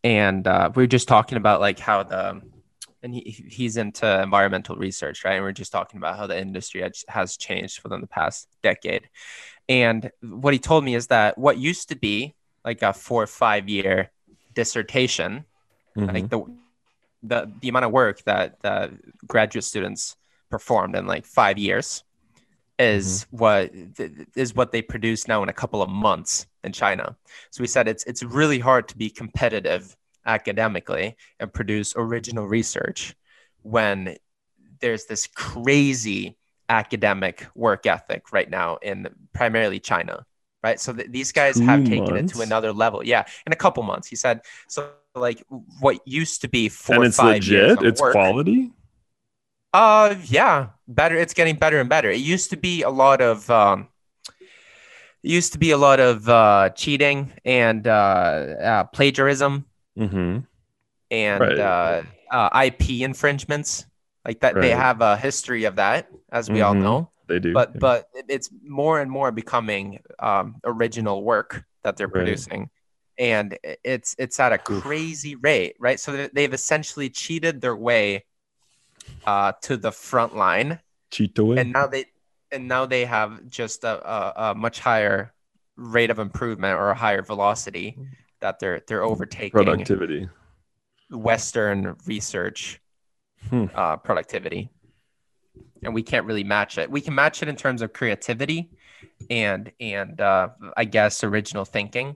and 0.03 0.45
uh, 0.45 0.69
we 0.75 0.83
were 0.83 0.87
just 0.87 1.07
talking 1.07 1.37
about 1.37 1.61
like 1.61 1.79
how 1.79 2.03
the 2.03 2.41
and 3.03 3.13
he, 3.13 3.21
he's 3.49 3.77
into 3.77 4.21
environmental 4.21 4.75
research, 4.75 5.23
right? 5.23 5.35
And 5.35 5.43
we 5.43 5.49
are 5.49 5.53
just 5.53 5.71
talking 5.71 5.97
about 5.97 6.17
how 6.17 6.27
the 6.27 6.37
industry 6.39 6.81
has- 6.81 7.03
has 7.07 7.37
changed 7.37 7.83
within 7.83 7.99
the 8.01 8.07
past 8.07 8.47
decade. 8.63 9.09
And 9.69 10.11
what 10.21 10.53
he 10.53 10.59
told 10.59 10.83
me 10.83 10.95
is 10.95 11.07
that 11.07 11.37
what 11.37 11.57
used 11.57 11.89
to 11.89 11.95
be 11.95 12.35
like 12.65 12.81
a 12.81 12.93
four 12.93 13.23
or 13.23 13.27
five 13.27 13.69
year 13.69 14.11
dissertation, 14.53 15.45
Mhm. 15.97 16.13
like 16.13 16.29
the 16.29 16.45
the 17.21 17.51
the 17.61 17.69
amount 17.69 17.85
of 17.85 17.91
work 17.91 18.23
that 18.23 18.59
the 18.61 18.91
graduate 19.27 19.63
students 19.63 20.17
performed 20.49 20.95
in 20.95 21.07
like 21.07 21.25
five 21.25 21.57
years 21.57 22.03
is 22.79 23.25
what 23.29 23.71
th- 23.95 24.11
is 24.35 24.53
what 24.55 24.71
they 24.71 24.81
produce 24.81 25.27
now 25.27 25.41
in 25.43 25.49
a 25.49 25.53
couple 25.53 25.81
of 25.81 25.89
months 25.89 26.47
in 26.63 26.71
China. 26.73 27.15
So 27.51 27.61
we 27.61 27.67
said 27.67 27.87
it's 27.87 28.03
it's 28.05 28.23
really 28.23 28.59
hard 28.59 28.87
to 28.89 28.97
be 28.97 29.09
competitive 29.09 29.95
academically 30.25 31.15
and 31.39 31.53
produce 31.53 31.93
original 31.95 32.47
research 32.47 33.15
when 33.61 34.17
there's 34.79 35.05
this 35.05 35.27
crazy 35.27 36.35
academic 36.81 37.45
work 37.55 37.85
ethic 37.85 38.31
right 38.37 38.49
now 38.49 38.77
in 38.81 39.07
primarily 39.33 39.79
China. 39.79 40.25
Right. 40.65 40.79
So 40.79 40.93
th- 40.93 41.11
these 41.11 41.31
guys 41.33 41.59
have 41.59 41.83
Two 41.83 41.89
taken 41.95 42.15
it 42.15 42.27
to 42.33 42.41
another 42.41 42.71
level. 42.71 42.99
Yeah. 43.05 43.23
In 43.45 43.51
a 43.51 43.55
couple 43.63 43.83
months. 43.83 44.07
He 44.07 44.15
said, 44.15 44.41
so 44.69 44.79
like 45.27 45.43
what 45.83 45.99
used 46.05 46.41
to 46.43 46.47
be 46.47 46.69
four 46.69 46.95
and 46.95 47.05
it's 47.05 47.17
five 47.17 47.43
years 47.43 47.71
legit. 47.71 47.77
of 47.79 47.85
It's 47.89 48.01
work- 48.01 48.13
quality. 48.13 48.71
uh, 49.73 50.15
yeah, 50.25 50.69
better. 50.87 51.17
It's 51.23 51.33
getting 51.33 51.55
better 51.57 51.79
and 51.81 51.89
better. 51.89 52.09
It 52.09 52.21
used 52.35 52.49
to 52.51 52.57
be 52.57 52.81
a 52.83 52.89
lot 53.03 53.19
of 53.21 53.49
um, 53.49 53.89
used 55.21 55.51
to 55.53 55.59
be 55.59 55.71
a 55.71 55.77
lot 55.77 55.99
of 55.99 56.27
uh, 56.29 56.69
cheating 56.75 57.33
and 57.45 57.85
uh, 57.87 57.91
uh, 57.91 58.83
plagiarism 58.95 59.65
Mm-hmm. 59.99 60.39
and 61.11 61.39
Right. 61.41 61.59
uh, 61.59 62.01
uh, 62.31 62.63
IP 62.65 63.01
infringements. 63.01 63.85
Like 64.25 64.39
that, 64.41 64.55
they 64.55 64.69
have 64.71 65.01
a 65.01 65.17
history 65.17 65.65
of 65.65 65.75
that, 65.75 66.09
as 66.31 66.49
we 66.49 66.61
all 66.61 66.73
Mhm. 66.73 66.81
know. 66.81 67.11
They 67.27 67.39
do. 67.39 67.53
But 67.53 67.71
yeah. 67.73 67.79
but 67.79 68.07
it's 68.29 68.49
more 68.63 69.01
and 69.01 69.09
more 69.11 69.31
becoming 69.31 69.99
um, 70.19 70.55
original 70.63 71.23
work 71.23 71.63
that 71.83 71.97
they're 71.97 72.07
Right. 72.07 72.13
producing, 72.13 72.69
and 73.17 73.57
it's 73.83 74.15
it's 74.17 74.39
at 74.39 74.53
a 74.53 74.59
Oof. 74.71 74.81
crazy 74.83 75.35
rate, 75.35 75.75
right? 75.79 75.99
So 75.99 76.11
they- 76.13 76.29
they've 76.33 76.53
essentially 76.53 77.09
cheated 77.09 77.59
their 77.61 77.75
way 77.75 78.25
uh, 79.25 79.51
to 79.63 79.75
the 79.77 79.91
front 79.91 80.35
line 80.35 80.79
cheat 81.11 81.37
away. 81.37 81.57
and 81.59 81.71
now 81.73 81.87
they 81.87 82.05
and 82.51 82.67
now 82.67 82.85
they 82.85 83.03
have 83.05 83.49
just 83.49 83.83
a, 83.83 83.95
a, 84.09 84.51
a 84.51 84.55
much 84.55 84.79
higher 84.79 85.33
rate 85.75 86.09
of 86.09 86.19
improvement 86.19 86.79
or 86.79 86.89
a 86.91 86.95
higher 86.95 87.21
velocity 87.21 87.97
that 88.39 88.59
they're 88.59 88.81
they're 88.87 89.03
overtaking 89.03 89.51
productivity. 89.51 90.29
western 91.09 91.95
research 92.05 92.79
Hmm. 93.49 93.65
uh, 93.75 93.97
productivity 93.97 94.69
and 95.83 95.93
we 95.93 96.01
can't 96.03 96.25
really 96.25 96.43
match 96.43 96.77
it 96.77 96.89
we 96.89 97.01
can 97.01 97.13
match 97.15 97.43
it 97.43 97.49
in 97.49 97.55
terms 97.55 97.81
of 97.81 97.93
creativity 97.93 98.71
and 99.29 99.71
and 99.79 100.19
uh, 100.21 100.49
i 100.77 100.85
guess 100.85 101.23
original 101.23 101.65
thinking 101.65 102.15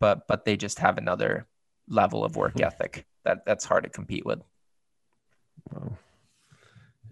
but 0.00 0.26
but 0.26 0.44
they 0.44 0.56
just 0.56 0.78
have 0.78 0.98
another 0.98 1.46
level 1.88 2.24
of 2.24 2.36
work 2.36 2.54
Hmm. 2.54 2.64
ethic 2.64 3.06
that 3.24 3.44
that's 3.46 3.64
hard 3.64 3.84
to 3.84 3.90
compete 3.90 4.24
with 4.26 4.40
Wow. 5.72 5.96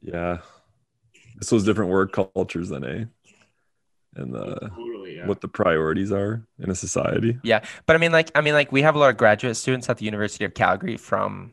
Yeah. 0.03 0.39
This 1.39 1.53
was 1.53 1.65
different 1.65 1.91
work 1.91 2.13
cultures 2.13 2.69
than 2.69 2.85
a 2.85 3.09
and 4.17 4.35
the 4.35 4.71
totally, 4.75 5.17
yeah. 5.17 5.27
what 5.27 5.41
the 5.41 5.49
priorities 5.49 6.11
are 6.11 6.45
in 6.59 6.69
a 6.71 6.75
society. 6.75 7.39
Yeah. 7.45 7.61
But 7.87 7.95
I 7.97 7.99
mean, 7.99 8.11
like, 8.13 8.31
I 8.35 8.41
mean, 8.41 8.55
like, 8.55 8.73
we 8.73 8.83
have 8.83 8.97
a 8.97 8.99
lot 8.99 9.11
of 9.11 9.17
graduate 9.17 9.57
students 9.57 9.89
at 9.89 9.99
the 9.99 10.05
University 10.05 10.45
of 10.45 10.53
Calgary 10.53 10.97
from 10.97 11.53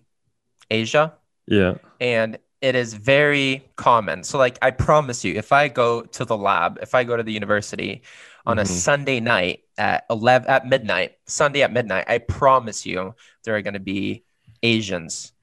Asia, 0.72 1.14
Yeah. 1.48 1.76
and 2.00 2.38
it 2.62 2.76
is 2.76 2.96
very 2.96 3.64
common. 3.76 4.24
So, 4.24 4.38
like, 4.40 4.58
I 4.64 4.72
promise 4.72 5.24
you, 5.24 5.36
if 5.36 5.52
I 5.52 5.68
go 5.68 6.02
to 6.02 6.26
the 6.26 6.36
lab, 6.36 6.80
if 6.82 6.96
I 6.96 7.04
go 7.04 7.16
to 7.16 7.22
the 7.24 7.32
university 7.32 8.02
on 8.48 8.58
a 8.58 8.64
Mhm. 8.64 8.68
Sunday 8.68 9.20
night 9.20 9.64
at 9.78 10.06
eleven 10.10 10.50
at 10.50 10.66
midnight, 10.66 11.18
Sunday 11.28 11.62
at 11.62 11.72
midnight, 11.72 12.06
I 12.08 12.18
promise 12.18 12.84
you, 12.86 13.14
there 13.44 13.56
are 13.56 13.62
going 13.62 13.76
to 13.76 13.80
be 13.80 14.24
Asians 14.64 15.34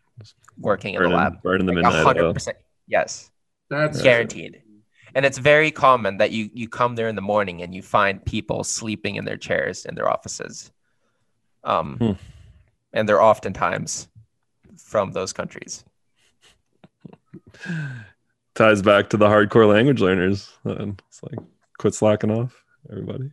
working 0.59 0.95
in 0.95 1.03
the 1.03 1.09
lab. 1.09 1.35
in, 1.45 1.51
right 1.51 1.61
in 1.61 1.67
the 1.67 1.73
Like, 1.73 1.85
midnight. 1.85 2.05
hundred 2.05 2.25
oil. 2.25 2.35
percent, 2.35 2.57
yes 2.89 3.31
That's 3.71 4.03
guaranteed 4.03 4.61
and 5.17 5.25
it's 5.25 5.39
very 5.39 5.71
common 5.71 6.17
that 6.19 6.33
you 6.33 6.51
you 6.53 6.69
come 6.69 6.97
there 6.97 7.09
in 7.09 7.15
the 7.15 7.23
morning 7.23 7.63
and 7.63 7.73
you 7.75 7.83
find 7.83 8.25
people 8.25 8.65
sleeping 8.65 9.15
in 9.17 9.25
their 9.25 9.37
chairs 9.37 9.85
in 9.87 9.95
their 9.95 10.09
offices 10.11 10.71
um 11.63 11.97
Hmm. 11.99 12.13
and 12.93 13.09
they're 13.09 13.23
oftentimes 13.23 14.09
from 14.77 15.13
those 15.13 15.33
countries 15.33 15.85
Ties 18.55 18.83
back 18.83 19.11
to 19.11 19.17
the 19.17 19.27
hardcore 19.27 19.69
language 19.69 20.01
learners. 20.01 20.53
And 20.65 21.01
it's 21.09 21.23
like 21.23 21.39
quit 21.79 21.95
slacking 21.95 22.31
off, 22.31 22.65
everybody. 22.91 23.33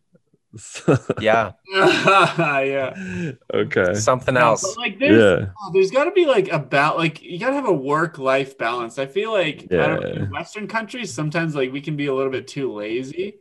Yeah, 1.21 1.51
yeah. 1.73 3.31
okay. 3.53 3.93
something 3.93 4.35
else. 4.35 4.63
but, 4.63 4.81
like 4.81 4.99
there's 4.99 5.39
Yeah. 5.41 5.47
oh, 5.61 5.71
there's 5.71 5.91
got 5.91 6.05
to 6.05 6.11
be 6.11 6.25
like 6.25 6.51
a 6.51 6.59
bal 6.59 6.97
like 6.97 7.21
you 7.21 7.39
got 7.39 7.49
to 7.49 7.55
have 7.55 7.67
a 7.67 7.73
work 7.73 8.17
life 8.17 8.57
balance. 8.57 8.99
I 8.99 9.05
feel 9.05 9.31
like 9.31 9.67
I 9.71 9.75
don't 9.75 10.01
know, 10.01 10.09
in 10.09 10.29
Western 10.29 10.67
countries 10.67 11.13
sometimes 11.13 11.55
like 11.55 11.71
we 11.71 11.79
can 11.79 11.95
be 11.95 12.07
a 12.07 12.13
little 12.13 12.31
bit 12.31 12.47
too 12.49 12.73
lazy, 12.73 13.35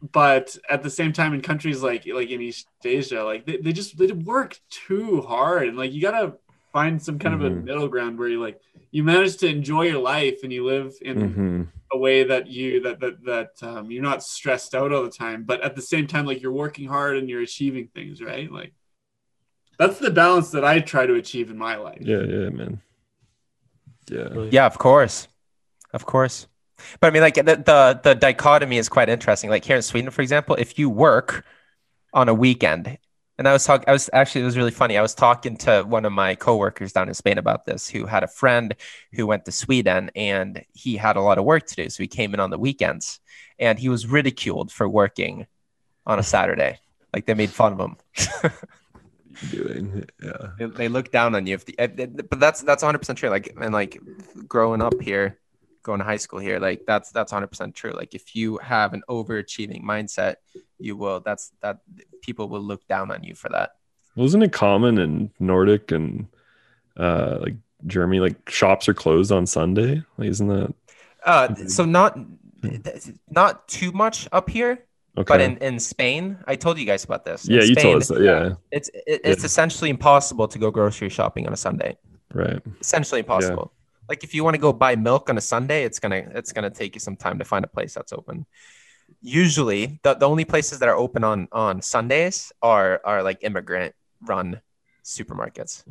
but 0.00 0.56
at 0.70 0.82
the 0.82 0.90
same 0.90 1.12
time 1.12 1.34
in 1.34 1.40
countries 1.40 1.82
like 1.82 2.06
like 2.06 2.30
in 2.30 2.40
East 2.40 2.68
Asia, 2.84 3.24
like 3.24 3.44
they, 3.44 3.56
they 3.56 3.72
just 3.72 3.98
they 3.98 4.12
work 4.12 4.60
too 4.70 5.22
hard 5.22 5.66
and 5.68 5.76
like 5.76 5.92
you 5.92 6.00
got 6.00 6.20
to 6.20 6.34
find 6.72 7.00
some 7.02 7.18
kind 7.18 7.34
of 7.34 7.42
a 7.42 7.50
Mhm. 7.50 7.64
middle 7.64 7.88
ground 7.88 8.18
where 8.18 8.28
you 8.28 8.40
like 8.40 8.60
you 8.90 9.02
manage 9.04 9.36
to 9.38 9.46
enjoy 9.46 9.82
your 9.82 10.00
life 10.00 10.38
and 10.42 10.52
you 10.52 10.64
live 10.64 10.94
in 11.02 11.16
Mhm. 11.18 11.68
a 11.92 11.98
way 11.98 12.24
that 12.24 12.46
you 12.46 12.80
that 12.80 13.00
that 13.00 13.24
that 13.24 13.50
um, 13.62 13.90
you're 13.90 14.02
not 14.02 14.22
stressed 14.22 14.74
out 14.74 14.92
all 14.92 15.02
the 15.04 15.10
time 15.10 15.44
but 15.44 15.60
at 15.62 15.76
the 15.76 15.82
same 15.82 16.06
time 16.06 16.24
like 16.26 16.40
you're 16.42 16.52
working 16.52 16.88
hard 16.88 17.16
and 17.18 17.28
you're 17.28 17.42
achieving 17.42 17.88
things 17.94 18.22
right 18.22 18.50
like 18.50 18.72
that's 19.78 19.98
the 19.98 20.10
balance 20.10 20.50
that 20.50 20.64
i 20.64 20.78
try 20.80 21.04
to 21.06 21.14
achieve 21.14 21.50
in 21.50 21.58
my 21.58 21.76
life 21.76 21.98
Yeah, 22.00 22.22
yeah, 22.22 22.48
man. 22.50 22.80
Yeah. 24.10 24.48
Yeah, 24.50 24.66
of 24.66 24.78
course, 24.78 25.28
of 25.92 26.04
course. 26.06 26.46
But 27.00 27.06
I 27.06 27.10
mean, 27.10 27.22
like 27.22 27.34
the, 27.36 27.42
the 27.70 28.00
the 28.02 28.14
dichotomy 28.14 28.76
is 28.76 28.88
quite 28.88 29.08
interesting. 29.08 29.48
Like 29.48 29.64
here 29.64 29.76
in 29.76 29.82
Sweden, 29.82 30.10
for 30.10 30.22
example, 30.22 30.56
if 30.56 30.78
you 30.78 30.90
work 30.90 31.44
on 32.12 32.28
a 32.28 32.34
weekend, 32.34 32.98
and 33.42 33.48
I 33.48 33.54
was 33.54 33.64
talking, 33.64 33.88
I 33.88 33.92
was 33.92 34.08
actually 34.12 34.42
it 34.42 34.44
was 34.44 34.56
really 34.56 34.70
funny. 34.70 34.96
I 34.96 35.02
was 35.02 35.16
talking 35.16 35.56
to 35.56 35.82
one 35.82 36.04
of 36.04 36.12
my 36.12 36.36
coworkers 36.36 36.92
down 36.92 37.08
in 37.08 37.14
Spain 37.14 37.38
about 37.38 37.66
this, 37.66 37.88
who 37.88 38.06
had 38.06 38.22
a 38.22 38.28
friend 38.28 38.72
who 39.14 39.26
went 39.26 39.46
to 39.46 39.50
Sweden, 39.50 40.12
and 40.14 40.64
he 40.74 40.96
had 40.96 41.16
a 41.16 41.20
lot 41.20 41.38
of 41.38 41.44
work 41.44 41.66
to 41.66 41.74
do, 41.74 41.90
so 41.90 42.04
he 42.04 42.06
came 42.06 42.34
in 42.34 42.38
on 42.38 42.50
the 42.50 42.58
weekends, 42.58 43.18
and 43.58 43.80
he 43.80 43.88
was 43.88 44.06
ridiculed 44.06 44.70
for 44.70 44.88
working 44.88 45.48
on 46.06 46.20
a 46.20 46.22
Saturday. 46.22 46.78
Like 47.12 47.26
they 47.26 47.34
made 47.34 47.50
fun 47.50 47.72
of 47.72 47.80
him. 47.80 47.96
Doing. 49.50 50.04
Yeah. 50.22 50.50
they, 50.56 50.66
they 50.66 50.88
look 50.88 51.10
down 51.10 51.34
on 51.34 51.48
you 51.48 51.54
if 51.54 51.64
the, 51.64 52.24
but 52.30 52.38
that's 52.38 52.60
that's 52.60 52.84
100% 52.84 53.16
true 53.16 53.28
like 53.28 53.56
and 53.60 53.72
like 53.72 53.98
growing 54.46 54.80
up 54.80 55.00
here 55.00 55.40
going 55.82 55.98
to 55.98 56.04
high 56.04 56.18
school 56.18 56.38
here 56.38 56.60
like 56.60 56.84
that's 56.86 57.10
that's 57.10 57.32
100% 57.32 57.74
true 57.74 57.90
like 57.92 58.14
if 58.14 58.36
you 58.36 58.58
have 58.58 58.92
an 58.92 59.02
overachieving 59.08 59.82
mindset 59.82 60.36
you 60.82 60.96
will 60.96 61.20
that's 61.20 61.52
that 61.62 61.78
people 62.22 62.48
will 62.48 62.60
look 62.60 62.86
down 62.88 63.10
on 63.10 63.22
you 63.22 63.34
for 63.34 63.48
that 63.50 63.70
Wasn't 64.16 64.42
it 64.42 64.52
common 64.52 64.98
in 64.98 65.30
Nordic 65.38 65.92
and 65.92 66.26
uh 66.96 67.38
like 67.40 67.56
Germany, 67.86 68.20
like 68.20 68.48
shops 68.48 68.88
are 68.88 68.94
closed 68.94 69.32
on 69.32 69.44
Sunday? 69.46 70.02
Like, 70.18 70.28
isn't 70.28 70.48
that 70.48 70.74
uh 71.24 71.54
so 71.66 71.84
not 71.84 72.18
not 73.30 73.66
too 73.68 73.90
much 73.92 74.28
up 74.32 74.48
here 74.50 74.72
okay? 75.18 75.32
but 75.32 75.40
in 75.40 75.56
in 75.58 75.78
spain 75.80 76.38
i 76.46 76.54
told 76.54 76.78
you 76.78 76.86
guys 76.86 77.04
about 77.04 77.24
this 77.24 77.48
In 77.48 77.54
yeah, 77.54 77.62
you 77.62 77.74
Spain, 77.74 77.84
told 77.84 77.96
us 78.02 78.08
that. 78.08 78.22
Yeah. 78.22 78.54
it's 78.70 78.88
it, 78.94 79.20
it's 79.24 79.42
Yeah. 79.42 79.50
essentially 79.50 79.90
impossible 79.90 80.46
to 80.48 80.58
go 80.58 80.70
grocery 80.70 81.08
shopping 81.08 81.46
on 81.46 81.52
a 81.52 81.56
sunday 81.56 81.96
Right. 82.34 82.62
essentially 82.80 83.20
impossible. 83.20 83.72
Like 84.08 84.24
if 84.24 84.34
you 84.34 84.42
want 84.44 84.54
to 84.54 84.60
go 84.60 84.72
buy 84.72 84.96
milk 84.96 85.28
on 85.30 85.36
a 85.38 85.40
Sunday, 85.40 85.84
it's 85.84 85.98
gonna 86.02 86.22
it's 86.38 86.52
gonna 86.52 86.70
take 86.70 86.94
you 86.96 87.00
some 87.00 87.16
time 87.24 87.38
to 87.38 87.44
find 87.44 87.62
a 87.64 87.68
place 87.76 87.92
that's 87.94 88.12
open. 88.12 88.46
Usually, 89.22 90.00
the, 90.02 90.14
the 90.14 90.26
only 90.26 90.44
places 90.44 90.78
that 90.80 90.88
are 90.88 90.96
open 90.96 91.22
on 91.24 91.46
on 91.52 91.80
Sundays 91.80 92.52
are 92.60 93.00
are 93.04 93.22
like 93.22 93.38
immigrant 93.42 93.94
run 94.26 94.60
supermarkets 95.04 95.82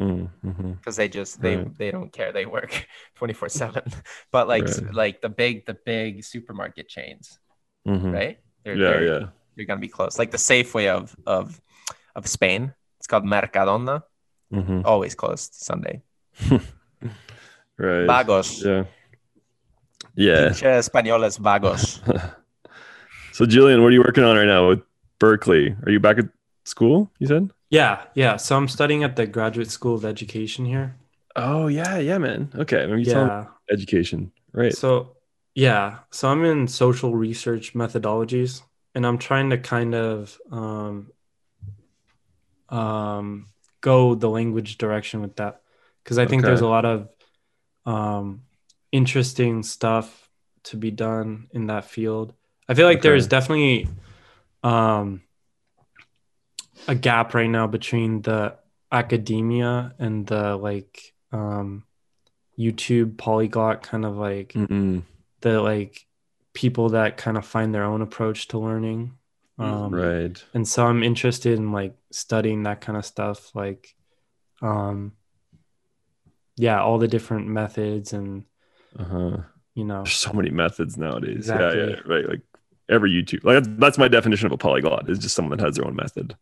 because 0.80 0.96
they 0.96 1.08
just 1.10 1.42
they 1.42 1.58
Right. 1.58 1.78
they 1.78 1.92
don't 1.92 2.12
care 2.14 2.32
they 2.32 2.46
work 2.46 2.88
24 3.16 3.50
7 3.50 3.84
but 4.32 4.48
like 4.48 4.64
Right. 4.64 4.94
like 4.94 5.22
the 5.22 5.28
big 5.30 5.66
the 5.66 5.74
big 5.86 6.24
supermarket 6.24 6.88
chains 6.88 7.40
Mhm. 7.88 8.14
right 8.14 8.38
they're, 8.64 8.76
Yeah, 8.76 8.90
they're, 8.90 9.04
yeah. 9.04 9.26
they're 9.56 9.66
gonna 9.66 9.82
be 9.84 9.90
closed 9.92 10.18
like 10.18 10.32
the 10.32 10.38
safeway 10.40 10.88
of 10.88 11.14
of 11.28 11.60
of 12.16 12.26
spain 12.28 12.74
it's 13.00 13.08
called 13.08 13.26
mercadona 13.26 14.04
Mhm. 14.54 14.86
always 14.86 15.14
closed 15.16 15.56
sunday 15.56 16.02
Right. 17.78 18.08
vagos 18.08 18.64
Yeah. 18.64 18.86
Yeah. 20.16 20.50
Pinche 20.56 20.68
españoles 20.80 21.38
vagos 21.38 22.00
So 23.32 23.46
Julian, 23.46 23.82
what 23.82 23.90
are 23.90 23.92
you 23.92 24.02
working 24.02 24.24
on 24.24 24.36
right 24.36 24.46
now 24.46 24.68
with 24.70 24.82
Berkeley? 25.20 25.76
Are 25.86 25.92
you 25.92 26.00
back 26.00 26.18
at 26.18 26.26
school? 26.66 27.12
You 27.20 27.28
said? 27.28 27.52
Yeah, 27.70 28.04
yeah. 28.16 28.36
So 28.36 28.58
I'm 28.58 28.68
studying 28.68 29.04
at 29.04 29.16
the 29.16 29.26
Graduate 29.26 29.72
School 29.72 29.96
of 29.96 30.06
Education 30.06 30.66
here. 30.66 30.96
Oh 31.36 31.68
yeah, 31.68 31.98
yeah, 31.98 32.18
man. 32.18 32.52
Okay. 32.56 32.86
Maybe 32.86 33.04
Yeah. 33.04 33.46
education. 33.72 34.32
Right. 34.52 34.76
So, 34.76 35.16
yeah. 35.56 36.00
So 36.12 36.28
I'm 36.28 36.44
in 36.44 36.68
social 36.68 37.16
research 37.16 37.74
methodologies, 37.74 38.62
and 38.94 39.08
I'm 39.08 39.18
trying 39.18 39.50
to 39.52 39.58
kind 39.58 39.96
of 39.96 40.38
um, 40.52 41.12
um, 42.68 43.48
go 43.80 44.16
the 44.16 44.30
language 44.30 44.78
direction 44.78 45.22
with 45.22 45.38
that 45.38 45.62
because 46.04 46.18
I 46.18 46.26
think 46.26 46.42
Okay. 46.42 46.50
there's 46.50 46.62
a 46.62 46.68
lot 46.68 46.84
of 46.86 47.08
um, 47.86 48.44
interesting 48.92 49.64
stuff 49.64 50.30
to 50.64 50.78
be 50.78 50.92
done 50.92 51.48
in 51.52 51.68
that 51.68 51.86
field. 51.86 52.34
I 52.72 52.74
feel 52.74 52.88
like 52.88 53.00
Okay. 53.00 53.10
there's 53.10 53.28
definitely 53.28 53.90
um, 54.64 55.22
a 56.88 56.96
gap 56.96 57.34
right 57.34 57.50
now 57.50 57.68
between 57.68 58.22
the 58.22 58.56
academia 58.94 59.94
and 60.00 60.26
the 60.26 60.56
like 60.56 61.14
um, 61.34 61.84
YouTube 62.58 63.18
polyglot 63.18 63.84
kind 63.84 64.06
of 64.06 64.16
like 64.16 64.54
Mm-mm. 64.54 65.04
the 65.42 65.62
like 65.62 66.06
people 66.54 66.90
that 66.90 67.18
kind 67.18 67.38
of 67.38 67.46
find 67.46 67.76
their 67.76 67.84
own 67.84 68.02
approach 68.02 68.48
to 68.50 68.58
learning. 68.60 69.18
Um, 69.60 69.94
right. 69.94 70.42
And 70.54 70.66
so 70.66 70.88
I'm 70.88 71.04
interested 71.04 71.58
in 71.60 71.74
like 71.74 71.94
studying 72.12 72.64
that 72.64 72.80
kind 72.80 72.98
of 72.98 73.06
stuff, 73.06 73.54
like, 73.54 73.94
um, 74.62 75.12
yeah, 76.56 76.82
all 76.82 77.00
the 77.00 77.08
different 77.10 77.48
methods 77.48 78.14
and 78.14 78.46
Uh-huh. 78.98 79.38
you 79.76 79.84
know, 79.84 80.04
There's 80.04 80.16
so 80.16 80.34
many 80.34 80.52
methods 80.52 80.98
nowadays. 80.98 81.48
Yeah, 81.48 81.74
yeah, 81.74 81.96
right. 82.06 82.28
Like 82.28 82.42
every 82.92 83.12
YouTube. 83.12 83.44
Like 83.44 83.64
that's, 83.64 83.68
that's 83.80 83.98
my 83.98 84.08
definition 84.08 84.46
of 84.46 84.52
a 84.52 84.58
polyglot 84.58 85.10
is 85.10 85.18
just 85.20 85.34
someone 85.36 85.58
that 85.58 85.64
has 85.66 85.76
their 85.78 85.86
own 85.88 85.96
method. 85.96 86.36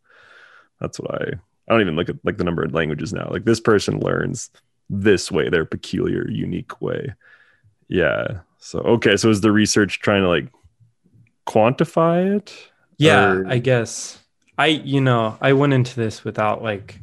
That's 0.80 0.98
what 1.00 1.14
I 1.22 1.24
I 1.68 1.72
don't 1.72 1.80
even 1.82 1.96
look 1.96 2.08
at 2.08 2.16
like 2.24 2.36
the 2.38 2.44
number 2.44 2.62
of 2.64 2.74
languages 2.74 3.12
now. 3.12 3.28
Like 3.30 3.44
this 3.44 3.60
person 3.60 4.00
learns 4.00 4.50
this 4.88 5.30
way, 5.30 5.48
their 5.48 5.64
peculiar, 5.64 6.28
unique 6.28 6.80
way. 6.82 7.14
Yeah. 7.88 8.40
So 8.58 8.80
okay, 8.80 9.16
so 9.16 9.30
is 9.30 9.40
the 9.40 9.52
research 9.52 10.00
trying 10.00 10.22
to 10.22 10.28
like 10.28 10.48
quantify 11.46 12.36
it? 12.36 12.54
yeah, 12.98 13.32
Or- 13.32 13.46
I 13.48 13.58
guess 13.58 14.18
I, 14.58 14.66
you 14.66 15.00
know, 15.00 15.38
I 15.40 15.54
went 15.54 15.72
into 15.72 15.96
this 15.96 16.22
without 16.24 16.62
like 16.62 16.98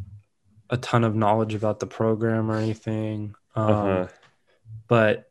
a 0.70 0.78
ton 0.78 1.04
of 1.04 1.16
knowledge 1.16 1.56
about 1.56 1.80
the 1.80 1.88
program 1.88 2.52
or 2.52 2.58
anything. 2.58 3.34
Um, 3.56 3.72
Uh-huh. 3.72 4.08
but 4.88 5.30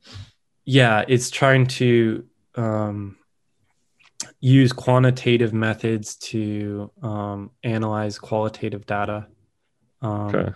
yeah 0.65 1.05
it's 1.07 1.31
trying 1.31 1.67
to 1.67 2.25
um, 2.57 3.17
use 4.41 4.73
quantitative 4.73 5.53
methods 5.53 6.17
to 6.17 6.91
um, 7.03 7.51
analyze 7.63 8.19
qualitative 8.19 8.87
data 8.87 9.27
um, 10.03 10.27
Okay. 10.35 10.53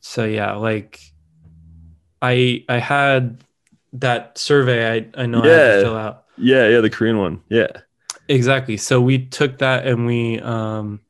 so 0.00 0.24
yeah 0.24 0.52
like 0.54 1.00
i 2.20 2.64
i 2.68 2.78
had 2.78 3.42
that 3.92 4.36
survey 4.36 5.06
i, 5.16 5.22
I 5.22 5.26
know 5.26 5.42
i 5.42 5.46
had 5.46 5.56
Yeah. 5.56 5.76
to 5.76 5.82
fill 5.82 5.96
out 5.96 6.24
Yeah, 6.36 6.68
yeah, 6.68 6.80
the 6.80 6.90
Korean 6.90 7.18
one. 7.18 7.40
Yeah. 7.48 7.68
exactly 8.28 8.76
so 8.76 9.00
we 9.00 9.26
took 9.26 9.58
that 9.58 9.86
and 9.86 10.06
we 10.06 10.40
um 10.40 11.00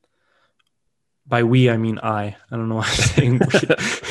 by 1.27 1.43
we 1.43 1.69
i 1.69 1.77
mean 1.77 1.97
i 2.03 2.35
i 2.51 2.55
don't 2.55 2.69
know 2.69 2.75
why 2.75 2.87
i'm 2.87 2.95
saying 2.95 3.41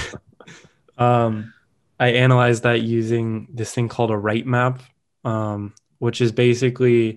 um 0.99 1.53
i 2.01 2.09
analyzed 2.09 2.63
that 2.65 2.81
using 2.83 3.47
this 3.53 3.73
thing 3.75 3.89
called 3.89 4.11
a 4.11 4.17
Wright 4.17 4.47
map 4.47 4.83
um 5.25 5.73
which 6.05 6.21
is 6.21 6.33
basically 6.33 7.17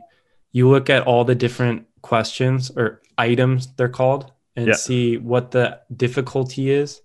you 0.54 0.70
look 0.70 0.90
at 0.90 1.04
all 1.04 1.26
the 1.26 1.36
different 1.36 1.86
questions 2.02 2.72
or 2.78 3.02
items 3.18 3.68
they're 3.76 3.90
called 4.02 4.32
and 4.56 4.68
Yeah. 4.68 4.76
see 4.76 5.18
what 5.18 5.52
the 5.52 5.82
difficulty 5.94 6.72
is 6.72 7.02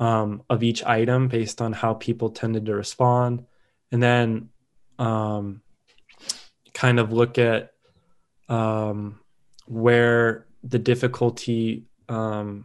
um, 0.00 0.42
of 0.50 0.64
each 0.64 0.82
item 0.84 1.28
based 1.28 1.62
on 1.62 1.72
how 1.72 1.94
people 1.94 2.30
tended 2.30 2.66
to 2.66 2.74
respond 2.74 3.44
and 3.92 4.02
then 4.02 4.48
um, 4.98 5.62
kind 6.74 6.98
of 6.98 7.12
look 7.12 7.38
at 7.38 7.60
um, 8.48 9.20
where 9.66 10.46
the 10.64 10.80
difficulty 10.80 11.84
um, 12.08 12.64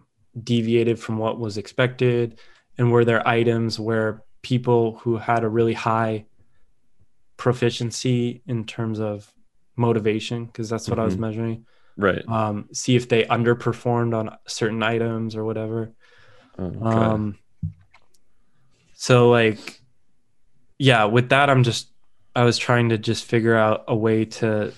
deviated 0.52 0.98
from 0.98 1.18
what 1.20 1.40
was 1.40 1.58
expected 1.60 2.40
and 2.80 2.92
were 2.92 3.06
there 3.06 3.26
items 3.28 3.80
where 3.80 4.24
people 4.42 4.98
who 5.02 5.18
had 5.18 5.44
a 5.44 5.50
really 5.50 5.74
high 5.74 6.26
proficiency 7.44 8.42
in 8.48 8.64
terms 8.66 9.00
of 9.00 9.34
motivation 9.76 10.46
because 10.46 10.70
that's 10.70 10.88
what 10.90 10.98
i 11.00 11.04
was 11.04 11.16
Mhm. 11.18 11.20
measuring 11.28 11.66
Right. 11.98 12.24
um, 12.28 12.70
see 12.74 12.96
if 12.96 13.08
they 13.10 13.24
underperformed 13.26 14.14
on 14.20 14.26
certain 14.48 14.82
items 14.82 15.36
or 15.36 15.44
whatever 15.50 15.92
okay. 16.58 16.78
um 17.02 17.38
so 18.94 19.30
like 19.30 19.82
yeah 20.80 21.04
with 21.06 21.30
that 21.30 21.50
i'm 21.50 21.64
just 21.64 21.90
i 22.36 22.44
was 22.44 22.58
trying 22.58 22.90
to 22.90 22.98
just 22.98 23.26
figure 23.26 23.56
out 23.56 23.84
a 23.88 23.96
way 23.96 24.26
to 24.40 24.72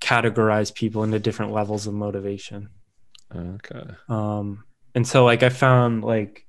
categorize 0.00 0.72
people 0.74 1.02
into 1.04 1.18
different 1.18 1.52
levels 1.52 1.86
of 1.86 1.94
motivation. 1.94 2.68
Okay. 3.34 3.84
Um, 4.08 4.64
and 4.96 5.06
so 5.06 5.24
like 5.24 5.42
I 5.44 5.48
found 5.48 6.02
like 6.02 6.44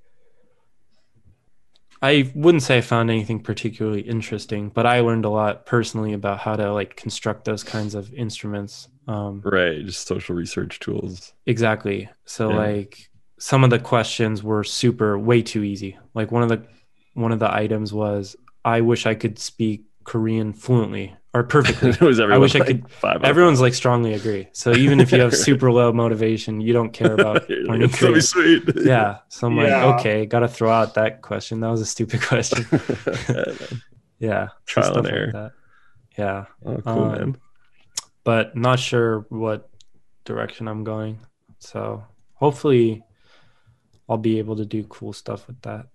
I 2.03 2.29
wouldn't 2.35 2.63
say 2.63 2.77
I 2.77 2.81
found 2.81 3.09
anything 3.09 3.39
particularly 3.39 4.01
interesting, 4.01 4.69
but 4.69 4.85
I 4.85 4.99
learned 4.99 5.23
a 5.25 5.29
lot 5.29 5.65
personally 5.65 6.11
about 6.13 6.37
how 6.39 6.55
to 6.57 6.73
like 6.73 6.97
construct 6.97 7.45
those 7.45 7.63
kinds 7.63 7.95
of 7.95 8.13
instruments. 8.13 8.89
Um, 9.07 9.41
Right. 9.43 9.85
Just 9.85 10.05
social 10.07 10.35
research 10.35 10.79
tools. 10.79 11.33
exactly. 11.45 12.09
So 12.25 12.49
Yeah. 12.49 12.57
like 12.57 13.09
some 13.39 13.63
of 13.63 13.69
the 13.69 13.79
questions 13.79 14.43
were 14.43 14.63
super 14.65 15.17
way 15.17 15.41
too 15.41 15.63
easy. 15.63 15.97
Like 16.13 16.31
one 16.31 16.43
of 16.43 16.49
the 16.49 16.63
one 17.13 17.31
of 17.31 17.39
the 17.39 17.53
items 17.53 17.93
was 17.93 18.35
I 18.65 18.81
wish 18.81 19.05
I 19.05 19.15
could 19.15 19.39
speak 19.39 19.85
Korean 20.03 20.51
fluently 20.51 21.15
or 21.33 21.43
perfectly. 21.43 21.89
it 21.91 22.01
was 22.01 22.19
everyone. 22.19 22.41
wish 22.41 22.55
I 22.55 22.59
could- 22.65 22.89
Five 22.89 23.15
out 23.17 23.23
of 23.23 23.23
Everyone's 23.25 23.59
like 23.61 23.73
strongly 23.73 24.13
agree. 24.13 24.47
So 24.53 24.71
even 24.73 24.99
if 24.99 25.11
you 25.11 25.19
have 25.21 25.35
super 25.49 25.71
low 25.71 25.91
motivation, 25.91 26.61
you 26.61 26.73
don't 26.73 26.91
care 26.93 27.13
about 27.13 27.49
You're 27.49 27.59
like, 27.61 27.67
learning 27.69 27.89
it's 27.89 27.99
gonna 27.99 28.11
Korean. 28.21 28.21
sweet. 28.65 28.85
Yeah. 28.85 29.17
So 29.29 29.47
I'm 29.47 29.57
Yeah. 29.57 29.85
like, 29.85 29.99
okay, 29.99 30.25
got 30.25 30.39
to 30.41 30.47
throw 30.47 30.69
out 30.71 30.93
that 30.95 31.21
question. 31.21 31.59
That 31.61 31.69
was 31.69 31.81
a 31.81 31.85
stupid 31.85 32.21
question. 32.21 32.65
yeah. 34.19 34.49
Trial 34.65 34.85
and 34.87 34.93
stuff 34.93 35.03
like 35.05 35.13
error. 35.13 35.31
that. 35.33 35.51
Yeah. 36.17 36.45
oh, 36.65 36.77
cool, 36.77 37.03
Um, 37.03 37.11
man. 37.11 37.37
But 38.23 38.55
not 38.55 38.79
sure 38.79 39.25
what 39.29 39.69
direction 40.25 40.67
I'm 40.67 40.83
going. 40.83 41.19
So 41.59 42.03
hopefully 42.35 43.03
I'll 44.07 44.17
be 44.17 44.39
able 44.39 44.55
to 44.57 44.65
do 44.65 44.83
cool 44.83 45.13
stuff 45.13 45.47
with 45.47 45.61
that. 45.63 45.87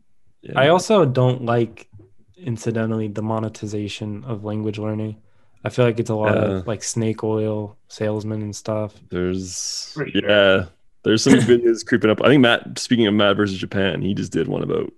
Yeah. 0.43 0.52
I 0.59 0.69
also 0.69 1.05
don't 1.05 1.44
like, 1.44 1.89
incidentally, 2.36 3.09
the 3.09 3.23
monetization 3.23 4.24
of 4.24 4.44
language 4.44 4.78
learning. 4.78 5.16
I 5.64 5.70
feel 5.70 5.85
like 5.85 5.98
it's 5.98 6.10
a 6.10 6.14
lot 6.14 6.35
Yeah. 6.35 6.43
of 6.59 6.66
like 6.66 6.82
snake 6.82 7.22
oil 7.24 7.76
salesmen 7.89 8.43
and 8.43 8.55
stuff. 8.55 8.94
There's 9.10 9.93
Pretty 9.97 10.20
yeah, 10.24 10.66
there's 11.02 11.22
some 11.24 11.32
videos 11.40 11.85
creeping 11.86 12.10
up. 12.10 12.22
I 12.22 12.28
think 12.28 12.43
Matt. 12.43 12.78
Speaking 12.78 13.06
of 13.06 13.14
Matt 13.14 13.36
versus 13.36 13.59
Japan, 13.59 14.01
he 14.02 14.14
just 14.14 14.32
did 14.32 14.48
one 14.48 14.62
about 14.62 14.93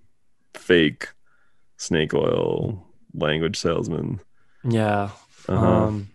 fake 0.53 1.09
snake 1.77 2.13
oil 2.13 2.85
language 3.13 3.57
salesman. 3.57 4.19
Yeah. 4.63 5.09
Uh-huh. 5.49 5.65
Um, 5.65 6.09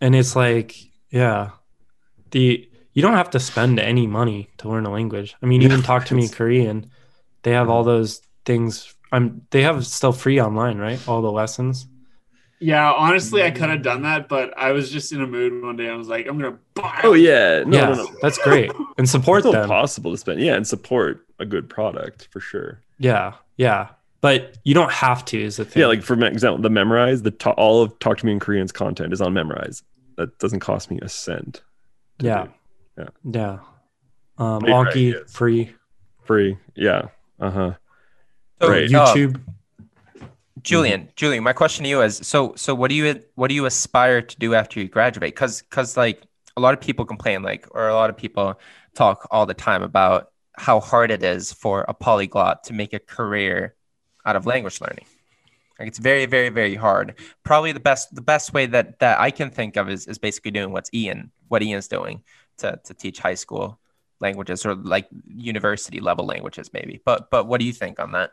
and 0.00 0.14
it's 0.14 0.36
like, 0.36 0.76
yeah, 1.10 1.50
the 2.30 2.68
you 2.92 3.02
don't 3.02 3.14
have 3.14 3.30
to 3.30 3.40
spend 3.40 3.78
any 3.80 4.06
money 4.06 4.48
to 4.58 4.68
learn 4.68 4.86
a 4.86 4.90
language. 4.90 5.34
I 5.42 5.46
mean, 5.46 5.62
even 5.62 5.82
talk 5.82 6.04
to 6.06 6.14
me 6.14 6.24
it's- 6.24 6.34
Korean. 6.36 6.90
They 7.42 7.52
have 7.52 7.68
all 7.70 7.84
those 7.84 8.20
things. 8.44 8.94
I'm. 9.12 9.42
They 9.50 9.62
have 9.62 9.86
still 9.86 10.12
free 10.12 10.40
online, 10.40 10.78
right? 10.78 11.00
All 11.08 11.22
the 11.22 11.30
lessons. 11.32 11.86
Yeah, 12.60 12.92
honestly, 12.92 13.42
I 13.44 13.50
could 13.52 13.68
have 13.68 13.82
done 13.82 14.02
that, 14.02 14.28
but 14.28 14.52
I 14.58 14.72
was 14.72 14.90
just 14.90 15.12
in 15.12 15.20
a 15.22 15.26
mood 15.26 15.62
one 15.62 15.76
day. 15.76 15.88
I 15.88 15.94
was 15.94 16.08
like, 16.08 16.26
I'm 16.26 16.38
gonna 16.38 16.58
buy. 16.74 17.00
oh 17.04 17.12
yeah, 17.12 17.62
no, 17.64 17.76
yeah, 17.76 17.84
no, 17.90 17.94
no. 17.94 18.08
that's 18.20 18.38
great. 18.38 18.72
And 18.96 19.08
support 19.08 19.42
still 19.42 19.52
them. 19.52 19.68
possible 19.68 20.10
to 20.10 20.18
spend. 20.18 20.40
Yeah, 20.40 20.54
and 20.54 20.66
support 20.66 21.24
a 21.38 21.46
good 21.46 21.68
product 21.68 22.28
for 22.32 22.40
sure. 22.40 22.82
Yeah, 22.98 23.34
yeah. 23.56 23.90
But 24.20 24.58
you 24.64 24.74
don't 24.74 24.90
have 24.90 25.24
to. 25.26 25.40
Is 25.40 25.58
the 25.58 25.64
thing. 25.64 25.80
Yeah, 25.80 25.86
like 25.86 26.02
for 26.02 26.14
example, 26.24 26.60
the 26.60 26.68
Memrise 26.68 27.22
the 27.22 27.30
to- 27.30 27.52
all 27.52 27.82
of 27.82 27.96
Talk 28.00 28.18
to 28.18 28.26
Me 28.26 28.32
in 28.32 28.40
Korean's 28.40 28.72
content 28.72 29.12
is 29.12 29.20
on 29.20 29.32
Memrise. 29.32 29.82
That 30.16 30.36
doesn't 30.38 30.58
cost 30.60 30.90
me 30.90 30.98
a 31.00 31.08
cent. 31.08 31.62
Yeah. 32.18 32.48
yeah, 32.98 33.04
do. 33.30 33.38
yeah. 33.38 33.58
Um, 34.38 34.58
Great 34.60 34.72
Anki 34.74 34.88
ideas. 34.88 35.32
free. 35.32 35.72
free. 36.24 36.56
Yeah. 36.74 37.02
Uh 37.38 37.50
huh. 37.50 37.72
So, 38.60 38.68
Right. 38.68 38.92
uh, 38.92 39.14
YouTube. 39.14 39.40
Julian, 40.62 41.02
mm-hmm. 41.02 41.10
Julian, 41.16 41.44
my 41.44 41.52
question 41.52 41.84
to 41.84 41.90
you 41.90 42.02
is 42.02 42.20
so 42.22 42.54
so 42.56 42.74
what 42.74 42.88
do 42.88 42.94
you 42.94 43.22
what 43.34 43.48
do 43.48 43.54
you 43.54 43.66
aspire 43.66 44.22
to 44.22 44.38
do 44.38 44.54
after 44.54 44.80
you 44.80 44.88
graduate? 44.88 45.34
Cuz 45.36 45.62
cuz 45.62 45.96
like 45.96 46.22
a 46.56 46.60
lot 46.60 46.74
of 46.74 46.80
people 46.80 47.04
complain 47.04 47.42
like 47.42 47.66
or 47.70 47.88
a 47.88 47.94
lot 47.94 48.10
of 48.10 48.16
people 48.16 48.60
talk 48.94 49.28
all 49.30 49.46
the 49.46 49.54
time 49.54 49.82
about 49.82 50.32
how 50.56 50.80
hard 50.80 51.10
it 51.10 51.22
is 51.22 51.52
for 51.52 51.84
a 51.88 51.94
polyglot 51.94 52.64
to 52.64 52.72
make 52.72 52.92
a 52.92 52.98
career 52.98 53.74
out 54.26 54.36
of 54.36 54.46
language 54.46 54.80
learning. 54.80 55.06
Like 55.78 55.88
it's 55.88 55.98
very 55.98 56.26
very 56.26 56.48
very 56.48 56.74
hard. 56.74 57.14
Probably 57.44 57.72
the 57.72 57.80
best 57.80 58.14
the 58.14 58.22
best 58.22 58.52
way 58.52 58.66
that 58.66 58.98
that 58.98 59.20
I 59.20 59.30
can 59.30 59.50
think 59.50 59.76
of 59.76 59.88
is 59.88 60.06
is 60.06 60.18
basically 60.18 60.50
doing 60.50 60.72
what's 60.72 60.90
Ian 60.92 61.30
what 61.48 61.62
Ian's 61.62 61.88
doing 61.88 62.22
to 62.58 62.80
to 62.84 62.94
teach 62.94 63.20
high 63.20 63.34
school 63.34 63.78
languages 64.20 64.66
or 64.66 64.74
like 64.74 65.08
university 65.26 66.00
level 66.00 66.26
languages 66.26 66.70
maybe. 66.72 67.00
But 67.04 67.30
but 67.30 67.46
what 67.46 67.60
do 67.60 67.66
you 67.66 67.72
think 67.72 68.00
on 68.00 68.12
that? 68.12 68.30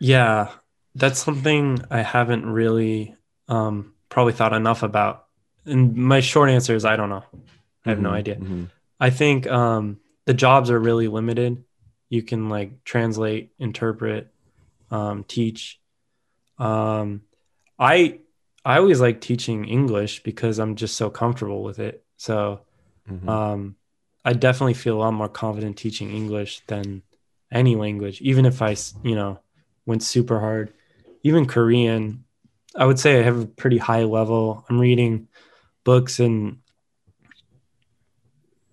Yeah, 0.00 0.50
that's 0.94 1.22
something 1.22 1.80
I 1.90 2.02
haven't 2.02 2.46
really 2.46 3.14
um, 3.48 3.94
probably 4.08 4.32
thought 4.32 4.52
enough 4.52 4.82
about. 4.82 5.26
And 5.66 5.94
my 5.96 6.20
short 6.20 6.50
answer 6.50 6.74
is 6.74 6.84
I 6.84 6.96
don't 6.96 7.10
know. 7.10 7.24
I 7.84 7.90
have 7.90 8.00
no 8.00 8.10
Mhm, 8.10 8.14
idea. 8.14 8.36
mhm. 8.36 8.70
I 9.00 9.10
think 9.10 9.46
um, 9.46 9.98
the 10.26 10.34
jobs 10.34 10.70
are 10.70 10.78
really 10.78 11.08
limited. 11.08 11.64
You 12.08 12.22
can 12.22 12.48
like 12.48 12.84
translate, 12.84 13.52
interpret, 13.58 14.32
um, 14.90 15.24
teach. 15.24 15.80
Um, 16.58 17.22
I 17.78 18.20
I 18.64 18.78
always 18.78 19.00
like 19.00 19.20
teaching 19.20 19.64
English 19.66 20.22
because 20.22 20.58
I'm 20.58 20.74
just 20.76 20.96
so 20.96 21.10
comfortable 21.10 21.62
with 21.62 21.78
it. 21.78 22.04
So 22.16 22.60
Mhm. 23.10 23.28
um, 23.28 23.76
I 24.24 24.32
definitely 24.32 24.74
feel 24.74 24.96
a 24.96 25.00
lot 25.00 25.12
more 25.12 25.28
confident 25.28 25.76
teaching 25.76 26.10
English 26.10 26.62
than 26.66 27.02
any 27.52 27.76
language, 27.76 28.20
even 28.22 28.46
if 28.46 28.62
I 28.62 28.76
you 29.02 29.14
know, 29.14 29.40
went 29.86 30.02
super 30.02 30.40
hard. 30.40 30.72
Even 31.24 31.46
Korean, 31.46 32.24
I 32.76 32.84
would 32.86 32.98
say 33.00 33.18
I 33.18 33.22
have 33.22 33.40
a 33.40 33.46
pretty 33.46 33.78
high 33.78 34.04
level. 34.04 34.64
I'm 34.68 34.78
reading 34.80 35.26
books 35.84 36.20
and, 36.20 36.58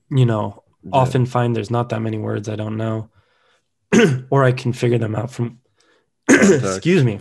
you 0.09 0.25
know, 0.25 0.63
Yeah. 0.83 0.89
often 0.93 1.25
find 1.25 1.55
there's 1.55 1.71
not 1.71 1.89
that 1.89 2.01
many 2.01 2.17
words 2.17 2.47
I 2.49 2.55
don't 2.55 2.77
know, 2.77 3.09
or 4.29 4.43
I 4.43 4.51
can 4.51 4.73
figure 4.73 4.97
them 4.99 5.15
out 5.15 5.31
from, 5.31 5.59
excuse 6.29 7.03
me, 7.03 7.19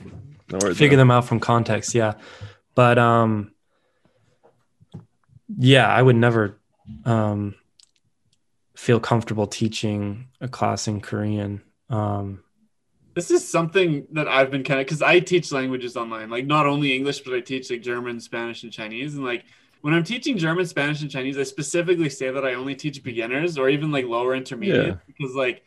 No 0.50 0.58
worries, 0.58 0.76
figure 0.76 0.96
man. 0.96 1.06
them 1.06 1.10
out 1.12 1.24
from 1.26 1.38
context 1.40 1.94
yeah 1.94 2.14
but 2.74 2.98
um 2.98 3.52
yeah 5.58 5.86
i 5.88 6.00
would 6.00 6.16
never 6.16 6.58
um 7.04 7.54
feel 8.76 8.98
comfortable 9.00 9.46
teaching 9.46 10.28
a 10.40 10.48
class 10.48 10.88
in 10.88 11.00
korean 11.00 11.60
um 11.88 12.42
This 13.14 13.30
is 13.30 13.46
something 13.46 14.06
that 14.12 14.28
I've 14.28 14.50
been 14.50 14.62
kind 14.64 14.80
of 14.80 14.86
because 14.86 15.02
I 15.02 15.20
teach 15.20 15.50
languages 15.52 15.96
online, 15.96 16.30
like 16.30 16.46
not 16.46 16.66
only 16.66 16.94
English, 16.94 17.20
but 17.20 17.34
I 17.34 17.40
teach 17.40 17.70
like 17.70 17.82
German, 17.82 18.20
Spanish, 18.20 18.62
and 18.62 18.72
Chinese. 18.72 19.14
And 19.16 19.24
like 19.24 19.44
when 19.80 19.94
I'm 19.94 20.04
teaching 20.04 20.38
German, 20.38 20.66
Spanish, 20.66 21.02
and 21.02 21.10
Chinese, 21.10 21.36
I 21.38 21.42
specifically 21.42 22.08
say 22.08 22.30
that 22.30 22.44
I 22.44 22.54
only 22.54 22.74
teach 22.74 23.02
beginners 23.02 23.58
or 23.58 23.68
even 23.68 23.90
like 23.90 24.04
lower 24.06 24.34
intermediate 24.34 24.86
Yeah. 24.86 24.94
because 25.06 25.34
like 25.34 25.62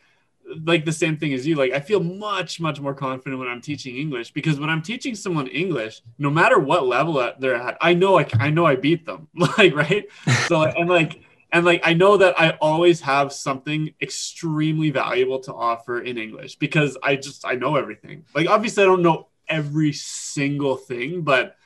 like 0.64 0.84
the 0.84 0.92
same 0.92 1.16
thing 1.16 1.32
as 1.32 1.46
you. 1.46 1.54
Like 1.56 1.72
I 1.72 1.80
feel 1.80 2.00
much 2.02 2.60
much 2.60 2.80
more 2.80 2.94
confident 2.94 3.38
when 3.40 3.48
I'm 3.48 3.60
teaching 3.60 3.96
English 3.96 4.32
because 4.32 4.60
when 4.60 4.70
I'm 4.70 4.82
teaching 4.82 5.14
someone 5.14 5.46
English, 5.48 6.02
no 6.18 6.30
matter 6.30 6.58
what 6.58 6.86
level 6.86 7.14
they're 7.38 7.54
at, 7.56 7.76
I 7.80 7.94
know 7.94 8.18
I 8.18 8.26
I 8.38 8.50
know 8.50 8.64
I 8.66 8.76
beat 8.76 9.04
them. 9.06 9.28
like 9.58 9.74
right. 9.74 10.04
So 10.46 10.60
like, 10.60 10.76
and 10.76 10.88
like 10.88 11.23
and 11.54 11.64
like 11.64 11.82
I 11.84 11.94
know 11.94 12.16
that 12.16 12.38
I 12.38 12.50
always 12.60 13.00
have 13.02 13.32
something 13.32 13.94
extremely 14.02 14.90
valuable 14.90 15.38
to 15.40 15.54
offer 15.54 16.00
in 16.00 16.18
English 16.18 16.56
because 16.56 16.98
I 17.00 17.14
just 17.14 17.46
I 17.46 17.54
know 17.54 17.76
everything. 17.76 18.24
Like 18.34 18.48
obviously 18.48 18.82
I 18.82 18.86
don't 18.86 19.02
know 19.02 19.28
every 19.48 19.92
single 19.92 20.74
thing, 20.74 21.22
but 21.22 21.56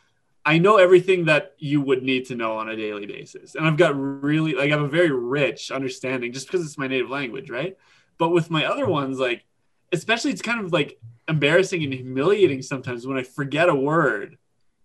I 0.44 0.58
know 0.58 0.76
everything 0.76 1.24
that 1.24 1.54
you 1.58 1.80
would 1.80 2.02
need 2.02 2.26
to 2.26 2.34
know 2.34 2.58
on 2.58 2.68
a 2.68 2.76
daily 2.76 3.06
basis. 3.06 3.54
And 3.54 3.66
I've 3.66 3.78
got 3.78 3.98
really 3.98 4.52
like 4.52 4.70
I 4.70 4.76
have 4.76 4.84
a 4.84 4.88
very 4.88 5.10
rich 5.10 5.70
understanding 5.70 6.34
just 6.34 6.48
because 6.48 6.66
it's 6.66 6.76
my 6.76 6.86
native 6.86 7.08
language, 7.08 7.48
right? 7.48 7.74
But 8.18 8.28
with 8.28 8.50
my 8.50 8.66
other 8.66 8.86
ones 8.86 9.18
like 9.18 9.46
especially 9.90 10.32
it's 10.32 10.42
kind 10.42 10.62
of 10.62 10.70
like 10.70 11.00
embarrassing 11.28 11.82
and 11.82 11.94
humiliating 11.94 12.60
sometimes 12.60 13.06
when 13.06 13.16
I 13.16 13.22
forget 13.22 13.70
a 13.70 13.74
word 13.74 14.36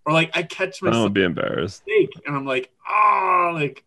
or 0.06 0.14
like 0.14 0.32
I 0.34 0.44
catch 0.44 0.82
I 0.82 0.86
myself 0.86 1.08
don't 1.08 1.14
be 1.14 1.24
embarrassed. 1.24 1.84
mistake 1.86 2.22
and 2.26 2.38
I'm 2.38 2.46
like, 2.46 2.72
"Oh, 2.90 3.52
like 3.54 3.84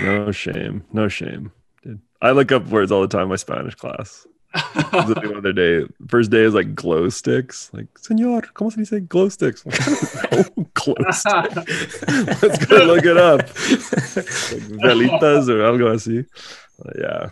No 0.00 0.32
shame. 0.32 0.84
No 0.92 1.08
shame. 1.08 1.52
Dude. 1.82 2.00
I 2.20 2.32
look 2.32 2.52
up 2.52 2.66
words 2.66 2.90
all 2.90 3.02
the 3.02 3.08
time 3.08 3.24
in 3.24 3.28
my 3.28 3.36
Spanish 3.36 3.74
class. 3.74 4.26
the 4.54 5.34
other 5.36 5.52
day, 5.52 5.84
first 6.08 6.30
day 6.30 6.42
is 6.42 6.54
like 6.54 6.74
glow 6.74 7.08
sticks. 7.08 7.70
Like, 7.72 7.86
senor, 7.98 8.42
¿cómo 8.54 8.72
se 8.72 8.80
dice 8.80 9.08
glow 9.08 9.28
sticks? 9.28 9.64
oh, 10.32 10.44
glow 10.74 10.94
sticks. 11.10 12.02
Let's 12.42 12.66
go 12.66 12.76
look 12.84 13.04
it 13.04 13.16
up. 13.16 13.40
Like 13.40 13.48
velitas 14.82 15.48
or 15.48 15.62
algo 15.62 15.92
así. 15.92 16.26
Uh, 16.84 16.90
yeah. 16.98 17.30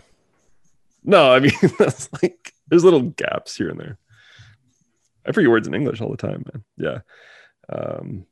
No, 1.05 1.33
I 1.33 1.39
mean, 1.39 1.51
that's 1.79 2.09
like, 2.21 2.53
there's 2.67 2.83
little 2.83 3.01
gaps 3.01 3.55
here 3.57 3.69
and 3.69 3.79
there. 3.79 3.97
I 5.25 5.31
forget 5.31 5.49
words 5.49 5.67
in 5.67 5.73
English 5.73 6.01
all 6.01 6.11
the 6.11 6.17
time, 6.17 6.45
man. 6.53 6.63
Yeah. 6.77 6.99
Um, 7.69 8.25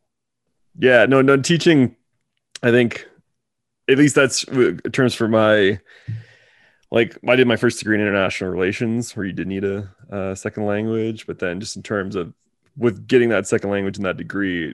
yeah, 0.78 1.06
no, 1.06 1.22
no, 1.22 1.38
teaching, 1.38 1.96
I 2.64 2.72
think, 2.72 3.08
at 3.90 3.98
least 3.98 4.16
that's 4.16 4.44
in 4.44 4.80
terms 4.92 5.14
for 5.14 5.28
my, 5.28 5.80
like, 6.92 7.18
I 7.28 7.36
did 7.36 7.48
my 7.48 7.56
first 7.56 7.80
degree 7.80 7.96
in 7.96 8.02
international 8.02 8.52
relations 8.52 9.16
where 9.16 9.26
you 9.26 9.34
did 9.34 9.48
need 9.48 9.64
a, 9.64 9.94
uh 10.12 10.36
second 10.36 10.66
language, 10.66 11.26
but 11.26 11.40
then 11.40 11.60
just 11.60 11.76
in 11.76 11.84
terms 11.84 12.16
of 12.16 12.34
with 12.78 13.08
getting 13.08 13.30
that 13.30 13.48
second 13.48 13.70
language 13.70 13.98
in 13.98 14.04
that 14.04 14.18
degree, 14.18 14.74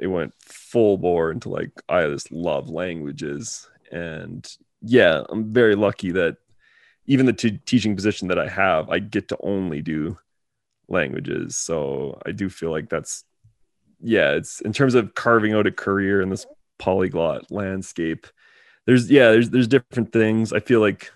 it 0.00 0.06
went 0.06 0.32
full 0.40 0.96
bore 0.96 1.30
into 1.30 1.48
like 1.48 1.70
I 1.88 2.06
just 2.06 2.30
love 2.30 2.68
languages, 2.68 3.68
and 3.90 4.48
yeah, 4.80 5.22
I'm 5.28 5.52
very 5.52 5.74
lucky 5.74 6.12
that 6.12 6.36
even 7.06 7.26
the 7.26 7.32
t- 7.32 7.60
teaching 7.64 7.96
position 7.96 8.28
that 8.28 8.38
I 8.38 8.48
have, 8.48 8.90
I 8.90 8.98
get 8.98 9.28
to 9.28 9.38
only 9.40 9.82
do 9.82 10.18
languages. 10.88 11.56
So 11.56 12.20
I 12.24 12.32
do 12.32 12.48
feel 12.48 12.70
like 12.70 12.88
that's 12.88 13.24
yeah, 14.00 14.32
it's 14.32 14.60
in 14.60 14.72
terms 14.72 14.94
of 14.94 15.14
carving 15.14 15.54
out 15.54 15.66
a 15.66 15.72
career 15.72 16.20
in 16.20 16.28
this 16.28 16.46
polyglot 16.78 17.50
landscape. 17.50 18.26
There's 18.88 19.10
yeah, 19.10 19.30
there's 19.32 19.50
there's 19.50 19.68
different 19.68 20.14
things. 20.14 20.50
I 20.50 20.60
feel 20.60 20.80
like 20.80 21.12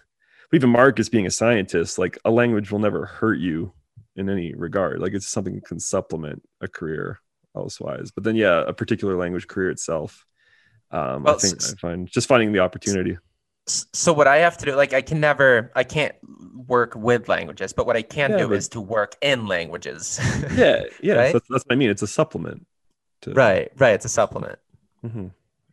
even 0.52 0.68
Marcus 0.68 1.08
being 1.08 1.24
a 1.26 1.30
scientist, 1.30 1.98
like 1.98 2.18
a 2.22 2.30
language 2.30 2.70
will 2.70 2.80
never 2.80 3.06
hurt 3.06 3.38
you 3.38 3.72
in 4.14 4.28
any 4.28 4.54
regard. 4.54 5.00
Like 5.00 5.14
it's 5.14 5.26
something 5.26 5.54
that 5.54 5.64
can 5.64 5.80
supplement 5.80 6.42
a 6.60 6.68
career 6.68 7.18
elsewise. 7.56 8.10
But 8.10 8.24
then 8.24 8.36
yeah, 8.36 8.62
a 8.66 8.74
particular 8.74 9.16
language 9.16 9.48
career 9.48 9.70
itself. 9.70 10.26
Um, 10.90 11.22
Well, 11.22 11.36
I 11.36 11.38
think 11.38 11.62
I 11.64 11.74
find 11.80 12.06
just 12.06 12.28
finding 12.28 12.52
the 12.52 12.58
opportunity. 12.58 13.16
So 13.66 14.12
what 14.12 14.26
I 14.26 14.36
have 14.40 14.58
to 14.58 14.66
do, 14.66 14.74
like 14.74 14.92
I 14.92 15.00
can 15.00 15.18
never, 15.18 15.72
I 15.74 15.84
can't 15.84 16.14
work 16.66 16.94
with 16.94 17.30
languages, 17.30 17.72
but 17.72 17.86
what 17.86 17.96
I 17.96 18.02
can 18.02 18.32
Yeah, 18.32 18.36
do 18.36 18.48
but- 18.48 18.58
is 18.58 18.68
to 18.70 18.82
work 18.82 19.16
in 19.22 19.46
languages. 19.46 20.20
Yeah, 20.54 20.82
yeah. 21.00 21.14
Right? 21.14 21.32
That's, 21.32 21.48
that's 21.48 21.64
what 21.64 21.72
I 21.72 21.76
mean. 21.76 21.88
It's 21.88 22.02
a 22.02 22.06
supplement. 22.06 22.66
To, 23.22 23.32
right, 23.32 23.72
right. 23.78 23.94
It's 23.94 24.04
a 24.04 24.10
supplement. 24.10 24.58
Mhm. 25.02 25.30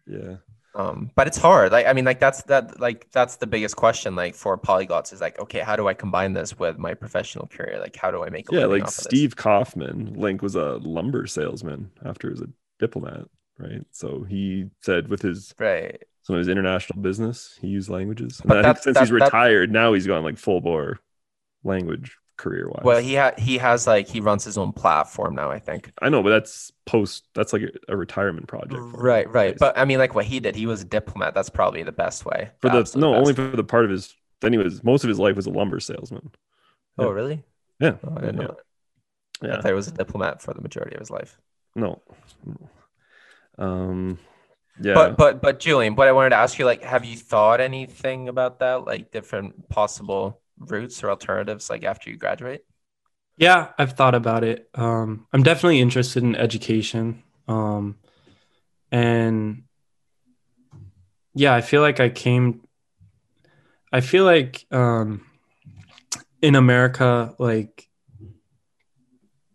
Yeah. 0.08 0.38
Um, 0.80 1.12
but 1.16 1.28
it's 1.28 1.38
hard. 1.38 1.72
Like 1.74 1.86
I 1.88 1.94
mean, 1.94 2.06
like 2.06 2.20
that's 2.20 2.42
that 2.44 2.80
like 2.80 3.12
that's 3.12 3.36
the 3.36 3.48
biggest 3.48 3.76
question. 3.76 4.16
Like 4.16 4.34
for 4.34 4.58
polyglots 4.58 5.12
is 5.12 5.20
like, 5.20 5.38
okay, 5.40 5.60
how 5.60 5.76
do 5.76 5.88
I 5.88 5.94
combine 5.94 6.34
this 6.34 6.58
with 6.58 6.78
my 6.78 6.94
professional 6.94 7.48
career? 7.48 7.78
Like, 7.82 7.96
how 7.98 8.12
do 8.12 8.24
I 8.24 8.30
make 8.30 8.50
a 8.52 8.56
Yeah, 8.56 8.66
like? 8.66 8.88
Steve 8.90 9.36
Kaufmann, 9.36 10.16
LingQ 10.16 10.42
was 10.42 10.56
a 10.56 10.78
lumber 10.82 11.28
salesman 11.28 11.92
after 12.06 12.28
he 12.30 12.32
was 12.32 12.42
a 12.42 12.48
diplomat, 12.80 13.26
right? 13.58 13.86
So 13.92 14.24
he 14.24 14.70
said 14.82 15.10
with 15.10 15.22
his 15.22 15.54
Right. 15.60 16.02
some 16.22 16.36
of 16.36 16.40
his 16.40 16.48
international 16.48 17.02
business, 17.02 17.58
he 17.62 17.68
used 17.68 17.90
languages. 17.90 18.40
And 18.40 18.48
But 18.48 18.58
I 18.60 18.62
think 18.64 18.76
that- 18.78 18.84
since 18.84 18.94
that- 18.96 19.00
he's 19.02 19.10
that- 19.10 19.26
retired, 19.26 19.72
now 19.72 19.92
he's 19.94 20.08
gone 20.08 20.24
like 20.24 20.38
full 20.38 20.62
bore 20.62 21.00
language 21.64 22.16
career 22.40 22.68
wise. 22.68 22.82
Well, 22.84 22.99
he 22.99 23.16
ha- 23.16 23.34
he 23.38 23.60
has 23.60 23.86
like 23.86 24.07
he 24.07 24.20
runs 24.22 24.44
his 24.44 24.57
own 24.57 24.74
platform 24.74 25.36
now. 25.36 25.52
I 25.52 25.60
think. 25.60 25.91
I 26.02 26.10
know, 26.10 26.24
but 26.24 26.30
that's 26.32 26.72
post. 26.88 27.26
That's 27.36 27.53
like 27.53 27.61
a, 27.61 27.94
a 27.94 27.98
retirement 27.98 28.48
project. 28.48 28.74
for 28.74 28.80
him, 28.80 28.91
Right, 28.94 29.30
right. 29.32 29.56
But 29.57 29.78
I 29.78 29.86
mean, 29.86 29.99
like 29.99 30.16
what 30.16 30.26
he 30.26 30.40
did, 30.40 30.56
he 30.56 30.66
was 30.66 30.82
a 30.82 30.86
diplomat. 30.86 31.36
That's 31.36 31.49
probably 31.49 31.84
the 31.84 31.91
best 31.91 32.26
way. 32.26 32.49
for 32.61 32.70
the 32.70 32.91
no, 32.95 33.14
only 33.14 33.34
for 33.34 33.48
the 33.49 33.64
part 33.64 33.86
of 33.86 33.91
his. 33.91 34.16
Then 34.41 34.53
he 34.53 34.57
was 34.57 34.84
most 34.84 35.03
of 35.03 35.10
his 35.10 35.20
life 35.20 35.36
was 35.36 35.45
a 35.45 35.52
lumber 35.52 35.80
salesman. 35.80 36.32
Oh, 36.98 37.07
yeah. 37.07 37.14
really? 37.14 37.44
Yeah, 37.80 37.95
Oh, 38.03 38.14
I 38.18 38.22
didn't 38.22 38.38
yeah, 38.41 38.48
know. 38.48 38.57
that. 39.41 39.52
I 39.52 39.56
thought 39.61 39.68
he 39.68 39.74
was 39.74 39.88
a 39.88 39.91
diplomat 39.91 40.41
for 40.41 40.53
the 40.53 40.61
majority 40.61 40.95
of 40.95 40.99
his 41.02 41.10
life. 41.11 41.38
No, 41.76 42.02
um, 43.57 44.18
yeah. 44.82 44.94
But 44.94 45.18
but 45.18 45.41
but 45.41 45.60
Julian, 45.60 45.95
what 45.95 46.07
I 46.07 46.11
wanted 46.14 46.30
to 46.32 46.38
ask 46.38 46.57
you, 46.57 46.66
like, 46.66 46.84
have 46.84 47.06
you 47.06 47.18
thought 47.18 47.60
anything 47.61 48.30
about 48.30 48.60
that, 48.60 48.86
like 48.86 49.11
different 49.11 49.70
possible 49.70 50.39
routes 50.60 51.03
or 51.03 51.10
alternatives, 51.10 51.69
like 51.69 51.84
after 51.84 52.10
you 52.10 52.18
graduate? 52.18 52.61
Yeah, 53.38 53.69
I've 53.77 53.94
thought 53.94 54.15
about 54.15 54.44
it. 54.44 54.69
Um, 54.76 55.26
I'm 55.31 55.44
definitely 55.44 55.80
interested 55.80 56.23
in 56.23 56.36
education. 56.36 57.23
Um, 57.48 57.98
and 58.91 59.64
yeah, 61.34 61.56
I 61.56 61.61
feel 61.61 61.81
like 61.81 61.99
I 62.02 62.10
came, 62.10 62.61
I 63.94 64.02
feel 64.02 64.26
like 64.26 64.65
um, 64.72 65.26
in 66.41 66.56
America, 66.56 67.34
like 67.40 67.88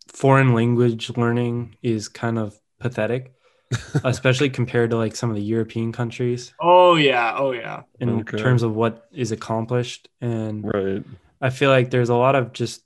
foreign 0.09 0.55
language 0.55 1.15
learning 1.17 1.77
is 1.83 2.09
kind 2.09 2.39
of 2.39 2.59
pathetic, 2.81 3.34
especially 4.05 4.51
compared 4.51 4.91
to 4.91 4.97
like 4.97 5.17
some 5.17 5.31
of 5.31 5.37
the 5.37 5.43
European 5.43 5.93
countries 5.93 6.53
Oh 6.61 6.95
yeah, 6.97 7.35
oh 7.37 7.53
yeah. 7.53 7.83
in 8.01 8.21
Okay. 8.21 8.39
terms 8.39 8.63
of 8.63 8.75
what 8.75 9.09
is 9.13 9.33
accomplished. 9.33 10.09
And 10.21 10.65
right. 10.73 11.05
I 11.41 11.51
feel 11.51 11.71
like 11.71 11.91
there's 11.91 12.09
a 12.11 12.15
lot 12.15 12.35
of 12.35 12.53
just 12.53 12.83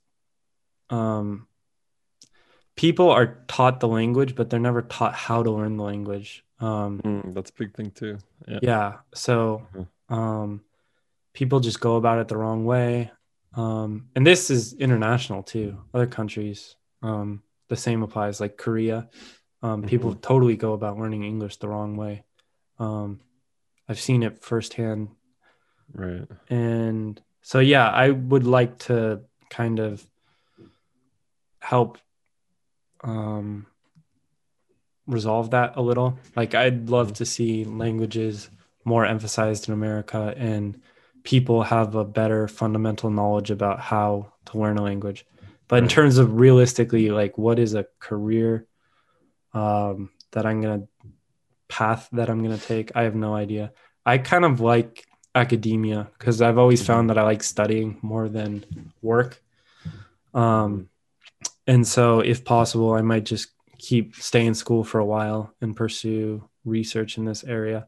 um 0.89 1.47
people 2.75 3.09
are 3.09 3.43
taught 3.47 3.79
the 3.79 3.87
language 3.87 4.35
but 4.35 4.49
they're 4.49 4.59
never 4.59 4.81
taught 4.81 5.13
how 5.13 5.43
to 5.43 5.51
learn 5.51 5.77
the 5.77 5.83
language. 5.83 6.43
Um 6.59 7.01
Mm, 7.03 7.33
that's 7.33 7.51
a 7.51 7.53
big 7.53 7.75
thing 7.75 7.91
too. 7.91 8.17
Yeah. 8.47 8.59
yeah, 8.61 8.93
so 9.13 9.67
um 10.09 10.61
people 11.33 11.59
just 11.59 11.79
go 11.79 11.95
about 11.95 12.19
it 12.19 12.27
the 12.27 12.37
wrong 12.37 12.65
way. 12.65 13.11
Um 13.53 14.09
and 14.15 14.25
this 14.25 14.49
is 14.49 14.73
international 14.73 15.43
too. 15.43 15.77
Other 15.93 16.07
countries 16.07 16.75
um 17.01 17.43
the 17.69 17.75
same 17.75 18.01
applies 18.03 18.41
like 18.41 18.57
Korea. 18.57 19.09
Um 19.61 19.83
people 19.83 20.15
totally 20.15 20.55
go 20.55 20.73
about 20.73 20.97
learning 20.97 21.23
English 21.23 21.57
the 21.57 21.67
wrong 21.67 21.95
way. 21.97 22.23
Um 22.77 23.19
I've 23.87 23.99
seen 23.99 24.23
it 24.23 24.39
firsthand. 24.39 25.09
Right. 25.91 26.27
and 26.51 27.19
so 27.41 27.57
yeah 27.57 27.89
i 27.89 28.11
would 28.11 28.45
like 28.45 28.77
to 28.77 29.21
kind 29.49 29.79
of 29.79 30.05
help 31.59 31.97
um 33.03 33.65
resolve 35.07 35.49
that 35.49 35.73
a 35.77 35.81
little. 35.81 36.19
Like 36.35 36.53
i'd 36.53 36.89
love 36.89 37.13
to 37.13 37.25
see 37.25 37.65
languages 37.65 38.51
more 38.85 39.03
emphasized 39.03 39.67
in 39.67 39.73
america 39.73 40.31
and 40.37 40.79
people 41.23 41.63
have 41.63 41.95
a 41.95 42.05
better 42.05 42.47
fundamental 42.47 43.09
knowledge 43.09 43.49
about 43.49 43.79
how 43.79 44.31
to 44.45 44.57
learn 44.59 44.77
a 44.77 44.83
language. 44.83 45.25
But 45.67 45.83
in 45.83 45.89
terms 45.89 46.17
of 46.17 46.39
realistically 46.39 47.09
like 47.09 47.37
what 47.37 47.57
is 47.59 47.73
a 47.73 47.87
career 47.99 48.67
um 49.53 50.09
that 50.31 50.45
i'm 50.45 50.61
gonna 50.61 50.83
path 51.67 52.09
that 52.11 52.29
i'm 52.29 52.41
gonna 52.41 52.57
take 52.57 52.91
i 52.95 53.03
have 53.03 53.15
no 53.15 53.35
idea 53.35 53.71
i 54.05 54.17
kind 54.17 54.45
of 54.45 54.59
like 54.59 55.05
academia 55.35 56.09
because 56.17 56.41
I've 56.41 56.57
always 56.57 56.85
found 56.85 57.09
that 57.09 57.17
I 57.17 57.23
like 57.23 57.43
studying 57.43 57.97
more 58.01 58.29
than 58.29 58.65
work. 59.01 59.41
Um, 60.33 60.89
and 61.65 61.87
so, 61.87 62.19
if 62.19 62.43
possible, 62.43 62.93
I 62.93 63.01
might 63.01 63.25
just 63.25 63.49
keep 63.77 64.15
stay 64.15 64.45
in 64.45 64.53
school 64.53 64.83
for 64.83 64.99
a 64.99 65.05
while 65.05 65.53
and 65.61 65.75
pursue 65.75 66.47
research 66.65 67.17
in 67.17 67.25
this 67.25 67.43
area. 67.43 67.87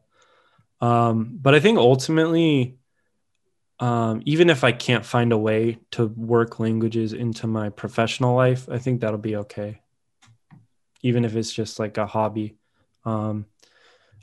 Um, 0.80 1.38
but 1.40 1.54
I 1.54 1.60
think 1.60 1.78
ultimately, 1.78 2.76
um, 3.78 4.22
even 4.24 4.50
if 4.50 4.64
I 4.64 4.72
can't 4.72 5.04
find 5.04 5.32
a 5.32 5.38
way 5.38 5.78
to 5.92 6.06
work 6.06 6.58
languages 6.58 7.12
into 7.12 7.46
my 7.46 7.68
professional 7.68 8.34
life, 8.34 8.68
I 8.70 8.78
think 8.78 9.00
that'll 9.00 9.18
be 9.18 9.36
okay. 9.36 9.81
Even 11.02 11.24
if 11.24 11.34
it's 11.36 11.52
just 11.52 11.78
like 11.78 11.98
a 11.98 12.06
hobby. 12.06 12.56
Um, 13.04 13.46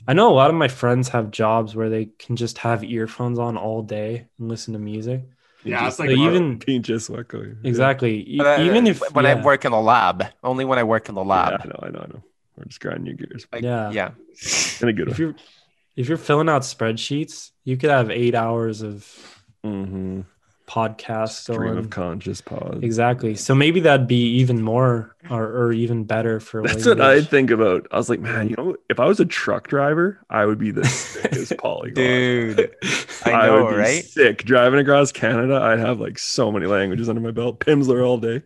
I 0.08 0.14
know 0.14 0.30
a 0.32 0.34
lot 0.34 0.48
of 0.50 0.56
my 0.56 0.68
friends 0.68 1.10
have 1.10 1.30
jobs 1.30 1.76
where 1.76 1.90
they 1.90 2.06
can 2.18 2.36
just 2.36 2.58
have 2.58 2.82
earphones 2.82 3.38
on 3.38 3.56
all 3.58 3.82
day 3.82 4.26
and 4.38 4.48
listen 4.48 4.72
to 4.72 4.78
music. 4.80 5.22
Yeah, 5.62 5.86
it's 5.86 5.98
like 5.98 6.08
But 6.08 6.18
our- 6.18 6.30
even 6.30 6.58
Pinches 6.58 7.08
Wacko. 7.08 7.54
exactly, 7.64 8.22
E- 8.26 8.38
But, 8.38 8.60
uh, 8.60 8.62
even 8.64 8.86
if 8.86 9.00
when 9.14 9.26
I 9.26 9.34
work 9.44 9.66
in 9.66 9.72
the 9.72 9.80
lab, 9.80 10.24
only 10.42 10.64
when 10.64 10.78
I 10.78 10.84
work 10.84 11.10
in 11.10 11.14
the 11.14 11.22
Yeah, 11.22 11.28
lab. 11.28 11.60
I 11.62 11.66
know, 11.66 11.80
I 11.82 11.88
know, 11.90 11.98
I 12.00 12.06
know. 12.08 12.22
We're 12.56 12.64
just 12.64 12.80
grinding 12.80 13.06
your 13.06 13.16
gears. 13.16 13.46
Like, 13.52 13.62
Yeah. 13.62 13.90
yeah. 13.92 14.10
In 14.80 14.88
a 14.88 14.92
good 14.94 15.08
if 15.08 15.18
way. 15.18 15.24
you're 15.26 15.34
if 15.96 16.08
you're 16.08 16.16
filling 16.18 16.48
out 16.48 16.62
spreadsheets, 16.62 17.50
you 17.64 17.76
could 17.76 17.90
have 17.90 18.10
eight 18.10 18.34
hours 18.34 18.80
of 18.80 19.06
Mm-hmm. 19.66 20.22
Podcasts 20.70 21.42
Stream 21.42 21.58
going. 21.60 21.78
of 21.78 21.90
conscious 21.90 22.40
pause. 22.40 22.78
Exactly. 22.80 23.34
So 23.34 23.56
maybe 23.56 23.80
that'd 23.80 24.06
be 24.06 24.22
even 24.36 24.62
more 24.62 25.16
or, 25.28 25.42
or 25.44 25.72
even 25.72 26.04
better 26.04 26.38
for 26.38 26.62
That's 26.62 26.86
what 26.86 27.00
I 27.00 27.22
think 27.22 27.50
about. 27.50 27.88
I 27.90 27.96
was 27.96 28.08
like, 28.08 28.20
man, 28.20 28.48
you 28.50 28.54
know, 28.56 28.76
if 28.88 29.00
I 29.00 29.06
was 29.06 29.18
a 29.18 29.24
truck 29.24 29.66
driver, 29.66 30.20
I 30.30 30.46
would 30.46 30.58
be 30.58 30.70
the 30.70 30.84
sickest 30.84 31.56
polyglot. 31.58 31.94
Dude, 31.96 32.74
I 33.24 33.46
know, 33.48 33.64
would 33.64 33.70
be 33.70 33.76
right? 33.76 34.04
Sick 34.04 34.44
driving 34.44 34.78
across 34.78 35.10
Canada. 35.10 35.56
I'd 35.60 35.80
have 35.80 35.98
like 35.98 36.18
so 36.20 36.52
many 36.52 36.66
languages 36.66 37.08
under 37.08 37.20
my 37.20 37.32
belt. 37.32 37.58
Pimsleur 37.58 38.06
all 38.06 38.18
day. 38.18 38.42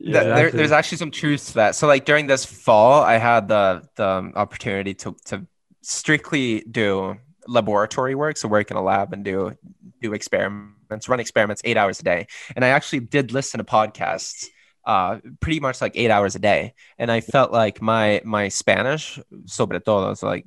Th- 0.00 0.12
there, 0.12 0.22
Exactly. 0.46 0.56
there's 0.58 0.70
actually 0.70 0.98
some 0.98 1.10
truth 1.10 1.48
to 1.48 1.54
that. 1.54 1.74
So 1.74 1.88
like 1.88 2.04
during 2.04 2.28
this 2.28 2.44
fall, 2.44 3.02
I 3.02 3.18
had 3.18 3.48
the 3.48 3.82
the 3.96 4.30
opportunity 4.36 4.94
to 4.94 5.16
to 5.24 5.44
strictly 5.82 6.60
do 6.70 7.16
laboratory 7.48 8.14
work, 8.14 8.36
so 8.36 8.46
work 8.46 8.70
in 8.70 8.76
a 8.76 8.82
lab 8.82 9.12
and 9.12 9.24
do 9.24 9.56
do 10.00 10.12
experiments, 10.12 10.77
run 11.08 11.20
experiments 11.20 11.62
eight 11.64 11.76
hours 11.76 12.00
a 12.00 12.02
day. 12.04 12.26
And 12.56 12.64
I 12.64 12.68
actually 12.68 13.00
did 13.00 13.32
listen 13.32 13.58
to 13.58 13.64
podcasts 13.64 14.46
uh 14.84 15.18
pretty 15.40 15.60
much 15.60 15.80
like 15.80 15.92
eight 15.96 16.10
hours 16.10 16.34
a 16.34 16.38
day. 16.38 16.72
And 16.98 17.10
I 17.10 17.20
felt 17.20 17.52
like 17.52 17.82
my 17.82 18.20
my 18.24 18.48
Spanish, 18.48 19.18
sobre 19.46 19.80
todo, 19.80 20.14
so 20.14 20.26
like 20.26 20.46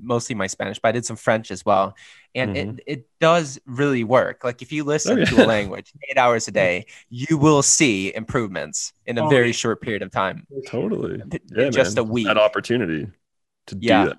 mostly 0.00 0.34
my 0.34 0.46
Spanish, 0.46 0.78
but 0.78 0.88
I 0.88 0.92
did 0.92 1.04
some 1.04 1.16
French 1.16 1.50
as 1.50 1.64
well. 1.64 1.94
And 2.34 2.56
it, 2.56 2.80
it 2.86 3.06
does 3.20 3.60
really 3.66 4.04
work. 4.04 4.44
Like 4.44 4.62
if 4.62 4.72
you 4.72 4.84
listen 4.84 5.20
Oh, 5.20 5.24
to 5.24 5.42
a 5.42 5.44
language 5.44 5.92
eight 6.08 6.16
hours 6.16 6.48
a 6.48 6.50
day, 6.50 6.86
you 7.10 7.36
will 7.36 7.62
see 7.62 8.14
improvements 8.14 8.92
in 9.06 9.18
a 9.18 9.22
Oh, 9.22 9.28
very 9.28 9.52
short 9.52 9.82
period 9.82 10.02
of 10.02 10.10
time. 10.10 10.46
Totally. 10.66 11.22
Yeah, 11.54 11.68
just 11.70 11.96
man. 11.96 12.06
a 12.06 12.08
week 12.08 12.26
That 12.26 12.38
opportunity 12.38 13.08
to 13.66 13.76
Yeah. 13.78 14.04
do 14.04 14.08
that. 14.10 14.18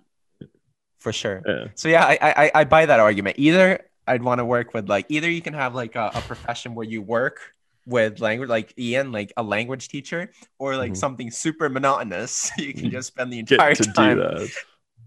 for 1.00 1.12
sure. 1.12 1.42
Yeah. 1.46 1.66
So 1.76 1.90
yeah, 1.90 2.06
I, 2.06 2.18
I 2.22 2.52
I 2.56 2.64
buy 2.64 2.86
that 2.86 3.00
argument. 3.00 3.38
Either 3.40 3.80
I'd 4.08 4.24
want 4.24 4.40
to 4.40 4.46
work 4.46 4.74
with 4.74 4.90
like 4.90 5.06
either 5.10 5.30
you 5.30 5.42
can 5.42 5.54
have 5.54 5.76
like 5.76 5.96
a, 5.96 6.12
a 6.16 6.22
profession 6.22 6.76
where 6.76 6.86
you 6.86 7.02
work 7.02 7.40
with 7.86 8.20
language 8.20 8.50
like 8.50 8.74
Ian, 8.80 9.12
like 9.12 9.34
a 9.38 9.44
language 9.44 9.88
teacher, 9.90 10.32
or 10.60 10.78
like 10.78 10.94
Mhm. 10.94 10.98
something 10.98 11.32
super 11.32 11.70
monotonous. 11.70 12.52
You 12.58 12.74
can 12.74 12.92
just 12.92 13.08
spend 13.10 13.32
the 13.34 13.40
entire 13.40 13.76
to 13.76 13.94
time 13.94 14.18
do 14.18 14.24
that. 14.24 14.50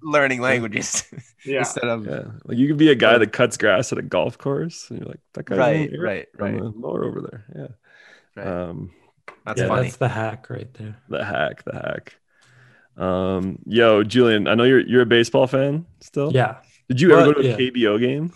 learning 0.02 0.40
languages 0.40 1.04
Yeah. 1.44 1.60
instead 1.60 1.84
of 1.84 2.06
Yeah, 2.06 2.24
like 2.44 2.58
you 2.58 2.66
could 2.68 2.76
be 2.76 2.90
a 2.90 2.94
guy 2.94 3.18
that 3.18 3.32
cuts 3.32 3.56
grass 3.56 3.92
at 3.92 3.98
a 3.98 4.02
golf 4.02 4.36
course, 4.38 4.90
and 4.90 5.00
you're 5.00 5.08
like 5.08 5.20
that 5.34 5.46
guy. 5.46 5.56
right, 5.56 5.90
right, 5.98 6.26
on 6.40 6.52
right, 6.52 6.62
the 6.62 6.72
mower 6.72 7.04
over 7.04 7.20
there. 7.22 7.44
Yeah. 7.56 7.72
right. 8.36 8.46
Um, 8.68 8.92
That's 9.44 9.58
yeah, 9.60 9.64
Yeah, 9.64 9.68
funny. 9.68 9.82
that's 9.84 9.96
the 9.96 10.08
hack 10.08 10.50
right 10.50 10.72
there. 10.74 10.96
the 11.08 11.24
hack, 11.24 11.64
the 11.64 11.72
hack. 11.74 12.16
Um, 12.96 13.58
yo, 13.66 14.02
Julian, 14.04 14.48
I 14.48 14.54
know 14.54 14.64
you're 14.64 14.80
you're 14.80 15.02
a 15.02 15.06
baseball 15.06 15.46
fan 15.46 15.86
still. 16.00 16.32
Yeah. 16.32 16.56
Did 16.88 17.00
you 17.00 17.12
ever 17.12 17.32
go 17.32 17.32
to 17.34 17.40
a 17.40 17.50
yeah. 17.50 17.56
KBO 17.56 17.98
game? 18.00 18.32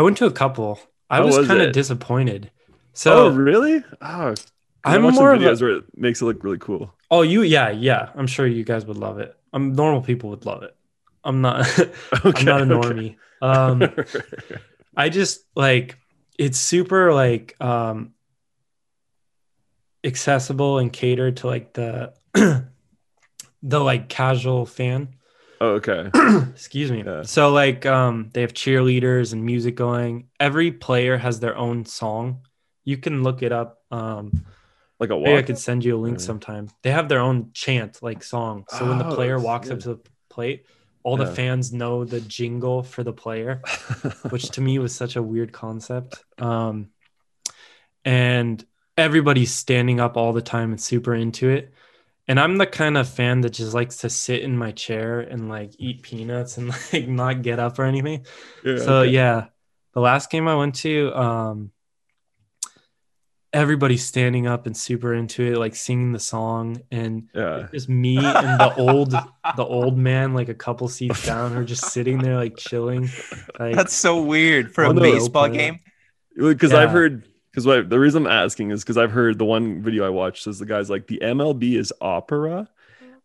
I 0.00 0.02
went 0.02 0.16
to 0.16 0.24
a 0.24 0.30
couple. 0.30 0.80
I 1.10 1.18
How 1.18 1.26
was, 1.26 1.36
was 1.36 1.46
kind 1.46 1.60
of 1.60 1.72
disappointed. 1.74 2.50
oh, 2.54 2.70
So 2.94 3.28
really? 3.28 3.84
Oh, 4.00 4.34
I'm 4.82 5.02
more 5.02 5.12
some 5.12 5.26
of 5.26 5.42
a, 5.42 5.62
where 5.62 5.76
it 5.76 5.84
makes 5.94 6.22
it 6.22 6.24
look 6.24 6.42
really 6.42 6.56
cool. 6.56 6.94
Oh, 7.10 7.20
you 7.20 7.42
yeah, 7.42 7.68
yeah. 7.68 8.08
I'm 8.14 8.26
sure 8.26 8.46
you 8.46 8.64
guys 8.64 8.86
would 8.86 8.96
love 8.96 9.18
it. 9.18 9.36
I'm 9.52 9.74
normal 9.74 10.00
people 10.00 10.30
would 10.30 10.46
love 10.46 10.62
it. 10.62 10.74
I'm 11.22 11.42
not 11.42 11.68
okay, 11.78 11.92
I'm 12.24 12.44
not 12.46 12.62
a 12.62 12.64
normie. 12.64 13.16
Um 13.42 13.82
I 14.96 15.10
just 15.10 15.44
like 15.54 15.98
it's 16.38 16.56
super 16.56 17.12
like 17.12 17.60
um 17.60 18.14
accessible 20.02 20.78
and 20.78 20.90
catered 20.90 21.36
to 21.38 21.46
like 21.46 21.74
the 21.74 22.14
the 23.62 23.80
like 23.80 24.08
casual 24.08 24.64
fan. 24.64 25.14
Oh, 25.60 25.74
okay. 25.74 26.10
Excuse 26.52 26.90
me. 26.90 27.04
Yeah. 27.04 27.22
So 27.22 27.50
like 27.52 27.86
um 27.86 28.30
they 28.32 28.40
have 28.42 28.52
cheerleaders 28.54 29.32
and 29.32 29.44
music 29.44 29.74
going. 29.74 30.28
Every 30.38 30.72
player 30.72 31.16
has 31.18 31.40
their 31.40 31.56
own 31.56 31.84
song. 31.84 32.46
You 32.84 32.96
can 32.98 33.22
look 33.22 33.42
it 33.42 33.52
up. 33.52 33.78
Um 33.90 34.36
Like 34.98 35.10
a 35.10 35.16
maybe 35.24 35.38
I 35.38 35.42
could 35.42 35.58
send 35.58 35.84
you 35.84 35.96
a 35.96 36.00
link 36.00 36.18
Yeah. 36.18 36.26
sometime. 36.26 36.68
They 36.82 36.90
have 36.90 37.08
their 37.08 37.20
own 37.20 37.52
chant 37.54 38.02
like 38.02 38.22
song. 38.22 38.64
So 38.68 38.86
when 38.86 38.98
the 38.98 39.04
Oh, 39.04 39.14
player 39.14 39.40
walks 39.40 39.70
up 39.70 39.80
to 39.80 39.94
the 39.94 40.00
plate, 40.30 40.66
all 41.02 41.16
Yeah. 41.16 41.24
the 41.24 41.26
fans 41.26 41.72
know 41.72 42.04
the 42.04 42.20
jingle 42.20 42.82
for 42.82 43.02
the 43.04 43.12
player 43.12 43.66
which 44.30 44.52
to 44.52 44.60
me 44.60 44.78
was 44.78 44.94
such 44.94 45.16
a 45.16 45.22
weird 45.22 45.52
concept. 45.52 46.24
Um, 46.38 46.90
and 48.04 48.64
everybody's 48.96 49.54
standing 49.54 50.00
up 50.00 50.16
all 50.16 50.32
the 50.32 50.42
time 50.42 50.70
and 50.70 50.80
super 50.80 51.14
into 51.14 51.48
it. 51.48 51.72
And 52.28 52.38
I'm 52.38 52.58
the 52.58 52.66
kind 52.66 52.96
of 52.96 53.08
fan 53.08 53.40
that 53.40 53.50
just 53.50 53.74
likes 53.74 53.98
to 53.98 54.10
sit 54.10 54.42
in 54.42 54.56
my 54.56 54.70
chair 54.70 55.20
and 55.20 55.48
like 55.48 55.72
eat 55.78 56.02
peanuts 56.02 56.58
and 56.58 56.68
like 56.92 57.08
not 57.08 57.42
get 57.42 57.58
up 57.58 57.78
or 57.78 57.84
anything. 57.84 58.24
Yeah, 58.64 58.78
so 58.78 58.96
okay. 58.98 59.10
yeah, 59.10 59.46
the 59.94 60.00
last 60.00 60.30
game 60.30 60.46
I 60.46 60.54
went 60.54 60.76
to, 60.76 61.12
um, 61.16 61.72
everybody's 63.52 64.04
standing 64.04 64.46
up 64.46 64.66
and 64.66 64.76
super 64.76 65.14
into 65.14 65.42
it, 65.42 65.58
like 65.58 65.74
singing 65.74 66.12
the 66.12 66.20
song, 66.20 66.82
and 66.90 67.28
yeah. 67.34 67.66
just 67.72 67.88
me 67.88 68.16
and 68.16 68.60
the 68.60 68.74
old 68.76 69.10
the 69.56 69.64
old 69.64 69.98
man 69.98 70.34
like 70.34 70.48
a 70.48 70.54
couple 70.54 70.88
seats 70.88 71.26
down 71.26 71.56
are 71.56 71.64
just 71.64 71.86
sitting 71.86 72.18
there 72.18 72.36
like 72.36 72.56
chilling. 72.56 73.08
Like 73.58 73.74
That's 73.74 73.92
so 73.92 74.22
weird 74.22 74.72
for 74.72 74.84
a 74.84 74.94
baseball 74.94 75.48
game. 75.48 75.80
Because 76.34 76.72
I've 76.72 76.90
heard. 76.90 77.28
Because 77.50 77.64
the 77.64 77.98
reason 77.98 78.26
I'm 78.26 78.32
asking 78.32 78.70
is 78.70 78.82
because 78.82 78.96
I've 78.96 79.10
heard 79.12 79.38
the 79.38 79.44
one 79.44 79.82
video 79.82 80.06
I 80.06 80.10
watched 80.10 80.44
says 80.44 80.58
the 80.58 80.66
guy's 80.66 80.88
like 80.90 81.06
the 81.08 81.18
MLB 81.22 81.76
is 81.76 81.92
opera, 82.00 82.68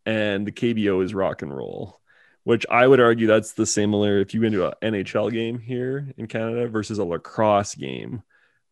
and 0.05 0.47
the 0.47 0.51
KBO 0.51 1.03
is 1.03 1.13
rock 1.13 1.41
and 1.41 1.55
roll. 1.55 1.99
Which 2.43 2.65
I 2.69 2.87
would 2.87 2.99
argue 2.99 3.27
that's 3.27 3.53
the 3.53 3.65
similar 3.65 4.19
if 4.19 4.33
you 4.33 4.41
went 4.41 4.53
to 4.53 4.67
an 4.67 4.73
NHL 4.93 5.31
game 5.31 5.59
here 5.59 6.13
in 6.17 6.27
Canada 6.27 6.67
versus 6.67 6.99
a 6.99 7.03
lacrosse 7.03 7.75
game. 7.75 8.23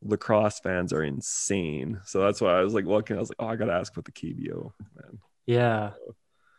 Lacrosse 0.03 0.59
fans 0.59 0.93
are 0.93 1.03
insane. 1.03 1.99
So 2.05 2.21
that's 2.21 2.41
why 2.41 2.59
I 2.59 2.61
was 2.61 2.73
like 2.73 2.85
looking, 2.85 3.15
I 3.15 3.19
was 3.19 3.29
like, 3.29 3.37
oh, 3.39 3.47
I 3.47 3.55
gotta 3.55 3.73
ask 3.73 3.93
about 3.93 4.05
the 4.05 4.11
KBO, 4.11 4.73
man. 4.95 5.19
Yeah. 5.45 5.91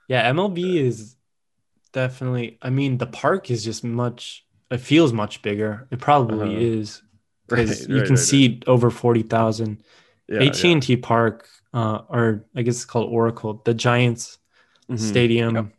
Yeah, 0.08 0.28
MLB 0.28 0.76
is 0.76 1.16
definitely 1.92 2.58
I 2.60 2.70
mean 2.70 2.98
the 2.98 3.06
park 3.06 3.50
is 3.50 3.64
just 3.64 3.84
much 3.84 4.44
it 4.70 4.78
feels 4.78 5.12
much 5.12 5.42
bigger. 5.42 5.86
It 5.90 6.00
probably 6.00 6.56
Uh-huh. 6.56 6.64
is 6.66 7.02
because 7.48 7.80
Right, 7.80 7.90
you 7.90 8.00
right, 8.00 8.06
can 8.06 8.16
right, 8.16 8.18
seat 8.18 8.64
over 8.66 8.90
40,000. 8.90 9.82
right. 10.28 10.40
Yeah, 10.40 10.46
AT&T 10.46 10.96
Park 10.98 11.48
uh 11.72 12.02
or 12.08 12.44
I 12.54 12.62
guess 12.62 12.76
it's 12.76 12.84
called 12.84 13.10
Oracle, 13.12 13.62
the 13.64 13.74
Giants 13.74 14.38
yeah. 14.88 14.96
Mhm. 14.96 15.08
stadium 15.08 15.72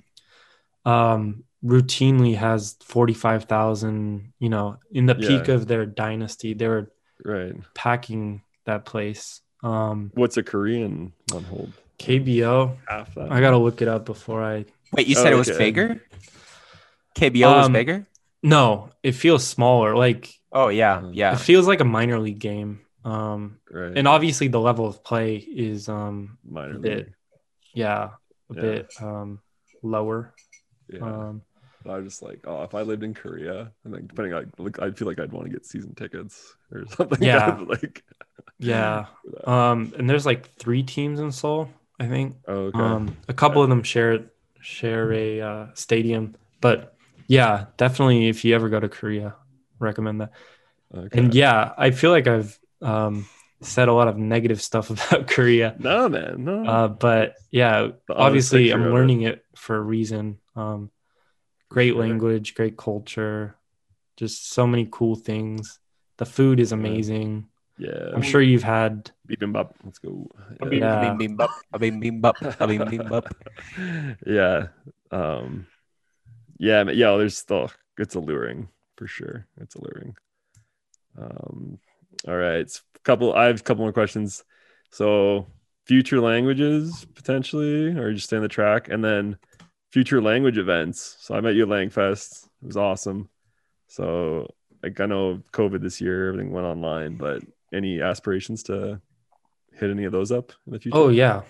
um 0.85 1.43
routinely 1.63 2.35
has 2.35 2.75
45,000, 2.83 4.33
you 4.39 4.49
know, 4.49 4.77
in 4.91 5.07
the 5.07 5.15
peak 5.15 5.47
Yeah. 5.47 5.55
of 5.55 5.67
their 5.67 5.85
dynasty. 5.85 6.53
They 6.53 6.67
were 6.67 6.91
Right. 7.23 7.55
packing 7.73 8.41
that 8.65 8.85
place. 8.85 9.41
Um 9.63 10.11
What's 10.13 10.37
a 10.37 10.43
Korean 10.43 11.13
on 11.33 11.43
hold? 11.43 11.73
KBO, 11.97 12.77
Half 12.87 13.15
that. 13.15 13.31
I 13.31 13.39
got 13.41 13.51
to 13.51 13.57
look 13.57 13.81
it 13.81 13.87
up 13.87 14.05
before 14.05 14.43
I 14.43 14.65
Wait, 14.93 15.07
you 15.07 15.15
said 15.15 15.33
it 15.33 15.37
was 15.37 15.49
Okay. 15.49 15.59
bigger? 15.59 16.01
KBO 17.15 17.55
was 17.57 17.65
Um, 17.65 17.73
bigger? 17.73 18.05
No, 18.43 18.89
it 19.01 19.13
feels 19.13 19.45
smaller. 19.47 19.95
Like 19.95 20.33
Oh 20.55 20.69
yeah, 20.69 21.01
Mhm. 21.01 21.11
yeah. 21.13 21.33
it 21.33 21.39
feels 21.39 21.67
like 21.67 21.81
a 21.81 21.85
minor 21.85 22.17
league 22.19 22.39
game. 22.39 22.79
Um, 23.03 23.59
right. 23.69 23.95
and 23.95 24.07
obviously 24.07 24.47
the 24.47 24.59
level 24.59 24.87
of 24.87 25.03
play 25.03 25.35
is 25.35 25.87
um, 25.89 26.39
minor 26.43 26.77
a 26.77 26.79
bit, 26.79 26.97
league. 26.97 27.13
yeah, 27.75 28.09
a 28.49 28.55
Yeah. 28.55 28.61
bit 28.61 28.93
um, 28.99 29.39
lower. 29.83 30.33
Yeah. 30.89 31.01
Um, 31.01 31.41
I 31.87 31.97
was 31.97 32.05
just 32.05 32.23
like, 32.23 32.39
oh, 32.47 32.63
if 32.63 32.73
I 32.73 32.81
lived 32.81 33.03
in 33.03 33.13
Korea, 33.13 33.71
and 33.83 33.93
like 33.93 34.07
depending 34.07 34.33
on 34.33 34.51
like, 34.57 34.79
I'd 34.81 34.97
feel 34.97 35.07
like 35.07 35.19
I'd 35.19 35.31
want 35.31 35.45
to 35.45 35.51
get 35.53 35.67
season 35.67 35.93
tickets 35.93 36.55
or 36.71 36.85
something. 36.89 37.21
Yeah. 37.21 37.59
like 37.67 38.03
yeah. 38.57 39.05
Um, 39.45 39.93
and 39.97 40.09
there's 40.09 40.25
like 40.25 40.55
three 40.55 40.81
teams 40.81 41.19
in 41.19 41.31
Seoul, 41.31 41.69
I 41.99 42.07
think. 42.07 42.37
oh, 42.47 42.71
okay. 42.73 42.79
Um, 42.79 43.15
a 43.27 43.33
couple 43.33 43.61
of 43.61 43.69
them 43.69 43.83
share 43.83 44.31
share 44.61 45.11
a 45.13 45.41
uh, 45.41 45.67
stadium, 45.75 46.35
but 46.61 46.95
yeah, 47.27 47.65
definitely 47.77 48.29
if 48.29 48.43
you 48.43 48.55
ever 48.55 48.69
go 48.69 48.79
to 48.79 48.89
Korea, 48.89 49.35
recommend 49.79 50.21
that. 50.21 50.31
okay. 50.95 51.19
And 51.19 51.33
yeah, 51.33 51.73
I 51.77 51.91
feel 51.91 52.11
like 52.11 52.27
I've 52.27 52.59
um, 52.81 53.25
said 53.61 53.87
a 53.87 53.93
lot 53.93 54.07
of 54.07 54.17
negative 54.17 54.61
stuff 54.61 54.89
about 54.95 55.27
Korea. 55.27 55.75
no, 55.79 56.09
man, 56.09 56.43
no. 56.43 56.65
Uh, 56.65 56.87
but 56.87 57.35
yeah, 57.51 57.87
The 58.07 58.13
honest 58.13 58.25
obviously 58.25 58.71
I'm 58.71 58.81
of 58.81 58.87
it. 58.87 58.93
learning 58.93 59.21
it. 59.23 59.43
for 59.55 59.75
a 59.75 59.81
reason. 59.81 60.39
Um, 60.55 60.91
great 61.69 61.93
Sure. 61.93 62.01
language, 62.01 62.55
great 62.55 62.77
culture, 62.77 63.55
just 64.17 64.49
so 64.51 64.65
many 64.67 64.87
cool 64.91 65.15
things. 65.15 65.79
The 66.17 66.25
food 66.25 66.59
is 66.59 66.71
amazing. 66.71 67.47
yeah. 67.77 68.11
I'm 68.15 68.21
sure 68.21 68.39
you've 68.41 68.63
had. 68.63 69.11
Bibimbap. 69.27 69.73
Let's 69.83 69.99
go. 69.99 70.29
Bim, 70.61 70.73
Yeah. 70.79 71.01
bim, 71.01 71.17
bim, 71.17 71.35
bop, 71.35 71.49
a 71.73 71.79
bim, 71.79 71.99
bim, 71.99 72.21
bop, 72.21 72.35
a 72.41 72.67
bim, 72.67 72.85
bim, 72.89 73.09
bop. 73.09 73.27
yeah. 74.25 74.67
Um, 75.11 75.67
yeah, 76.57 76.83
yeah, 76.89 77.17
there's 77.17 77.37
still, 77.37 77.69
it's 77.97 78.15
alluring 78.15 78.69
for 78.97 79.07
sure. 79.07 79.47
It's 79.61 79.75
alluring. 79.75 80.15
Um, 81.17 81.79
all 82.27 82.35
right. 82.35 82.59
It's 82.59 82.81
a 82.95 82.99
couple, 82.99 83.33
I 83.33 83.45
have 83.45 83.59
a 83.59 83.63
couple 83.63 83.83
more 83.83 83.93
questions. 83.93 84.43
So, 84.91 85.47
future 85.85 86.21
languages 86.21 87.05
potentially, 87.15 87.97
or 87.97 88.13
just 88.13 88.27
stay 88.27 88.37
on 88.37 88.41
the 88.43 88.47
track, 88.47 88.89
and 88.89 89.03
then 89.03 89.37
future 89.91 90.21
language 90.21 90.57
events. 90.57 91.17
So, 91.19 91.35
I 91.35 91.41
met 91.41 91.55
you 91.55 91.63
at 91.63 91.69
Langfest. 91.69 92.45
It 92.61 92.67
was 92.67 92.77
awesome. 92.77 93.29
So, 93.87 94.53
like, 94.81 94.99
I 94.99 95.05
know 95.05 95.41
COVID 95.51 95.81
this 95.81 95.99
year, 96.01 96.29
everything 96.29 96.51
went 96.51 96.67
online, 96.67 97.17
but 97.17 97.41
any 97.73 98.01
aspirations 98.01 98.63
to 98.63 99.01
hit 99.73 99.89
any 99.89 100.05
of 100.05 100.11
those 100.11 100.31
up 100.31 100.51
in 100.65 100.73
the 100.73 100.79
future? 100.79 100.97
Oh 100.97 101.09
yeah, 101.09 101.41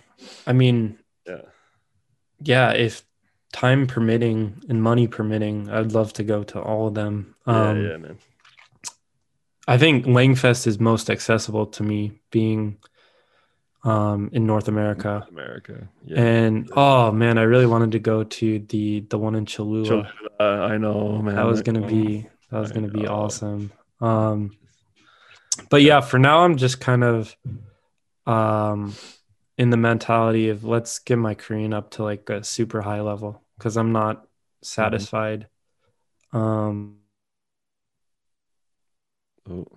I 0.45 0.53
mean, 0.53 0.97
yeah. 1.25 1.41
yeah. 2.41 2.71
If 2.71 3.03
time 3.55 3.87
permitting 3.87 4.61
and 4.67 4.83
money 4.83 5.07
permitting, 5.07 5.69
I'd 5.69 5.93
love 5.93 6.11
to 6.13 6.23
go 6.23 6.43
to 6.43 6.59
all 6.61 6.87
of 6.87 6.93
them. 6.93 7.35
Yeah, 7.47 7.69
Um, 7.69 7.85
yeah, 7.85 7.97
man. 7.97 8.17
I 9.65 9.77
think 9.77 10.05
Langfest 10.05 10.67
is 10.67 10.77
most 10.77 11.09
accessible 11.09 11.65
to 11.67 11.81
me, 11.81 12.19
being 12.31 12.77
um, 13.85 14.29
in 14.33 14.45
North 14.45 14.67
America. 14.67 15.25
America. 15.29 15.87
Yeah. 16.03 16.21
And 16.21 16.69
oh 16.75 17.13
man, 17.13 17.37
I 17.37 17.43
really 17.43 17.65
wanted 17.65 17.93
to 17.93 17.99
go 17.99 18.25
to 18.25 18.59
the 18.59 18.99
the 19.09 19.17
one 19.17 19.35
in 19.35 19.45
Cholula. 19.45 19.87
Cholula, 19.87 20.65
I 20.73 20.77
know, 20.77 21.21
man. 21.21 21.35
that 21.35 21.45
was 21.45 21.61
gonna 21.61 21.87
be 21.87 22.27
that 22.51 22.59
was 22.59 22.71
I 22.71 22.75
gonna 22.75 22.89
be 22.89 23.07
awesome. 23.07 23.71
Um, 24.01 24.51
but 25.69 25.81
yeah, 25.81 26.01
for 26.01 26.19
now 26.19 26.39
I'm 26.43 26.57
just 26.57 26.81
kind 26.81 27.03
of 27.05 27.35
um 28.27 28.93
in 29.57 29.69
the 29.69 29.77
mentality 29.77 30.49
of 30.49 30.65
let's 30.65 30.99
get 30.99 31.17
my 31.17 31.33
Korean 31.35 31.73
up 31.73 31.91
to 31.91 32.03
like 32.03 32.29
a 32.29 32.43
super 32.43 32.81
high 32.81 33.01
level 33.01 33.41
because 33.57 33.77
I'm 33.77 33.91
not 33.91 34.27
satisfied. 34.61 35.47
Um, 36.33 36.97
Oh, 39.47 39.67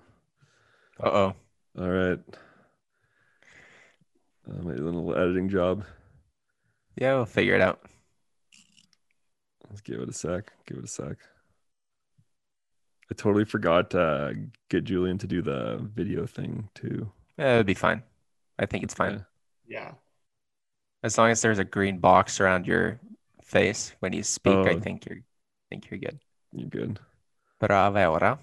Uh 0.99 1.09
oh. 1.11 1.35
all 1.79 1.89
right. 1.91 2.19
Uh, 4.49 4.63
my 4.63 4.73
little 4.73 5.15
editing 5.15 5.49
job. 5.51 5.85
Yeah, 6.97 7.15
we'll 7.17 7.27
figure 7.27 7.55
it 7.55 7.61
out. 7.61 7.83
Let's 9.69 9.83
give 9.83 10.01
it 10.01 10.09
a 10.09 10.13
sec. 10.13 10.51
Give 10.67 10.79
it 10.79 10.85
a 10.85 10.89
sec. 10.89 11.19
I 13.11 13.15
totally 13.15 13.45
forgot 13.45 13.91
to 13.91 14.35
get 14.71 14.85
Julian 14.85 15.19
to 15.19 15.27
do 15.27 15.43
the 15.43 15.79
video 15.95 16.27
thing 16.27 16.71
too. 16.75 17.11
Yeah, 17.39 17.53
it'll 17.53 17.65
be 17.65 17.75
fine. 17.75 18.03
I 18.59 18.65
think 18.67 18.85
it's 18.85 18.95
fine. 18.95 19.25
Yeah. 19.67 19.81
Yeah. 19.81 19.93
As 21.03 21.19
long 21.19 21.31
as 21.31 21.43
there's 21.43 21.59
a 21.59 21.65
green 21.65 21.99
box 21.99 22.41
around 22.41 22.67
your 22.67 23.01
face 23.49 23.95
when 24.01 24.13
you 24.13 24.23
speak, 24.23 24.55
I 24.69 24.75
Oh. 24.77 24.81
think 24.81 25.07
you're 25.07 25.23
think 25.71 25.91
you're 25.91 26.01
good. 26.01 26.19
You're 26.53 26.69
good. 26.71 26.99
But 27.61 27.71
a 27.71 27.91
ver, 27.91 28.39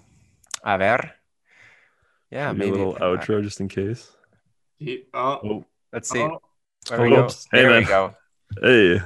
a 0.64 0.78
ver. 0.78 1.12
Yeah, 2.30 2.52
Maybe 2.52 2.68
a 2.68 2.72
maybe. 2.72 2.84
little 2.84 2.94
outro 3.00 3.42
just 3.42 3.60
in 3.60 3.68
case. 3.68 4.10
He- 4.78 5.04
oh, 5.14 5.40
Oh, 5.42 5.64
Let's 5.92 6.10
see. 6.10 6.20
oh, 6.22 6.40
There 6.88 7.02
we 7.02 7.10
go. 7.10 7.26
Hey, 7.50 7.62
There 7.62 7.68
we 7.70 7.74
man. 7.80 7.84
go. 7.88 8.14
hey, 8.62 8.98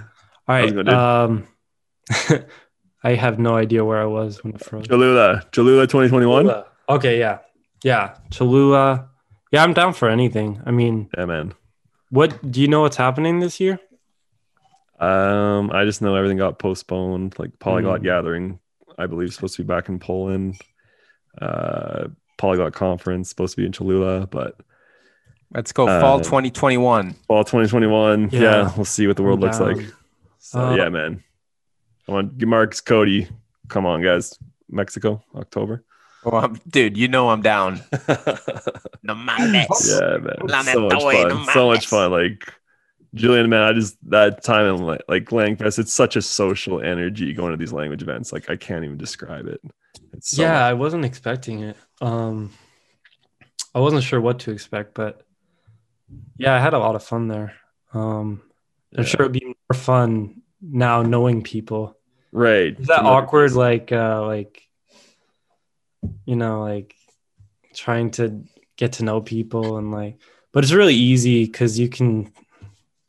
All 0.48 0.56
How's 0.56 0.72
going. 0.72 0.88
Um, 0.88 1.46
I 3.02 3.14
have 3.14 3.38
no 3.38 3.56
idea 3.56 3.84
where 3.84 4.00
I 4.02 4.04
was 4.06 4.42
when 4.44 4.54
it 4.54 4.60
froze. 4.64 4.86
Cholula, 4.88 5.42
Cholula 5.52 5.86
2021. 5.86 6.44
Cholula. 6.44 6.66
Okay, 6.88 7.18
yeah, 7.18 7.38
yeah, 7.84 8.16
Cholula. 8.30 9.08
Yeah, 9.52 9.62
I'm 9.64 9.72
down 9.72 9.92
for 9.94 10.08
anything. 10.10 10.60
I 10.66 10.70
mean, 10.70 11.08
Yeah, 11.16 11.24
man. 11.24 11.54
what 12.10 12.36
do 12.50 12.60
you 12.60 12.68
know? 12.68 12.82
What's 12.82 12.96
happening 12.98 13.40
this 13.40 13.60
year? 13.60 13.78
Um, 15.00 15.70
I 15.72 15.84
just 15.84 16.02
know 16.02 16.14
everything 16.14 16.36
got 16.38 16.58
postponed. 16.58 17.38
Like 17.38 17.58
Polyglot 17.58 18.00
Mm. 18.00 18.04
Gathering, 18.04 18.58
I 18.98 19.06
believe, 19.06 19.28
is 19.28 19.34
supposed 19.34 19.56
to 19.56 19.62
be 19.62 19.66
back 19.66 19.88
in 19.88 19.98
Poland. 19.98 20.56
Uh, 21.40 22.08
Polyglot 22.38 22.72
Conference 22.72 23.28
supposed 23.28 23.54
to 23.54 23.60
be 23.62 23.66
in 23.66 23.72
Cholula, 23.72 24.26
but 24.26 24.56
Let's 25.52 25.72
go. 25.72 25.88
Uh, 25.88 26.00
Fall 26.00 26.18
2021. 26.20 27.12
fall 27.26 27.42
2021. 27.44 28.30
Yeah, 28.30 28.40
Yeah. 28.40 28.72
we'll 28.76 28.84
see 28.84 29.06
what 29.06 29.16
the 29.16 29.22
world 29.22 29.40
looks 29.40 29.58
like. 29.58 29.78
So 30.38 30.60
Uh, 30.60 30.74
yeah, 30.76 30.88
man. 30.88 31.22
Come 32.06 32.14
on, 32.14 32.34
Marks 32.46 32.80
Cody. 32.80 33.28
Come 33.68 33.84
on, 33.86 34.02
guys. 34.02 34.38
Mexico, 34.70 35.22
October. 35.34 35.84
Well, 36.24 36.36
I'm- 36.42 36.60
dude, 36.68 36.96
you 36.96 37.08
know 37.08 37.30
I'm 37.30 37.42
down. 37.42 37.80
No 39.02 39.14
mames. 39.14 39.66
yeah, 39.88 40.18
man. 40.18 40.64
So 40.64 40.80
much 40.88 41.02
fun. 41.02 41.46
So 41.54 41.66
much 41.68 41.86
fun. 41.86 42.10
Like 42.12 42.52
Julian, 43.14 43.50
man, 43.50 43.62
I 43.62 43.72
just 43.72 43.96
that 44.10 44.42
time 44.44 44.66
in 44.66 44.82
like, 44.82 45.02
like 45.08 45.24
Langfest, 45.26 45.78
it's 45.78 45.92
such 45.92 46.16
a 46.16 46.22
social 46.22 46.80
energy 46.80 47.32
going 47.32 47.50
to 47.50 47.56
these 47.56 47.72
language 47.72 48.02
events. 48.02 48.32
Like 48.32 48.48
I 48.48 48.56
can't 48.56 48.84
even 48.84 48.96
describe 48.96 49.46
it. 49.48 49.60
It's 50.12 50.30
so 50.30 50.42
yeah, 50.42 50.52
much- 50.52 50.62
I 50.62 50.72
wasn't 50.74 51.04
expecting 51.04 51.62
it. 51.62 51.76
Um, 52.00 52.52
I 53.74 53.80
wasn't 53.80 54.02
sure 54.02 54.20
what 54.20 54.40
to 54.40 54.52
expect, 54.52 54.94
but 54.94 55.22
yeah, 56.36 56.54
I 56.54 56.58
had 56.58 56.74
a 56.74 56.78
lot 56.78 56.94
of 56.94 57.02
fun 57.02 57.28
there. 57.28 57.54
Um, 57.92 58.42
I'm 58.96 59.02
yeah. 59.02 59.08
sure 59.08 59.22
it'd 59.22 59.32
be 59.32 59.44
more 59.44 59.78
fun 59.78 60.42
now 60.60 61.02
knowing 61.02 61.42
people. 61.42 61.96
Right. 62.32 62.78
Is 62.78 62.88
that 62.88 63.04
awkward? 63.04 63.52
Like, 63.52 63.92
uh, 63.92 64.24
like, 64.26 64.62
you 66.24 66.36
know, 66.36 66.62
like 66.62 66.94
trying 67.74 68.10
to 68.12 68.44
get 68.76 68.94
to 68.94 69.04
know 69.04 69.20
people 69.20 69.78
and 69.78 69.90
like, 69.90 70.18
but 70.52 70.64
it's 70.64 70.72
really 70.72 70.94
easy 70.94 71.44
because 71.44 71.78
you 71.78 71.88
can 71.88 72.32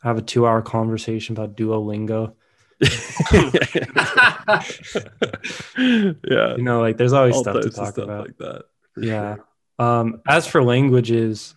have 0.02 0.18
a 0.18 0.22
two-hour 0.22 0.62
conversation 0.62 1.34
about 1.36 1.56
Duolingo. 1.56 2.34
yeah. 5.78 6.56
You 6.58 6.64
know, 6.64 6.82
like 6.82 6.98
there's 6.98 7.14
always 7.14 7.36
All 7.36 7.44
stuff 7.44 7.62
to 7.62 7.70
talk 7.70 7.94
stuff 7.94 8.04
about. 8.06 8.28
like 8.28 8.38
that. 8.38 8.64
yeah. 8.98 9.36
sure. 9.36 9.46
Um, 9.80 10.22
as 10.28 10.46
for 10.48 10.64
languages, 10.64 11.56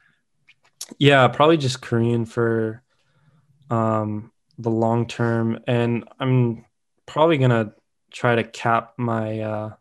yeah, 0.98 1.28
probably 1.28 1.56
just 1.56 1.80
Korean 1.80 2.24
for 2.24 2.82
um 3.70 4.30
the 4.58 4.70
long 4.70 5.06
term, 5.06 5.58
and 5.66 6.04
I'm 6.20 6.64
probably 7.06 7.38
gonna 7.38 7.72
try 8.10 8.36
to 8.36 8.44
cap 8.44 8.94
my 8.96 9.40
uh 9.40 9.72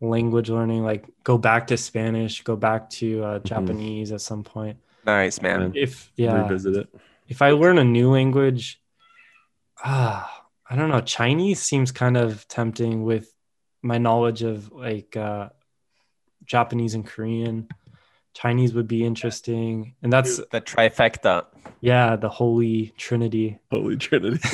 language 0.00 0.50
learning, 0.50 0.82
like 0.84 1.06
go 1.24 1.36
back 1.38 1.66
to 1.68 1.76
Spanish, 1.76 2.42
go 2.42 2.56
back 2.56 2.90
to 2.90 3.22
uh, 3.24 3.38
Mm-hmm. 3.38 3.46
Japanese 3.48 4.12
at 4.12 4.20
some 4.20 4.44
point. 4.44 4.78
Nice, 5.06 5.40
man. 5.42 5.60
Man, 5.60 5.72
If 5.74 6.10
yeah, 6.16 6.42
Revisit 6.42 6.76
it. 6.76 6.88
If 7.28 7.42
I 7.42 7.50
learn 7.50 7.78
a 7.78 7.84
new 7.84 8.10
language, 8.10 8.80
ah, 9.84 10.42
I 10.68 10.76
don't 10.76 10.90
know. 10.90 11.00
Chinese 11.00 11.60
seems 11.62 11.92
kind 11.92 12.16
of 12.16 12.46
tempting 12.48 13.04
with 13.04 13.34
my 13.82 13.98
knowledge 13.98 14.42
of 14.42 14.72
like 14.72 15.16
uh, 15.16 15.48
Japanese 16.44 16.94
and 16.94 17.06
Korean. 17.06 17.68
Chinese 18.34 18.74
would 18.74 18.88
be 18.88 19.04
interesting, 19.04 19.94
and 20.02 20.12
that's 20.12 20.38
The 20.50 20.60
trifecta. 20.60 21.46
yeah, 21.80 22.16
the 22.16 22.28
holy 22.28 22.92
trinity. 22.96 23.58
Holy 23.70 23.96
Trinity. 23.96 24.40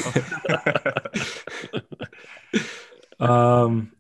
Um, 3.19 3.93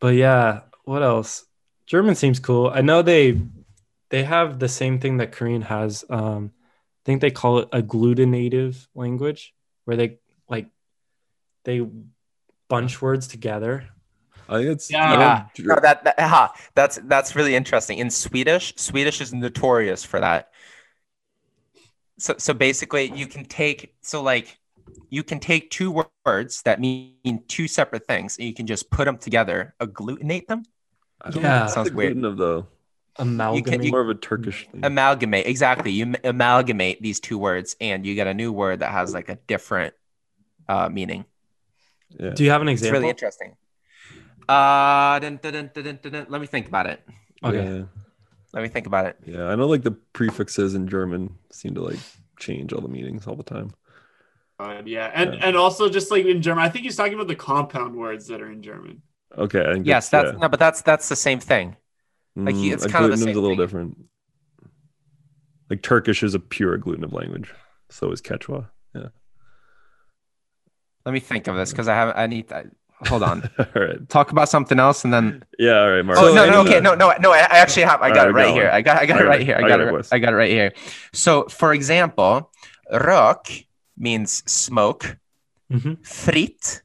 but 0.00 0.14
yeah, 0.14 0.60
what 0.84 1.02
else? 1.02 1.44
German 1.86 2.14
seems 2.14 2.38
cool. 2.40 2.70
I 2.74 2.80
know 2.80 3.02
they 3.02 3.40
they 4.08 4.24
have 4.24 4.58
the 4.58 4.68
same 4.68 4.98
thing 4.98 5.18
that 5.18 5.32
Korean 5.32 5.60
has. 5.62 6.02
Um, 6.08 6.52
I 7.02 7.04
think 7.04 7.20
they 7.20 7.30
call 7.32 7.58
it 7.58 7.70
agglutinative 7.72 8.86
language, 8.94 9.52
where 9.84 9.96
they 9.96 10.18
like 10.48 10.68
they 11.64 11.84
bunch 12.68 13.02
words 13.02 13.26
together. 13.26 13.88
I 14.48 14.58
think 14.58 14.68
it's 14.70 14.90
Yeah. 14.90 15.12
Yeah, 15.12 15.64
no, 15.64 15.76
that, 15.80 16.04
that 16.04 16.18
aha, 16.18 16.54
that's 16.74 17.00
that's 17.04 17.34
really 17.34 17.56
interesting. 17.56 17.98
In 17.98 18.08
Swedish, 18.08 18.74
Swedish 18.76 19.20
is 19.20 19.34
notorious 19.34 20.04
for 20.04 20.20
that. 20.20 20.50
So 22.18 22.34
so 22.38 22.54
basically, 22.54 23.10
you 23.12 23.26
can 23.26 23.44
take 23.44 23.96
so 24.02 24.22
like 24.22 24.58
you 25.10 25.24
can 25.24 25.40
take 25.40 25.70
two 25.70 26.04
words 26.24 26.62
that 26.62 26.80
mean 26.80 27.42
two 27.48 27.66
separate 27.66 28.06
things, 28.06 28.38
and 28.38 28.46
you 28.46 28.54
can 28.54 28.68
just 28.68 28.90
put 28.90 29.06
them 29.06 29.18
together, 29.18 29.74
agglutinate 29.80 30.46
them, 30.46 30.62
I 31.20 31.30
don't 31.30 31.42
Yeah. 31.42 31.60
know. 31.62 31.66
Sounds 31.66 31.88
That's 31.88 31.96
weird. 31.96 32.16
Gluten 33.16 33.40
of 33.40 33.64
though. 33.64 33.70
Amalgamate. 33.72 33.90
More 33.90 34.00
of 34.00 34.08
a 34.08 34.14
Turkish 34.14 34.68
thing. 34.70 34.84
amalgamate. 34.84 35.46
Exactly, 35.46 35.90
you 35.92 36.14
amalgamate 36.24 37.02
these 37.02 37.20
two 37.20 37.38
words, 37.38 37.76
and 37.80 38.04
you 38.06 38.14
get 38.14 38.26
a 38.26 38.34
new 38.34 38.52
word 38.52 38.80
that 38.80 38.90
has 38.92 39.12
like 39.14 39.28
a 39.28 39.36
different 39.46 39.94
uh, 40.68 40.88
meaning. 40.88 41.24
yeah. 42.18 42.30
Do 42.30 42.44
you 42.44 42.50
have 42.50 42.62
an 42.62 42.68
example? 42.68 42.72
It's 42.72 42.82
example? 42.82 43.00
really 43.00 43.10
interesting. 43.10 43.56
Uh, 44.48 45.18
dun, 45.20 45.38
dun, 45.42 45.52
dun, 45.52 45.70
dun, 45.72 45.84
dun, 45.84 45.98
dun, 46.02 46.12
dun. 46.12 46.26
let 46.28 46.40
me 46.40 46.46
think 46.46 46.66
about 46.68 46.86
it. 46.86 47.02
Okay. 47.44 47.64
Yeah. 47.78 47.84
Let 48.52 48.62
me 48.62 48.68
think 48.68 48.86
about 48.86 49.06
it. 49.06 49.16
Yeah, 49.24 49.44
I 49.46 49.54
know 49.54 49.66
like 49.66 49.82
the 49.82 49.92
prefixes 49.92 50.74
in 50.74 50.86
German 50.88 51.38
seem 51.50 51.74
to 51.74 51.80
like 51.82 51.98
change 52.38 52.72
all 52.72 52.80
the 52.82 52.88
meanings 52.88 53.26
all 53.26 53.34
the 53.36 53.42
time. 53.42 53.72
God, 54.60 54.86
yeah, 54.86 55.10
and 55.14 55.34
Yeah. 55.34 55.40
and 55.48 55.56
also 55.56 55.88
just 55.88 56.10
like 56.10 56.26
in 56.26 56.42
German, 56.42 56.62
I 56.64 56.68
think 56.68 56.84
he's 56.84 56.96
talking 56.96 57.14
about 57.14 57.28
the 57.28 57.34
compound 57.36 57.96
words 57.96 58.26
that 58.28 58.40
are 58.42 58.50
in 58.50 58.62
German. 58.62 59.02
Okay, 59.36 59.60
I 59.66 59.72
think 59.72 59.86
Yes, 59.86 60.10
that's 60.10 60.32
yeah. 60.32 60.38
no, 60.38 60.48
but 60.48 60.60
that's 60.60 60.82
that's 60.82 61.08
the 61.08 61.16
same 61.16 61.40
thing. 61.40 61.76
Like, 62.36 62.54
Mm, 62.54 62.72
it's 62.72 62.86
kind 62.86 63.04
of 63.04 63.10
the 63.10 63.16
agglutinativ's 63.16 63.24
same 63.24 63.36
a 63.36 63.40
little 63.40 63.50
thing. 63.50 63.58
different. 63.58 63.96
Like 65.70 65.82
Turkish 65.82 66.22
is 66.22 66.34
a 66.34 66.38
pure 66.40 66.76
agglutinative 66.78 67.12
language. 67.12 67.52
So 67.90 68.10
is 68.12 68.20
Quechua. 68.22 68.68
Yeah. 68.94 69.08
Let 71.04 71.12
me 71.12 71.20
think 71.20 71.46
of 71.48 71.56
this 71.56 71.70
because 71.70 71.88
I 71.88 71.94
haven't. 71.94 72.16
I 72.16 72.26
need. 72.26 72.48
To, 72.50 72.70
hold 73.06 73.22
on. 73.22 73.48
all 73.58 73.66
right. 73.82 74.08
Talk 74.08 74.30
about 74.32 74.48
something 74.48 74.78
else 74.78 75.04
and 75.04 75.12
then. 75.12 75.42
Yeah. 75.58 75.80
All 75.80 75.90
right, 75.90 76.02
Mark. 76.04 76.18
Oh 76.20 76.32
no, 76.34 76.46
no, 76.48 76.60
any- 76.60 76.70
okay, 76.70 76.80
no, 76.80 76.94
no, 76.94 77.12
no. 77.20 77.32
I 77.32 77.38
I 77.38 77.58
actually 77.58 77.82
have. 77.84 78.00
I 78.02 78.10
got 78.10 78.26
right, 78.26 78.28
it 78.28 78.32
right 78.32 78.46
go 78.48 78.54
here. 78.54 78.68
on. 78.68 78.74
I 78.74 78.82
got. 78.82 78.96
I 79.02 79.06
got 79.06 79.16
I 79.16 79.20
it 79.20 79.24
got 79.24 79.28
right 79.28 79.40
here. 79.46 79.54
I 79.56 79.58
I 79.58 79.62
got 79.62 79.68
got 79.78 79.80
it. 79.80 79.94
it. 80.00 80.08
I 80.12 80.18
got 80.18 80.32
it 80.32 80.36
right 80.36 80.50
here. 80.50 80.72
So, 81.12 81.44
for 81.48 81.72
example, 81.74 82.50
rock 82.92 83.48
means 83.96 84.42
smoke. 84.50 85.16
Mhm. 85.72 86.06
Frit. 86.06 86.82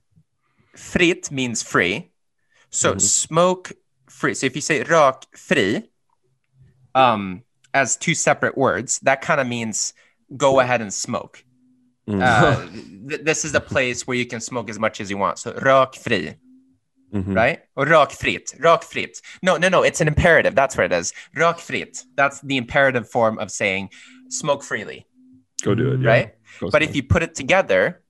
fritt 0.76 1.30
means 1.32 1.62
free. 1.64 2.12
So 2.70 2.94
Mhm. 2.96 3.02
smoke 3.02 3.72
free. 4.18 4.34
So 4.34 4.46
if 4.46 4.56
you 4.56 4.62
say 4.62 4.84
rock 4.84 5.26
free, 5.36 5.90
um, 6.96 7.44
as 7.74 7.96
two 7.96 8.16
separate 8.16 8.58
words, 8.58 9.00
that 9.00 9.22
kind 9.22 9.40
of 9.40 9.48
means 9.48 9.94
go 10.36 10.60
ahead 10.60 10.82
and 10.82 10.94
smoke. 10.94 11.44
Mm, 12.10 12.22
Uh, 12.22 12.66
th- 13.10 13.22
this 13.22 13.46
is 13.46 13.54
a 13.54 13.62
place 13.62 14.08
where 14.08 14.18
you 14.18 14.26
can 14.26 14.42
smoke 14.42 14.70
as 14.70 14.80
much 14.80 15.00
as 15.02 15.10
you 15.10 15.18
want. 15.18 15.38
So 15.40 15.54
rock 15.62 15.96
free, 15.96 16.36
mhm. 17.14 17.36
right? 17.36 17.60
Or 17.76 17.86
rock 17.86 18.12
fritt, 18.12 18.54
rock 18.60 18.84
fritt. 18.84 19.22
No, 19.44 19.58
no, 19.58 19.70
no. 19.70 19.84
It's 19.84 20.02
an 20.02 20.08
imperative. 20.08 20.56
That's 20.56 20.76
what 20.78 20.86
it 20.86 20.94
is. 20.94 21.14
Rock 21.36 21.60
fritt. 21.60 22.04
That's 22.16 22.42
the 22.42 22.58
imperative 22.58 23.10
form 23.10 23.38
of 23.40 23.52
saying 23.52 23.90
smoke 24.30 24.64
freely, 24.64 25.06
Go 25.64 25.76
do 25.76 25.94
it. 25.94 25.98
Right? 25.98 26.36
Go 26.60 26.70
But 26.70 26.82
if 26.84 26.96
you 26.96 27.04
put 27.04 27.24
it 27.24 27.36
together, 27.36 28.02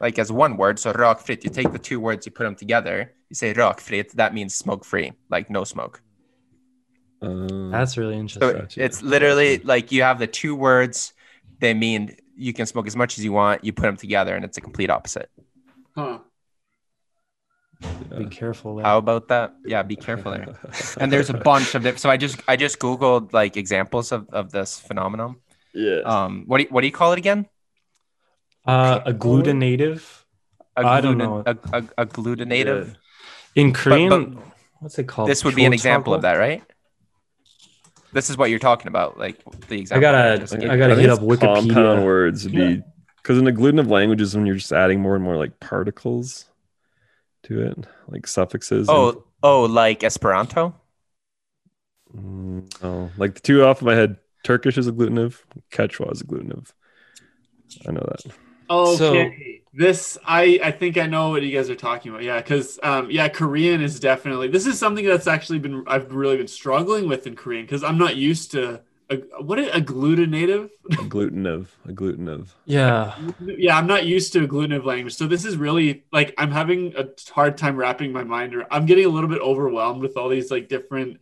like 0.00 0.18
as 0.18 0.32
one 0.32 0.56
word, 0.56 0.78
so 0.78 0.92
rock 0.92 1.20
fritt, 1.24 1.44
you 1.44 1.50
take 1.50 1.72
the 1.72 1.78
two 1.78 2.00
words, 2.00 2.26
you 2.26 2.32
put 2.32 2.44
them 2.44 2.56
together, 2.56 3.14
you 3.32 3.36
say 3.36 3.54
rock 3.54 3.80
fritt, 3.80 4.12
that 4.16 4.34
means 4.34 4.54
smoke 4.54 4.84
free, 4.84 5.12
like 5.30 5.48
no 5.48 5.64
smoke. 5.64 6.02
Uh, 7.22 7.70
That's 7.70 7.96
really 7.96 8.16
So 8.16 8.20
interesting. 8.20 8.52
Gotcha. 8.60 8.84
it's 8.84 9.02
literally 9.02 9.58
like 9.64 9.90
you 9.90 10.02
have 10.02 10.18
the 10.18 10.26
two 10.26 10.54
words, 10.54 11.14
they 11.58 11.72
mean 11.72 12.14
you 12.36 12.52
can 12.52 12.66
smoke 12.66 12.86
as 12.86 12.94
much 12.94 13.16
as 13.16 13.24
you 13.24 13.32
want, 13.32 13.64
you 13.64 13.72
put 13.72 13.84
them 13.84 13.96
together, 13.96 14.36
and 14.36 14.44
it's 14.44 14.58
a 14.58 14.60
complete 14.60 14.90
opposite. 14.90 15.30
Huh. 15.96 16.18
Be 18.18 18.26
careful. 18.26 18.76
There. 18.76 18.84
How 18.84 18.98
about 18.98 19.28
that? 19.28 19.54
Yeah, 19.64 19.82
be 19.82 19.96
careful 19.96 20.32
there. 20.32 20.54
And 21.00 21.10
there's 21.10 21.30
a 21.30 21.34
bunch 21.34 21.74
of 21.74 21.82
them. 21.82 21.96
So 21.96 22.10
I 22.10 22.18
just 22.18 22.38
I 22.46 22.56
just 22.56 22.78
googled 22.78 23.32
like 23.32 23.56
examples 23.56 24.12
of, 24.12 24.28
of 24.28 24.52
this 24.52 24.78
phenomenon. 24.78 25.36
yeah. 25.72 26.00
Um, 26.04 26.44
what 26.46 26.58
do 26.58 26.64
you, 26.64 26.68
what 26.70 26.82
do 26.82 26.86
you 26.86 26.92
call 26.92 27.12
it 27.12 27.18
again? 27.18 27.48
Uh, 28.66 29.00
agglutinative 29.00 30.22
I 30.76 31.00
don't 31.00 31.18
know. 31.18 31.42
A, 31.44 31.56
a, 31.72 31.82
agglutinative. 32.06 32.96
In 33.54 33.72
Korean. 33.72 34.08
but- 34.08 34.42
what's 34.80 34.98
it 34.98 35.06
called? 35.08 35.28
This 35.28 35.44
would 35.44 35.54
be 35.54 35.64
an 35.64 35.72
example 35.72 36.12
of 36.14 36.22
that, 36.22 36.34
right? 36.34 36.62
This 38.12 38.28
is 38.28 38.36
what 38.36 38.50
you're 38.50 38.58
talking 38.58 38.88
about, 38.88 39.18
like 39.18 39.38
the 39.68 39.80
example. 39.80 40.06
I 40.08 40.12
gotta, 40.12 40.38
just 40.38 40.54
I 40.54 40.76
gotta 40.76 40.94
think 40.96 41.00
hit 41.00 41.10
up 41.10 41.20
Wikipedia. 41.20 41.54
Compound 41.68 42.04
words 42.04 42.44
would 42.44 42.52
be 42.52 42.82
Because 43.16 43.38
in 43.38 43.44
agglutinative 43.44 43.88
languages, 43.90 44.34
when 44.36 44.44
you're 44.44 44.56
just 44.56 44.72
adding 44.72 45.00
more 45.00 45.14
and 45.14 45.24
more 45.24 45.36
like 45.36 45.58
particles 45.60 46.44
to 47.44 47.62
it, 47.62 47.86
like 48.08 48.26
suffixes. 48.26 48.88
and- 48.88 48.96
Oh, 48.98 49.24
oh, 49.42 49.62
like 49.62 50.02
Esperanto. 50.04 50.74
Mm, 52.14 52.82
no, 52.82 53.10
like 53.16 53.34
the 53.34 53.40
two 53.40 53.64
off 53.64 53.80
of 53.80 53.86
my 53.86 53.94
head, 53.94 54.18
Turkish 54.44 54.76
is 54.76 54.86
a 54.88 54.92
agglutinative, 54.92 55.40
Quechua 55.70 56.12
is 56.12 56.20
a 56.20 56.24
agglutinative. 56.24 56.70
I 57.88 57.92
know 57.92 58.06
that. 58.06 58.32
Okay. 58.68 59.61
This 59.72 60.18
I 60.24 60.60
I 60.62 60.70
think 60.70 60.98
I 60.98 61.06
know 61.06 61.30
what 61.30 61.42
you 61.42 61.56
guys 61.56 61.70
are 61.70 61.74
talking 61.74 62.10
about. 62.10 62.22
Yeah, 62.22 62.38
because 62.38 62.78
um 62.82 63.10
yeah, 63.10 63.28
Korean 63.28 63.80
is 63.80 63.98
definitely 63.98 64.48
this 64.48 64.66
is 64.66 64.78
something 64.78 65.04
that's 65.04 65.26
actually 65.26 65.58
been 65.58 65.84
I've 65.86 66.12
really 66.12 66.36
been 66.36 66.48
struggling 66.48 67.08
with 67.08 67.26
in 67.26 67.36
Korean 67.36 67.64
because 67.64 67.82
I'm 67.82 67.98
not 67.98 68.16
used 68.16 68.50
to 68.52 68.82
what 69.08 69.18
a, 69.38 69.42
what 69.42 69.58
is 69.58 69.68
agglutinative? 69.68 70.70
Agglutinative, 70.92 71.66
agglutinative. 71.86 72.48
Yeah. 72.64 73.14
yeah, 73.44 73.76
I'm 73.76 73.86
not 73.86 74.06
used 74.06 74.32
to 74.34 74.46
agglutinative 74.46 74.84
language. 74.84 75.14
So 75.14 75.26
this 75.26 75.44
is 75.44 75.56
really 75.56 76.04
like 76.12 76.34
I'm 76.38 76.50
having 76.50 76.94
a 76.96 77.08
hard 77.30 77.58
time 77.58 77.76
wrapping 77.76 78.12
my 78.12 78.24
mind 78.24 78.54
or 78.54 78.66
I'm 78.72 78.86
getting 78.86 79.04
a 79.04 79.08
little 79.08 79.28
bit 79.28 79.40
overwhelmed 79.40 80.00
with 80.00 80.16
all 80.16 80.28
these 80.28 80.50
like 80.50 80.68
different 80.68 81.18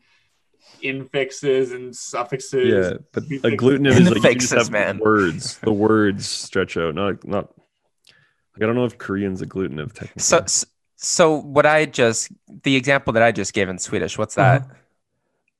infixes 0.82 1.74
and 1.74 1.94
suffixes. 1.94 2.68
Yeah, 2.68 2.98
but 3.12 3.26
Prefixes. 3.26 3.52
agglutinative 3.52 4.00
is 4.00 4.08
like 4.08 4.16
you 4.16 4.22
Fixes, 4.22 4.50
just 4.50 4.66
have 4.66 4.70
man. 4.70 4.98
words. 4.98 5.58
The 5.58 5.72
words 5.72 6.28
stretch 6.28 6.76
out. 6.76 6.94
Not 6.94 7.26
not. 7.26 7.48
Like, 8.54 8.62
I 8.62 8.66
don't 8.66 8.74
know 8.74 8.84
if 8.84 8.98
Korean's 8.98 9.42
agglutinative 9.42 9.92
technically. 9.92 10.22
So, 10.22 10.44
so 10.96 11.36
what 11.36 11.66
I 11.66 11.86
just 11.86 12.30
the 12.62 12.76
example 12.76 13.12
that 13.14 13.22
I 13.22 13.32
just 13.32 13.52
gave 13.52 13.68
in 13.68 13.78
Swedish. 13.78 14.18
What's 14.18 14.34
that? 14.34 14.66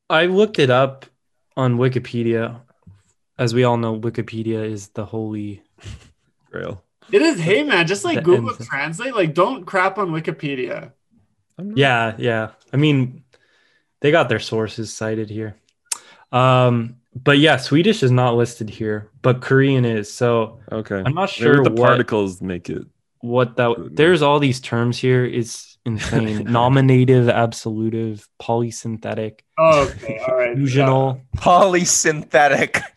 I 0.09 0.27
looked 0.27 0.59
it 0.59 0.71
up 0.71 1.07
on 1.57 1.79
Wikipedia. 1.79 2.61
As 3.39 3.55
we 3.55 3.65
all 3.65 3.77
know, 3.77 3.99
Wikipedia 3.99 4.71
is 4.71 4.89
the 4.89 5.07
holy. 5.07 5.63
Grail. 6.51 6.85
It 7.11 7.23
is, 7.23 7.41
hey 7.41 7.63
man, 7.63 7.87
just 7.87 8.05
like 8.05 8.23
Google 8.23 8.51
ends. 8.51 8.67
Translate, 8.67 9.15
like 9.15 9.35
don't 9.35 9.65
crap 9.65 9.99
on 9.99 10.11
Wikipedia. 10.11 10.93
Yeah, 11.59 12.15
yeah. 12.19 12.51
I 12.73 12.77
mean, 12.77 13.25
they 14.01 14.11
got 14.11 14.29
their 14.29 14.39
sources 14.39 14.93
cited 14.93 15.31
here. 15.31 15.57
Um, 16.33 17.00
but 17.15 17.39
yeah, 17.39 17.57
Swedish 17.57 18.03
is 18.03 18.11
not 18.11 18.37
listed 18.37 18.71
here, 18.71 19.11
but 19.23 19.41
Korean 19.41 19.85
is. 19.85 20.13
So 20.13 20.61
Okay. 20.71 21.03
I'm 21.05 21.15
not 21.15 21.31
Maybe 21.31 21.45
sure 21.53 21.65
the 21.65 21.71
what 21.71 21.77
particles 21.89 22.41
make 22.41 22.71
it. 22.71 22.87
what 23.21 23.57
that. 23.57 23.91
There's 23.93 24.23
all 24.23 24.39
these 24.39 24.61
terms 24.61 24.99
here. 24.99 25.25
It's 25.25 25.79
insane. 25.85 26.45
Nominative, 26.53 27.29
absolutive, 27.29 28.29
polysynthetic, 28.41 29.41
Oh, 29.59 29.89
okay, 29.89 30.19
all 30.27 30.37
right. 30.37 30.57
fusional. 30.57 31.21
Polysynthetic. 31.37 32.83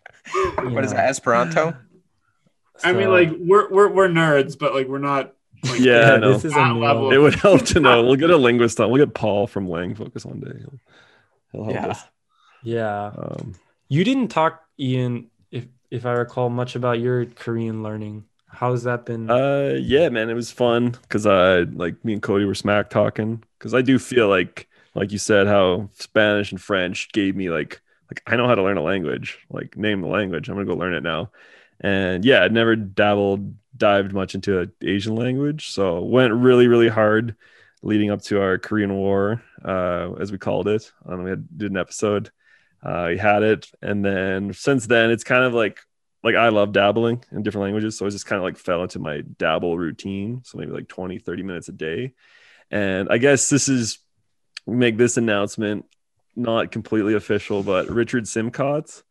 What 0.63 0.83
is 0.85 0.91
Yeah. 0.91 0.97
that? 0.97 1.09
Esperanto. 1.09 1.75
I 2.83 2.93
mean, 2.93 3.09
like 3.11 3.29
we're 3.37 3.69
we're 3.69 3.89
we're 3.89 4.07
nerds, 4.09 4.57
but 4.57 4.73
like 4.73 4.87
we're 4.87 4.97
not. 4.97 5.33
Like, 5.63 5.79
Yeah, 5.79 6.13
I 6.13 6.17
know. 6.17 6.33
this 6.33 6.45
is 6.45 6.53
a 6.53 6.55
That 6.55 6.75
level. 6.75 7.11
It 7.11 7.17
would 7.17 7.35
help 7.35 7.61
to 7.67 7.79
know. 7.79 8.03
We'll 8.05 8.15
get 8.15 8.29
a 8.31 8.37
linguist 8.37 8.79
on. 8.79 8.89
We'll 8.89 9.05
get 9.05 9.13
Paul 9.13 9.45
from 9.47 9.67
Langfocus 9.67 10.25
one 10.25 10.39
day. 10.39 10.51
He'll, 10.59 10.79
he'll 11.51 11.63
help 11.65 11.75
Yeah. 11.75 11.87
us. 11.91 12.03
Yeah. 12.63 13.11
Um, 13.17 13.53
You 13.93 14.03
didn't 14.03 14.29
talk, 14.29 14.63
Ian, 14.79 15.27
if 15.51 15.67
if 15.91 16.07
I 16.07 16.13
recall, 16.13 16.49
much 16.49 16.75
about 16.75 16.99
your 16.99 17.25
Korean 17.25 17.83
learning. 17.83 18.25
How's 18.47 18.81
that 18.85 19.05
been? 19.05 19.29
Uh, 19.29 19.77
yeah, 19.79 20.09
man, 20.09 20.31
it 20.31 20.33
was 20.33 20.49
fun 20.49 20.97
because 21.03 21.27
I 21.27 21.59
like 21.59 22.03
me 22.03 22.13
and 22.13 22.21
Cody 22.21 22.45
were 22.45 22.55
smack 22.55 22.89
talking 22.89 23.43
because 23.59 23.75
I 23.75 23.83
do 23.83 23.99
feel 23.99 24.29
like, 24.29 24.67
like 24.95 25.11
you 25.11 25.19
said, 25.19 25.45
how 25.45 25.91
Spanish 25.93 26.51
and 26.51 26.59
French 26.59 27.11
gave 27.11 27.35
me 27.35 27.51
like, 27.51 27.83
like 28.09 28.23
I 28.25 28.35
know 28.35 28.47
how 28.47 28.55
to 28.55 28.63
learn 28.63 28.77
a 28.77 28.81
language, 28.81 29.37
like 29.51 29.77
name 29.77 30.01
the 30.01 30.07
language. 30.07 30.49
I'm 30.49 30.55
gonna 30.55 30.65
go 30.65 30.73
learn 30.73 30.95
it 30.95 31.03
now, 31.03 31.29
and 31.79 32.25
yeah, 32.25 32.43
I'd 32.43 32.51
never 32.51 32.75
dabbled, 32.75 33.53
dived 33.77 34.11
much 34.11 34.33
into 34.33 34.61
an 34.61 34.71
Asian 34.81 35.15
language, 35.15 35.69
so 35.69 36.01
went 36.01 36.33
really, 36.33 36.65
really 36.65 36.89
hard 36.89 37.35
leading 37.83 38.09
up 38.09 38.23
to 38.23 38.41
our 38.41 38.57
Korean 38.57 38.95
War, 38.95 39.43
uh, 39.63 40.13
as 40.13 40.31
we 40.31 40.39
called 40.39 40.67
it. 40.67 40.91
Um, 41.05 41.25
we 41.25 41.29
had, 41.29 41.55
did 41.55 41.69
an 41.69 41.77
episode. 41.77 42.31
Uh, 42.83 43.07
we 43.09 43.17
had 43.17 43.43
it, 43.43 43.71
and 43.81 44.03
then 44.03 44.53
since 44.53 44.87
then, 44.87 45.09
it's 45.09 45.23
kind 45.23 45.43
of 45.43 45.53
like 45.53 45.79
like 46.23 46.35
I 46.35 46.49
love 46.49 46.71
dabbling 46.71 47.23
in 47.31 47.43
different 47.43 47.63
languages. 47.63 47.97
So 47.97 48.05
I 48.05 48.09
just 48.09 48.25
kind 48.25 48.37
of 48.37 48.43
like 48.43 48.57
fell 48.57 48.81
into 48.83 48.99
my 48.99 49.21
dabble 49.21 49.77
routine. 49.77 50.41
So 50.45 50.57
maybe 50.57 50.71
like 50.71 50.87
20, 50.87 51.19
30 51.19 51.43
minutes 51.43 51.67
a 51.67 51.73
day. 51.73 52.13
And 52.71 53.09
I 53.09 53.17
guess 53.17 53.49
this 53.49 53.67
is 53.67 53.99
make 54.65 54.97
this 54.97 55.17
announcement 55.17 55.85
not 56.35 56.71
completely 56.71 57.13
official, 57.13 57.61
but 57.61 57.89
Richard 57.89 58.23
Simcott, 58.23 59.03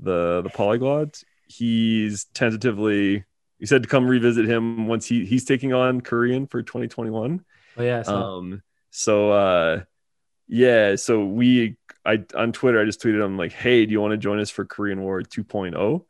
the 0.00 0.40
the 0.42 0.50
polyglot, 0.50 1.22
he's 1.46 2.24
tentatively 2.34 3.24
he 3.58 3.66
said 3.66 3.82
to 3.82 3.88
come 3.88 4.06
revisit 4.06 4.46
him 4.46 4.88
once 4.88 5.06
he 5.06 5.24
he's 5.24 5.44
taking 5.44 5.72
on 5.72 6.00
Korean 6.00 6.46
for 6.46 6.62
2021. 6.62 7.44
oh 7.76 7.82
yeah. 7.82 8.02
So, 8.02 8.14
Um, 8.14 8.62
so 8.90 9.30
uh, 9.30 9.82
yeah, 10.48 10.96
so 10.96 11.24
we 11.24 11.76
I 12.04 12.24
on 12.34 12.52
Twitter 12.52 12.80
I 12.80 12.84
just 12.84 13.02
tweeted 13.02 13.24
him 13.24 13.36
like, 13.36 13.52
hey, 13.52 13.86
do 13.86 13.92
you 13.92 14.00
want 14.00 14.12
to 14.12 14.18
join 14.18 14.38
us 14.38 14.50
for 14.50 14.64
Korean 14.64 15.02
War 15.02 15.22
2.0? 15.22 16.04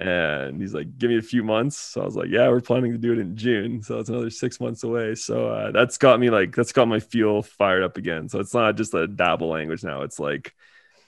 And 0.00 0.60
he's 0.60 0.74
like, 0.74 0.96
give 0.96 1.10
me 1.10 1.18
a 1.18 1.22
few 1.22 1.42
months. 1.42 1.76
So 1.76 2.02
I 2.02 2.04
was 2.04 2.14
like, 2.14 2.28
yeah, 2.28 2.48
we're 2.48 2.60
planning 2.60 2.92
to 2.92 2.98
do 2.98 3.12
it 3.12 3.18
in 3.18 3.36
June. 3.36 3.82
So 3.82 3.98
it's 3.98 4.08
another 4.08 4.30
six 4.30 4.60
months 4.60 4.84
away. 4.84 5.16
So 5.16 5.48
uh, 5.48 5.72
that's 5.72 5.98
got 5.98 6.20
me 6.20 6.30
like, 6.30 6.54
that's 6.54 6.70
got 6.70 6.86
my 6.86 7.00
fuel 7.00 7.42
fired 7.42 7.82
up 7.82 7.96
again. 7.96 8.28
So 8.28 8.38
it's 8.38 8.54
not 8.54 8.76
just 8.76 8.94
a 8.94 9.08
dabble 9.08 9.48
language 9.48 9.82
now. 9.82 10.02
It's 10.02 10.20
like, 10.20 10.54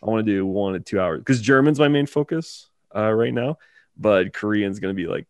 I 0.02 0.07
want 0.07 0.27
to 0.27 0.32
do 0.32 0.44
one 0.44 0.73
to 0.73 0.81
two 0.81 0.98
hours 0.98 1.20
because 1.20 1.40
German's 1.40 1.78
my 1.78 1.89
main 1.89 2.07
focus 2.07 2.69
uh, 2.94 3.12
right 3.12 3.35
now, 3.35 3.59
but 3.97 4.32
Korean's 4.32 4.81
to 4.81 4.93
be 4.94 5.07
like 5.07 5.27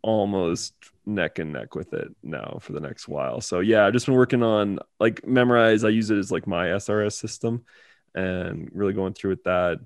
almost 0.00 0.72
neck 1.08 1.38
and 1.38 1.52
neck 1.52 1.74
with 1.74 1.92
it 1.94 2.08
now 2.22 2.58
for 2.60 2.72
the 2.72 2.80
next 2.80 3.08
while. 3.08 3.40
So 3.40 3.60
yeah, 3.60 3.86
I've 3.86 3.92
just 3.92 4.06
been 4.06 4.14
working 4.14 4.42
on 4.42 4.78
like 5.00 5.22
Memrise. 5.22 5.84
I 5.84 5.88
use 5.88 6.10
it 6.10 6.18
as 6.18 6.30
like 6.30 6.46
my 6.46 6.66
SRS 6.66 7.14
system 7.14 7.64
and 8.14 8.68
really 8.72 8.92
going 8.92 9.14
through 9.14 9.30
with 9.30 9.44
that, 9.44 9.80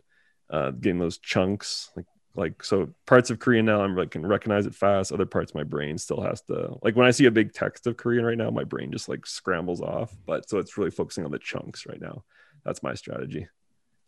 uh, 0.51 0.73
getting 0.73 0.99
those 0.99 1.19
chunks 1.19 1.91
like 1.97 2.07
like 2.35 2.65
so 2.65 2.89
parts 3.07 3.29
of 3.29 3.39
Korean 3.39 3.67
now 3.67 3.83
I'm 3.83 3.95
like 3.95 4.11
can 4.11 4.27
recognize 4.27 4.67
it 4.67 4.75
fast. 4.75 5.13
Other 5.13 5.27
parts 5.27 5.55
my 5.55 5.65
brain 5.65 5.99
still 5.99 6.23
has 6.23 6.41
to 6.43 6.77
like 6.83 6.97
when 6.97 7.07
I 7.07 7.11
see 7.11 7.27
a 7.27 7.31
big 7.31 7.53
text 7.53 7.87
of 7.87 7.97
Korean 7.97 8.25
right 8.25 8.39
now, 8.39 8.51
my 8.51 8.65
brain 8.65 8.91
just 8.91 9.09
like 9.09 9.27
scrambles 9.27 9.81
off. 9.81 10.15
But 10.27 10.49
so 10.49 10.59
it's 10.59 10.77
really 10.77 10.91
focusing 10.91 11.25
on 11.25 11.31
the 11.31 11.39
chunks 11.39 11.87
right 11.87 12.01
now. 12.01 12.25
That's 12.65 12.83
my 12.83 12.95
strategy. 12.95 13.49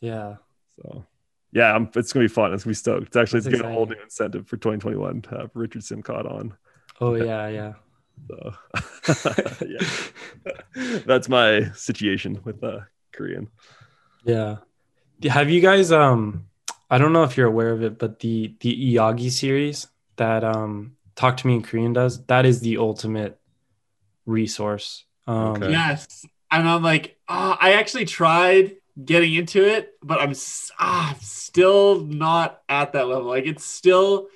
yeah. 0.01 0.36
So 0.77 1.05
yeah, 1.53 1.73
I'm, 1.73 1.89
it's 1.95 2.12
gonna 2.12 2.24
be 2.24 2.28
fun. 2.28 2.53
It's 2.53 2.65
gonna 2.65 2.73
be 2.73 2.77
stoked. 2.77 3.07
It's 3.09 3.16
actually 3.16 3.41
That's 3.41 3.55
it's 3.55 3.62
gonna 3.62 3.73
a 3.73 3.77
whole 3.77 3.86
new 3.86 4.03
incentive 4.03 4.49
for 4.49 4.57
2021 4.57 5.23
to 5.23 5.39
have 5.39 5.51
Richard 5.55 5.82
Simcott 5.82 6.28
on. 6.28 6.57
Oh 7.01 7.15
yeah, 7.15 7.49
yeah. 7.49 7.73
So 8.29 8.55
yeah, 9.66 11.01
that's 11.07 11.29
my 11.29 11.71
situation 11.73 12.41
with 12.45 12.62
uh, 12.62 12.81
Korean. 13.12 13.49
Yeah. 14.25 14.59
Have 15.25 15.51
you 15.51 15.61
guys 15.61 15.93
um 15.93 16.47
I 16.91 16.99
don't 16.99 17.12
know 17.12 17.25
if 17.25 17.37
you're 17.37 17.49
aware 17.49 17.71
of 17.71 17.83
it, 17.83 17.99
but 17.99 18.21
the 18.21 18.55
the 18.61 18.95
Iyagi 18.95 19.31
series 19.31 19.89
that 20.16 20.45
um 20.45 20.97
Talk 21.16 21.37
to 21.39 21.47
Me 21.47 21.55
in 21.55 21.62
Korean 21.62 21.93
does, 21.93 22.25
that 22.27 22.45
is 22.47 22.61
the 22.61 22.79
ultimate 22.79 23.39
resource. 24.27 25.05
Um 25.27 25.57
Okay. 25.57 25.71
Yes, 25.71 26.25
and 26.51 26.69
I'm 26.69 26.83
like, 26.83 27.19
ah, 27.29 27.59
I 27.61 27.73
actually 27.75 28.05
tried 28.07 28.77
getting 29.05 29.35
into 29.35 29.66
it, 29.66 29.95
but 30.03 30.21
I'm 30.21 30.35
ah, 30.79 31.11
I'm 31.11 31.21
still 31.21 32.01
not 32.01 32.62
at 32.69 32.93
that 32.93 33.09
level. 33.09 33.29
Like 33.29 33.47
it's 33.47 33.65
still. 33.65 34.29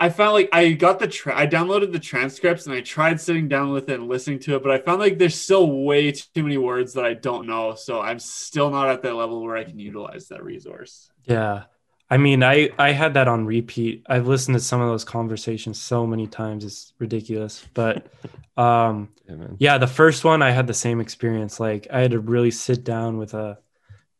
I 0.00 0.08
found 0.08 0.32
like 0.32 0.48
I 0.50 0.72
got 0.72 0.98
the 0.98 1.06
tra- 1.06 1.38
I 1.38 1.46
downloaded 1.46 1.92
the 1.92 1.98
transcripts 1.98 2.64
and 2.66 2.74
I 2.74 2.80
tried 2.80 3.20
sitting 3.20 3.48
down 3.48 3.70
with 3.70 3.90
it 3.90 4.00
and 4.00 4.08
listening 4.08 4.38
to 4.40 4.56
it, 4.56 4.62
but 4.62 4.72
I 4.72 4.78
found 4.78 4.98
like 4.98 5.18
there's 5.18 5.38
still 5.38 5.70
way 5.84 6.10
too 6.10 6.42
many 6.42 6.56
words 6.56 6.94
that 6.94 7.04
I 7.04 7.12
don't 7.12 7.46
know. 7.46 7.74
So 7.74 8.00
I'm 8.00 8.18
still 8.18 8.70
not 8.70 8.88
at 8.88 9.02
that 9.02 9.14
level 9.14 9.42
where 9.42 9.58
I 9.58 9.64
can 9.64 9.78
utilize 9.78 10.28
that 10.28 10.42
resource. 10.42 11.10
Yeah. 11.26 11.64
I 12.08 12.16
mean, 12.16 12.42
I 12.42 12.70
I 12.78 12.92
had 12.92 13.12
that 13.14 13.28
on 13.28 13.44
repeat. 13.44 14.06
I've 14.08 14.26
listened 14.26 14.56
to 14.56 14.60
some 14.60 14.80
of 14.80 14.88
those 14.88 15.04
conversations 15.04 15.78
so 15.78 16.06
many 16.06 16.26
times. 16.26 16.64
It's 16.64 16.94
ridiculous. 16.98 17.66
But 17.74 18.06
um 18.56 19.10
Yeah, 19.28 19.46
yeah, 19.58 19.78
the 19.78 19.86
first 19.86 20.24
one 20.24 20.40
I 20.40 20.50
had 20.50 20.66
the 20.66 20.74
same 20.74 21.02
experience. 21.02 21.60
Like 21.60 21.88
I 21.92 22.00
had 22.00 22.12
to 22.12 22.20
really 22.20 22.50
sit 22.50 22.84
down 22.84 23.18
with 23.18 23.34
a 23.34 23.58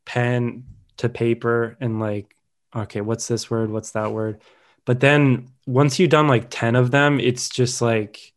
pen 0.05 0.65
to 0.98 1.09
paper 1.09 1.78
and 1.81 1.98
like, 2.01 2.36
okay, 2.77 3.01
what's 3.01 3.27
this 3.28 3.51
word? 3.51 3.70
What's 3.70 3.93
that 3.93 4.12
word? 4.12 4.43
But 4.85 5.01
then 5.01 5.48
once 5.66 5.98
you've 5.98 6.11
done 6.11 6.28
like 6.28 6.47
10 6.51 6.74
of 6.77 6.90
them, 6.90 7.20
it's 7.20 7.48
just 7.48 7.81
like 7.82 8.32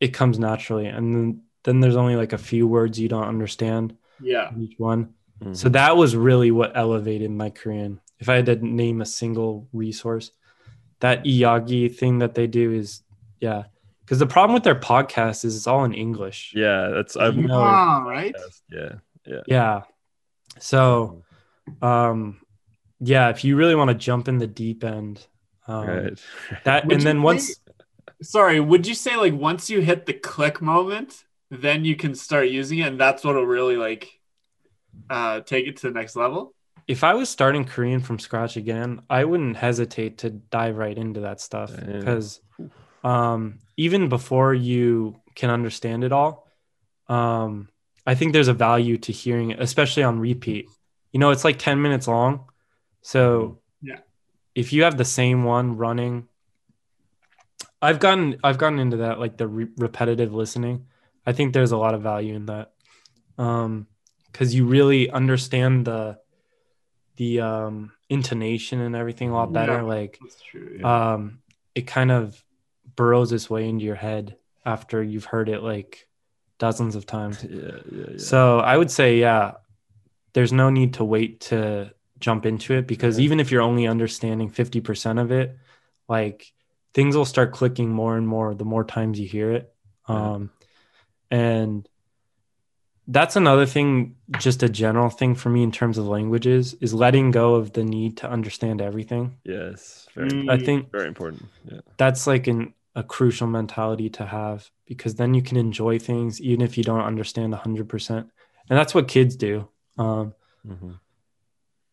it 0.00 0.08
comes 0.08 0.38
naturally. 0.38 0.86
And 0.86 1.14
then, 1.14 1.42
then 1.64 1.80
there's 1.80 1.96
only 1.96 2.16
like 2.16 2.32
a 2.32 2.38
few 2.38 2.66
words 2.66 2.98
you 2.98 3.08
don't 3.08 3.24
understand 3.28 3.96
Yeah. 4.20 4.50
each 4.58 4.78
one. 4.78 5.14
Mhm. 5.42 5.56
So 5.56 5.68
that 5.70 5.96
was 5.96 6.14
really 6.16 6.50
what 6.50 6.76
elevated 6.76 7.30
my 7.30 7.50
Korean. 7.50 8.00
If 8.18 8.28
I 8.28 8.36
had 8.36 8.46
to 8.46 8.56
name 8.56 9.00
a 9.00 9.06
single 9.06 9.68
resource, 9.72 10.30
that 11.00 11.24
Iyagi 11.24 11.94
thing 11.94 12.18
that 12.20 12.34
they 12.34 12.46
do 12.46 12.72
is, 12.72 13.02
yeah. 13.40 13.64
Because 14.04 14.18
the 14.18 14.26
problem 14.26 14.54
with 14.54 14.62
their 14.64 14.78
podcast 14.78 15.44
is 15.44 15.56
it's 15.56 15.66
all 15.66 15.84
in 15.84 15.92
English. 15.94 16.52
yeah, 16.54 16.88
that's 16.94 17.16
I've 17.16 17.36
You 17.36 17.48
know, 17.48 17.60
Ah, 17.62 18.02
right. 18.06 18.34
yeah, 18.70 18.92
yeah. 19.26 19.40
Yeah. 19.46 19.82
So, 20.60 21.22
um, 21.82 22.40
yeah, 23.00 23.30
if 23.30 23.44
you 23.44 23.56
really 23.56 23.74
want 23.74 23.88
to 23.88 23.94
jump 23.94 24.28
in 24.28 24.38
the 24.38 24.46
deep 24.46 24.84
end, 24.84 25.26
Um, 25.66 25.86
right. 25.86 26.24
That 26.64 26.84
Would 26.86 26.94
and 26.94 27.02
then 27.02 27.16
say- 27.16 27.22
once 27.22 27.60
Sorry, 28.22 28.60
would 28.60 28.86
you 28.86 28.94
say 28.94 29.16
like 29.16 29.34
once 29.34 29.68
you 29.68 29.80
hit 29.80 30.06
the 30.06 30.14
click 30.14 30.62
moment, 30.62 31.24
then 31.50 31.84
you 31.84 31.96
can 31.96 32.14
start 32.14 32.48
using 32.48 32.78
it, 32.78 32.88
and 32.88 33.00
that's 33.00 33.24
what'll 33.24 33.44
really 33.44 33.76
like 33.76 34.18
uh, 35.10 35.40
take 35.40 35.66
it 35.66 35.76
to 35.78 35.88
the 35.88 35.94
next 35.94 36.16
level? 36.16 36.54
if 36.86 37.02
I 37.02 37.14
was 37.14 37.28
starting 37.28 37.64
Korean 37.64 38.00
from 38.00 38.18
scratch 38.18 38.56
again, 38.56 39.02
I 39.08 39.24
wouldn't 39.24 39.56
hesitate 39.56 40.18
to 40.18 40.30
dive 40.30 40.76
right 40.76 40.96
into 40.96 41.20
that 41.20 41.40
stuff 41.40 41.72
because 41.74 42.40
um, 43.02 43.60
even 43.76 44.08
before 44.08 44.52
you 44.52 45.16
can 45.34 45.50
understand 45.50 46.04
it 46.04 46.12
all, 46.12 46.46
um, 47.08 47.68
I 48.06 48.14
think 48.14 48.32
there's 48.32 48.48
a 48.48 48.54
value 48.54 48.98
to 48.98 49.12
hearing 49.12 49.50
it, 49.50 49.60
especially 49.60 50.02
on 50.02 50.20
repeat. 50.20 50.66
You 51.12 51.20
know, 51.20 51.30
it's 51.30 51.44
like 51.44 51.58
10 51.58 51.80
minutes 51.80 52.06
long. 52.06 52.46
So 53.00 53.40
Yeah. 53.40 53.48
If 54.54 54.72
you 54.72 54.84
have 54.84 54.96
the 54.96 55.04
same 55.04 55.44
one 55.44 55.76
running, 55.76 56.28
I've 57.82 57.98
gotten 58.00 58.38
I've 58.42 58.58
gotten 58.58 58.78
into 58.78 58.98
that 58.98 59.18
like 59.18 59.36
the 59.36 59.46
re- 59.48 59.68
repetitive 59.76 60.32
listening. 60.34 60.86
I 61.26 61.32
think 61.32 61.52
there's 61.52 61.72
a 61.72 61.76
lot 61.76 61.94
of 61.94 62.02
value 62.02 62.34
in 62.34 62.46
that. 62.46 62.72
Um 63.38 63.86
cuz 64.32 64.54
you 64.54 64.64
really 64.66 65.10
understand 65.10 65.84
the 65.86 66.18
the 67.16 67.40
um 67.40 67.92
intonation 68.08 68.80
and 68.80 68.96
everything 68.96 69.30
a 69.30 69.34
lot 69.34 69.52
better 69.52 69.74
Yeah. 69.74 69.82
like 69.82 70.18
true. 70.50 70.76
Yeah. 70.80 71.12
um 71.14 71.40
it 71.74 71.86
kind 71.86 72.10
of 72.10 72.42
burrows 72.96 73.32
its 73.32 73.50
way 73.50 73.68
into 73.68 73.84
your 73.84 73.96
head 73.96 74.36
after 74.64 75.02
you've 75.02 75.24
heard 75.26 75.48
it 75.48 75.62
like 75.62 76.08
dozens 76.58 76.94
of 76.94 77.04
times. 77.06 77.44
Yeah. 77.44 78.16
So 78.16 78.60
I 78.60 78.76
would 78.76 78.90
say, 78.90 79.18
yeah, 79.18 79.54
there's 80.32 80.52
no 80.52 80.70
need 80.70 80.94
to 80.94 81.04
wait 81.04 81.40
to 81.50 81.92
jump 82.20 82.46
into 82.46 82.74
it 82.74 82.86
because 82.86 83.18
Yeah. 83.18 83.24
even 83.24 83.40
if 83.40 83.50
you're 83.50 83.62
only 83.62 83.86
understanding 83.86 84.48
50% 84.50 85.18
of 85.18 85.30
it, 85.32 85.56
like 86.08 86.52
things 86.92 87.16
will 87.16 87.24
start 87.24 87.52
clicking 87.52 87.90
more 87.90 88.16
and 88.16 88.26
more 88.26 88.54
the 88.54 88.64
more 88.64 88.84
times 88.84 89.18
you 89.18 89.26
hear 89.26 89.50
it. 89.52 89.74
Yeah. 90.08 90.32
Um, 90.34 90.50
and 91.30 91.88
that's 93.06 93.36
another 93.36 93.66
thing, 93.66 94.16
just 94.38 94.62
a 94.62 94.68
general 94.68 95.10
thing 95.10 95.34
for 95.34 95.50
me 95.50 95.62
in 95.62 95.72
terms 95.72 95.98
of 95.98 96.06
languages 96.06 96.74
is 96.80 96.94
letting 96.94 97.30
go 97.30 97.54
of 97.56 97.72
the 97.72 97.84
need 97.84 98.16
to 98.18 98.30
understand 98.30 98.80
everything. 98.80 99.36
yes, 99.44 100.08
very. 100.14 100.48
I 100.48 100.56
think 100.56 100.90
very 100.90 101.08
important. 101.08 101.42
Yeah, 101.70 101.80
that's 101.98 102.26
like 102.26 102.46
an, 102.46 102.72
a 102.94 103.02
crucial 103.02 103.46
mentality 103.46 104.08
to 104.10 104.24
have 104.24 104.70
because 104.86 105.16
then 105.16 105.34
you 105.34 105.42
can 105.42 105.56
enjoy 105.58 105.98
things 105.98 106.40
even 106.40 106.62
if 106.62 106.78
you 106.78 106.84
don't 106.84 107.00
understand 107.02 107.52
100% 107.52 108.10
and 108.70 108.78
that's 108.78 108.94
what 108.94 109.08
kids 109.08 109.36
do 109.36 109.68
um, 109.98 110.32
Mhm. 110.66 110.98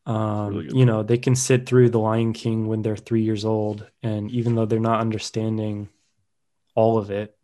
Um, 0.06 0.56
really 0.56 0.78
you 0.80 0.86
know 0.86 1.03
they 1.03 1.18
can 1.18 1.36
sit 1.36 1.65
through 1.68 1.90
the 1.90 1.99
lion 1.99 2.34
king 2.34 2.68
when 2.68 2.82
they're 2.82 2.98
three 2.98 3.22
years 3.22 3.45
old 3.45 3.86
and 4.02 4.32
even 4.32 4.56
though 4.56 4.65
they're 4.65 4.80
not 4.80 4.99
understanding 4.99 5.90
all 6.76 6.98
of 6.98 7.11
it 7.11 7.38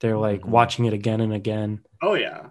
they're 0.00 0.16
like 0.18 0.40
Mhm. 0.40 0.46
watching 0.48 0.84
it 0.86 0.92
again 0.94 1.20
and 1.20 1.32
again. 1.34 1.84
Oh 2.02 2.14
yeah. 2.14 2.46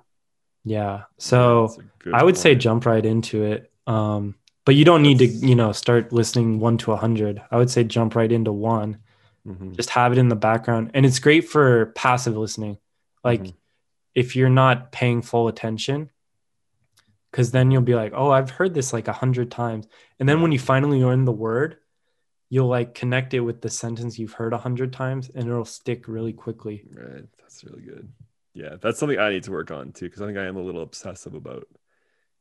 yeah. 0.63 1.03
So 1.17 1.67
That's 1.67 1.79
good 1.99 2.13
i 2.13 2.23
would 2.23 2.37
say 2.37 2.53
jump 2.55 2.85
right 2.85 3.03
into 3.05 3.43
it. 3.43 3.71
Um, 3.87 4.35
but 4.65 4.75
you 4.75 4.85
don't 4.85 5.01
need 5.01 5.17
to 5.19 5.25
you 5.25 5.55
know 5.55 5.71
start 5.71 6.13
listening 6.13 6.59
one 6.59 6.77
to 6.79 6.91
a 6.91 6.95
hundred. 6.95 7.41
I 7.49 7.57
would 7.57 7.71
say 7.71 7.83
jump 7.83 8.15
right 8.15 8.31
into 8.31 8.51
one. 8.53 8.99
Mhm. 9.47 9.75
just 9.75 9.89
have 9.91 10.11
it 10.11 10.17
in 10.19 10.29
the 10.29 10.35
background. 10.35 10.91
And 10.93 11.05
it's 11.07 11.17
great 11.19 11.49
for 11.49 11.87
passive 11.95 12.37
listening. 12.37 12.77
Like 13.23 13.41
Mhm. 13.43 13.53
if 14.13 14.35
you're 14.35 14.49
not 14.49 14.91
paying 14.91 15.21
full 15.23 15.47
attention 15.47 16.11
because 17.31 17.51
then 17.51 17.71
you'll 17.71 17.81
be 17.81 17.95
like 17.95 18.13
oh 18.15 18.31
i've 18.31 18.49
heard 18.51 18.73
this 18.73 18.93
like 18.93 19.07
a 19.07 19.13
hundred 19.13 19.51
times 19.51 19.87
and 20.19 20.27
then 20.29 20.41
when 20.41 20.51
you 20.51 20.59
finally 20.59 21.03
learn 21.03 21.25
the 21.25 21.31
word 21.31 21.77
you'll 22.49 22.67
like 22.67 22.95
connect 22.95 23.33
it 23.33 23.41
with 23.41 23.61
the 23.61 23.69
sentence 23.69 24.19
you've 24.19 24.33
heard 24.33 24.53
a 24.53 24.57
hundred 24.57 24.93
times 24.93 25.29
and 25.33 25.47
it'll 25.49 25.65
stick 25.65 26.07
really 26.07 26.33
quickly 26.33 26.85
Right. 26.93 27.25
That's 27.39 27.63
really 27.63 27.81
good. 27.81 28.11
Yeah, 28.53 28.75
that's 28.81 28.99
something 28.99 29.19
I 29.19 29.29
need 29.29 29.43
to 29.43 29.51
work 29.51 29.71
on 29.71 29.91
too, 29.91 30.05
because 30.05 30.21
I 30.21 30.25
think 30.25 30.37
I 30.37 30.45
am 30.45 30.57
a 30.57 30.61
little 30.61 30.81
obsessive 30.81 31.33
about 31.33 31.67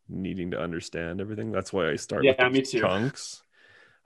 needing 0.09 0.53
to 0.53 0.61
understand 0.61 1.21
everything. 1.21 1.53
That's 1.53 1.73
why 1.73 1.91
I 1.91 1.97
start 1.97 2.29
with 2.29 2.39
Yeah, 2.39 2.49
those 2.49 2.53
me 2.53 2.63
too. 2.63 2.81
chunks. 2.81 3.43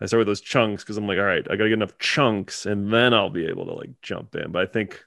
I 0.01 0.07
start 0.07 0.21
with 0.21 0.29
those 0.29 0.43
chunks 0.43 0.85
because 0.85 0.97
I'm 0.99 1.07
like, 1.09 1.19
all 1.19 1.25
right, 1.25 1.47
I 1.51 1.57
gotta 1.57 1.71
get 1.71 1.75
enough 1.75 1.99
chunks, 1.99 2.67
and 2.67 2.93
then 2.93 3.15
I'll 3.15 3.31
be 3.31 3.47
able 3.47 3.67
to 3.67 3.75
like 3.75 3.91
jump 4.03 4.35
in. 4.37 4.53
But 4.53 4.63
I 4.63 4.67
think 4.67 5.05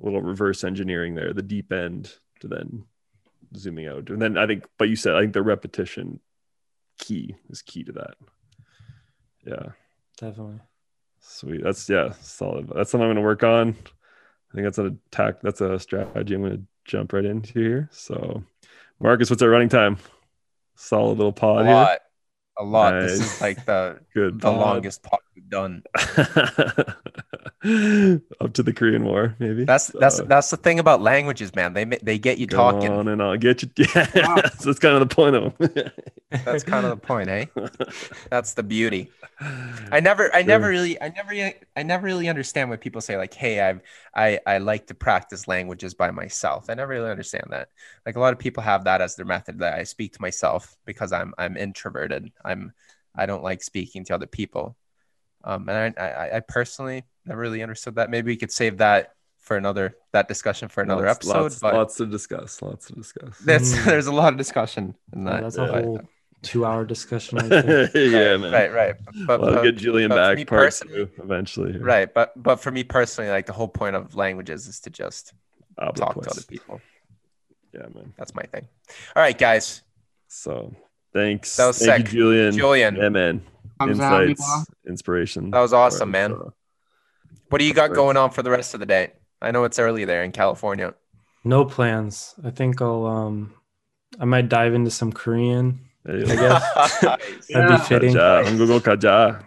a 0.00 0.04
little 0.04 0.22
reverse 0.22 0.64
engineering 0.64 1.14
there, 1.16 1.32
the 1.34 1.42
deep 1.42 1.72
end 1.72 2.14
to 2.40 2.48
then 2.48 2.84
zooming 3.56 3.88
out, 3.88 4.10
and 4.10 4.20
then 4.20 4.36
I 4.38 4.46
think, 4.46 4.64
but 4.78 4.88
you 4.88 4.96
said 4.96 5.14
I 5.14 5.20
think 5.20 5.32
the 5.32 5.42
repetition 5.42 6.20
key 6.98 7.36
is 7.48 7.62
key 7.62 7.84
to 7.84 7.92
that. 7.92 8.14
Yeah. 9.46 9.70
definitely 10.18 10.60
Sweet. 11.20 11.62
That's 11.62 11.88
yeah, 11.88 12.12
solid. 12.20 12.70
That's 12.74 12.90
something 12.90 13.08
I'm 13.08 13.14
gonna 13.14 13.24
work 13.26 13.42
on. 13.44 13.68
I 13.70 14.54
think 14.54 14.64
that's 14.66 14.78
an 14.78 14.98
attack. 15.12 15.40
That's 15.42 15.60
a 15.60 15.78
strategy 15.78 16.34
I'm 16.34 16.42
gonna 16.42 16.62
jump 16.84 17.12
right 17.12 17.24
into 17.24 17.52
here. 17.52 17.88
So, 17.92 18.42
Marcus, 18.98 19.30
what's 19.30 19.42
our 19.42 19.50
running 19.50 19.68
time? 19.68 19.98
Solid 20.76 21.18
little 21.18 21.28
A 21.28 21.32
pod 21.32 21.66
here. 21.66 21.74
lot. 21.74 21.98
A 22.58 22.64
lot. 22.64 23.00
This 23.00 23.20
is 23.20 23.40
like 23.40 23.64
the 23.66 24.00
Good. 24.14 24.40
the 24.40 24.50
longest 24.50 25.02
pod 25.02 25.20
we've 25.34 25.48
done. 25.48 25.82
Up 28.40 28.52
to 28.54 28.62
the 28.62 28.72
Korean 28.74 29.04
War, 29.04 29.36
maybe. 29.38 29.64
That's 29.64 29.88
that's 29.98 30.16
So, 30.16 30.24
that's 30.24 30.50
the 30.50 30.56
thing 30.56 30.78
about 30.78 31.00
languages, 31.02 31.54
man. 31.54 31.74
They 31.74 31.84
they 31.84 32.18
get 32.18 32.38
you 32.38 32.46
talking. 32.46 32.90
on 32.90 33.08
and 33.08 33.22
I'll 33.22 33.36
get 33.36 33.62
you. 33.62 33.70
Yeah, 33.76 34.08
Wow. 34.14 34.36
that's, 34.36 34.64
that's 34.64 34.78
kind 34.78 34.94
of 35.00 35.06
the 35.08 35.14
point 35.14 35.36
of 35.36 35.56
them. 35.58 35.92
That's 36.44 36.64
kind 36.64 36.86
of 36.86 36.90
the 36.90 36.96
point, 37.06 37.28
eh? 37.28 37.46
That's 38.30 38.54
the 38.54 38.62
beauty. 38.62 39.10
I 39.90 40.00
never, 40.00 40.34
I 40.34 40.42
never 40.42 40.68
really, 40.68 41.00
I 41.00 41.08
never, 41.10 41.32
I 41.76 41.82
never 41.82 42.04
really 42.06 42.28
understand 42.28 42.70
when 42.70 42.78
people 42.78 43.00
say 43.00 43.16
like, 43.16 43.34
"Hey, 43.34 43.60
I've, 43.60 43.80
I, 44.14 44.38
I 44.46 44.58
like 44.58 44.86
to 44.88 44.94
practice 44.94 45.48
languages 45.48 45.94
by 45.94 46.10
myself." 46.10 46.66
I 46.70 46.74
never 46.74 46.90
really 46.92 47.10
understand 47.10 47.44
that. 47.50 47.68
Like 48.06 48.16
a 48.16 48.20
lot 48.20 48.32
of 48.32 48.38
people 48.38 48.62
have 48.62 48.84
that 48.84 49.00
as 49.00 49.16
their 49.16 49.26
method. 49.26 49.58
That 49.58 49.78
I 49.78 49.82
speak 49.84 50.12
to 50.14 50.20
myself 50.22 50.76
because 50.84 51.12
I'm, 51.12 51.34
I'm 51.38 51.56
introverted. 51.56 52.30
I'm, 52.44 52.72
I 53.16 53.26
don't 53.26 53.42
like 53.42 53.62
speaking 53.62 54.04
to 54.06 54.14
other 54.14 54.26
people. 54.26 54.76
Um, 55.44 55.68
and 55.68 55.94
I, 55.98 56.02
I, 56.08 56.36
I 56.36 56.40
personally 56.40 57.04
never 57.26 57.40
really 57.40 57.62
understood 57.62 57.96
that. 57.96 58.10
Maybe 58.10 58.30
we 58.32 58.36
could 58.36 58.52
save 58.52 58.78
that 58.78 59.14
for 59.38 59.56
another, 59.56 59.96
that 60.12 60.28
discussion 60.28 60.68
for 60.68 60.82
another 60.82 61.06
lots, 61.06 61.16
episode. 61.26 61.42
Lots, 61.42 61.58
but 61.60 61.74
lots 61.74 61.96
to 61.96 62.06
discuss. 62.06 62.60
Lots 62.62 62.86
to 62.88 62.92
discuss. 62.94 63.38
there's, 63.44 63.74
Mm. 63.74 63.84
there's 63.86 64.06
a 64.06 64.12
lot 64.12 64.32
of 64.32 64.38
discussion 64.38 64.94
in 65.14 65.24
Yeah, 65.26 65.32
that. 65.32 65.42
that's 65.42 65.56
yeah. 65.56 65.64
a 65.64 65.82
whole 65.82 66.00
two-hour 66.42 66.84
discussion 66.84 67.38
right 67.38 67.48
there. 67.48 67.90
yeah, 67.96 68.30
right, 68.32 68.40
man. 68.40 68.52
Right, 68.52 68.72
right. 68.72 68.94
But, 69.26 69.40
Well, 69.40 69.54
but- 69.54 69.62
get 69.62 69.76
Julian 69.76 70.10
but 70.10 70.16
back 70.16 70.36
me 70.36 70.44
part 70.44 70.62
personally- 70.62 70.94
two 71.06 71.10
eventually. 71.22 71.72
here. 71.72 71.82
Right, 71.82 72.12
but 72.12 72.32
but 72.40 72.56
for 72.60 72.70
me 72.70 72.84
personally, 72.84 73.30
like 73.30 73.46
the 73.46 73.52
whole 73.52 73.68
point 73.68 73.96
of 73.96 74.14
languages 74.14 74.66
is 74.68 74.80
to 74.80 74.90
just 74.90 75.32
Obla 75.78 75.94
talk 75.94 76.22
to 76.22 76.30
other 76.30 76.42
people. 76.42 76.80
Yeah, 77.72 77.86
man. 77.94 78.12
That's 78.18 78.34
my 78.34 78.42
thing. 78.42 78.68
All 79.16 79.22
right, 79.22 79.36
guys. 79.38 79.82
So 80.28 80.74
Thanks. 81.12 81.56
That 81.56 81.66
was 81.66 81.78
Thank 81.78 82.06
sick. 82.06 82.14
You, 82.14 82.20
Julian. 82.20 82.56
Julian. 82.56 82.96
Yeah, 82.96 83.08
man. 83.08 83.42
Insights, 83.82 84.66
inspiration. 84.86 85.50
That 85.50 85.60
was 85.60 85.72
awesome, 85.72 86.10
man. 86.10 86.36
What 87.48 87.58
do 87.58 87.64
you 87.64 87.74
got 87.74 87.92
going 87.94 88.16
on 88.16 88.30
for 88.30 88.42
the 88.42 88.50
rest 88.50 88.74
of 88.74 88.80
the 88.80 88.86
day? 88.86 89.12
I 89.40 89.50
know 89.50 89.64
it's 89.64 89.78
early 89.78 90.04
there 90.04 90.22
in 90.22 90.32
California. 90.32 90.94
No 91.44 91.64
plans. 91.64 92.34
I 92.44 92.50
think 92.50 92.82
I'll 92.82 93.06
um 93.06 93.54
I 94.18 94.24
might 94.24 94.48
dive 94.48 94.74
into 94.74 94.90
some 94.90 95.12
Korean. 95.12 95.80
I 96.06 96.18
guess. 96.20 97.00
That'd 97.00 97.20
yeah. 97.48 97.76
be 97.76 97.84
fitting. 97.84 98.14
Kaja. 98.14 99.44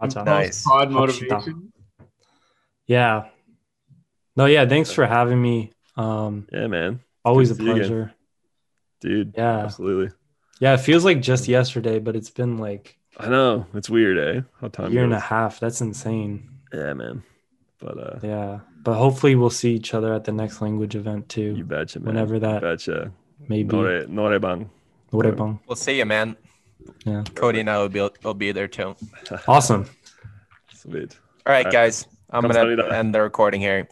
Kaja. 0.00 0.24
Nice. 0.24 0.64
Pod 0.64 0.90
motivation. 0.90 1.72
Yeah. 2.86 3.28
No, 4.36 4.46
yeah. 4.46 4.66
Thanks 4.66 4.92
for 4.92 5.06
having 5.06 5.40
me. 5.40 5.72
Um, 5.96 6.46
yeah, 6.52 6.66
man. 6.68 7.00
Always 7.24 7.52
Good 7.52 7.68
a 7.68 7.72
pleasure. 7.74 8.14
Dude. 9.00 9.34
Yeah. 9.36 9.58
Absolutely 9.58 10.14
yeah 10.60 10.74
it 10.74 10.80
feels 10.80 11.04
like 11.04 11.20
just 11.22 11.48
yesterday 11.48 11.98
but 11.98 12.16
it's 12.16 12.30
been 12.30 12.58
like 12.58 12.96
I 13.20 13.28
know. 13.28 13.66
It's 13.74 13.90
weird, 13.90 14.16
eh? 14.16 14.42
How 14.60 14.68
a 14.68 14.70
time 14.70 14.92
year 14.92 15.02
and 15.02 15.12
a 15.12 15.18
half 15.18 15.58
that's 15.58 15.80
insane 15.80 16.48
Yeah, 16.72 16.92
man. 16.94 17.22
But 17.80 17.98
uh 17.98 18.18
yeah 18.22 18.60
but 18.82 18.94
hopefully 18.94 19.34
we'll 19.34 19.50
see 19.50 19.74
each 19.74 19.92
other 19.92 20.14
at 20.14 20.22
the 20.24 20.32
next 20.32 20.60
language 20.62 20.94
event 20.94 21.28
too. 21.28 21.50
you 21.56 21.56
too 21.56 21.64
betcha, 21.64 21.98
man. 21.98 22.06
whenever 22.14 22.34
You 22.34 22.40
that 22.40 22.62
betcha. 22.62 23.10
may 23.48 23.62
be 23.64 23.76
Nore, 23.76 24.02
noraebang. 24.06 24.68
Noraebang. 25.12 25.58
We'll 25.66 25.76
see 25.76 25.98
you, 25.98 26.04
man. 26.06 26.36
yeah 27.04 27.24
Cody 27.34 27.60
and 27.60 27.68
I 27.70 27.78
will 27.78 27.88
be 27.88 28.08
will 28.22 28.34
be 28.34 28.52
there 28.52 28.68
too. 28.68 28.94
awesome 29.48 29.86
Sweet. 30.74 31.18
All 31.46 31.52
right, 31.52 31.66
All 31.66 31.72
right. 31.72 31.72
guys. 31.72 32.06
I'm 32.30 32.42
gonna 32.46 32.92
end 32.92 33.14
the 33.14 33.20
recording 33.22 33.60
here. 33.60 33.88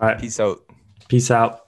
all 0.00 0.08
right 0.08 0.18
Peace 0.20 0.38
out. 0.38 0.58
peace 1.08 1.30
out 1.30 1.66